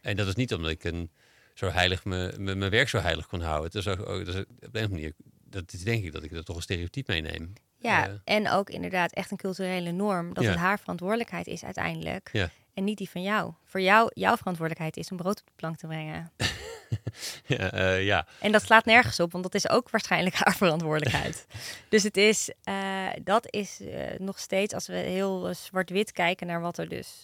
en 0.00 0.16
dat 0.16 0.26
is 0.26 0.34
niet 0.34 0.54
omdat 0.54 0.70
ik 0.70 0.84
een 0.84 1.10
zo 1.54 1.68
heilig 1.70 2.04
me- 2.04 2.34
me- 2.38 2.54
mijn 2.54 2.70
werk 2.70 2.88
zo 2.88 2.98
heilig 2.98 3.26
kon 3.26 3.40
houden 3.40 3.64
het 3.64 3.74
is 3.74 3.88
ook, 3.88 4.08
ook- 4.08 4.24
dat 4.24 4.34
is 4.34 4.40
op 4.40 4.46
een 4.50 4.56
of 4.60 4.74
andere 4.74 4.88
manier 4.88 5.12
dat 5.44 5.72
is 5.72 5.82
denk 5.84 6.04
ik 6.04 6.12
dat 6.12 6.22
ik 6.22 6.32
er 6.32 6.44
toch 6.44 6.56
een 6.56 6.62
stereotype 6.62 7.12
meeneem 7.12 7.52
ja. 7.80 8.20
En 8.24 8.48
ook 8.50 8.70
inderdaad 8.70 9.12
echt 9.12 9.30
een 9.30 9.36
culturele 9.36 9.90
norm. 9.92 10.34
Dat 10.34 10.44
Ja. 10.44 10.50
het 10.50 10.58
haar 10.58 10.78
verantwoordelijkheid 10.78 11.46
is 11.46 11.64
uiteindelijk. 11.64 12.28
Ja. 12.32 12.50
En 12.74 12.84
niet 12.84 12.98
die 12.98 13.10
van 13.10 13.22
jou. 13.22 13.52
Voor 13.64 13.80
jou, 13.80 14.10
jouw 14.14 14.36
verantwoordelijkheid 14.36 14.96
is 14.96 15.10
om 15.10 15.16
brood 15.16 15.40
op 15.40 15.46
de 15.46 15.52
plank 15.56 15.76
te 15.76 15.86
brengen. 15.86 16.32
ja, 17.46 17.70
eh, 17.72 18.04
ja 18.04 18.26
En 18.40 18.52
dat 18.52 18.62
slaat 18.62 18.84
nergens 18.84 19.20
op, 19.20 19.32
want 19.32 19.44
dat 19.44 19.54
is 19.54 19.68
ook 19.68 19.90
waarschijnlijk 19.90 20.34
haar 20.34 20.56
verantwoordelijkheid. 20.56 21.46
dus 21.88 22.02
het 22.02 22.16
is, 22.16 22.50
eh, 22.62 23.06
dat 23.22 23.52
is 23.52 23.80
eh, 23.80 24.18
nog 24.18 24.38
steeds, 24.38 24.74
als 24.74 24.86
we 24.86 24.94
heel 24.94 25.54
zwart-wit 25.54 26.12
kijken 26.12 26.46
naar 26.46 26.60
wat 26.60 26.78
er 26.78 26.88
dus, 26.88 27.22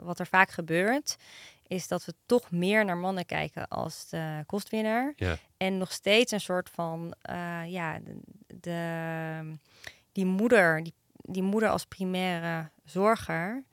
wat 0.00 0.18
er 0.18 0.26
vaak 0.26 0.50
gebeurt, 0.50 1.16
is 1.66 1.88
dat 1.88 2.04
we 2.04 2.14
toch 2.26 2.50
meer 2.50 2.84
naar 2.84 2.96
mannen 2.96 3.26
kijken 3.26 3.68
als 3.68 4.08
de 4.08 4.42
kostwinner. 4.46 5.12
ja 5.16 5.38
En 5.56 5.78
nog 5.78 5.92
steeds 5.92 6.32
een 6.32 6.40
soort 6.40 6.70
van, 6.70 7.14
ja, 7.66 7.98
de, 7.98 8.20
de- 8.46 9.58
die 10.12 10.26
moeder, 10.26 10.82
die, 10.82 10.94
die 11.16 11.42
moeder 11.42 11.68
als 11.68 11.84
primaire 11.84 12.70
zorger, 12.84 13.64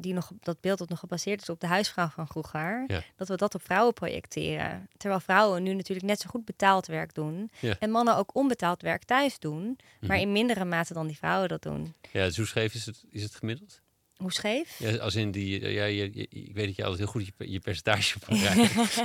die 0.00 0.12
nog, 0.14 0.30
dat 0.40 0.60
beeld 0.60 0.78
dat 0.78 0.88
nog 0.88 0.98
gebaseerd 0.98 1.42
is 1.42 1.48
op 1.48 1.60
de 1.60 1.66
huisvrouw 1.66 2.08
van 2.08 2.26
vroeger, 2.26 2.84
Ja. 2.86 3.02
dat 3.16 3.28
we 3.28 3.36
dat 3.36 3.54
op 3.54 3.62
vrouwen 3.64 3.94
projecteren. 3.94 4.88
Terwijl 4.96 5.20
vrouwen 5.20 5.62
nu 5.62 5.74
natuurlijk 5.74 6.06
net 6.06 6.20
zo 6.20 6.28
goed 6.30 6.44
betaald 6.44 6.86
werk 6.86 7.14
doen 7.14 7.50
Ja. 7.60 7.76
en 7.78 7.90
mannen 7.90 8.16
ook 8.16 8.34
onbetaald 8.34 8.82
werk 8.82 9.04
thuis 9.04 9.38
doen, 9.38 9.78
maar 10.00 10.16
Mhm. 10.16 10.26
in 10.26 10.32
mindere 10.32 10.64
mate 10.64 10.94
dan 10.94 11.06
die 11.06 11.16
vrouwen 11.16 11.48
dat 11.48 11.62
doen. 11.62 11.94
ja 12.12 12.24
dus 12.26 12.36
hoe 12.36 12.46
scheef 12.46 12.74
is 12.74 12.86
het 12.86 13.04
is 13.10 13.22
het 13.22 13.34
gemiddeld 13.34 13.80
Hoe 14.16 14.32
scheef? 14.32 14.78
Ja, 14.78 14.96
als 14.96 15.14
in 15.14 15.30
die, 15.30 15.60
eh, 15.60 15.74
ja, 15.74 15.84
je, 15.84 16.10
je- 16.12 16.26
ik 16.30 16.54
weet 16.54 16.66
dat 16.66 16.76
je 16.76 16.82
altijd 16.84 17.00
heel 17.00 17.10
goed 17.10 17.26
je, 17.38 17.50
je 17.52 17.58
percentage 17.60 18.18
rijdt. 18.26 18.74
dus 18.74 18.96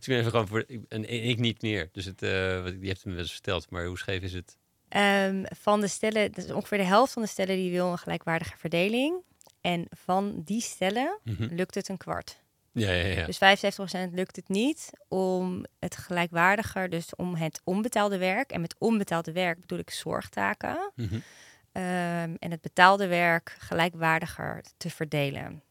ik 0.00 0.06
ben 0.06 0.18
even 0.18 0.30
gewoon 0.30 0.48
voor, 0.48 0.64
ik- 0.66 0.80
en 0.88 1.10
ik 1.28 1.38
niet 1.38 1.62
meer. 1.62 1.88
Dus 1.92 2.04
het, 2.04 2.20
wat- 2.62 2.78
die 2.80 2.88
heeft 2.88 3.04
me 3.04 3.12
wel 3.12 3.20
eens 3.20 3.32
verteld, 3.32 3.70
maar 3.70 3.86
hoe 3.86 3.98
scheef 3.98 4.22
is 4.22 4.32
het? 4.32 4.56
Ehm, 4.88 5.44
van 5.58 5.80
de 5.80 5.88
stellen, 5.88 6.32
dus 6.32 6.50
ongeveer 6.50 6.78
de 6.78 6.84
helft 6.84 7.12
van 7.12 7.22
de 7.22 7.28
stellen 7.28 7.56
die 7.56 7.70
wil 7.70 7.90
een 7.90 7.98
gelijkwaardige 7.98 8.56
verdeling. 8.58 9.14
En 9.62 9.86
van 9.90 10.42
die 10.44 10.60
stellen 10.60 11.18
Mhm. 11.24 11.54
lukt 11.54 11.74
het 11.74 11.88
een 11.88 11.96
kwart. 11.96 12.40
Ja, 12.72 12.90
ja, 12.90 13.06
ja. 13.06 13.26
Dus 13.26 13.38
75% 13.38 14.12
lukt 14.14 14.36
het 14.36 14.48
niet 14.48 14.90
om 15.08 15.64
het 15.78 15.96
gelijkwaardiger, 15.96 16.90
dus 16.90 17.14
om 17.16 17.34
het 17.34 17.60
onbetaalde 17.64 18.18
werk. 18.18 18.50
En 18.52 18.60
met 18.60 18.74
onbetaalde 18.78 19.32
werk 19.32 19.60
bedoel 19.60 19.78
ik 19.78 19.90
zorgtaken. 19.90 20.92
Mhm. 20.94 21.18
ehm, 21.72 22.34
en 22.38 22.50
het 22.50 22.60
betaalde 22.60 23.06
werk 23.06 23.56
gelijkwaardiger 23.58 24.64
te 24.76 24.90
verdelen. 24.90 25.62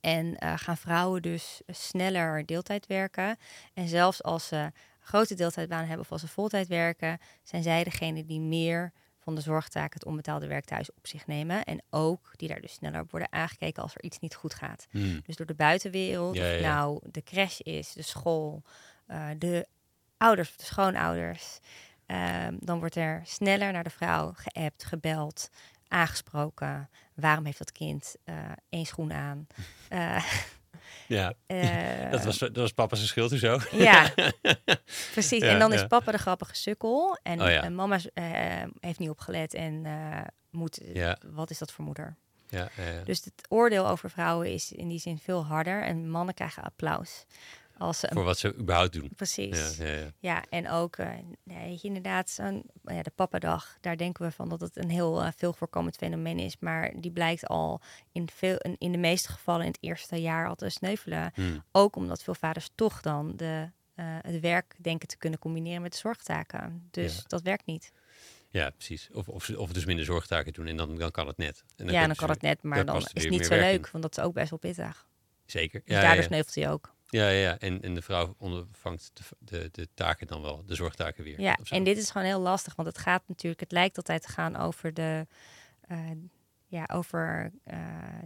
En 0.00 0.36
eh, 0.38 0.52
gaan 0.56 0.76
vrouwen 0.76 1.22
dus 1.22 1.60
sneller 1.66 2.46
deeltijd 2.46 2.86
werken. 2.86 3.36
En 3.74 3.88
zelfs 3.88 4.22
als 4.22 4.46
ze 4.46 4.70
grote 5.00 5.34
deeltijdbaan 5.34 5.84
hebben 5.84 6.00
of 6.00 6.12
als 6.12 6.20
ze 6.20 6.28
voltijd 6.28 6.68
werken, 6.68 7.18
zijn 7.42 7.62
zij 7.62 7.84
degene 7.84 8.24
die 8.24 8.40
meer 8.40 8.92
van 9.20 9.34
de 9.34 9.40
zorgtaken, 9.40 9.98
het 9.98 10.04
onbetaalde 10.08 10.46
werk 10.46 10.64
thuis 10.64 10.92
op 10.92 11.06
zich 11.06 11.26
nemen. 11.26 11.64
En 11.64 11.82
ook 11.90 12.30
die 12.36 12.48
daar 12.48 12.60
dus 12.60 12.72
sneller 12.72 13.00
op 13.00 13.10
worden 13.10 13.32
aangekeken 13.32 13.82
als 13.82 13.94
er 13.94 14.02
iets 14.02 14.18
niet 14.18 14.34
goed 14.34 14.54
gaat. 14.54 14.86
Hmm. 14.90 15.20
Dus 15.24 15.36
door 15.36 15.46
de 15.46 15.54
buitenwereld, 15.54 16.36
Ja, 16.36 16.60
nou 16.60 17.00
de 17.10 17.22
crash 17.22 17.58
is, 17.58 17.92
de 17.92 18.02
school, 18.02 18.62
eh, 19.06 19.28
de 19.38 19.66
ouders, 20.16 20.56
de 20.56 20.64
schoonouders. 20.64 21.58
ehm, 22.06 22.54
dan 22.58 22.78
wordt 22.78 22.96
er 22.96 23.20
sneller 23.24 23.72
naar 23.72 23.84
de 23.84 23.90
vrouw 23.90 24.32
geappt, 24.36 24.84
gebeld, 24.84 25.50
aangesproken. 25.88 26.90
Waarom 27.14 27.44
heeft 27.44 27.58
dat 27.58 27.72
kind 27.72 28.14
eh, 28.24 28.34
één 28.68 28.86
schoen 28.86 29.12
aan? 29.12 29.46
Eh, 29.88 30.24
ja. 31.06 31.34
eh, 31.46 32.10
Dat, 32.10 32.24
was, 32.24 32.38
dat 32.38 32.56
was 32.56 32.72
papa's 32.72 33.06
schuld, 33.06 33.30
hoezo? 33.30 33.58
Ja, 33.70 34.12
precies. 35.12 35.42
Ja, 35.42 35.48
en 35.48 35.58
dan 35.58 35.72
is 35.72 35.86
papa 35.86 36.12
de 36.12 36.18
grappige 36.18 36.56
sukkel. 36.56 37.18
En, 37.22 37.42
Oh 37.42 37.48
ja. 37.48 37.62
en 37.62 37.74
mama 37.74 37.98
eh, 38.14 38.24
heeft 38.80 38.98
niet 38.98 39.10
opgelet 39.10 39.54
en 39.54 39.86
eh, 39.86 40.20
moet... 40.50 40.80
Wat 41.26 41.50
is 41.50 41.58
dat 41.58 41.72
voor 41.72 41.84
moeder? 41.84 42.16
Ja, 42.48 42.68
ja, 42.76 42.84
ja. 42.84 43.02
Dus 43.04 43.24
het 43.24 43.46
oordeel 43.48 43.88
over 43.88 44.10
vrouwen 44.10 44.52
is 44.52 44.72
in 44.72 44.88
die 44.88 44.98
zin 44.98 45.18
veel 45.18 45.44
harder. 45.44 45.82
En 45.82 46.10
mannen 46.10 46.34
krijgen 46.34 46.62
applaus. 46.62 47.24
Als 47.80 47.98
ze 47.98 48.06
een 48.06 48.14
Voor 48.14 48.24
wat 48.24 48.38
ze 48.38 48.54
überhaupt 48.54 48.92
doen. 48.92 49.10
Precies. 49.16 49.76
Ja, 49.76 49.84
Ja, 49.84 49.92
ja, 49.92 50.12
ja. 50.20 50.44
en 50.48 50.70
ook, 50.70 50.96
eh, 50.96 51.08
nee, 51.44 51.78
inderdaad, 51.82 52.30
zo'n, 52.30 52.62
ja, 52.84 53.02
de 53.02 53.10
pappadag, 53.10 53.76
daar 53.80 53.96
denken 53.96 54.24
we 54.24 54.30
van 54.32 54.48
dat 54.48 54.60
het 54.60 54.76
een 54.76 54.90
heel 54.90 55.22
eh, 55.22 55.28
veel 55.36 55.52
voorkomend 55.52 55.96
fenomeen 55.96 56.38
is. 56.38 56.56
Maar 56.58 56.92
die 56.96 57.10
blijkt 57.10 57.46
al 57.46 57.80
in, 58.12 58.28
veel, 58.34 58.56
in, 58.56 58.76
in 58.78 58.92
de 58.92 58.98
meeste 58.98 59.32
gevallen 59.32 59.60
in 59.60 59.70
het 59.70 59.78
eerste 59.80 60.16
jaar 60.16 60.48
al 60.48 60.54
te 60.54 60.68
sneuvelen. 60.68 61.30
Hmm. 61.34 61.64
Ook 61.72 61.96
omdat 61.96 62.22
veel 62.22 62.34
vaders 62.34 62.70
toch 62.74 63.00
dan 63.00 63.36
de, 63.36 63.70
eh, 63.94 64.04
het 64.20 64.40
werk 64.40 64.74
denken 64.78 65.08
te 65.08 65.16
kunnen 65.16 65.38
combineren 65.38 65.82
met 65.82 65.92
de 65.92 65.98
zorgtaken. 65.98 66.88
Dus 66.90 67.24
dat 67.26 67.42
werkt 67.42 67.66
niet. 67.66 67.92
Ja, 68.48 68.70
precies. 68.70 69.08
Of, 69.12 69.28
of, 69.28 69.50
of 69.50 69.72
dus 69.72 69.84
minder 69.84 70.04
zorgtaken 70.04 70.52
doen 70.52 70.66
en 70.66 70.76
dan, 70.76 70.96
dan 70.96 71.10
kan 71.10 71.26
het 71.26 71.36
net. 71.36 71.64
En 71.76 71.86
ja, 71.86 72.06
dan 72.06 72.16
kan 72.16 72.30
het 72.30 72.42
net, 72.42 72.62
maar 72.62 72.84
dan 72.84 72.96
is 72.96 73.22
het 73.22 73.30
niet 73.30 73.46
zo 73.46 73.54
leuk, 73.54 73.84
in. 73.84 73.88
want 73.92 74.02
dat 74.02 74.18
is 74.18 74.24
ook 74.24 74.34
best 74.34 74.50
wel 74.50 74.58
pittig. 74.58 75.08
Zeker. 75.46 75.82
Dus 75.84 75.94
Ja, 75.94 76.00
daardoor 76.00 76.16
ja, 76.16 76.22
ja. 76.22 76.26
sneuvelt 76.26 76.54
hij 76.54 76.70
ook. 76.70 76.94
Ja, 77.10 77.28
ja. 77.28 77.58
En, 77.58 77.82
en 77.82 77.94
de 77.94 78.02
vrouw 78.02 78.34
ondervangt 78.38 79.10
de, 79.14 79.22
de, 79.38 79.68
de 79.72 79.88
taken 79.94 80.26
dan 80.26 80.42
wel, 80.42 80.64
de 80.66 80.74
zorgtaken 80.74 81.24
weer. 81.24 81.40
Ja, 81.40 81.58
en 81.68 81.84
dit 81.84 81.98
is 81.98 82.10
gewoon 82.10 82.26
heel 82.26 82.40
lastig, 82.40 82.74
want 82.74 82.88
het 82.88 82.98
gaat 82.98 83.22
natuurlijk, 83.26 83.60
het 83.60 83.72
lijkt 83.72 83.96
altijd 83.96 84.22
te 84.22 84.28
gaan 84.28 84.56
over 84.56 84.94
de, 84.94 85.26
eh, 85.80 85.98
ja, 86.66 86.88
over 86.92 87.52
eh, 87.64 87.78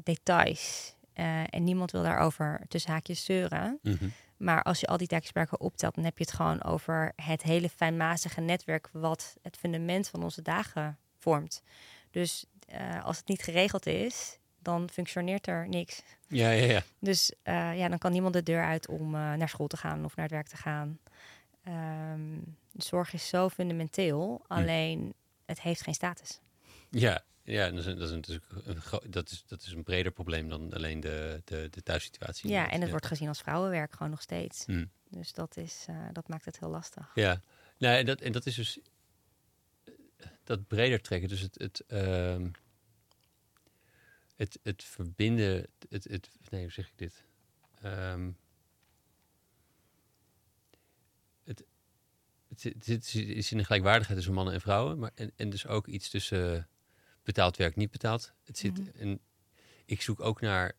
details. 0.02 0.94
Eh, 1.12 1.54
en 1.54 1.64
niemand 1.64 1.90
wil 1.90 2.02
daarover 2.02 2.60
tussen 2.68 2.90
haakjes 2.90 3.24
zeuren. 3.24 3.78
Mhm. 3.82 4.08
Maar 4.36 4.62
als 4.62 4.80
je 4.80 4.86
al 4.86 4.96
die 4.96 5.06
taakjes 5.06 5.32
bij 5.32 5.42
elkaar 5.42 5.66
optelt, 5.66 5.94
dan 5.94 6.04
heb 6.04 6.18
je 6.18 6.24
het 6.24 6.32
gewoon 6.32 6.62
over 6.62 7.12
het 7.16 7.42
hele 7.42 7.68
fijnmazige 7.68 8.40
netwerk 8.40 8.88
wat 8.92 9.36
het 9.42 9.56
fundament 9.56 10.08
van 10.08 10.22
onze 10.22 10.42
dagen 10.42 10.98
vormt. 11.18 11.62
Dus 12.10 12.44
als 13.02 13.16
het 13.16 13.28
niet 13.28 13.42
geregeld 13.42 13.86
is, 13.86 14.38
dan 14.64 14.90
functioneert 14.90 15.46
er 15.46 15.68
niks. 15.68 16.02
Ja, 16.28 16.50
ja, 16.50 16.64
ja. 16.64 16.82
Dus 16.98 17.32
eh, 17.42 17.78
ja, 17.78 17.88
dan 17.88 17.98
kan 17.98 18.12
niemand 18.12 18.34
de 18.34 18.42
deur 18.42 18.64
uit 18.64 18.88
om 18.88 19.14
eh, 19.14 19.32
naar 19.34 19.48
school 19.48 19.66
te 19.66 19.76
gaan 19.76 20.04
of 20.04 20.16
naar 20.16 20.24
het 20.24 20.34
werk 20.34 20.48
te 20.48 20.56
gaan. 20.56 20.98
Ehm, 21.64 22.38
zorg 22.76 23.12
is 23.12 23.28
zo 23.28 23.48
fundamenteel, 23.48 24.44
alleen 24.46 25.14
het 25.46 25.60
heeft 25.60 25.82
geen 25.82 25.94
status. 25.94 26.40
Ja, 26.90 27.24
ja 27.42 27.70
dat, 27.70 27.78
is, 27.78 27.84
dat, 27.84 28.00
is 28.00 28.10
natuurlijk 28.10 28.44
een, 28.64 29.10
dat, 29.10 29.30
is, 29.30 29.44
dat 29.46 29.62
is 29.62 29.72
een 29.72 29.82
breder 29.82 30.12
probleem 30.12 30.48
dan 30.48 30.72
alleen 30.72 31.00
de, 31.00 31.42
de, 31.44 31.68
de 31.70 31.82
thuissituatie. 31.82 32.50
Ja, 32.50 32.70
en 32.70 32.80
het 32.80 32.90
wordt 32.90 33.06
gezien 33.06 33.28
als 33.28 33.40
vrouwenwerk 33.40 33.92
gewoon 33.92 34.10
nog 34.10 34.22
steeds. 34.22 34.64
Hmm. 34.66 34.90
Dus 35.08 35.32
dat, 35.32 35.56
is, 35.56 35.84
eh, 35.88 35.96
dat 36.12 36.28
maakt 36.28 36.44
het 36.44 36.58
heel 36.58 36.70
lastig. 36.70 37.10
Ja, 37.14 37.42
nou, 37.78 37.96
en, 37.96 38.06
dat, 38.06 38.20
en 38.20 38.32
dat 38.32 38.46
is 38.46 38.54
dus 38.54 38.78
dat 40.44 40.66
breder 40.66 41.00
trekken. 41.00 41.28
Dus 41.28 41.40
het, 41.40 41.58
het, 41.58 41.84
ehm, 41.86 42.48
het, 44.36 44.58
het 44.62 44.84
verbinden, 44.84 45.66
het, 45.88 46.04
het, 46.04 46.30
nee, 46.50 46.62
hoe 46.62 46.72
zeg 46.72 46.86
ik 46.86 46.98
dit? 46.98 47.24
Ehm, 47.82 48.30
het, 51.44 51.64
het, 52.48 52.60
zit- 52.60 52.86
het 52.86 53.14
is 53.14 53.50
in 53.52 53.58
de 53.58 53.64
gelijkwaardigheid 53.64 54.16
tussen 54.18 54.34
mannen 54.34 54.54
en 54.54 54.60
vrouwen, 54.60 54.98
maar 54.98 55.10
en, 55.14 55.32
en 55.36 55.50
dus 55.50 55.66
ook 55.66 55.86
iets 55.86 56.10
tussen 56.10 56.68
betaald 57.22 57.56
werk, 57.56 57.76
niet 57.76 57.90
betaald. 57.90 58.32
Het 58.44 58.58
zit, 58.58 58.78
Mhm. 58.78 58.88
en 58.98 59.20
ik 59.84 60.02
zoek 60.02 60.20
ook 60.20 60.40
naar 60.40 60.72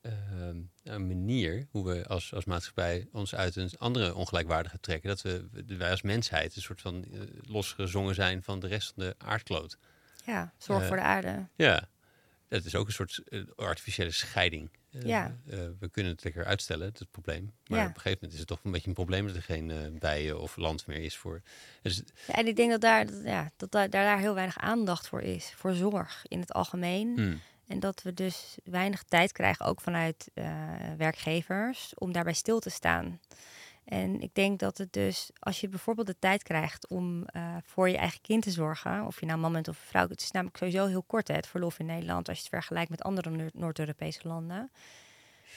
ehm, 0.00 0.60
een 0.82 1.06
manier 1.06 1.66
hoe 1.70 1.84
we 1.86 2.06
als, 2.06 2.34
als 2.34 2.44
maatschappij 2.44 3.08
ons 3.12 3.34
uit 3.34 3.56
een 3.56 3.70
andere 3.78 4.14
ongelijkwaardige 4.14 4.80
trekken. 4.80 5.08
Dat 5.08 5.22
we, 5.22 5.46
wij 5.66 5.90
als 5.90 6.02
mensheid 6.02 6.56
een 6.56 6.62
soort 6.62 6.80
van 6.80 7.04
eh, 7.04 7.20
losgezongen 7.40 8.14
zijn 8.14 8.42
van 8.42 8.60
de 8.60 8.66
rest 8.66 8.92
van 8.94 9.04
de 9.04 9.14
aardkloot. 9.18 9.78
Ja, 10.24 10.52
zorg 10.58 10.80
Eh, 10.82 10.86
voor 10.88 10.96
de 10.96 11.02
aarde. 11.02 11.48
Ja, 11.56 11.88
dat 12.56 12.64
is 12.64 12.74
ook 12.74 12.86
een 12.86 12.92
soort 12.92 13.20
eh, 13.28 13.40
artificiële 13.56 14.10
scheiding. 14.10 14.70
Eh, 14.90 15.02
Ja. 15.02 15.36
eh, 15.46 15.58
we 15.78 15.88
kunnen 15.88 16.12
het 16.12 16.24
lekker 16.24 16.44
uitstellen, 16.44 16.86
het 16.86 17.10
probleem. 17.10 17.52
Maar 17.66 17.78
Ja. 17.78 17.84
op 17.84 17.94
een 17.94 18.00
gegeven 18.00 18.12
moment 18.20 18.32
is 18.32 18.38
het 18.38 18.48
toch 18.48 18.60
een 18.64 18.70
beetje 18.70 18.88
een 18.88 18.94
probleem 18.94 19.26
dat 19.26 19.36
er 19.36 19.42
geen 19.42 19.96
bijen 19.98 20.40
of 20.40 20.56
land 20.56 20.86
meer 20.86 21.02
is 21.02 21.16
voor. 21.16 21.42
Dus, 21.82 22.02
Ja, 22.26 22.34
en 22.34 22.46
ik 22.46 22.56
denk 22.56 22.70
dat 22.70 22.80
daar, 22.80 23.06
dat, 23.06 23.20
ja, 23.24 23.50
dat 23.56 23.70
daar, 23.72 23.90
daar 23.90 24.18
heel 24.18 24.34
weinig 24.34 24.58
aandacht 24.58 25.08
voor 25.08 25.20
is, 25.22 25.52
voor 25.56 25.74
zorg 25.74 26.24
in 26.28 26.40
het 26.40 26.52
algemeen. 26.52 27.12
hmm, 27.16 27.40
En 27.66 27.80
dat 27.80 28.02
we 28.02 28.14
dus 28.14 28.56
weinig 28.64 29.02
tijd 29.02 29.32
krijgen, 29.32 29.66
ook 29.66 29.80
vanuit 29.80 30.30
uh, 30.34 30.44
werkgevers, 30.96 31.92
om 31.94 32.12
daarbij 32.12 32.32
stil 32.32 32.58
te 32.60 32.70
staan. 32.70 33.20
En 33.84 34.20
ik 34.20 34.34
denk 34.34 34.58
dat 34.58 34.78
het 34.78 34.92
dus, 34.92 35.30
als 35.38 35.60
je 35.60 35.68
bijvoorbeeld 35.68 36.06
de 36.06 36.16
tijd 36.18 36.42
krijgt 36.42 36.88
om 36.88 37.26
uh, 37.36 37.56
voor 37.64 37.88
je 37.88 37.96
eigen 37.96 38.20
kind 38.20 38.42
te 38.42 38.50
zorgen, 38.50 39.06
of 39.06 39.20
je 39.20 39.26
nou 39.26 39.38
man 39.38 39.52
bent 39.52 39.68
of 39.68 39.76
vrouw, 39.76 40.08
het 40.08 40.20
is 40.20 40.30
namelijk 40.30 40.56
sowieso 40.56 40.86
heel 40.86 41.02
kort 41.02 41.28
hè, 41.28 41.34
het 41.34 41.46
verlof 41.46 41.78
in 41.78 41.86
Nederland, 41.86 42.28
als 42.28 42.36
je 42.36 42.42
het 42.42 42.52
vergelijkt 42.52 42.90
met 42.90 43.02
andere 43.02 43.50
Noord-Europese 43.54 44.28
landen. 44.28 44.70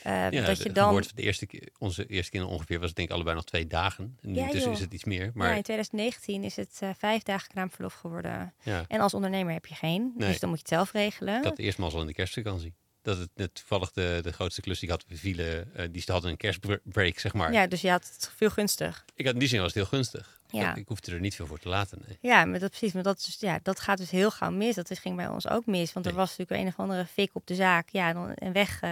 Uh, 0.06 0.32
ja, 0.32 0.46
dat 0.46 0.64
je 0.64 0.72
dan. 0.72 1.04
De 1.16 1.22
eerste, 1.22 1.48
onze 1.78 2.06
eerste 2.06 2.32
kinderen 2.32 2.56
ongeveer 2.56 2.80
was 2.80 2.88
het 2.88 2.96
denk 2.96 3.08
ik 3.08 3.16
allebei 3.16 3.36
nog 3.36 3.46
twee 3.46 3.68
dagen. 3.68 4.18
En 4.22 4.34
ja, 4.34 4.52
is 4.52 4.80
het 4.80 4.94
iets 4.94 5.04
meer. 5.04 5.32
Maar... 5.34 5.50
Ja, 5.50 5.56
in 5.56 5.64
2019 5.64 6.44
is 6.44 6.56
het 6.56 6.80
uh, 6.84 6.90
vijf 6.98 7.24
dagen 7.24 7.50
kraamverlof 7.50 7.94
geworden. 7.94 8.54
Ja. 8.64 8.86
En 8.88 9.00
als 9.00 9.14
ondernemer 9.14 9.54
heb 9.54 9.66
je 9.66 9.76
geen. 9.76 10.14
Nee. 10.18 10.28
Dus 10.28 10.40
dan 10.40 10.50
moet 10.50 10.58
je 10.58 10.66
het 10.66 10.74
zelf 10.74 10.92
regelen. 10.92 11.44
Had 11.44 11.58
eerst 11.58 11.78
maar 11.78 11.92
al 11.92 12.02
in 12.02 12.08
de 12.08 12.14
kerstvakantie 12.14 12.74
dat 13.08 13.18
het 13.18 13.30
net 13.36 13.56
toevallig 13.56 13.92
de, 13.92 14.20
de 14.24 14.32
grootste 14.32 14.62
klus 14.62 14.80
die 14.80 14.90
ik 14.90 14.96
had, 14.96 15.20
vielen, 15.20 15.72
uh, 15.78 15.86
die 15.92 16.04
hadden 16.06 16.32
een 16.32 16.38
kerstbreak, 16.38 17.20
zeg 17.20 17.34
maar. 17.34 17.54
Ja, 17.54 17.68
dus 17.68 17.82
je 17.82 17.90
had 17.90 18.12
het 18.14 18.32
veel 18.36 18.50
gunstig. 18.50 19.06
Ik 19.16 19.26
had 19.26 19.34
in 19.34 19.40
die 19.40 19.50
zin 19.50 19.60
was 19.60 19.74
het 19.74 19.76
heel 19.76 19.86
gunstig. 19.86 20.40
Ja. 20.50 20.72
Ik, 20.72 20.78
ik 20.78 20.88
hoefde 20.88 21.12
er 21.12 21.20
niet 21.20 21.36
veel 21.36 21.46
voor 21.48 21.60
te 21.60 21.70
laten. 21.70 22.02
Nee. 22.08 22.18
Ja, 22.22 22.46
maar 22.46 22.60
dat 22.60 22.70
precies. 22.70 22.94
Maar 22.94 23.04
dat, 23.04 23.18
is, 23.18 23.38
ja, 23.40 23.60
dat 23.64 23.80
gaat 23.80 23.98
dus 23.98 24.12
heel 24.12 24.32
gauw 24.32 24.52
mis. 24.52 24.76
Dat 24.76 25.00
ging 25.00 25.16
bij 25.16 25.28
ons 25.28 25.48
ook 25.48 25.66
mis. 25.66 25.94
Want 25.94 26.06
er 26.06 26.14
was 26.14 26.30
natuurlijk 26.30 26.62
een 26.62 26.68
of 26.68 26.80
andere 26.80 27.06
fik 27.06 27.30
op 27.34 27.48
de 27.48 27.56
zaak. 27.56 27.90
Ja, 27.90 28.14
dan, 28.14 28.34
en 28.34 28.52
weg, 28.54 28.82
uh, 28.82 28.92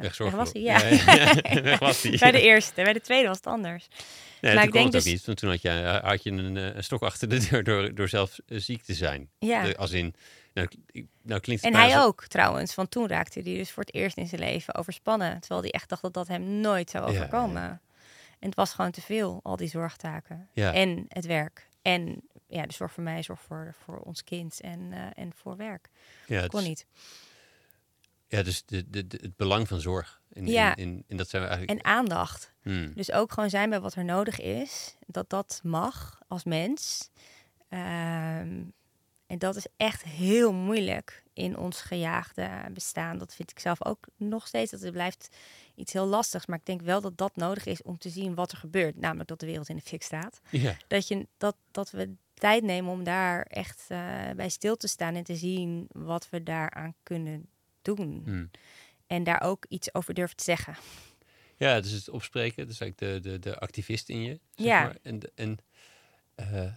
weg, 0.00 0.18
was 0.18 0.52
hij. 0.52 0.62
Ja. 0.62 0.86
ja, 0.86 1.34
weg 1.62 1.78
was 1.78 2.02
hij. 2.02 2.16
bij 2.18 2.30
de 2.30 2.40
eerste. 2.40 2.72
Bij 2.74 2.92
de 2.92 3.00
tweede 3.00 3.28
was 3.28 3.36
het 3.36 3.46
anders. 3.46 3.88
Nee, 4.40 4.54
maar 4.54 4.64
ik 4.64 4.72
denk 4.72 4.92
dus... 4.92 5.00
ook 5.00 5.12
niet. 5.12 5.24
Want 5.24 5.38
toen 5.38 5.50
had 5.50 5.62
je, 5.62 6.00
had 6.02 6.22
je 6.22 6.30
een, 6.30 6.56
een, 6.56 6.84
stok 6.84 7.02
achter 7.02 7.28
de 7.28 7.48
deur 7.48 7.64
door, 7.64 7.94
door 7.94 8.08
zelf 8.08 8.38
ziek 8.46 8.82
te 8.82 8.94
zijn. 8.94 9.30
Ja. 9.38 9.62
De, 9.62 9.76
als 9.76 9.90
in 9.90 10.14
nou, 10.52 10.68
nou 11.22 11.40
klinkt 11.40 11.64
en 11.64 11.74
hij 11.74 12.00
ook 12.00 12.26
trouwens, 12.26 12.74
want 12.74 12.90
toen 12.90 13.06
raakte 13.08 13.40
hij 13.40 13.54
dus 13.54 13.70
voor 13.70 13.82
het 13.82 13.94
eerst 13.94 14.16
in 14.16 14.26
zijn 14.26 14.40
leven 14.40 14.74
overspannen. 14.74 15.40
Terwijl 15.40 15.60
hij 15.60 15.70
echt 15.70 15.88
dacht 15.88 16.02
dat 16.02 16.14
dat 16.14 16.28
hem 16.28 16.60
nooit 16.60 16.90
zou 16.90 17.04
overkomen. 17.04 17.80
En 18.38 18.48
het 18.48 18.54
was 18.54 18.72
gewoon 18.74 18.90
te 18.90 19.00
veel, 19.00 19.40
al 19.42 19.56
die 19.56 19.68
zorgtaken. 19.68 20.48
En 20.54 21.04
het 21.08 21.26
werk. 21.26 21.68
En 21.82 22.22
ja, 22.46 22.66
de 22.66 22.72
zorg 22.72 22.92
voor 22.92 23.02
mij, 23.02 23.22
zorg 23.22 23.40
voor, 23.40 23.74
voor 23.84 23.98
ons 23.98 24.24
kind 24.24 24.60
en, 24.60 24.80
uh, 24.80 25.06
en 25.14 25.32
voor 25.34 25.56
werk. 25.56 25.88
Ja, 26.26 26.40
dat 26.40 26.50
kon 26.50 26.62
niet. 26.62 26.86
Ja, 28.28 28.42
dus 28.42 28.64
de, 28.64 28.90
de, 28.90 29.04
het 29.08 29.36
belang 29.36 29.68
van 29.68 29.80
zorg. 29.80 30.20
In, 30.32 30.46
ja. 30.46 30.76
In, 30.76 31.04
in, 31.06 31.16
dat 31.16 31.28
zijn 31.28 31.42
we 31.42 31.48
eigenlijk... 31.48 31.78
En 31.78 31.92
aandacht. 31.92 32.52
Hmm. 32.62 32.92
Dus 32.94 33.12
ook 33.12 33.32
gewoon 33.32 33.50
zijn 33.50 33.70
bij 33.70 33.80
wat 33.80 33.94
er 33.94 34.04
nodig 34.04 34.40
is. 34.40 34.96
Dat 35.06 35.30
dat 35.30 35.60
mag 35.62 36.20
als 36.28 36.44
mens. 36.44 37.10
Ehm, 37.68 38.62
en 39.32 39.38
dat 39.38 39.56
is 39.56 39.66
echt 39.76 40.02
heel 40.02 40.52
moeilijk 40.52 41.22
in 41.32 41.56
ons 41.56 41.80
gejaagde 41.80 42.48
bestaan. 42.72 43.18
Dat 43.18 43.34
vind 43.34 43.50
ik 43.50 43.58
zelf 43.58 43.84
ook 43.84 44.06
nog 44.16 44.46
steeds. 44.46 44.70
Dat 44.70 44.80
het 44.80 44.92
blijft 44.92 45.36
iets 45.74 45.92
heel 45.92 46.06
lastigs. 46.06 46.46
Maar 46.46 46.58
ik 46.58 46.66
denk 46.66 46.82
wel 46.82 47.00
dat 47.00 47.18
dat 47.18 47.36
nodig 47.36 47.66
is 47.66 47.82
om 47.82 47.98
te 47.98 48.08
zien 48.08 48.34
wat 48.34 48.52
er 48.52 48.58
gebeurt. 48.58 48.96
Namelijk 49.00 49.28
dat 49.28 49.40
de 49.40 49.46
wereld 49.46 49.68
in 49.68 49.76
de 49.76 49.82
fik 49.82 50.02
staat. 50.02 50.40
Ja. 50.50 50.76
Dat, 50.86 51.08
je, 51.08 51.26
dat, 51.36 51.56
dat 51.70 51.90
we 51.90 52.14
tijd 52.34 52.62
nemen 52.62 52.92
om 52.92 53.04
daar 53.04 53.42
echt 53.42 53.86
uh, 53.88 54.30
bij 54.36 54.48
stil 54.48 54.76
te 54.76 54.88
staan 54.88 55.14
en 55.14 55.24
te 55.24 55.36
zien 55.36 55.86
wat 55.92 56.28
we 56.30 56.42
daaraan 56.42 56.94
kunnen 57.02 57.46
doen. 57.82 58.22
Hmm. 58.24 58.50
En 59.06 59.24
daar 59.24 59.42
ook 59.42 59.66
iets 59.68 59.94
over 59.94 60.14
durven 60.14 60.36
te 60.36 60.44
zeggen. 60.44 60.76
Ja, 61.56 61.80
dus 61.80 61.90
het 61.90 62.08
opspreken, 62.08 62.68
is 62.68 62.80
eigenlijk 62.80 63.22
de, 63.24 63.30
de, 63.30 63.38
de 63.38 63.58
activist 63.58 64.08
in 64.08 64.22
je. 64.22 64.40
Zeg 64.54 64.66
ja. 64.66 64.82
Maar. 64.82 64.96
En, 65.02 65.20
en 65.34 65.58
uh, 66.36 66.72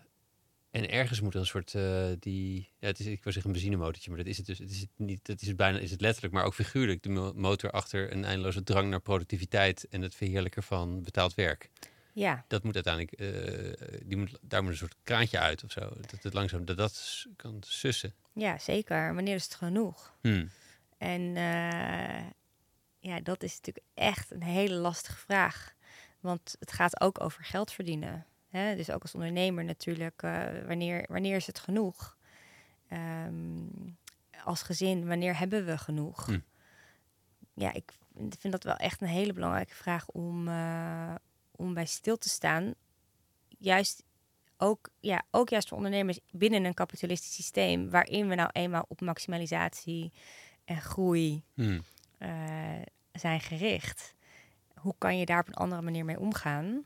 en 0.76 0.90
ergens 0.90 1.22
moet 1.22 1.34
er 1.34 1.40
een 1.40 1.46
soort 1.46 1.74
uh, 1.74 2.08
die, 2.20 2.70
ja, 2.80 2.88
het 2.88 3.00
is, 3.00 3.06
ik 3.06 3.24
wil 3.24 3.34
zeggen 3.34 3.52
een 3.52 3.58
benzinemotortje, 3.58 4.10
maar 4.10 4.20
dat 4.20 4.28
is 4.28 4.38
het 4.38 4.46
dus. 4.46 4.58
Het 4.58 4.72
is 4.72 4.80
het 4.80 4.90
niet, 4.96 5.26
dat 5.26 5.42
is 5.42 5.48
het 5.48 5.58
bijna, 5.58 5.78
is 5.78 5.92
het 5.92 6.02
letterlijk, 6.02 6.34
maar 6.34 6.44
ook 6.44 6.54
figuurlijk. 6.54 7.04
De 7.04 7.10
motor 7.36 7.72
achter 7.72 8.12
een 8.12 8.26
eindeloze 8.26 8.64
drang 8.64 8.90
naar 8.90 9.00
productiviteit 9.00 9.88
en 9.90 10.02
het 10.02 10.16
verheerlijken 10.16 10.64
van 10.64 11.04
betaald 11.04 11.36
werk. 11.36 11.70
Ja. 12.14 12.46
Dat 12.48 12.64
moet 12.64 12.76
uiteindelijk, 12.76 13.22
uh, 13.22 14.00
die 14.06 14.18
moet, 14.18 14.38
daar 14.42 14.62
moet 14.62 14.72
een 14.72 14.78
soort 14.78 14.96
kraantje 15.04 15.40
uit 15.40 15.64
of 15.64 15.72
zo. 15.72 15.80
Dat 15.80 16.24
het 16.24 16.34
langzaam, 16.34 16.66
dat 16.66 16.78
dat 16.78 17.26
kan 17.36 17.58
sussen. 17.60 18.14
Ja, 18.34 18.58
zeker. 18.58 19.14
Wanneer 19.14 19.36
is 19.36 19.44
het 19.44 19.56
genoeg? 19.56 20.16
Hmm. 20.22 20.50
En 20.98 21.22
uh, 21.22 22.28
ja, 23.00 23.20
dat 23.24 23.44
is 23.44 23.56
natuurlijk 23.56 23.86
echt 23.94 24.32
een 24.32 24.44
hele 24.44 24.76
lastige 24.76 25.18
vraag. 25.18 25.74
Want 26.20 26.56
het 26.60 26.72
gaat 26.72 27.02
ook 27.02 27.22
over 27.22 27.44
geld 27.44 27.72
verdienen. 27.72 28.26
Hè? 28.56 28.76
Dus 28.76 28.92
ook 28.92 29.02
als 29.02 29.14
ondernemer 29.14 29.64
natuurlijk, 29.64 30.24
uh, 30.24 30.44
wanneer, 30.68 31.06
wanneer 31.08 31.36
is 31.36 31.48
het 31.48 31.60
genoeg? 31.60 32.18
Um, 32.92 33.98
als 34.44 34.62
gezin, 34.62 35.08
wanneer 35.08 35.38
hebben 35.38 35.66
we 35.66 35.78
genoeg? 35.78 36.26
Hm. 36.26 36.40
Ja, 37.54 37.74
ik 37.74 37.94
vind 38.16 38.52
dat 38.52 38.64
wel 38.64 38.76
echt 38.76 39.02
een 39.02 39.08
hele 39.08 39.34
belangrijke 39.34 39.76
vraag 39.76 40.08
om, 40.08 40.48
uh, 40.48 41.16
om 41.52 41.74
bij 41.74 41.86
stil 41.86 42.18
te 42.18 42.30
staan. 42.30 42.74
Juist 43.58 44.04
ook, 44.58 44.90
ja, 45.00 45.24
ook 45.32 45.50
juist 45.50 45.68
voor 45.68 45.78
ondernemers 45.78 46.20
binnen 46.32 46.66
een 46.66 46.74
kapitalistisch 46.74 47.34
systeem, 47.34 47.90
waarin 47.90 48.28
we 48.28 48.36
nou 48.36 48.50
eenmaal 48.52 48.86
op 48.88 49.02
maximalisatie 49.02 50.12
en 50.66 50.82
groei 50.82 51.44
hm. 51.54 51.80
uh, 52.20 52.82
zijn 53.12 53.40
gericht. 53.40 54.14
Hoe 54.74 54.96
kan 54.98 55.18
je 55.18 55.26
daar 55.26 55.40
op 55.40 55.48
een 55.48 55.54
andere 55.54 55.82
manier 55.82 56.06
mee 56.06 56.20
omgaan? 56.20 56.86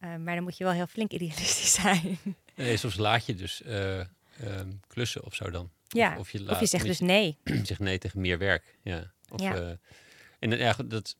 Uh, 0.00 0.16
maar 0.16 0.34
dan 0.34 0.42
moet 0.42 0.56
je 0.56 0.64
wel 0.64 0.72
heel 0.72 0.86
flink 0.86 1.12
idealistisch 1.12 1.72
zijn. 1.82 2.18
Nee, 2.54 2.76
soms 2.76 2.96
laat 2.96 3.26
je 3.26 3.34
dus 3.34 3.62
uh, 3.66 4.00
klussen 4.86 5.24
of 5.24 5.34
zo 5.34 5.50
dan. 5.50 5.70
Ja, 5.88 6.18
of, 6.18 6.30
je, 6.30 6.42
laat, 6.42 6.54
of 6.54 6.60
je 6.60 6.66
zegt 6.66 6.84
dus 6.84 7.00
nee. 7.00 7.38
Je 7.44 7.64
zegt 7.64 7.80
nee 7.80 7.98
tegen 7.98 8.20
meer 8.20 8.38
werk. 8.38 8.78
Ja. 8.82 9.12
Of, 9.28 9.40
ja. 9.40 9.60
Uh, 9.60 9.70
en 10.38 10.50
ja, 10.50 10.76
dat... 10.84 11.16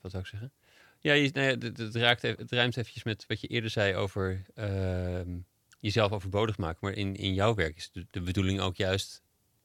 wat 0.00 0.10
zou 0.10 0.22
ik 0.22 0.26
zeggen? 0.26 0.52
Ja, 1.00 1.12
je, 1.12 1.30
nou 1.32 1.46
ja 1.46 1.82
het, 1.84 1.94
raakt, 1.94 2.22
het 2.22 2.52
ruimt 2.52 2.76
eventjes 2.76 3.04
met 3.04 3.24
wat 3.26 3.40
je 3.40 3.46
eerder 3.46 3.70
zei 3.70 3.94
over 3.94 4.42
ehm, 4.54 5.38
jezelf 5.78 6.12
overbodig 6.12 6.58
maken. 6.58 6.78
Maar 6.80 6.92
in, 6.92 7.16
in 7.16 7.34
jouw 7.34 7.54
werk 7.54 7.76
is 7.76 7.90
de, 7.92 8.06
de 8.10 8.20
bedoeling 8.20 8.60
ook 8.60 8.76
juist 8.76 9.22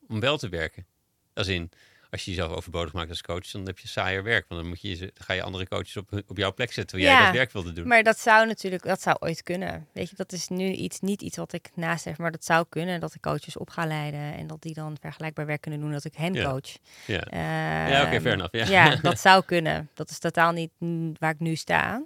om 0.07 0.19
wel 0.19 0.37
te 0.37 0.49
werken. 0.49 0.85
Als 1.33 1.47
in, 1.47 1.71
als 2.15 2.25
je 2.25 2.31
jezelf 2.31 2.51
overbodig 2.51 2.93
maakt 2.93 3.09
als 3.09 3.21
coach, 3.21 3.51
dan 3.51 3.65
heb 3.65 3.79
je 3.79 3.87
saaier 3.87 4.23
werk. 4.23 4.45
Want 4.47 4.61
dan, 4.61 4.69
moet 4.69 4.81
je, 4.81 5.11
ga 5.13 5.33
je 5.33 5.41
andere 5.41 5.67
coaches 5.67 5.97
op, 5.97 6.23
op 6.27 6.37
jouw 6.37 6.53
plek 6.53 6.71
zetten, 6.71 6.87
terwijl 6.87 7.17
jij 7.17 7.25
dat 7.25 7.35
werk 7.35 7.51
wilde 7.51 7.73
doen. 7.73 7.87
Maar 7.87 8.03
dat 8.03 8.19
zou 8.19 8.47
natuurlijk, 8.47 8.83
dat 8.83 9.01
zou 9.01 9.17
ooit 9.19 9.43
kunnen. 9.43 9.87
Weet 9.91 10.09
je, 10.09 10.15
dat 10.15 10.31
is 10.31 10.47
nu 10.47 10.71
iets, 10.71 10.99
niet 10.99 11.21
iets 11.21 11.37
wat 11.37 11.53
ik 11.53 11.69
naast 11.73 12.05
heb, 12.05 12.17
maar 12.17 12.31
dat 12.31 12.45
zou 12.45 12.65
kunnen 12.69 12.99
dat 12.99 13.13
ik 13.13 13.21
coaches 13.21 13.57
op 13.57 13.69
ga 13.69 13.85
leiden 13.85 14.33
en 14.33 14.47
dat 14.47 14.61
die 14.61 14.73
dan 14.73 14.97
vergelijkbaar 15.01 15.45
werk 15.45 15.61
kunnen 15.61 15.79
doen 15.79 15.91
dat 15.91 16.05
ik 16.05 16.15
hen 16.15 16.43
coach. 16.43 16.77
Ja, 17.05 17.33
uh, 17.33 17.91
ja 17.91 17.97
oké, 17.97 18.07
okay, 18.07 18.21
fair 18.21 18.33
enough. 18.33 18.53
Ja. 18.53 18.65
ja, 18.67 18.95
dat 19.09 19.19
zou 19.19 19.43
kunnen. 19.45 19.89
Dat 19.93 20.09
is 20.09 20.19
totaal 20.19 20.51
niet 20.51 20.71
waar 21.19 21.31
ik 21.31 21.39
nu 21.39 21.55
sta. 21.55 22.05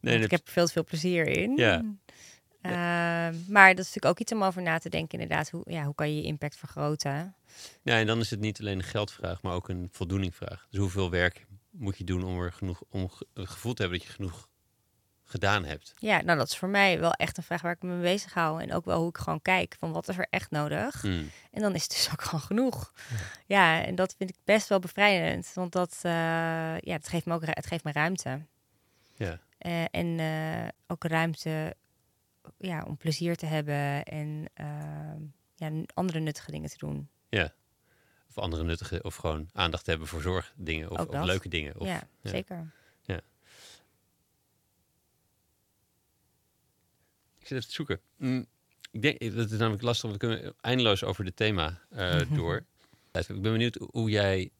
Nee, 0.00 0.18
ik 0.18 0.30
heb 0.30 0.46
er 0.46 0.52
veel 0.52 0.66
te 0.66 0.72
veel 0.72 0.84
plezier 0.84 1.26
in. 1.26 1.56
Ja. 1.56 1.82
Uh, 2.62 2.72
maar 3.48 3.74
dat 3.74 3.84
is 3.84 3.94
natuurlijk 3.94 4.06
ook 4.06 4.18
iets 4.18 4.32
om 4.32 4.42
over 4.42 4.62
na 4.62 4.78
te 4.78 4.88
denken, 4.88 5.20
inderdaad. 5.20 5.50
Hoe, 5.50 5.62
ja, 5.64 5.84
hoe 5.84 5.94
kan 5.94 6.08
je 6.08 6.16
je 6.16 6.26
impact 6.26 6.56
vergroten? 6.56 7.34
Ja, 7.82 7.98
en 7.98 8.06
dan 8.06 8.20
is 8.20 8.30
het 8.30 8.40
niet 8.40 8.60
alleen 8.60 8.78
een 8.78 8.84
geldvraag, 8.84 9.42
maar 9.42 9.54
ook 9.54 9.68
een 9.68 9.88
voldoeningvraag. 9.92 10.66
Dus 10.70 10.80
hoeveel 10.80 11.10
werk 11.10 11.46
moet 11.70 11.98
je 11.98 12.04
doen 12.04 12.24
om 12.24 12.40
er 12.40 12.52
genoeg 12.52 12.82
om 12.90 13.10
gevoel 13.34 13.74
te 13.74 13.82
hebben 13.82 13.98
dat 13.98 14.08
je 14.08 14.14
genoeg 14.14 14.48
gedaan 15.24 15.64
hebt? 15.64 15.94
Ja, 15.98 16.22
nou 16.22 16.38
dat 16.38 16.48
is 16.48 16.56
voor 16.56 16.68
mij 16.68 17.00
wel 17.00 17.12
echt 17.12 17.36
een 17.36 17.42
vraag 17.42 17.62
waar 17.62 17.72
ik 17.72 17.82
me 17.82 17.92
mee 17.92 18.12
bezig 18.12 18.34
hou. 18.34 18.62
En 18.62 18.72
ook 18.72 18.84
wel 18.84 18.98
hoe 18.98 19.08
ik 19.08 19.18
gewoon 19.18 19.42
kijk 19.42 19.76
van 19.78 19.92
wat 19.92 20.08
is 20.08 20.18
er 20.18 20.26
echt 20.30 20.50
nodig. 20.50 21.00
Hmm. 21.00 21.30
En 21.50 21.62
dan 21.62 21.74
is 21.74 21.82
het 21.82 21.90
dus 21.90 22.08
ook 22.12 22.22
gewoon 22.22 22.40
genoeg. 22.40 22.92
Ja. 23.46 23.84
en 23.84 23.94
dat 23.94 24.14
vind 24.18 24.30
ik 24.30 24.36
best 24.44 24.68
wel 24.68 24.78
bevrijdend. 24.78 25.50
Want 25.54 25.72
dat, 25.72 26.00
uh, 26.02 26.12
ja, 26.78 26.92
het 26.92 27.08
geeft 27.08 27.26
me 27.26 27.34
ook 27.34 27.46
het 27.46 27.66
geeft 27.66 27.84
me 27.84 27.92
ruimte. 27.92 28.46
Ja. 29.14 29.38
Uh, 29.66 29.84
en 29.90 30.18
uh, 30.18 30.68
ook 30.86 31.04
ruimte 31.04 31.76
ja, 32.58 32.82
om 32.82 32.96
plezier 32.96 33.36
te 33.36 33.46
hebben 33.46 34.04
en 34.04 34.44
ehm, 34.54 35.22
ja, 35.54 35.84
andere 35.94 36.20
nuttige 36.20 36.50
dingen 36.50 36.70
te 36.70 36.78
doen. 36.78 37.08
Ja. 37.28 37.54
Of 38.28 38.38
andere 38.38 38.64
nuttige, 38.64 39.02
of 39.02 39.16
gewoon 39.16 39.48
aandacht 39.52 39.86
hebben 39.86 40.08
voor 40.08 40.22
zorgdingen 40.22 40.90
of, 40.90 41.06
of 41.06 41.24
leuke 41.24 41.48
dingen. 41.48 41.80
Of, 41.80 41.86
ja, 41.86 42.08
zeker. 42.22 42.72
Ja. 43.02 43.20
Ik 47.38 47.46
zit 47.46 47.50
even 47.50 47.68
te 47.68 47.74
zoeken. 47.74 48.00
Mm, 48.16 48.46
ik 48.90 49.02
denk, 49.02 49.34
dat 49.34 49.50
is 49.50 49.58
namelijk 49.58 49.82
lastig, 49.82 50.10
want 50.10 50.22
we 50.22 50.26
kunnen 50.26 50.54
eindeloos 50.60 51.04
over 51.04 51.24
dit 51.24 51.36
thema 51.36 51.80
uh, 51.92 52.20
door. 52.36 52.64
Ik 53.12 53.26
ben 53.26 53.42
benieuwd 53.42 53.78
hoe 53.90 54.10
jij, 54.10 54.50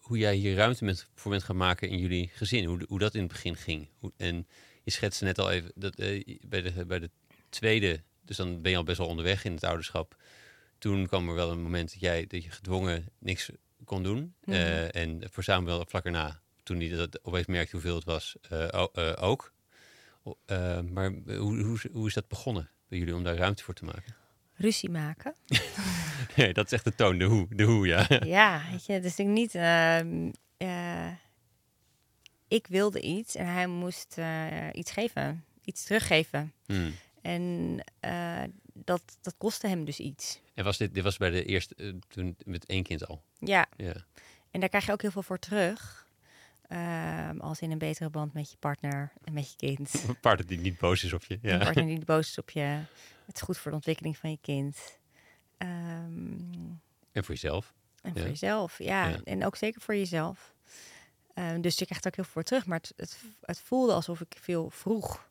hoe 0.00 0.18
jij 0.18 0.34
hier 0.34 0.54
ruimte 0.54 0.84
met, 0.84 1.08
voor 1.14 1.30
bent 1.30 1.42
gaan 1.42 1.56
maken 1.56 1.88
in 1.88 1.98
jullie 1.98 2.30
gezin. 2.32 2.64
Hoe, 2.64 2.84
hoe 2.88 2.98
dat 2.98 3.14
in 3.14 3.20
het 3.20 3.32
begin 3.32 3.56
ging. 3.56 3.88
Hoe, 3.98 4.12
en 4.16 4.46
je 4.82 4.90
schetste 4.90 5.24
net 5.24 5.38
al 5.38 5.50
even 5.50 5.72
dat 5.74 6.00
uh, 6.00 6.38
bij, 6.40 6.62
de, 6.62 6.86
bij 6.86 6.98
de 6.98 7.10
tweede, 7.50 8.02
dus 8.24 8.36
dan 8.36 8.62
ben 8.62 8.70
je 8.70 8.76
al 8.76 8.82
best 8.82 8.98
wel 8.98 9.06
onderweg 9.06 9.44
in 9.44 9.54
het 9.54 9.64
ouderschap. 9.64 10.16
Toen 10.78 11.06
kwam 11.06 11.28
er 11.28 11.34
wel 11.34 11.50
een 11.50 11.62
moment 11.62 11.90
dat 11.90 12.00
jij 12.00 12.26
dat 12.26 12.44
je 12.44 12.50
gedwongen 12.50 13.08
niks 13.18 13.50
kon 13.84 14.02
doen. 14.02 14.34
Mhm. 14.44 14.56
Eh, 14.56 14.94
en 14.94 15.22
voor 15.30 15.42
Samuel 15.42 15.84
vlak 15.88 16.04
erna, 16.04 16.40
toen 16.62 16.80
hij 16.80 16.88
dat 16.88 17.24
opeens 17.24 17.46
merkte 17.46 17.72
hoeveel 17.72 17.94
het 17.94 18.04
was, 18.04 18.36
uh, 18.52 18.86
ook. 19.20 19.52
maar 20.90 21.12
hoe, 21.26 21.62
hoe, 21.62 21.78
hoe 21.92 22.06
is 22.06 22.14
dat 22.14 22.28
begonnen 22.28 22.70
bij 22.88 22.98
jullie 22.98 23.14
om 23.14 23.24
daar 23.24 23.36
ruimte 23.36 23.62
voor 23.62 23.74
te 23.74 23.84
maken? 23.84 24.14
ruzie 24.60 24.90
maken. 24.90 25.34
Nee, 26.36 26.52
dat 26.52 26.64
is 26.64 26.72
echt 26.72 26.84
de 26.84 26.94
toon, 26.94 27.18
de 27.18 27.24
hoe, 27.24 27.46
de 27.50 27.62
hoe, 27.62 27.86
ja. 27.86 28.06
ja, 28.24 28.62
weet 28.70 28.86
je, 28.86 29.00
dus 29.00 29.18
ik 29.18 29.26
niet. 29.26 29.54
ehm, 29.54 30.30
eh, 30.56 31.10
ik 32.48 32.66
wilde 32.66 33.00
iets 33.00 33.34
en 33.34 33.46
hij 33.46 33.66
moest 33.66 34.18
eh, 34.18 34.66
iets 34.72 34.90
geven, 34.90 35.44
iets 35.64 35.84
teruggeven. 35.84 36.52
Hmm. 36.66 36.94
En 37.22 37.76
eh, 38.00 38.42
dat, 38.72 39.02
dat 39.20 39.34
kostte 39.38 39.66
hem 39.68 39.84
dus 39.84 39.98
iets. 40.00 40.40
En 40.54 40.64
was 40.64 40.76
dit, 40.78 40.94
dit 40.94 41.04
was 41.04 41.16
bij 41.16 41.30
de 41.30 41.44
eerste, 41.44 41.74
eh, 41.74 41.92
toen 42.08 42.36
met 42.44 42.66
één 42.66 42.82
kind 42.82 43.06
al? 43.06 43.22
Ja, 43.38 43.66
Ja. 43.76 43.94
en 44.50 44.60
daar 44.60 44.68
krijg 44.68 44.86
je 44.86 44.92
ook 44.92 45.02
heel 45.02 45.10
veel 45.10 45.22
voor 45.22 45.38
terug. 45.38 46.08
Ehm, 46.68 47.38
als 47.40 47.60
in 47.60 47.70
een 47.70 47.78
betere 47.78 48.10
band 48.10 48.32
met 48.32 48.50
je 48.50 48.56
partner 48.56 49.12
en 49.24 49.32
met 49.32 49.50
je 49.50 49.56
kind. 49.56 49.92
Een 50.08 50.20
partner 50.20 50.46
die 50.46 50.58
niet 50.58 50.78
boos 50.78 51.04
is 51.04 51.12
op 51.12 51.24
je. 51.24 51.34
Een 51.42 51.50
Ja. 51.50 51.58
partner 51.58 51.84
die 51.86 51.96
niet 51.96 52.04
boos 52.06 52.28
is 52.28 52.38
op 52.38 52.50
je. 52.50 52.60
Het 53.26 53.34
is 53.36 53.40
goed 53.40 53.58
voor 53.58 53.70
de 53.70 53.76
ontwikkeling 53.76 54.16
van 54.16 54.30
je 54.30 54.38
kind. 54.40 54.98
Ehm, 55.56 55.68
En 57.12 57.24
voor 57.24 57.34
jezelf. 57.34 57.72
En 58.02 58.12
Ja. 58.14 58.20
voor 58.20 58.28
jezelf, 58.28 58.78
ja. 58.78 59.08
Ja. 59.08 59.20
En 59.24 59.44
ook 59.46 59.56
zeker 59.56 59.80
voor 59.80 59.94
jezelf. 59.96 60.54
Ehm, 61.34 61.60
dus 61.60 61.78
je 61.78 61.84
krijgt 61.84 62.04
er 62.04 62.10
ook 62.10 62.16
heel 62.16 62.24
veel 62.24 62.32
voor 62.32 62.42
terug. 62.42 62.66
Maar 62.66 62.78
het, 62.78 62.92
het, 62.96 63.18
het 63.40 63.60
voelde 63.60 63.92
alsof 63.92 64.20
ik 64.20 64.36
veel 64.40 64.70
vroeg. 64.70 65.28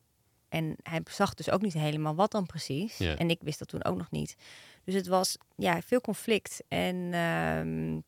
En 0.50 0.76
hij 0.82 1.00
zag 1.10 1.34
dus 1.34 1.50
ook 1.50 1.62
niet 1.62 1.72
helemaal 1.72 2.14
wat 2.14 2.30
dan 2.30 2.46
precies. 2.46 2.98
Ja. 2.98 3.16
En 3.16 3.30
ik 3.30 3.40
wist 3.42 3.58
dat 3.58 3.68
toen 3.68 3.84
ook 3.84 3.96
nog 3.96 4.10
niet. 4.10 4.36
Dus 4.84 4.94
het 4.94 5.06
was 5.06 5.36
ja, 5.56 5.82
veel 5.82 6.00
conflict. 6.00 6.62
En 6.68 7.12
ehm, 7.12 8.00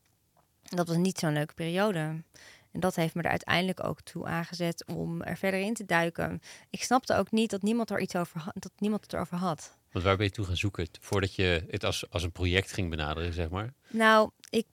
dat 0.76 0.88
was 0.88 0.96
niet 0.96 1.18
zo'n 1.18 1.32
leuke 1.32 1.54
periode. 1.54 2.22
En 2.70 2.80
dat 2.80 2.94
heeft 2.94 3.14
me 3.14 3.22
er 3.22 3.30
uiteindelijk 3.30 3.84
ook 3.84 4.00
toe 4.00 4.26
aangezet 4.26 4.86
om 4.86 5.22
er 5.22 5.36
verder 5.36 5.60
in 5.60 5.74
te 5.74 5.84
duiken. 5.84 6.40
Ik 6.70 6.82
snapte 6.82 7.14
ook 7.14 7.30
niet 7.30 7.50
dat 7.50 7.62
niemand 7.62 7.90
er 7.90 8.00
iets 8.00 8.16
over 8.16 8.40
had, 8.40 8.54
dat 8.54 8.72
niemand 8.78 9.02
het 9.02 9.12
erover 9.12 9.36
had. 9.36 9.76
Want 9.90 10.04
waar 10.04 10.16
ben 10.16 10.26
je 10.26 10.32
toe 10.32 10.44
gaan 10.44 10.56
zoeken? 10.56 10.88
Voordat 11.00 11.34
je 11.34 11.64
het 11.68 11.84
als, 11.84 12.10
als 12.10 12.22
een 12.22 12.32
project 12.32 12.72
ging 12.72 12.90
benaderen, 12.90 13.32
zeg 13.32 13.48
maar. 13.50 13.74
Nou, 13.88 14.30
ik, 14.50 14.66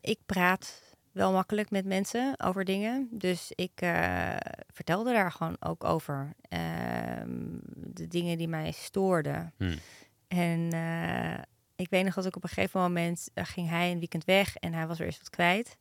ik 0.00 0.18
praat 0.26 0.82
wel 1.12 1.32
makkelijk 1.32 1.70
met 1.70 1.84
mensen 1.84 2.34
over 2.40 2.64
dingen. 2.64 3.08
Dus 3.10 3.52
ik 3.54 3.80
eh, 3.80 4.36
vertelde 4.72 5.12
daar 5.12 5.32
gewoon 5.32 5.56
ook 5.60 5.84
over. 5.84 6.32
Ehm, 6.48 7.58
de 7.74 8.08
dingen 8.08 8.38
die 8.38 8.48
mij 8.48 8.70
stoorden. 8.70 9.52
Hmm. 9.56 9.78
En 10.28 10.72
eh, 10.72 11.42
ik 11.76 11.90
weet 11.90 12.04
nog 12.04 12.14
dat 12.14 12.26
ik 12.26 12.36
op 12.36 12.42
een 12.42 12.48
gegeven 12.48 12.80
moment 12.80 13.28
eh, 13.34 13.44
ging 13.44 13.68
hij 13.68 13.90
een 13.90 13.98
weekend 13.98 14.24
weg 14.24 14.56
en 14.56 14.72
hij 14.72 14.86
was 14.86 15.00
er 15.00 15.06
eens 15.06 15.18
wat 15.18 15.30
kwijt. 15.30 15.76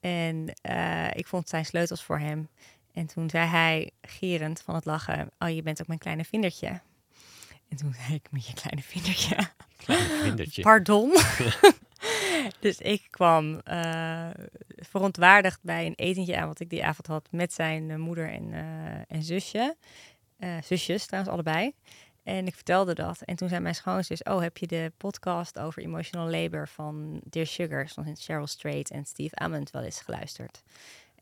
En 0.00 0.48
ik 1.12 1.26
vond 1.26 1.48
zijn 1.48 1.64
sleutels 1.64 2.02
voor 2.02 2.18
hem. 2.18 2.48
En 2.92 3.06
toen 3.06 3.30
zei 3.30 3.48
hij, 3.48 3.90
gierend 4.00 4.62
van 4.62 4.74
het 4.74 4.84
lachen, 4.84 5.30
oh 5.38 5.48
je 5.48 5.62
bent 5.62 5.80
ook 5.80 5.86
mijn 5.86 5.98
kleine 5.98 6.24
vindertje. 6.24 6.80
En 7.68 7.76
toen 7.76 7.94
zei 7.94 8.14
ik, 8.14 8.30
met 8.30 8.46
je 8.46 8.54
kleine 8.54 8.82
vindertje. 8.82 9.36
Klein 9.76 10.00
vindertje. 10.22 10.62
Pardon. 10.70 11.12
dus 12.62 12.78
ik 12.78 13.06
kwam 13.10 13.58
eh, 13.58 14.28
verontwaardigd 14.76 15.58
bij 15.62 15.86
een 15.86 15.94
etentje 15.94 16.36
aan 16.36 16.46
wat 16.46 16.60
ik 16.60 16.70
die 16.70 16.84
avond 16.84 17.06
had 17.06 17.28
met 17.30 17.52
zijn 17.52 17.90
eh, 17.90 17.96
moeder 17.96 18.30
en, 18.30 18.52
eh, 18.52 19.16
en 19.16 19.22
zusje. 19.22 19.76
Zusjes 20.64 21.06
trouwens, 21.06 21.34
allebei. 21.34 21.74
En 22.22 22.46
ik 22.46 22.54
vertelde 22.54 22.94
dat. 22.94 23.22
En 23.22 23.36
toen 23.36 23.48
zei 23.48 23.60
mijn 23.60 23.74
schoonzus, 23.74 24.22
oh, 24.22 24.40
heb 24.40 24.58
je 24.58 24.66
de 24.66 24.92
podcast 24.96 25.58
over 25.58 25.82
emotional 25.82 26.30
labor 26.30 26.68
van 26.68 27.20
Dear 27.24 27.46
Sugar, 27.46 27.88
van 27.88 28.16
Cheryl 28.16 28.46
Strait 28.46 28.90
en 28.90 29.04
Steve 29.04 29.36
Ament 29.36 29.70
wel 29.70 29.82
eens 29.82 30.00
geluisterd? 30.00 30.62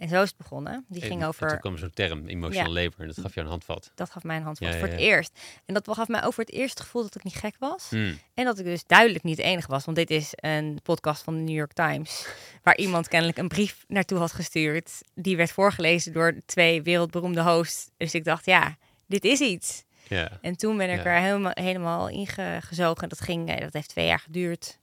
En 0.00 0.08
zo 0.08 0.22
is 0.22 0.28
het 0.28 0.36
begonnen. 0.36 0.84
Die 0.88 1.02
En- 1.02 1.08
ging 1.08 1.20
en 1.22 1.26
over 1.28 1.48
toen 1.48 1.58
kwam 1.58 1.76
zo'n 1.78 1.90
term, 1.90 2.26
emotional 2.26 2.72
labor. 2.72 3.00
En 3.00 3.06
dat 3.06 3.20
gaf 3.20 3.34
je 3.34 3.40
een 3.40 3.46
handvat. 3.46 3.90
dat 3.94 4.10
gaf 4.10 4.22
mij 4.22 4.36
een 4.36 4.42
handvat 4.42 4.68
Ja, 4.68 4.74
ja, 4.74 4.80
voor 4.80 4.88
het 4.90 5.00
ja. 5.00 5.06
eerst. 5.06 5.38
En 5.64 5.74
dat 5.74 5.88
gaf 5.90 6.08
mij 6.08 6.20
voor 6.22 6.44
het 6.44 6.52
eerst 6.52 6.74
het 6.74 6.80
gevoel 6.86 7.02
dat 7.02 7.14
ik 7.14 7.24
niet 7.24 7.34
gek 7.34 7.54
was. 7.58 7.90
Hmm. 7.90 8.18
En 8.34 8.44
dat 8.44 8.58
ik 8.58 8.64
dus 8.64 8.84
duidelijk 8.86 9.24
niet 9.24 9.36
de 9.36 9.42
enige 9.42 9.68
was. 9.70 9.84
Want 9.84 9.96
dit 9.96 10.10
is 10.10 10.30
een 10.34 10.78
podcast 10.82 11.22
van 11.22 11.34
de 11.34 11.40
New 11.40 11.56
York 11.56 11.72
Times. 11.72 12.26
Waar 12.62 12.76
iemand 12.76 13.08
kennelijk 13.08 13.38
een 13.38 13.48
brief 13.48 13.84
naartoe 13.88 14.18
had 14.18 14.32
gestuurd. 14.32 14.90
Die 15.14 15.36
werd 15.36 15.50
voorgelezen 15.50 16.12
door 16.12 16.34
twee 16.46 16.82
wereldberoemde 16.82 17.42
hosts. 17.42 17.90
Dus 17.96 18.14
ik 18.14 18.24
dacht, 18.24 18.44
ja, 18.44 18.76
dit 19.06 19.24
is 19.24 19.40
iets. 19.40 19.84
Ja. 20.08 20.38
En 20.40 20.56
toen 20.56 20.76
ben 20.76 20.90
ik 20.90 21.04
Ja. 21.04 21.04
er 21.04 21.20
helemaal, 21.20 21.52
helemaal 21.54 22.08
ingezogen. 22.08 23.08
Dat, 23.08 23.20
ging, 23.20 23.48
eh, 23.50 23.60
dat 23.60 23.72
heeft 23.72 23.88
twee 23.88 24.06
jaar 24.06 24.18
geduurd. 24.20 24.78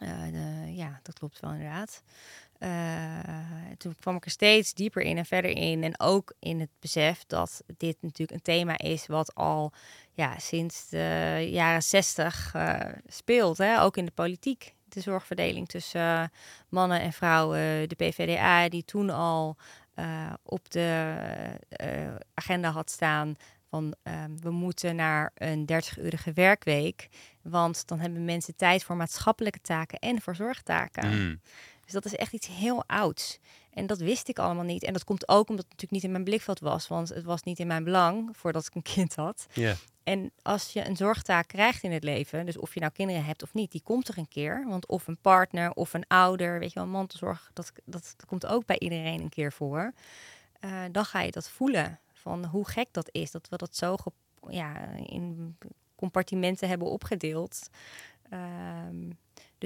Eh, 0.00 0.08
de- 0.32 0.74
ja, 0.74 1.00
dat 1.02 1.18
klopt 1.18 1.40
wel 1.40 1.50
inderdaad. 1.52 2.02
Eh, 2.58 2.70
toen 3.78 3.96
kwam 4.00 4.16
ik 4.16 4.24
er 4.24 4.30
steeds 4.30 4.74
dieper 4.74 5.02
in 5.02 5.18
en 5.18 5.24
verder 5.24 5.50
in. 5.50 5.82
En 5.84 6.00
ook 6.00 6.34
in 6.38 6.60
het 6.60 6.70
besef 6.80 7.24
dat 7.26 7.62
dit 7.76 7.96
natuurlijk 8.00 8.30
een 8.30 8.42
thema 8.42 8.78
is 8.78 9.06
wat 9.06 9.34
al 9.34 9.72
ja, 10.12 10.38
sinds 10.38 10.88
de 10.88 11.48
jaren 11.50 11.82
zestig 11.82 12.54
eh, 12.54 12.80
speelt. 13.06 13.58
Hè? 13.58 13.82
Ook 13.82 13.96
in 13.96 14.04
de 14.04 14.10
politiek. 14.10 14.74
De 14.88 15.00
zorgverdeling 15.00 15.68
tussen 15.68 16.00
eh, 16.00 16.24
mannen 16.68 17.00
en 17.00 17.12
vrouwen. 17.12 17.88
De 17.88 17.94
PVDA 17.94 18.68
die 18.68 18.84
toen 18.84 19.10
al 19.10 19.56
op 20.42 20.70
de 20.70 21.14
agenda 22.34 22.70
had 22.70 22.90
staan 22.90 23.36
van 23.70 23.94
ehm, 24.02 24.36
we 24.40 24.50
moeten 24.50 24.96
naar 24.96 25.30
een 25.34 25.68
30-urige 25.72 26.32
werkweek. 26.32 27.08
Want 27.42 27.86
dan 27.86 28.00
hebben 28.00 28.24
mensen 28.24 28.56
tijd 28.56 28.84
voor 28.84 28.96
maatschappelijke 28.96 29.60
taken 29.60 29.98
en 29.98 30.20
voor 30.20 30.34
zorgtaken. 30.34 31.08
Hmm. 31.08 31.40
Dus 31.86 31.94
dat 31.94 32.04
is 32.04 32.14
echt 32.14 32.32
iets 32.32 32.46
heel 32.46 32.84
ouds. 32.86 33.38
En 33.70 33.86
dat 33.86 33.98
wist 33.98 34.28
ik 34.28 34.38
allemaal 34.38 34.64
niet. 34.64 34.82
En 34.82 34.92
dat 34.92 35.04
komt 35.04 35.28
ook 35.28 35.48
omdat 35.48 35.64
het 35.64 35.72
natuurlijk 35.72 35.92
niet 35.92 36.02
in 36.02 36.10
mijn 36.10 36.24
blikveld 36.24 36.60
was. 36.60 36.88
Want 36.88 37.08
het 37.08 37.24
was 37.24 37.42
niet 37.42 37.58
in 37.58 37.66
mijn 37.66 37.84
belang 37.84 38.36
voordat 38.36 38.66
ik 38.66 38.74
een 38.74 38.82
kind 38.82 39.14
had. 39.14 39.46
Ja. 39.52 39.74
En 40.02 40.32
als 40.42 40.72
je 40.72 40.86
een 40.86 40.96
zorgtaak 40.96 41.48
krijgt 41.48 41.82
in 41.82 41.92
het 41.92 42.04
leven, 42.04 42.46
dus 42.46 42.56
of 42.56 42.74
je 42.74 42.80
nou 42.80 42.92
kinderen 42.92 43.24
hebt 43.24 43.42
of 43.42 43.54
niet, 43.54 43.72
die 43.72 43.82
komt 43.84 44.08
er 44.08 44.18
een 44.18 44.28
keer. 44.28 44.64
Want 44.68 44.86
of 44.86 45.06
een 45.06 45.18
partner 45.18 45.72
of 45.72 45.94
een 45.94 46.06
ouder, 46.06 46.58
weet 46.58 46.72
je 46.72 46.78
wel, 46.78 46.88
mantelzorg, 46.88 47.50
dat, 47.52 47.72
dat, 47.84 48.14
dat 48.16 48.26
komt 48.26 48.46
ook 48.46 48.66
bij 48.66 48.78
iedereen 48.78 49.20
een 49.20 49.28
keer 49.28 49.52
voor. 49.52 49.92
Eh, 50.60 50.82
dan 50.92 51.04
ga 51.04 51.20
je 51.20 51.30
dat 51.30 51.48
voelen 51.48 52.00
van 52.12 52.44
hoe 52.44 52.68
gek 52.68 52.88
dat 52.90 53.08
is, 53.12 53.30
dat 53.30 53.48
we 53.48 53.56
dat 53.56 53.76
zo 53.76 53.96
ja, 54.48 54.88
in 55.06 55.56
compartimenten 55.96 56.68
hebben 56.68 56.88
opgedeeld. 56.88 57.68
Ehm, 58.30 59.10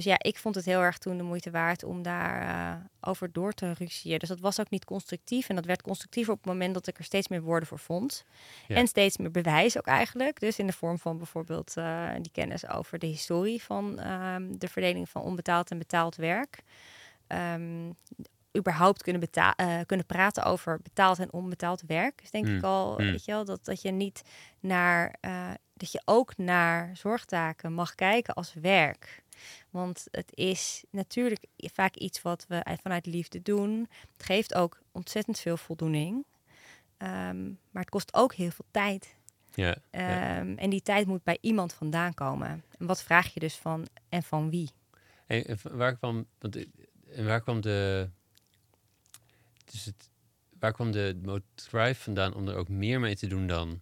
dus 0.00 0.12
ja, 0.12 0.18
ik 0.18 0.38
vond 0.38 0.54
het 0.54 0.64
heel 0.64 0.80
erg 0.80 0.98
toen 0.98 1.16
de 1.16 1.22
moeite 1.22 1.50
waard 1.50 1.84
om 1.84 2.02
daar 2.02 2.42
eh, 2.42 2.80
over 3.00 3.32
door 3.32 3.52
te 3.52 3.72
ruzien. 3.72 4.18
Dus 4.18 4.28
dat 4.28 4.40
was 4.40 4.60
ook 4.60 4.70
niet 4.70 4.84
constructief. 4.84 5.48
En 5.48 5.54
dat 5.56 5.64
werd 5.64 5.82
constructiever 5.82 6.32
op 6.32 6.38
het 6.38 6.46
moment 6.46 6.74
dat 6.74 6.86
ik 6.86 6.98
er 6.98 7.04
steeds 7.04 7.28
meer 7.28 7.42
woorden 7.42 7.68
voor 7.68 7.78
vond. 7.78 8.24
Ja. 8.68 8.76
En 8.76 8.86
steeds 8.86 9.16
meer 9.16 9.30
bewijs 9.30 9.78
ook 9.78 9.86
eigenlijk. 9.86 10.40
Dus 10.40 10.58
in 10.58 10.66
de 10.66 10.72
vorm 10.72 10.98
van 10.98 11.16
bijvoorbeeld 11.16 11.76
eh, 11.76 12.08
die 12.20 12.30
kennis 12.32 12.68
over 12.68 12.98
de 12.98 13.06
historie 13.06 13.62
van 13.62 13.98
ehm, 13.98 14.52
de 14.58 14.68
verdeling 14.68 15.08
van 15.08 15.22
onbetaald 15.22 15.70
en 15.70 15.78
betaald 15.78 16.16
werk. 16.16 16.62
Ehm, 17.26 17.90
überhaupt 18.58 19.02
kunnen, 19.02 19.20
beta- 19.20 19.56
eh, 19.56 19.78
kunnen 19.86 20.06
praten 20.06 20.42
over 20.44 20.80
betaald 20.82 21.18
en 21.18 21.32
onbetaald 21.32 21.82
werk. 21.86 22.20
Dus 22.20 22.30
denk 22.30 22.46
Mm, 22.46 22.56
ik 22.56 22.62
al, 22.62 22.90
mm. 22.90 22.96
weet 23.10 23.24
je 23.24 23.32
wel, 23.32 23.44
dat, 23.44 23.64
dat 23.64 23.82
je 23.82 23.90
niet 23.90 24.22
naar, 24.60 25.14
dat 25.74 25.92
je 25.92 26.02
ook 26.04 26.36
naar 26.36 26.96
zorgtaken 26.96 27.72
mag 27.72 27.94
kijken 27.94 28.34
als 28.34 28.54
werk. 28.60 29.22
Want 29.70 30.06
het 30.10 30.30
is 30.34 30.84
natuurlijk 30.90 31.44
vaak 31.56 31.94
iets 31.96 32.22
wat 32.22 32.44
we 32.48 32.64
uit- 32.64 32.80
vanuit 32.80 33.06
liefde 33.06 33.42
doen. 33.42 33.88
Het 34.16 34.26
geeft 34.26 34.54
ook 34.54 34.80
ontzettend 34.92 35.38
veel 35.38 35.56
voldoening. 35.56 36.24
Ehm, 36.96 37.44
maar 37.44 37.82
het 37.82 37.90
kost 37.90 38.14
ook 38.14 38.34
heel 38.34 38.50
veel 38.50 38.64
tijd. 38.70 39.14
Ja. 39.54 39.76
ja. 39.90 40.38
Ehm, 40.38 40.54
En 40.58 40.70
die 40.70 40.82
tijd 40.82 41.06
moet 41.06 41.22
bij 41.24 41.38
iemand 41.40 41.72
vandaan 41.72 42.14
komen. 42.14 42.64
En 42.78 42.86
wat 42.86 43.02
vraag 43.02 43.34
je 43.34 43.40
dus 43.40 43.54
van 43.56 43.86
en 44.08 44.22
van 44.22 44.50
wie? 44.50 44.70
En 45.26 45.58
waar 45.62 45.96
kwam, 45.96 46.26
want, 46.38 46.56
eh, 46.56 46.66
en 47.08 47.26
waar 47.26 47.40
kwam 47.42 47.60
de, 47.60 48.08
dus 49.64 49.84
het, 49.84 50.08
waar 50.58 50.72
kwam 50.72 50.90
de 50.90 51.20
drive 51.54 52.02
vandaan 52.02 52.34
om 52.34 52.48
er 52.48 52.56
ook 52.56 52.68
meer 52.68 53.00
mee 53.00 53.16
te 53.16 53.26
doen 53.26 53.46
dan 53.46 53.80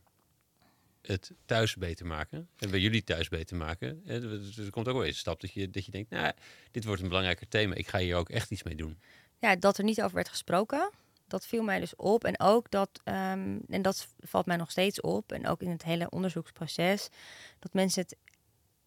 het 1.09 1.33
thuis 1.45 1.77
beter 1.77 2.07
maken? 2.07 2.49
En 2.59 2.71
bij 2.71 2.81
jullie 2.81 3.05
thuis 3.05 3.29
beter 3.29 3.57
maken? 3.57 4.03
Dus 4.05 4.59
er 4.59 4.71
komt 4.71 4.89
ook 4.89 4.95
wel 4.95 5.05
eens 5.05 5.15
een 5.15 5.21
stap 5.21 5.41
dat 5.41 5.53
je, 5.53 5.71
dat 5.71 5.85
je 5.85 5.91
denkt, 5.91 6.11
nou, 6.11 6.33
dit 6.71 6.85
wordt 6.85 7.03
een 7.03 7.09
belangrijker 7.09 7.49
thema. 7.49 7.75
Ik 7.75 7.89
ga 7.89 7.99
hier 7.99 8.17
ook 8.17 8.29
echt 8.29 8.51
iets 8.51 8.63
mee 8.63 8.75
doen. 8.75 8.99
Ja, 9.39 9.57
dat 9.57 9.79
er 9.79 9.85
niet 9.85 10.03
over 10.03 10.15
werd 10.15 10.29
gesproken. 10.29 10.91
Dat 11.27 11.47
viel 11.47 11.63
mij 11.63 11.81
dus 11.81 11.97
op. 11.97 12.25
En 12.25 12.41
ook 12.41 12.71
dat, 12.71 13.01
ehm, 13.05 13.59
en 13.69 13.83
dat 13.83 14.09
valt 14.21 14.47
mij 14.47 14.57
nog 14.57 14.71
steeds 14.71 15.01
op. 15.01 15.33
En 15.33 15.47
ook 15.47 15.63
in 15.63 15.71
het 15.71 15.85
hele 15.85 16.11
onderzoeksproces. 16.11 17.09
Dat 17.59 17.73
mensen 17.73 18.03
het 18.03 18.17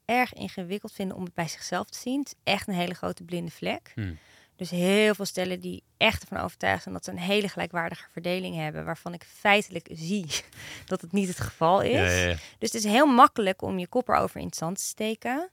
erg 0.06 0.34
ingewikkeld 0.34 0.91
vinden 0.91 1.18
om 1.18 1.23
het 1.23 1.34
bij 1.34 1.48
zichzelf 1.48 1.89
te 1.89 1.98
zien. 1.98 2.19
Het 2.19 2.27
is 2.27 2.53
echt 2.53 2.68
een 2.68 2.73
hele 2.73 2.93
grote 2.93 3.23
blinde 3.23 3.52
vlek. 3.52 3.91
Hmm. 3.95 4.18
Dus 4.61 4.69
heel 4.69 5.15
veel 5.15 5.25
stellen 5.25 5.59
die 5.59 5.83
echt 5.97 6.21
ervan 6.21 6.38
overtuigd 6.38 6.83
zijn 6.83 6.95
dat 6.95 7.05
ze 7.05 7.11
een 7.11 7.17
hele 7.17 7.47
gelijkwaardige 7.47 8.09
verdeling 8.11 8.55
hebben. 8.55 8.85
Waarvan 8.85 9.13
ik 9.13 9.23
feitelijk 9.23 9.88
zie 9.91 10.25
dat 10.85 11.01
het 11.01 11.11
niet 11.11 11.27
het 11.27 11.39
geval 11.39 11.81
is. 11.81 11.91
Ja, 11.91 12.03
ja, 12.03 12.27
ja. 12.27 12.35
Dus 12.57 12.71
het 12.71 12.73
is 12.73 12.91
heel 12.91 13.05
makkelijk 13.05 13.61
om 13.61 13.79
je 13.79 13.88
kop 13.88 14.07
erover 14.07 14.39
in 14.39 14.45
het 14.45 14.55
zand 14.55 14.77
te 14.77 14.83
steken. 14.83 15.49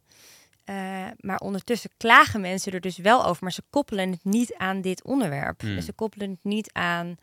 Eh, 0.64 1.06
maar 1.20 1.38
ondertussen 1.38 1.90
klagen 1.96 2.40
mensen 2.40 2.72
er 2.72 2.80
dus 2.80 2.96
wel 2.96 3.24
over, 3.24 3.42
maar 3.42 3.52
ze 3.52 3.62
koppelen 3.70 4.10
het 4.10 4.24
niet 4.24 4.54
aan 4.54 4.80
dit 4.80 5.04
onderwerp. 5.04 5.60
Hmm. 5.60 5.74
Dus 5.74 5.84
ze 5.84 5.92
koppelen 5.92 6.30
het 6.30 6.44
niet 6.44 6.72
aan 6.72 7.16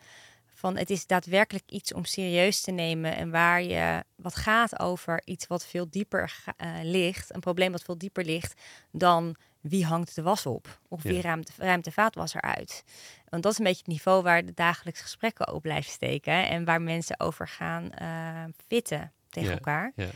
van 0.54 0.78
het 0.78 0.90
is 0.90 1.08
daadwerkelijk 1.08 1.64
iets 1.70 1.94
om 1.94 2.06
serieus 2.06 2.62
te 2.62 2.72
nemen 2.72 3.16
en 3.16 3.32
waar 3.32 3.64
je 3.64 4.04
wat 4.16 4.36
gaat 4.36 4.80
over 4.80 5.22
iets 5.26 5.48
wat 5.48 5.66
veel 5.66 5.90
dieper 5.90 6.36
uh, 6.58 6.68
ligt, 6.84 7.34
een 7.34 7.40
probleem 7.40 7.72
wat 7.72 7.84
veel 7.84 7.98
dieper 7.98 8.26
ligt 8.26 8.62
dan 8.92 9.36
wie 9.70 9.86
hangt 9.86 10.16
de 10.16 10.22
was 10.22 10.46
op 10.46 10.80
of 10.88 11.04
wie 11.04 11.22
ruimt, 11.22 11.52
ruimt 11.58 11.84
de 11.84 11.92
vaatwasser 11.92 12.42
uit. 12.42 12.84
Want 13.30 13.44
dat 13.44 13.52
is 13.52 13.58
een 13.58 13.64
beetje 13.64 13.80
het 13.80 13.92
niveau 13.92 14.24
waar 14.24 14.46
de 14.46 14.54
dagelijks 14.54 15.02
gesprekken 15.02 15.54
op 15.54 15.62
blijven 15.62 15.92
steken 15.92 16.48
en 16.48 16.66
waar 16.66 16.82
mensen 16.82 17.20
over 17.20 17.48
gaan 17.48 17.90
uh, 18.02 18.44
fitten 18.68 19.12
tegen 19.30 19.52
elkaar. 19.52 19.92
Ja. 19.96 20.08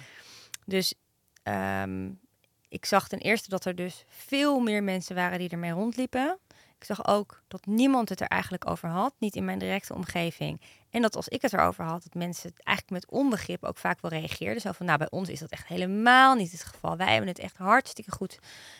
Dus 0.65 0.93
ehm, 1.43 2.09
ik 2.67 2.85
zag 2.85 3.07
ten 3.07 3.19
eerste 3.19 3.49
dat 3.49 3.65
er 3.65 3.75
dus 3.75 4.03
veel 4.07 4.59
meer 4.59 4.83
mensen 4.83 5.15
waren 5.15 5.39
die 5.39 5.49
ermee 5.49 5.71
rondliepen. 5.71 6.39
Ik 6.79 6.85
zag 6.85 7.07
ook 7.07 7.41
dat 7.47 7.65
niemand 7.65 8.09
het 8.09 8.21
er 8.21 8.27
eigenlijk 8.27 8.69
over 8.69 8.89
had, 8.89 9.13
niet 9.17 9.35
in 9.35 9.45
mijn 9.45 9.59
directe 9.59 9.93
omgeving. 9.93 10.61
En 10.89 11.01
dat 11.01 11.15
als 11.15 11.27
ik 11.27 11.41
het 11.41 11.53
erover 11.53 11.83
had, 11.83 12.03
dat 12.03 12.13
mensen 12.13 12.49
het 12.49 12.63
eigenlijk 12.63 13.03
met 13.03 13.19
onbegrip 13.19 13.63
ook 13.63 13.77
vaak 13.77 14.01
wel 14.01 14.11
reageerden. 14.11 14.61
Zo 14.61 14.71
van, 14.71 14.85
nou, 14.85 14.97
bij 14.97 15.09
ons 15.09 15.29
is 15.29 15.39
dat 15.39 15.49
echt 15.49 15.67
helemaal 15.67 16.35
niet 16.35 16.51
het 16.51 16.63
geval. 16.63 16.97
Wij 16.97 17.11
hebben 17.11 17.27
het 17.27 17.39
echt 17.39 17.57
hartstikke 17.57 18.11
goed 18.11 18.39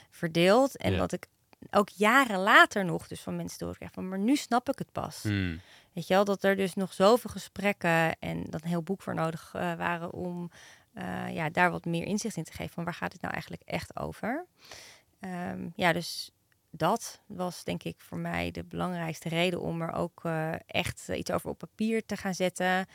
verdeeld. 0.10 0.78
En 0.78 0.98
dat 0.98 1.12
ik 1.12 1.28
ook 1.72 1.90
jaren 1.90 2.40
later 2.40 2.86
nog 2.86 3.08
dus 3.08 3.22
van 3.22 3.36
mensen 3.36 3.60
doorkrijg 3.60 3.92
van, 3.92 4.10
maar 4.10 4.20
nu 4.20 4.36
snap 4.36 4.70
ik 4.70 4.80
het 4.80 4.92
pas. 4.92 5.24
Hmm. 5.24 5.62
Weet 5.94 6.08
je 6.08 6.14
wel, 6.14 6.26
dat 6.26 6.44
er 6.44 6.56
dus 6.56 6.74
nog 6.74 6.94
zoveel 6.94 7.30
gesprekken 7.30 8.20
en 8.20 8.44
dat 8.44 8.62
een 8.62 8.70
heel 8.70 8.84
boek 8.84 9.02
voor 9.02 9.16
nodig 9.16 9.54
uh, 9.56 9.74
waren 9.74 10.14
om 10.14 10.52
uh, 10.94 11.34
ja, 11.34 11.50
daar 11.50 11.72
wat 11.72 11.86
meer 11.86 12.06
inzicht 12.06 12.36
in 12.36 12.44
te 12.44 12.52
geven 12.52 12.74
van 12.74 12.84
waar 12.84 12.94
gaat 12.94 13.14
het 13.14 13.22
nou 13.22 13.34
eigenlijk 13.34 13.64
echt 13.66 14.00
over. 14.00 14.46
Um, 15.20 15.74
ja, 15.76 15.94
dus 15.94 16.32
dat 16.72 17.22
was 17.26 17.64
denk 17.64 17.84
ik 17.84 17.96
voor 17.98 18.18
mij 18.18 18.52
de 18.52 18.64
belangrijkste 18.64 19.30
reden 19.30 19.62
om 19.62 19.82
er 19.82 19.92
ook 19.92 20.24
uh, 20.24 20.54
echt 20.66 21.08
iets 21.08 21.32
over 21.32 21.50
op 21.50 21.58
papier 21.58 22.06
te 22.06 22.18
gaan 22.18 22.34
zetten. 22.34 22.86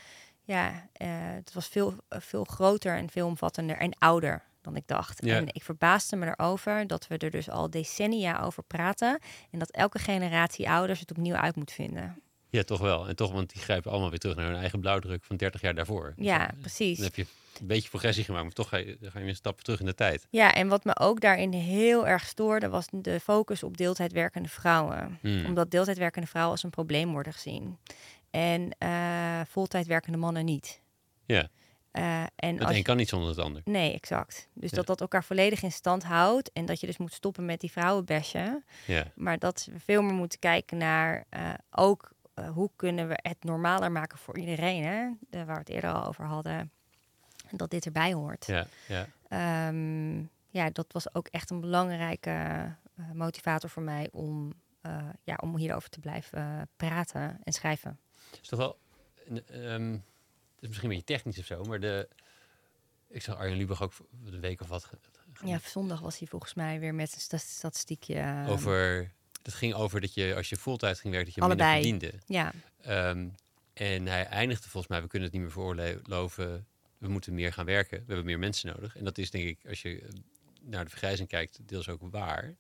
Ja, 0.43 0.71
uh, 0.73 1.09
het 1.35 1.53
was 1.53 1.69
veel, 1.69 1.95
veel 2.09 2.45
groter 2.45 2.97
en 2.97 3.11
veel 3.11 3.27
omvattender 3.27 3.77
en 3.77 3.99
ouder 3.99 4.43
dan 4.61 4.77
ik 4.77 4.87
dacht. 4.87 5.25
Ja. 5.25 5.37
En 5.37 5.49
ik 5.53 5.63
verbaasde 5.63 6.17
me 6.17 6.27
erover 6.27 6.87
dat 6.87 7.07
we 7.07 7.19
er 7.19 7.31
dus 7.31 7.51
al 7.51 7.71
decennia 7.71 8.41
over 8.41 8.63
praten 8.63 9.19
en 9.51 9.59
dat 9.59 9.71
elke 9.71 9.99
generatie 9.99 10.71
ouders 10.71 11.01
het 11.01 11.11
opnieuw 11.11 11.35
uit 11.35 11.57
moet 11.57 11.73
vinden. 11.73 12.23
Ja, 12.51 12.63
toch 12.63 12.81
wel. 12.81 13.09
En 13.09 13.17
toch, 13.17 13.33
want 13.33 13.53
die 13.53 13.63
grijpen 13.63 13.91
allemaal 13.91 14.11
weer 14.11 14.19
terug 14.19 14.37
naar 14.37 14.47
hun 14.47 14.57
eigen 14.57 14.81
blauwdruk 14.81 15.25
van 15.25 15.37
30 15.37 15.61
jaar 15.61 15.75
daarvoor. 15.75 16.13
Ja, 16.17 16.51
precies. 16.61 16.97
Dan 16.97 17.07
heb 17.07 17.15
je 17.15 17.27
een 17.61 17.67
beetje 17.67 17.89
progressie 17.89 18.25
gemaakt, 18.25 18.45
maar 18.45 18.53
toch 18.53 18.69
ga 18.69 18.77
je, 18.77 18.99
ga 19.01 19.19
je 19.19 19.27
een 19.27 19.37
stap 19.37 19.61
terug 19.61 19.81
in 19.81 19.87
de 19.87 19.95
tijd. 19.95 20.27
Ja, 20.31 20.55
en 20.55 20.69
wat 20.69 20.85
me 20.85 20.99
ook 20.99 21.21
daarin 21.21 21.53
heel 21.53 22.07
erg 22.07 22.27
stoorde, 22.27 22.69
was 22.69 22.87
de 22.91 23.21
focus 23.21 23.63
op 23.63 23.77
deeltijdwerkende 23.77 24.49
vrouwen. 24.49 25.19
Hmm. 25.21 25.45
Omdat 25.45 25.71
deeltijdwerkende 25.71 26.29
vrouwen 26.29 26.53
als 26.53 26.63
een 26.63 26.71
probleem 26.71 27.13
worden 27.13 27.33
gezien. 27.33 27.79
En 28.31 28.77
uh, 28.79 29.41
voltijdwerkende 29.49 30.19
mannen 30.19 30.45
niet. 30.45 30.81
Ja. 31.27 31.49
Uh, 31.93 32.23
en 32.37 32.59
het 32.59 32.71
een 32.71 32.83
kan 32.83 32.97
niet 32.97 33.09
zonder 33.09 33.29
het 33.29 33.39
ander. 33.39 33.63
Nee, 33.65 33.93
exact. 33.93 34.49
Dus 34.55 34.71
dat 34.71 34.87
dat 34.87 35.01
elkaar 35.01 35.25
volledig 35.25 35.63
in 35.63 35.73
stand 35.73 36.05
houdt. 36.05 36.53
En 36.53 36.67
dat 36.67 36.81
je 36.81 36.87
dus 36.87 36.97
moet 36.97 37.13
stoppen 37.13 37.45
met 37.45 37.61
die 37.61 37.71
vrouwenbesje. 37.71 38.63
Ja. 38.87 39.05
Maar 39.15 39.39
dat 39.39 39.69
we 39.73 39.81
veel 39.81 40.03
meer 40.03 40.15
moeten 40.15 40.39
kijken 40.39 40.77
naar 40.77 41.25
uh, 41.37 41.55
ook 41.71 42.13
hoe 42.53 42.71
kunnen 42.77 43.09
we 43.09 43.19
het 43.23 43.45
normaler 43.45 43.93
maken 43.93 44.19
voor 44.19 44.39
iedereen. 44.39 44.85
Hè? 44.85 45.09
De, 45.31 45.45
waar 45.45 45.55
we 45.55 45.61
het 45.61 45.69
eerder 45.69 45.93
al 45.93 46.07
over 46.07 46.25
hadden 46.25 46.73
dat 47.51 47.71
dit 47.71 47.87
erbij 47.87 48.13
hoort. 48.13 48.47
Ja, 48.47 48.67
ja. 48.89 49.69
Um, 49.69 50.31
ja, 50.49 50.71
dat 50.71 50.93
was 50.93 51.15
ook 51.15 51.29
echt 51.29 51.51
een 51.51 51.61
belangrijke 51.61 52.31
uh, 52.31 53.11
motivator 53.13 53.71
voor 53.71 53.83
mij 53.83 54.09
om, 54.13 54.55
uh, 54.83 55.09
ja, 55.23 55.39
om 55.43 55.57
hierover 55.57 55.89
te 55.89 56.01
blijven 56.01 56.39
uh, 56.39 56.63
praten 56.77 57.39
en 57.45 57.53
schrijven. 57.53 57.99
Is 58.43 58.49
toch 58.49 58.59
wel, 58.59 58.79
um, 59.51 59.93
het 59.93 60.63
is 60.63 60.69
misschien 60.69 60.91
een 60.91 60.97
beetje 60.97 61.15
technisch 61.15 61.39
of 61.39 61.45
zo, 61.45 61.63
maar 61.63 61.81
de, 61.81 62.09
ik 63.09 63.23
zag 63.23 63.37
Arjen 63.37 63.57
Lubach 63.57 63.83
ook 63.83 63.93
de 64.11 64.41
week 64.41 64.61
of 64.61 64.69
wat. 64.69 64.91
Ja, 65.45 65.59
zondag 65.65 66.01
was 66.01 66.19
hij 66.19 66.29
volgens 66.29 66.55
mij 66.55 66.81
weer 66.81 66.95
met 66.95 67.29
een 67.31 67.39
statistiekje. 67.39 68.45
Over, 68.49 69.13
dat 69.43 69.55
ging 69.55 69.75
over 69.75 70.01
dat 70.01 70.15
je 70.15 70.35
als 70.37 70.49
je 70.49 70.57
fulltime 70.57 70.95
ging 70.95 71.15
werken, 71.15 71.25
dat 71.25 71.35
je 71.35 71.41
Allebei. 71.41 71.83
minder 71.83 72.11
verdiende. 72.11 72.53
Ja. 72.83 73.11
Um, 73.11 73.35
en 73.73 74.07
hij 74.07 74.27
eindigde 74.27 74.69
volgens 74.69 74.93
mij, 74.93 75.03
we 75.03 75.09
kunnen 75.09 75.29
het 75.29 75.37
niet 75.37 75.47
meer 75.47 75.53
veroorloven 75.53 76.67
we 77.05 77.11
moeten 77.11 77.35
meer 77.35 77.53
gaan 77.53 77.65
werken. 77.65 77.99
We 77.99 78.05
hebben 78.07 78.25
meer 78.25 78.39
mensen 78.39 78.75
nodig. 78.75 78.97
En 78.97 79.05
dat 79.05 79.19
is 79.19 79.31
denk 79.31 79.45
ik, 79.45 79.59
als 79.69 79.83
je 79.83 80.01
eh, 80.01 80.09
naar 80.61 80.85
de 80.85 80.91
vergrijzing 80.91 81.29
kijkt, 81.29 81.59
deels 81.69 81.89
ook 81.89 82.01
waar. 82.11 82.55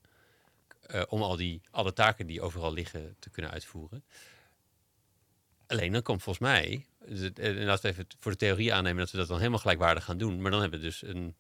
Uh, 0.91 1.03
om 1.09 1.23
al 1.23 1.37
die 1.37 1.61
alle 1.71 1.93
taken 1.93 2.27
die 2.27 2.41
overal 2.41 2.73
liggen 2.73 3.16
te 3.19 3.31
kunnen 3.31 3.51
uitvoeren. 3.51 4.05
Alleen 5.66 5.93
dan 5.93 6.03
komt 6.03 6.23
volgens 6.23 6.49
mij, 6.49 6.87
en 7.35 7.65
laten 7.65 7.83
we 7.83 7.89
even 7.89 8.07
voor 8.19 8.33
de 8.33 8.39
theorie 8.39 8.75
aannemen 8.75 8.99
dat 8.99 9.11
we 9.11 9.16
dat 9.16 9.29
dan 9.29 9.39
helemaal 9.39 9.59
gelijkwaardig 9.59 10.05
gaan 10.05 10.19
doen. 10.19 10.41
Maar 10.41 10.51
dan 10.51 10.61
hebben 10.61 10.79
we 10.79 10.85
dus 10.85 11.03
een, 11.03 11.37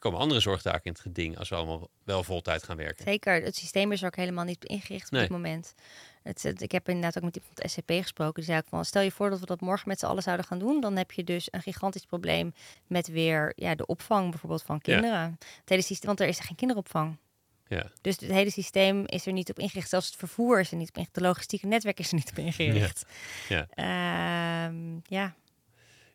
komen 0.00 0.20
andere 0.20 0.40
zorgtaken 0.40 0.84
in 0.84 0.92
het 0.92 1.00
geding 1.00 1.38
als 1.38 1.48
we 1.48 1.54
allemaal 1.54 1.88
wel 2.04 2.22
voltijd 2.22 2.62
gaan 2.62 2.76
werken. 2.76 3.04
Zeker, 3.04 3.42
het 3.42 3.56
systeem 3.56 3.92
is 3.92 4.04
ook 4.04 4.16
helemaal 4.16 4.44
niet 4.44 4.64
ingericht 4.64 5.04
op 5.04 5.10
nee. 5.10 5.20
dit 5.20 5.30
moment. 5.30 5.74
Het, 6.22 6.62
ik 6.62 6.72
heb 6.72 6.88
inderdaad 6.88 7.16
ook 7.16 7.22
met 7.22 7.36
iemand 7.36 7.54
van 7.54 7.62
het 7.62 7.72
SCP 7.72 7.90
gesproken. 7.90 8.34
Die 8.34 8.44
zei 8.44 8.58
ook 8.58 8.68
van, 8.68 8.84
stel 8.84 9.02
je 9.02 9.10
voor 9.10 9.30
dat 9.30 9.40
we 9.40 9.46
dat 9.46 9.60
morgen 9.60 9.88
met 9.88 9.98
z'n 9.98 10.06
allen 10.06 10.22
zouden 10.22 10.46
gaan 10.46 10.58
doen. 10.58 10.80
Dan 10.80 10.96
heb 10.96 11.12
je 11.12 11.24
dus 11.24 11.48
een 11.50 11.62
gigantisch 11.62 12.04
probleem 12.04 12.52
met 12.86 13.08
weer 13.08 13.52
ja, 13.56 13.74
de 13.74 13.86
opvang 13.86 14.30
bijvoorbeeld 14.30 14.62
van 14.62 14.80
kinderen. 14.80 15.36
Het 15.40 15.68
hele 15.68 15.82
systeem, 15.82 16.06
want 16.06 16.20
er 16.20 16.28
is 16.28 16.38
geen 16.38 16.56
kinderopvang. 16.56 17.18
Ja. 17.66 17.90
Dus 18.00 18.20
het 18.20 18.30
hele 18.30 18.50
systeem 18.50 19.06
is 19.06 19.26
er 19.26 19.32
niet 19.32 19.50
op 19.50 19.58
ingericht. 19.58 19.88
Zelfs 19.88 20.06
het 20.06 20.16
vervoer 20.16 20.60
is 20.60 20.70
er 20.70 20.76
niet 20.76 20.88
op 20.88 20.96
ingericht. 20.96 21.14
De 21.14 21.26
logistieke 21.26 21.66
netwerk 21.66 21.98
is 21.98 22.08
er 22.08 22.14
niet 22.14 22.30
op 22.30 22.38
ingericht. 22.38 23.04
Ja. 23.48 23.66
Ja, 23.74 24.66
um, 24.66 25.00
ja. 25.06 25.34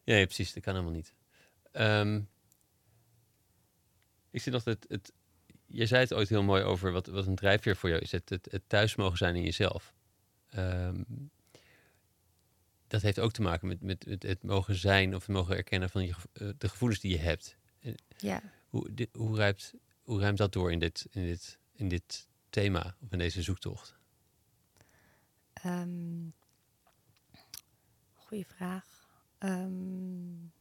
ja. 0.03 0.25
precies. 0.25 0.53
Dat 0.53 0.63
kan 0.63 0.73
helemaal 0.73 0.95
niet. 0.95 1.13
Um, 1.71 2.29
ik 4.35 4.41
zie 4.41 4.51
nog 4.51 4.63
het, 4.63 4.85
het... 4.87 5.13
Je 5.65 5.85
zei 5.85 6.01
het 6.01 6.13
ooit 6.13 6.29
heel 6.29 6.43
mooi 6.43 6.63
over 6.63 6.91
wat, 6.91 7.07
wat 7.07 7.27
een 7.27 7.35
drijfveer 7.35 7.75
voor 7.75 7.89
jou 7.89 8.01
is. 8.01 8.11
Het, 8.11 8.29
het, 8.29 8.47
het 8.51 8.61
thuis 8.67 8.95
mogen 8.95 9.17
zijn 9.17 9.35
in 9.35 9.43
jezelf. 9.43 9.93
Um, 10.57 11.31
dat 12.87 13.01
heeft 13.01 13.19
ook 13.19 13.31
te 13.31 13.41
maken 13.41 13.67
met, 13.67 13.81
met, 13.81 14.05
met, 14.05 14.23
het 14.23 14.43
mogen 14.43 14.75
zijn 14.75 15.15
of 15.15 15.25
het 15.25 15.35
mogen 15.35 15.55
erkennen 15.55 15.89
van 15.89 16.05
je, 16.05 16.13
uh, 16.33 16.49
de 16.57 16.69
gevoelens 16.69 17.01
die 17.01 17.11
je 17.11 17.17
hebt. 17.17 17.57
Ja. 18.17 18.41
Hoe, 18.69 18.93
dit, 18.93 19.09
hoe, 19.13 19.37
ruimt, 19.37 19.73
hoe 20.01 20.19
ruimt 20.19 20.37
dat 20.37 20.53
door 20.53 20.71
in 20.71 20.79
dit, 20.79 21.07
in 21.11 21.25
dit, 21.25 21.57
in 21.73 21.87
dit 21.87 22.27
thema 22.49 22.95
of 23.01 23.11
in 23.11 23.17
deze 23.17 23.41
zoektocht? 23.41 23.95
Um, 25.65 26.33
goeie 28.13 28.45
vraag. 28.45 29.07
Um, 29.39 30.51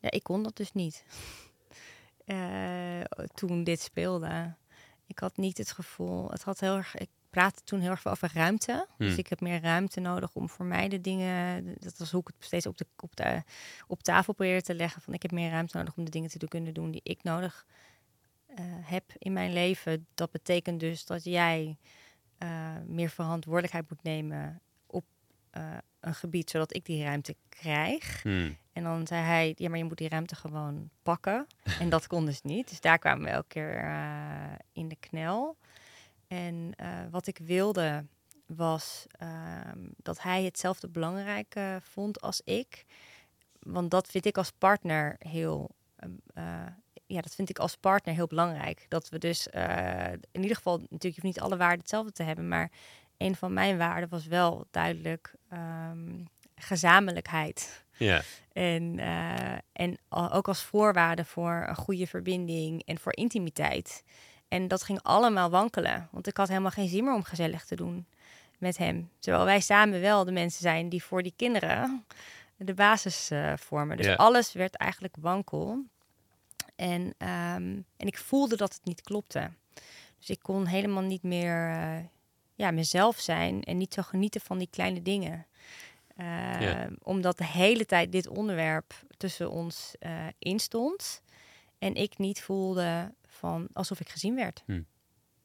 ja, 0.00 0.10
ik 0.10 0.22
kon 0.22 0.42
dat 0.42 0.56
dus 0.56 0.72
niet. 0.72 1.04
uh, 2.26 3.00
toen 3.38 3.64
dit 3.64 3.80
speelde. 3.80 4.54
Ik 5.06 5.18
had 5.18 5.36
niet 5.36 5.58
het 5.58 5.72
gevoel, 5.72 6.30
het 6.30 6.42
had 6.42 6.60
heel 6.60 6.76
erg, 6.76 6.96
ik 6.96 7.08
praatte 7.30 7.62
toen 7.64 7.80
heel 7.80 7.90
erg 7.90 8.00
veel 8.00 8.10
over 8.10 8.30
ruimte. 8.34 8.86
Dus 8.98 9.08
hmm. 9.08 9.18
ik 9.18 9.26
heb 9.26 9.40
meer 9.40 9.60
ruimte 9.60 10.00
nodig 10.00 10.34
om 10.34 10.48
voor 10.48 10.64
mij 10.64 10.88
de 10.88 11.00
dingen, 11.00 11.64
dat 11.78 11.98
was 11.98 12.10
hoe 12.10 12.20
ik 12.20 12.26
het 12.26 12.44
steeds 12.44 12.66
op, 12.66 12.78
de, 12.78 12.86
op, 12.96 13.16
de, 13.16 13.42
op 13.86 14.02
tafel 14.02 14.32
probeerde 14.32 14.62
te 14.62 14.74
leggen. 14.74 15.02
Van 15.02 15.14
ik 15.14 15.22
heb 15.22 15.30
meer 15.30 15.50
ruimte 15.50 15.76
nodig 15.76 15.96
om 15.96 16.04
de 16.04 16.10
dingen 16.10 16.30
te 16.30 16.48
kunnen 16.48 16.74
doen 16.74 16.90
die 16.90 17.00
ik 17.04 17.22
nodig 17.22 17.66
uh, 18.48 18.56
heb 18.82 19.04
in 19.18 19.32
mijn 19.32 19.52
leven. 19.52 20.06
Dat 20.14 20.30
betekent 20.30 20.80
dus 20.80 21.06
dat 21.06 21.24
jij 21.24 21.76
uh, 22.38 22.76
meer 22.86 23.10
verantwoordelijkheid 23.10 23.90
moet 23.90 24.02
nemen 24.02 24.60
uh, 25.56 25.76
een 26.00 26.14
gebied, 26.14 26.50
zodat 26.50 26.74
ik 26.74 26.84
die 26.84 27.04
ruimte 27.04 27.36
krijg. 27.48 28.22
Hmm. 28.22 28.56
En 28.72 28.82
dan 28.82 29.06
zei 29.06 29.24
hij, 29.24 29.54
ja, 29.56 29.68
maar 29.68 29.78
je 29.78 29.84
moet 29.84 29.98
die 29.98 30.08
ruimte 30.08 30.34
gewoon 30.34 30.90
pakken. 31.02 31.46
en 31.80 31.88
dat 31.88 32.06
kon 32.06 32.26
dus 32.26 32.42
niet. 32.42 32.68
Dus 32.68 32.80
daar 32.80 32.98
kwamen 32.98 33.24
we 33.24 33.30
elke 33.30 33.48
keer 33.48 33.84
uh, 33.84 34.52
in 34.72 34.88
de 34.88 34.96
knel. 35.00 35.56
En 36.28 36.72
uh, 36.82 36.88
wat 37.10 37.26
ik 37.26 37.38
wilde 37.38 38.04
was 38.46 39.06
uh, 39.22 39.28
dat 39.96 40.22
hij 40.22 40.44
hetzelfde 40.44 40.88
belangrijk 40.88 41.56
vond 41.80 42.20
als 42.20 42.40
ik. 42.44 42.84
Want 43.58 43.90
dat 43.90 44.06
vind 44.06 44.24
ik 44.24 44.36
als 44.36 44.50
partner 44.50 45.16
heel. 45.18 45.70
ja, 47.06 47.20
dat 47.20 47.34
vind 47.34 47.50
ik 47.50 47.58
als 47.58 47.76
partner 47.76 48.14
heel 48.14 48.26
belangrijk. 48.26 48.86
Dat 48.88 49.08
we 49.08 49.18
dus 49.18 49.46
in 50.32 50.42
ieder 50.42 50.56
geval, 50.56 50.76
natuurlijk, 50.76 51.02
je 51.02 51.20
hoeft 51.20 51.22
niet 51.22 51.40
alle 51.40 51.56
waarden 51.56 51.78
hetzelfde 51.78 52.12
te 52.12 52.22
hebben, 52.22 52.48
maar 52.48 52.70
een 53.20 53.36
van 53.36 53.52
mijn 53.52 53.78
waarden 53.78 54.08
was 54.08 54.26
wel 54.26 54.66
duidelijk 54.70 55.34
um, 55.52 56.28
gezamenlijkheid. 56.54 57.84
Ja. 57.96 58.22
En, 58.52 58.98
uh, 58.98 59.52
en 59.72 59.98
ook 60.08 60.48
als 60.48 60.62
voorwaarde 60.62 61.24
voor 61.24 61.64
een 61.68 61.76
goede 61.76 62.06
verbinding 62.06 62.82
en 62.86 62.98
voor 62.98 63.16
intimiteit. 63.16 64.04
En 64.48 64.68
dat 64.68 64.82
ging 64.82 65.02
allemaal 65.02 65.50
wankelen, 65.50 66.08
want 66.10 66.26
ik 66.26 66.36
had 66.36 66.48
helemaal 66.48 66.70
geen 66.70 66.88
zin 66.88 67.04
meer 67.04 67.14
om 67.14 67.22
gezellig 67.22 67.64
te 67.64 67.76
doen 67.76 68.06
met 68.58 68.76
hem. 68.76 69.10
Terwijl 69.18 69.44
wij 69.44 69.60
samen 69.60 70.00
wel 70.00 70.24
de 70.24 70.32
mensen 70.32 70.62
zijn 70.62 70.88
die 70.88 71.02
voor 71.02 71.22
die 71.22 71.34
kinderen 71.36 72.04
de 72.56 72.74
basis 72.74 73.30
uh, 73.30 73.52
vormen. 73.56 73.96
Dus 73.96 74.06
ja. 74.06 74.14
alles 74.14 74.52
werd 74.52 74.74
eigenlijk 74.74 75.16
wankel. 75.20 75.84
En, 76.76 77.00
um, 77.00 77.84
en 77.96 78.06
ik 78.06 78.18
voelde 78.18 78.56
dat 78.56 78.74
het 78.74 78.84
niet 78.84 79.02
klopte. 79.02 79.50
Dus 80.18 80.30
ik 80.30 80.38
kon 80.42 80.66
helemaal 80.66 81.02
niet 81.02 81.22
meer 81.22 81.70
uh, 81.70 81.96
ja, 82.60 82.70
mezelf 82.70 83.18
zijn 83.20 83.62
en 83.62 83.76
niet 83.76 83.94
zo 83.94 84.02
genieten 84.02 84.40
van 84.40 84.58
die 84.58 84.68
kleine 84.70 85.02
dingen. 85.02 85.46
Uh, 86.16 86.86
Omdat 87.02 87.38
de 87.38 87.44
hele 87.44 87.86
tijd 87.86 88.12
dit 88.12 88.28
onderwerp 88.28 88.94
tussen 89.16 89.50
ons 89.50 89.94
uh, 90.00 90.26
instond. 90.38 91.22
En 91.78 91.94
ik 91.94 92.18
niet 92.18 92.42
voelde 92.42 93.14
van 93.26 93.68
alsof 93.72 94.00
ik 94.00 94.08
gezien 94.08 94.34
werd. 94.34 94.62
Hm. 94.66 94.82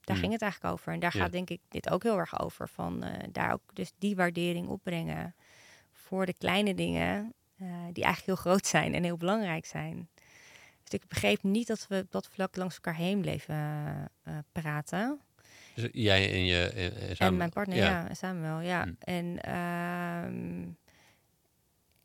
Daar 0.02 0.16
hm. 0.16 0.22
ging 0.22 0.34
het 0.34 0.42
eigenlijk 0.42 0.74
over. 0.74 0.94
En 0.94 1.00
daar 1.00 1.12
gaat 1.12 1.32
denk 1.32 1.50
ik 1.50 1.62
dit 1.70 1.90
ook 1.90 2.04
heel 2.04 2.18
erg 2.18 2.40
over. 2.40 2.70
Van 2.70 3.06
uh, 3.06 3.12
daar 3.32 3.54
ook 3.54 3.62
dus 3.74 3.92
die 3.98 4.16
waardering 4.16 4.68
opbrengen 4.68 5.36
voor 5.92 6.26
de 6.26 6.36
kleine 6.38 6.74
dingen 6.74 7.34
die 7.92 8.04
eigenlijk 8.04 8.26
heel 8.26 8.52
groot 8.52 8.68
zijn 8.68 8.94
en 8.94 9.04
heel 9.04 9.18
belangrijk 9.18 9.66
zijn. 9.66 10.10
Dus 10.84 11.00
ik 11.00 11.08
begreep 11.08 11.44
niet 11.44 11.68
dat 11.68 11.86
we 11.88 12.06
dat 12.10 12.28
vlak 12.32 12.56
langs 12.56 12.76
elkaar 12.76 12.96
heen 12.96 13.22
bleven 13.22 13.66
praten. 14.52 15.25
Dus 15.76 15.90
jij 15.92 16.32
en 16.32 16.46
je 16.46 16.70
en, 16.70 17.18
en 17.18 17.38
mijn 17.38 17.50
partner, 17.50 17.78
ja, 17.78 18.14
samen 18.14 18.42
wel, 18.42 18.60
ja. 18.60 18.84
Hm. 18.84 18.94
En, 19.00 19.40
uh, 19.48 20.74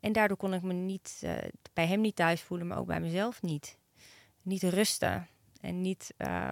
en 0.01 0.13
daardoor 0.13 0.37
kon 0.37 0.55
ik 0.55 0.63
me 0.63 0.73
niet 0.73 1.21
uh, 1.25 1.33
bij 1.73 1.87
hem 1.87 2.01
niet 2.01 2.17
thuis 2.17 2.41
voelen, 2.41 2.67
maar 2.67 2.79
ook 2.79 2.87
bij 2.87 3.01
mezelf 3.01 3.43
niet. 3.43 3.79
Niet 4.43 4.63
rusten. 4.63 5.29
En 5.61 5.81
niet 5.81 6.15
uh, 6.19 6.51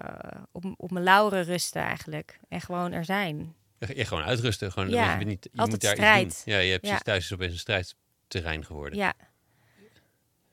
op, 0.51 0.73
op 0.77 0.91
mijn 0.91 1.03
lauren 1.03 1.43
rusten 1.43 1.81
eigenlijk. 1.81 2.39
En 2.47 2.61
gewoon 2.61 2.91
er 2.91 3.05
zijn. 3.05 3.55
Ja, 3.79 4.03
gewoon 4.03 4.23
uitrusten. 4.23 4.71
Gewoon, 4.71 4.89
ja, 4.89 5.19
je, 5.19 5.25
niet, 5.25 5.49
je 5.51 5.61
moet 5.61 5.81
daar 5.81 5.95
strijd. 5.95 6.25
iets 6.25 6.43
doen. 6.43 6.53
Ja, 6.53 6.59
je 6.59 6.71
hebt 6.71 6.87
ja. 6.87 6.97
thuis 6.97 7.23
is 7.23 7.33
opeens 7.33 7.51
een 7.53 7.59
strijdterrein 7.59 8.65
geworden. 8.65 8.99
Ja. 8.99 9.13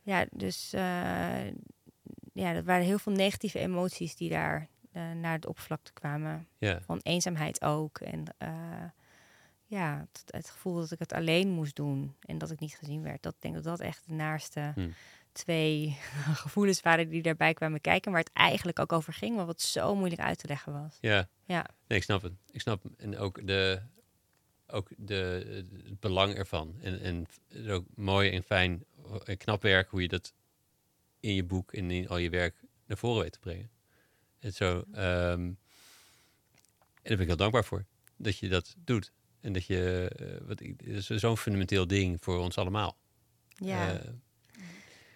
Ja, 0.03 0.27
dus 0.31 0.73
uh, 0.75 1.47
ja, 2.33 2.53
dat 2.53 2.65
waren 2.65 2.85
heel 2.85 2.99
veel 2.99 3.13
negatieve 3.13 3.59
emoties 3.59 4.17
die 4.17 4.31
daar 4.31 4.69
uh, 4.97 5.13
naar 5.13 5.33
het 5.33 5.47
oppervlakte 5.47 5.93
kwamen. 5.93 6.49
Ja. 6.59 6.81
Van 6.81 7.01
eenzaamheid 7.03 7.63
ook. 7.63 7.99
En 7.99 8.25
uh, 8.43 8.85
ja, 9.67 10.07
het, 10.13 10.23
het, 10.27 10.51
gevoel 10.51 10.75
dat 10.75 10.91
ik 10.91 10.99
het 10.99 11.13
alleen 11.13 11.49
moest 11.49 11.77
doen 11.77 12.17
en 12.21 12.39
dat 12.39 12.51
ik 12.51 12.61
niet 12.61 12.77
gezien 12.77 13.03
werd. 13.03 13.23
Dat 13.23 13.35
denk 13.39 13.55
dat 13.55 13.65
dat 13.65 13.81
echt 13.81 14.07
de 14.07 14.13
naarste 14.13 14.73
hm. 14.75 14.89
twee 15.33 15.97
gevoelens 16.45 16.81
waren 16.81 17.09
die 17.09 17.23
daarbij 17.23 17.55
kwamen 17.55 17.81
kijken. 17.81 18.13
Waar 18.13 18.21
het 18.21 18.33
eigenlijk 18.33 18.79
ook 18.79 18.93
over 18.93 19.13
ging, 19.13 19.37
maar 19.37 19.47
wat 19.47 19.61
zo 19.61 19.95
moeilijk 19.95 20.21
uit 20.21 20.39
te 20.39 20.47
leggen 20.47 20.73
was. 20.73 20.99
Ja, 21.01 21.29
ja. 21.45 21.67
Nee, 21.87 21.99
ik 21.99 22.05
snap 22.05 22.23
het. 22.23 22.33
Ik 22.51 22.61
snap 22.61 22.85
en 22.97 23.19
ook 23.19 23.47
de, 23.47 23.83
ook 24.67 24.89
de, 24.97 25.45
het 25.85 26.01
belang 26.01 26.35
ervan. 26.35 26.77
En, 26.81 27.01
en 27.01 27.27
ook 27.71 27.85
mooi 27.95 28.31
en 28.31 28.43
fijn 28.43 28.85
en 29.25 29.37
knap 29.37 29.63
werk 29.63 29.91
hoe 29.91 30.03
je 30.03 30.09
dat 30.09 30.35
in 31.21 31.35
je 31.35 31.45
boek 31.45 31.73
en 31.73 31.91
in 31.91 32.09
al 32.09 32.17
je 32.17 32.31
werk 32.31 32.65
naar 32.87 32.99
voren 32.99 33.23
weet 33.23 33.33
te 33.33 33.39
brengen. 33.39 33.71
En 34.39 34.53
zo. 34.53 34.85
Um, 34.95 35.59
en 37.07 37.13
daar 37.13 37.17
ben 37.17 37.21
ik 37.21 37.27
heel 37.27 37.37
dankbaar 37.37 37.65
voor. 37.65 37.85
Dat 38.17 38.39
je 38.39 38.49
dat 38.49 38.75
doet. 38.85 39.13
En 39.41 39.53
dat 39.53 39.67
je. 39.67 40.13
Uh, 40.21 40.47
wat, 40.47 40.61
is 40.85 41.07
zo'n 41.07 41.37
fundamenteel 41.37 41.87
ding 41.87 42.17
voor 42.21 42.39
ons 42.39 42.59
allemaal. 42.59 42.97
Ja. 43.49 43.93
Uh, 43.93 44.01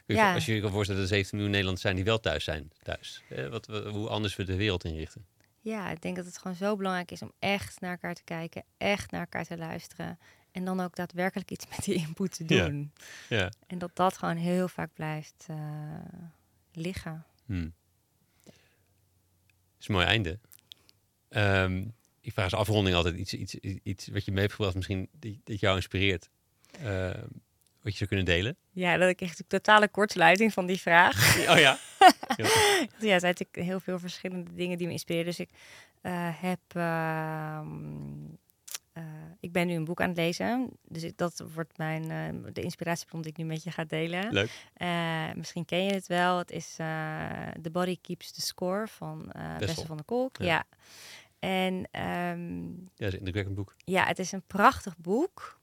ja. 0.07 0.35
Als 0.35 0.47
je 0.47 0.55
je 0.55 0.61
kan 0.61 0.71
voorstellen 0.71 1.01
dat 1.01 1.11
er 1.11 1.17
17 1.17 1.37
miljoen 1.37 1.51
Nederlanders 1.51 1.83
zijn 1.87 1.97
die 1.97 2.05
wel 2.05 2.21
thuis 2.21 2.45
zijn. 2.45 2.73
Thuis. 2.83 3.23
Uh, 3.31 3.49
wat, 3.49 3.67
hoe 3.67 4.09
anders 4.09 4.37
we 4.37 4.45
de 4.45 4.57
wereld 4.57 4.85
inrichten. 4.85 5.27
Ja, 5.61 5.91
ik 5.91 6.03
denk 6.03 6.17
dat 6.17 6.25
het 6.25 6.39
gewoon 6.39 6.57
zo 6.57 6.77
belangrijk 6.77 7.11
is 7.11 7.23
om 7.23 7.33
echt 7.39 7.81
naar 7.81 7.91
elkaar 7.91 8.15
te 8.15 8.25
kijken. 8.25 8.65
Echt 8.79 9.11
naar 9.11 9.21
elkaar 9.21 9.45
te 9.45 9.57
luisteren. 9.57 10.19
En 10.53 10.65
dan 10.65 10.81
ook 10.81 10.97
daadwerkelijk 10.97 11.51
iets 11.51 11.67
met 11.69 11.85
die 11.85 11.95
input 11.95 12.37
te 12.37 12.45
doen. 12.45 12.93
Ja. 13.29 13.39
ja. 13.39 13.53
En 13.67 13.79
dat 13.79 13.91
dat 13.95 14.19
gewoon 14.19 14.37
heel 14.37 14.69
vaak 14.69 14.95
blijft 14.95 15.47
liggen. 16.73 17.25
Hmm 17.47 17.75
is 19.81 19.89
een 19.89 19.95
mooi 19.95 20.07
einde. 20.07 20.39
Um, 21.29 21.95
ik 22.21 22.33
vraag 22.33 22.45
als 22.45 22.55
afronding 22.55 22.97
altijd 22.97 23.17
iets, 23.17 23.35
iets, 23.35 23.55
iets 23.83 24.09
wat 24.09 24.25
je 24.25 24.31
mee 24.31 24.41
hebt 24.41 24.55
gebracht, 24.55 24.75
misschien 24.75 25.09
dat 25.45 25.61
jou 25.61 25.77
inspireert. 25.77 26.29
Uh, 26.83 27.11
wat 27.83 27.93
je 27.93 27.99
zou 27.99 28.09
kunnen 28.09 28.25
delen? 28.25 28.57
Ja, 28.71 28.97
dat 28.97 29.09
ik 29.09 29.21
echt 29.21 29.39
een 29.39 29.47
totale 29.49 29.89
kortsluiting 29.89 30.53
van 30.53 30.67
die 30.67 30.81
vraag. 30.81 31.17
Oh 31.51 31.59
ja? 31.59 31.79
ja, 32.37 33.15
er 33.15 33.21
zijn 33.21 33.21
natuurlijk 33.21 33.57
heel 33.57 33.81
veel 33.81 33.99
verschillende 33.99 34.55
dingen 34.55 34.79
die 34.79 34.87
me 34.87 34.93
inspireren. 34.93 35.27
Dus 35.27 35.41
ik 35.41 35.51
uh, 36.03 36.29
heb 36.41 36.61
uh, 36.77 37.61
uh, 38.95 39.05
ik 39.41 39.53
ben 39.53 39.67
nu 39.67 39.75
een 39.75 39.85
boek 39.85 40.01
aan 40.01 40.09
het 40.09 40.17
lezen. 40.17 40.71
Dus 40.83 41.03
ik, 41.03 41.17
dat 41.17 41.45
wordt 41.55 41.79
mijn, 41.79 42.11
uh, 42.11 42.53
de 42.53 42.63
inspiratiebron 42.63 43.23
die 43.23 43.31
ik 43.31 43.37
nu 43.37 43.45
met 43.45 43.63
je 43.63 43.71
ga 43.71 43.85
delen. 43.85 44.33
Leuk. 44.33 44.69
Uh, 44.77 45.33
misschien 45.35 45.65
ken 45.65 45.85
je 45.85 45.93
het 45.93 46.07
wel. 46.07 46.39
Het 46.39 46.51
is 46.51 46.75
The 47.63 47.71
Body 47.73 47.99
Keeps 48.01 48.33
the 48.33 48.41
Score 48.41 48.87
van 48.87 49.33
Bessel 49.59 49.85
van 49.85 49.97
der 49.97 50.07
Kolk. 50.07 50.37
Ja. 50.37 50.45
ja. 50.45 50.65
En, 51.39 51.75
um, 51.75 52.91
ja, 52.95 53.05
het 53.05 53.07
is 53.07 53.13
een 53.13 53.19
indrukwekkend 53.19 53.55
boek. 53.57 53.75
Ja, 53.85 54.07
het 54.07 54.19
is 54.19 54.33
een 54.33 54.47
prachtig 54.47 54.97
boek. 54.97 55.59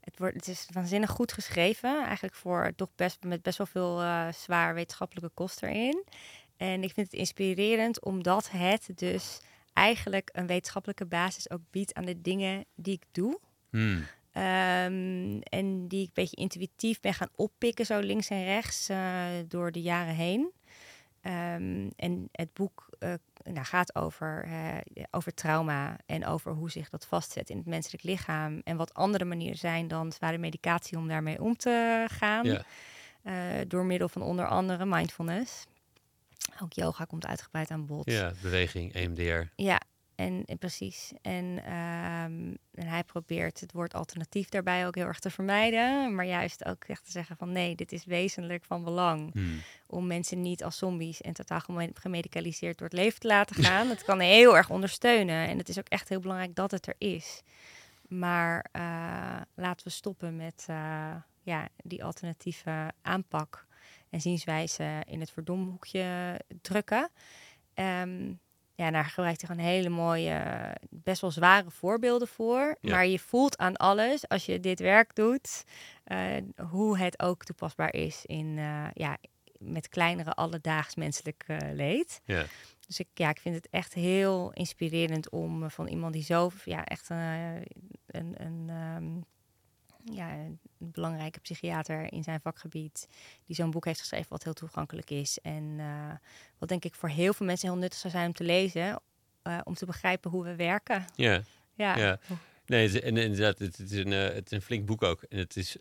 Het, 0.00 0.18
wordt, 0.18 0.34
het 0.34 0.48
is 0.48 0.68
waanzinnig 0.72 1.10
goed 1.10 1.32
geschreven. 1.32 2.04
Eigenlijk 2.04 2.34
voor 2.34 2.72
toch 2.76 2.88
best, 2.94 3.24
met 3.24 3.42
best 3.42 3.58
wel 3.58 3.66
veel 3.66 3.96
zwaar 4.32 4.74
wetenschappelijke 4.74 5.30
kosten 5.34 5.68
erin. 5.68 6.04
En 6.56 6.82
ik 6.82 6.92
vind 6.92 7.06
het 7.10 7.20
inspirerend 7.20 8.04
omdat 8.04 8.50
het 8.50 8.90
dus 8.94 9.40
eigenlijk 9.72 10.30
een 10.32 10.46
wetenschappelijke 10.46 11.06
basis 11.06 11.50
ook 11.50 11.60
biedt 11.70 11.94
aan 11.94 12.04
de 12.04 12.20
dingen 12.20 12.64
die 12.74 12.94
ik 12.94 13.04
doe. 13.12 13.38
Hmm. 13.70 14.06
Ehm, 14.32 15.40
en 15.40 15.88
die 15.88 16.00
ik 16.00 16.06
een 16.06 16.10
beetje 16.12 16.36
intuïtief 16.36 17.00
ben 17.00 17.14
gaan 17.14 17.28
oppikken, 17.34 17.86
zo 17.86 17.98
links 17.98 18.28
en 18.28 18.44
rechts, 18.44 18.90
uh, 18.90 19.24
door 19.48 19.72
de 19.72 19.82
jaren 19.82 20.14
heen. 20.14 20.52
Um, 21.24 21.90
en 21.96 22.28
het 22.32 22.52
boek 22.52 22.88
uh, 22.98 23.14
nou, 23.42 23.64
gaat 23.64 23.94
over, 23.94 24.46
uh, 24.46 25.04
over 25.10 25.34
trauma 25.34 25.96
en 26.06 26.26
over 26.26 26.52
hoe 26.52 26.70
zich 26.70 26.88
dat 26.88 27.06
vastzet 27.06 27.50
in 27.50 27.56
het 27.56 27.66
menselijk 27.66 28.02
lichaam. 28.02 28.60
En 28.64 28.76
wat 28.76 28.94
andere 28.94 29.24
manieren 29.24 29.58
zijn 29.58 29.88
dan 29.88 30.12
zware 30.12 30.38
medicatie 30.38 30.98
om 30.98 31.08
daarmee 31.08 31.40
om 31.40 31.56
te 31.56 32.06
gaan. 32.08 32.64
Door 33.68 33.84
middel 33.84 34.08
van 34.08 34.22
onder 34.22 34.46
andere 34.46 34.84
mindfulness. 34.86 35.66
Ook 36.62 36.72
yoga 36.72 37.04
komt 37.04 37.26
uitgebreid 37.26 37.70
aan 37.70 37.86
bod. 37.86 38.10
Ja, 38.10 38.32
beweging, 38.42 38.92
EMDR. 38.92 39.42
Ja, 39.56 39.80
en, 40.14 40.44
precies. 40.58 41.12
En, 41.22 41.64
ehm, 41.64 42.54
en, 42.74 42.86
hij 42.86 43.04
probeert 43.04 43.60
het 43.60 43.72
woord 43.72 43.94
alternatief 43.94 44.48
daarbij 44.48 44.86
ook 44.86 44.94
heel 44.94 45.06
erg 45.06 45.18
te 45.18 45.30
vermijden. 45.30 46.14
Maar 46.14 46.26
juist 46.26 46.64
ook 46.64 46.84
echt 46.84 47.04
te 47.04 47.10
zeggen 47.10 47.36
van 47.36 47.52
nee, 47.52 47.74
dit 47.74 47.92
is 47.92 48.04
wezenlijk 48.04 48.64
van 48.64 48.84
belang. 48.84 49.32
Hmm. 49.32 49.60
Om 49.86 50.06
mensen 50.06 50.40
niet 50.40 50.64
als 50.64 50.78
zombies 50.78 51.20
en 51.20 51.32
totaal 51.32 51.60
gemedicaliseerd 51.94 52.78
door 52.78 52.88
het 52.88 52.96
leven 52.96 53.20
te 53.20 53.26
laten 53.26 53.64
gaan. 53.64 53.88
Het 53.96 54.04
kan 54.04 54.20
heel 54.20 54.56
erg 54.56 54.70
ondersteunen. 54.70 55.48
En 55.48 55.58
het 55.58 55.68
is 55.68 55.78
ook 55.78 55.88
echt 55.88 56.08
heel 56.08 56.20
belangrijk 56.20 56.54
dat 56.54 56.70
het 56.70 56.86
er 56.86 56.94
is. 56.98 57.42
Maar 58.08 58.66
uh, 58.72 58.82
laten 59.54 59.86
we 59.86 59.92
stoppen 59.92 60.36
met 60.36 60.66
uh, 60.70 61.14
ja, 61.42 61.68
die 61.76 62.04
alternatieve 62.04 62.90
aanpak 63.02 63.66
en 64.12 64.20
zienswijze 64.20 65.02
in 65.04 65.20
het 65.20 65.30
verdomhoekje 65.30 66.40
drukken. 66.60 67.10
Um, 67.74 68.40
ja, 68.74 68.90
daar 68.90 69.04
gebruikt 69.04 69.40
hij 69.40 69.50
gewoon 69.50 69.70
hele 69.70 69.88
mooie, 69.88 70.72
best 70.90 71.20
wel 71.20 71.30
zware 71.30 71.70
voorbeelden 71.70 72.28
voor. 72.28 72.76
Maar 72.80 73.06
je 73.06 73.18
voelt 73.18 73.58
aan 73.58 73.76
alles, 73.76 74.28
als 74.28 74.46
je 74.46 74.60
dit 74.60 74.80
werk 74.80 75.14
doet, 75.14 75.64
uh, 76.06 76.36
hoe 76.70 76.98
het 76.98 77.22
ook 77.22 77.44
toepasbaar 77.44 77.94
is 77.94 78.24
in, 78.26 78.46
uh, 78.46 78.86
ja, 78.94 79.16
met 79.58 79.88
kleinere 79.88 80.32
alledaags 80.32 80.94
menselijk 80.94 81.44
uh, 81.46 81.58
leed. 81.72 82.20
Ja. 82.24 82.44
Dus 82.86 83.00
ik, 83.00 83.08
ja, 83.14 83.28
ik 83.28 83.40
vind 83.40 83.54
het 83.54 83.68
echt 83.70 83.94
heel 83.94 84.52
inspirerend 84.52 85.30
om 85.30 85.70
van 85.70 85.86
iemand 85.86 86.12
die 86.12 86.24
zo, 86.24 86.50
ja, 86.64 86.84
echt 86.84 87.08
een, 87.08 87.64
een 88.42 88.70
um, 88.96 89.24
ja, 90.04 90.32
een 90.32 90.58
belangrijke 90.78 91.40
psychiater 91.40 92.12
in 92.12 92.22
zijn 92.22 92.40
vakgebied, 92.40 93.08
die 93.46 93.56
zo'n 93.56 93.70
boek 93.70 93.84
heeft 93.84 94.00
geschreven 94.00 94.28
wat 94.28 94.44
heel 94.44 94.52
toegankelijk 94.52 95.10
is. 95.10 95.38
En 95.38 95.62
uh, 95.62 96.12
wat 96.58 96.68
denk 96.68 96.84
ik 96.84 96.94
voor 96.94 97.08
heel 97.08 97.32
veel 97.32 97.46
mensen 97.46 97.68
heel 97.68 97.78
nuttig 97.78 97.98
zou 97.98 98.12
zijn 98.12 98.26
om 98.26 98.32
te 98.32 98.44
lezen, 98.44 99.00
uh, 99.42 99.58
om 99.64 99.74
te 99.74 99.86
begrijpen 99.86 100.30
hoe 100.30 100.44
we 100.44 100.56
werken. 100.56 101.04
Ja, 101.14 101.42
ja. 101.74 101.96
ja. 101.96 102.18
Nee, 102.66 103.00
en 103.00 103.16
inderdaad, 103.16 103.58
het, 103.58 103.76
het, 103.76 103.90
is 103.90 103.98
een, 103.98 104.12
uh, 104.12 104.22
het 104.22 104.44
is 104.44 104.52
een 104.52 104.62
flink 104.62 104.86
boek 104.86 105.02
ook. 105.02 105.22
En 105.22 105.38
het 105.38 105.56
is, 105.56 105.76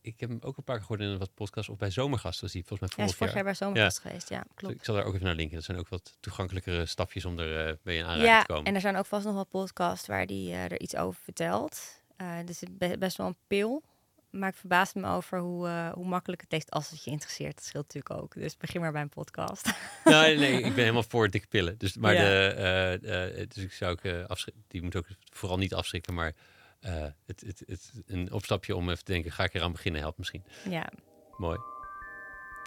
ik 0.00 0.20
heb 0.20 0.28
hem 0.28 0.38
ook 0.40 0.56
een 0.56 0.64
paar 0.64 0.76
keer 0.76 0.86
gehoord 0.86 1.00
in 1.00 1.18
wat 1.18 1.34
podcasts 1.34 1.70
of 1.70 1.76
bij 1.76 1.90
Zomergasten 1.90 2.46
gezien. 2.46 2.64
Volgens 2.66 2.96
mij 2.96 3.06
vorig, 3.06 3.10
ja, 3.10 3.16
vorig 3.16 3.34
jaar. 3.34 3.44
bij 3.44 3.54
Zomergast 3.54 3.98
geweest, 3.98 4.28
ja, 4.28 4.44
klopt. 4.54 4.74
ik 4.74 4.84
zal 4.84 4.94
daar 4.94 5.04
ook 5.04 5.14
even 5.14 5.26
naar 5.26 5.34
linken. 5.34 5.54
Dat 5.56 5.64
zijn 5.64 5.78
ook 5.78 5.88
wat 5.88 6.16
toegankelijkere 6.20 6.86
stapjes 6.86 7.24
om 7.24 7.38
er 7.38 7.78
mee 7.82 7.96
in 7.96 8.04
aanraking 8.04 8.28
ja, 8.28 8.40
te 8.40 8.46
komen. 8.46 8.64
en 8.64 8.74
er 8.74 8.80
zijn 8.80 8.96
ook 8.96 9.06
vast 9.06 9.24
nog 9.24 9.34
wel 9.34 9.46
podcasts 9.46 10.06
waar 10.06 10.26
die 10.26 10.52
er 10.52 10.80
iets 10.80 10.96
over 10.96 11.20
vertelt. 11.22 11.97
Uh, 12.20 12.36
dus 12.44 12.60
het 12.60 12.98
best 12.98 13.16
wel 13.16 13.26
een 13.26 13.36
pil. 13.46 13.82
Maar 14.30 14.48
ik 14.48 14.56
verbaas 14.56 14.92
me 14.92 15.06
over 15.06 15.38
hoe, 15.38 15.68
uh, 15.68 15.92
hoe 15.92 16.06
makkelijk 16.06 16.40
het 16.40 16.52
is 16.52 16.70
als 16.70 16.90
het 16.90 17.04
je 17.04 17.10
interesseert. 17.10 17.54
Dat 17.54 17.64
scheelt 17.64 17.94
natuurlijk 17.94 18.22
ook. 18.22 18.34
Dus 18.34 18.56
begin 18.56 18.80
maar 18.80 18.92
bij 18.92 19.02
een 19.02 19.08
podcast. 19.08 19.70
Nee, 20.04 20.36
nee, 20.36 20.52
ik 20.52 20.62
ben 20.62 20.74
helemaal 20.74 21.02
voor 21.02 21.30
dikke 21.30 21.46
pillen. 21.46 21.78
Dus, 21.78 21.96
maar 21.96 22.14
de, 22.14 22.98
uh, 23.02 23.46
dus 23.48 23.64
ik 23.64 23.72
zou 23.72 23.92
ook 23.92 24.28
afschrikken. 24.28 24.64
Die 24.68 24.82
moet 24.82 24.96
ook 24.96 25.06
vooral 25.32 25.58
niet 25.58 25.74
afschrikken. 25.74 26.14
Maar 26.14 26.34
het, 26.80 27.40
het, 27.40 27.62
het, 27.66 27.92
een 28.06 28.32
opstapje 28.32 28.76
om 28.76 28.90
even 28.90 29.04
te 29.04 29.12
denken: 29.12 29.32
ga 29.32 29.44
ik 29.44 29.54
eraan 29.54 29.72
beginnen? 29.72 30.00
Helpt 30.00 30.18
misschien. 30.18 30.44
Ja. 30.68 30.90
Mooi. 31.36 31.58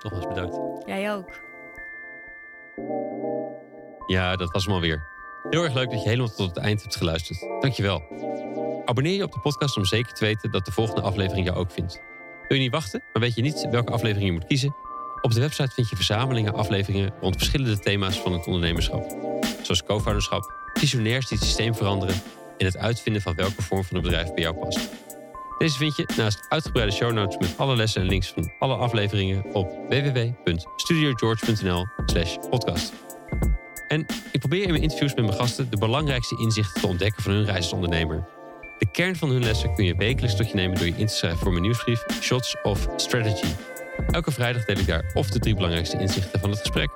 Nogmaals 0.03 0.27
bedankt. 0.27 0.87
Jij 0.87 1.13
ook. 1.13 1.41
Ja, 4.07 4.35
dat 4.35 4.51
was 4.51 4.65
hem 4.65 4.73
alweer. 4.73 5.07
Heel 5.49 5.63
erg 5.63 5.73
leuk 5.73 5.89
dat 5.89 6.03
je 6.03 6.09
helemaal 6.09 6.35
tot 6.35 6.55
het 6.55 6.57
eind 6.57 6.81
hebt 6.81 6.95
geluisterd. 6.95 7.39
Dankjewel. 7.39 7.99
Abonneer 8.85 9.15
je 9.15 9.23
op 9.23 9.31
de 9.31 9.39
podcast 9.39 9.77
om 9.77 9.85
zeker 9.85 10.13
te 10.13 10.25
weten 10.25 10.51
dat 10.51 10.65
de 10.65 10.71
volgende 10.71 11.01
aflevering 11.01 11.45
jou 11.45 11.57
ook 11.57 11.71
vindt. 11.71 12.01
Wil 12.47 12.57
je 12.57 12.63
niet 12.63 12.71
wachten, 12.71 13.03
maar 13.13 13.21
weet 13.21 13.35
je 13.35 13.41
niet 13.41 13.67
welke 13.71 13.91
aflevering 13.91 14.25
je 14.25 14.31
moet 14.31 14.45
kiezen? 14.45 14.75
Op 15.21 15.33
de 15.33 15.39
website 15.39 15.73
vind 15.73 15.89
je 15.89 15.95
verzamelingen 15.95 16.53
afleveringen 16.53 17.13
rond 17.19 17.35
verschillende 17.35 17.79
thema's 17.79 18.19
van 18.19 18.33
het 18.33 18.45
ondernemerschap. 18.45 19.15
Zoals 19.61 19.83
co-founderschap, 19.83 20.53
visionairs 20.73 21.27
die 21.27 21.37
het 21.37 21.47
systeem 21.47 21.75
veranderen 21.75 22.15
en 22.57 22.65
het 22.65 22.77
uitvinden 22.77 23.21
van 23.21 23.35
welke 23.35 23.61
vorm 23.61 23.83
van 23.83 23.97
een 23.97 24.03
bedrijf 24.03 24.33
bij 24.33 24.43
jou 24.43 24.55
past. 24.55 24.89
Deze 25.57 25.77
vind 25.77 25.95
je 25.95 26.09
naast 26.17 26.45
uitgebreide 26.49 26.93
show 26.93 27.11
notes 27.11 27.37
met 27.37 27.57
alle 27.57 27.75
lessen 27.75 28.01
en 28.01 28.07
links 28.07 28.27
van 28.27 28.51
alle 28.59 28.75
afleveringen 28.75 29.53
op 29.53 29.71
www.studiogeorge.nl/slash 29.89 32.37
podcast. 32.49 32.93
En 33.87 34.05
ik 34.31 34.39
probeer 34.39 34.63
in 34.63 34.69
mijn 34.69 34.81
interviews 34.81 35.15
met 35.15 35.25
mijn 35.25 35.37
gasten 35.37 35.69
de 35.69 35.77
belangrijkste 35.77 36.37
inzichten 36.37 36.81
te 36.81 36.87
ontdekken 36.87 37.23
van 37.23 37.31
hun 37.31 37.45
reis 37.45 37.63
als 37.63 37.73
ondernemer. 37.73 38.40
De 38.81 38.91
kern 38.91 39.15
van 39.15 39.29
hun 39.29 39.43
lessen 39.43 39.75
kun 39.75 39.85
je 39.85 39.95
wekelijks 39.95 40.35
tot 40.35 40.49
je 40.49 40.55
nemen 40.55 40.77
door 40.77 40.85
je 40.85 40.93
in 40.97 41.05
te 41.05 41.13
schrijven 41.13 41.39
voor 41.39 41.51
mijn 41.51 41.63
nieuwsbrief 41.63 42.03
Shots 42.21 42.55
of 42.63 42.87
Strategy. 42.95 43.47
Elke 44.11 44.31
vrijdag 44.31 44.65
deel 44.65 44.77
ik 44.77 44.87
daar 44.87 45.11
of 45.13 45.29
de 45.29 45.39
drie 45.39 45.55
belangrijkste 45.55 45.99
inzichten 45.99 46.39
van 46.39 46.49
het 46.49 46.59
gesprek, 46.59 46.89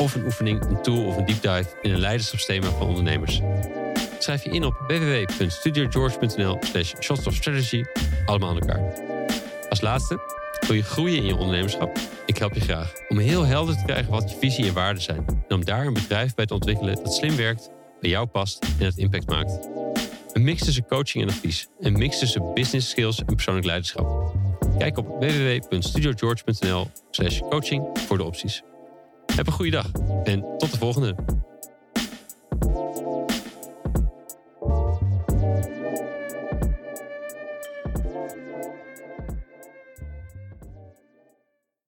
of 0.00 0.14
een 0.14 0.24
oefening, 0.24 0.64
een 0.64 0.82
tool 0.82 1.06
of 1.06 1.16
een 1.16 1.24
deep 1.24 1.42
dive 1.42 1.78
in 1.82 1.92
een 1.92 1.98
leiderschapsthema 1.98 2.70
van 2.70 2.86
ondernemers. 2.86 3.40
Schrijf 4.18 4.44
je 4.44 4.50
in 4.50 4.64
op 4.64 4.74
www.studiogeorge.nl 4.86 6.58
slash 6.60 6.92
shots 7.00 7.26
of 7.26 7.34
strategy, 7.34 7.84
allemaal 8.26 8.48
aan 8.48 8.60
elkaar. 8.60 8.92
Als 9.68 9.80
laatste, 9.80 10.18
wil 10.66 10.76
je 10.76 10.82
groeien 10.82 11.16
in 11.16 11.26
je 11.26 11.36
ondernemerschap? 11.36 11.98
Ik 12.26 12.38
help 12.38 12.54
je 12.54 12.60
graag 12.60 12.92
om 13.08 13.18
heel 13.18 13.44
helder 13.44 13.76
te 13.76 13.84
krijgen 13.84 14.10
wat 14.10 14.30
je 14.30 14.36
visie 14.36 14.66
en 14.66 14.74
waarden 14.74 15.02
zijn. 15.02 15.24
En 15.48 15.56
om 15.56 15.64
daar 15.64 15.86
een 15.86 15.94
bedrijf 15.94 16.34
bij 16.34 16.46
te 16.46 16.54
ontwikkelen 16.54 16.94
dat 16.94 17.14
slim 17.14 17.36
werkt, 17.36 17.70
bij 18.00 18.10
jou 18.10 18.26
past 18.26 18.66
en 18.78 18.84
het 18.84 18.96
impact 18.96 19.26
maakt. 19.26 19.68
Een 20.34 20.44
mix 20.44 20.64
tussen 20.64 20.86
coaching 20.86 21.24
en 21.24 21.30
advies. 21.30 21.68
Een 21.80 21.92
mix 21.92 22.18
tussen 22.18 22.54
business 22.54 22.90
skills 22.90 23.18
en 23.18 23.34
persoonlijk 23.34 23.66
leiderschap. 23.66 24.34
Kijk 24.78 24.98
op 24.98 25.06
www.studiogeorge.nl 25.20 26.90
slash 27.10 27.40
coaching 27.40 27.98
voor 28.06 28.16
de 28.16 28.24
opties. 28.24 28.62
Heb 29.36 29.46
een 29.46 29.52
goede 29.52 29.70
dag 29.70 29.90
en 30.24 30.44
tot 30.58 30.70
de 30.70 30.78
volgende. 30.78 31.14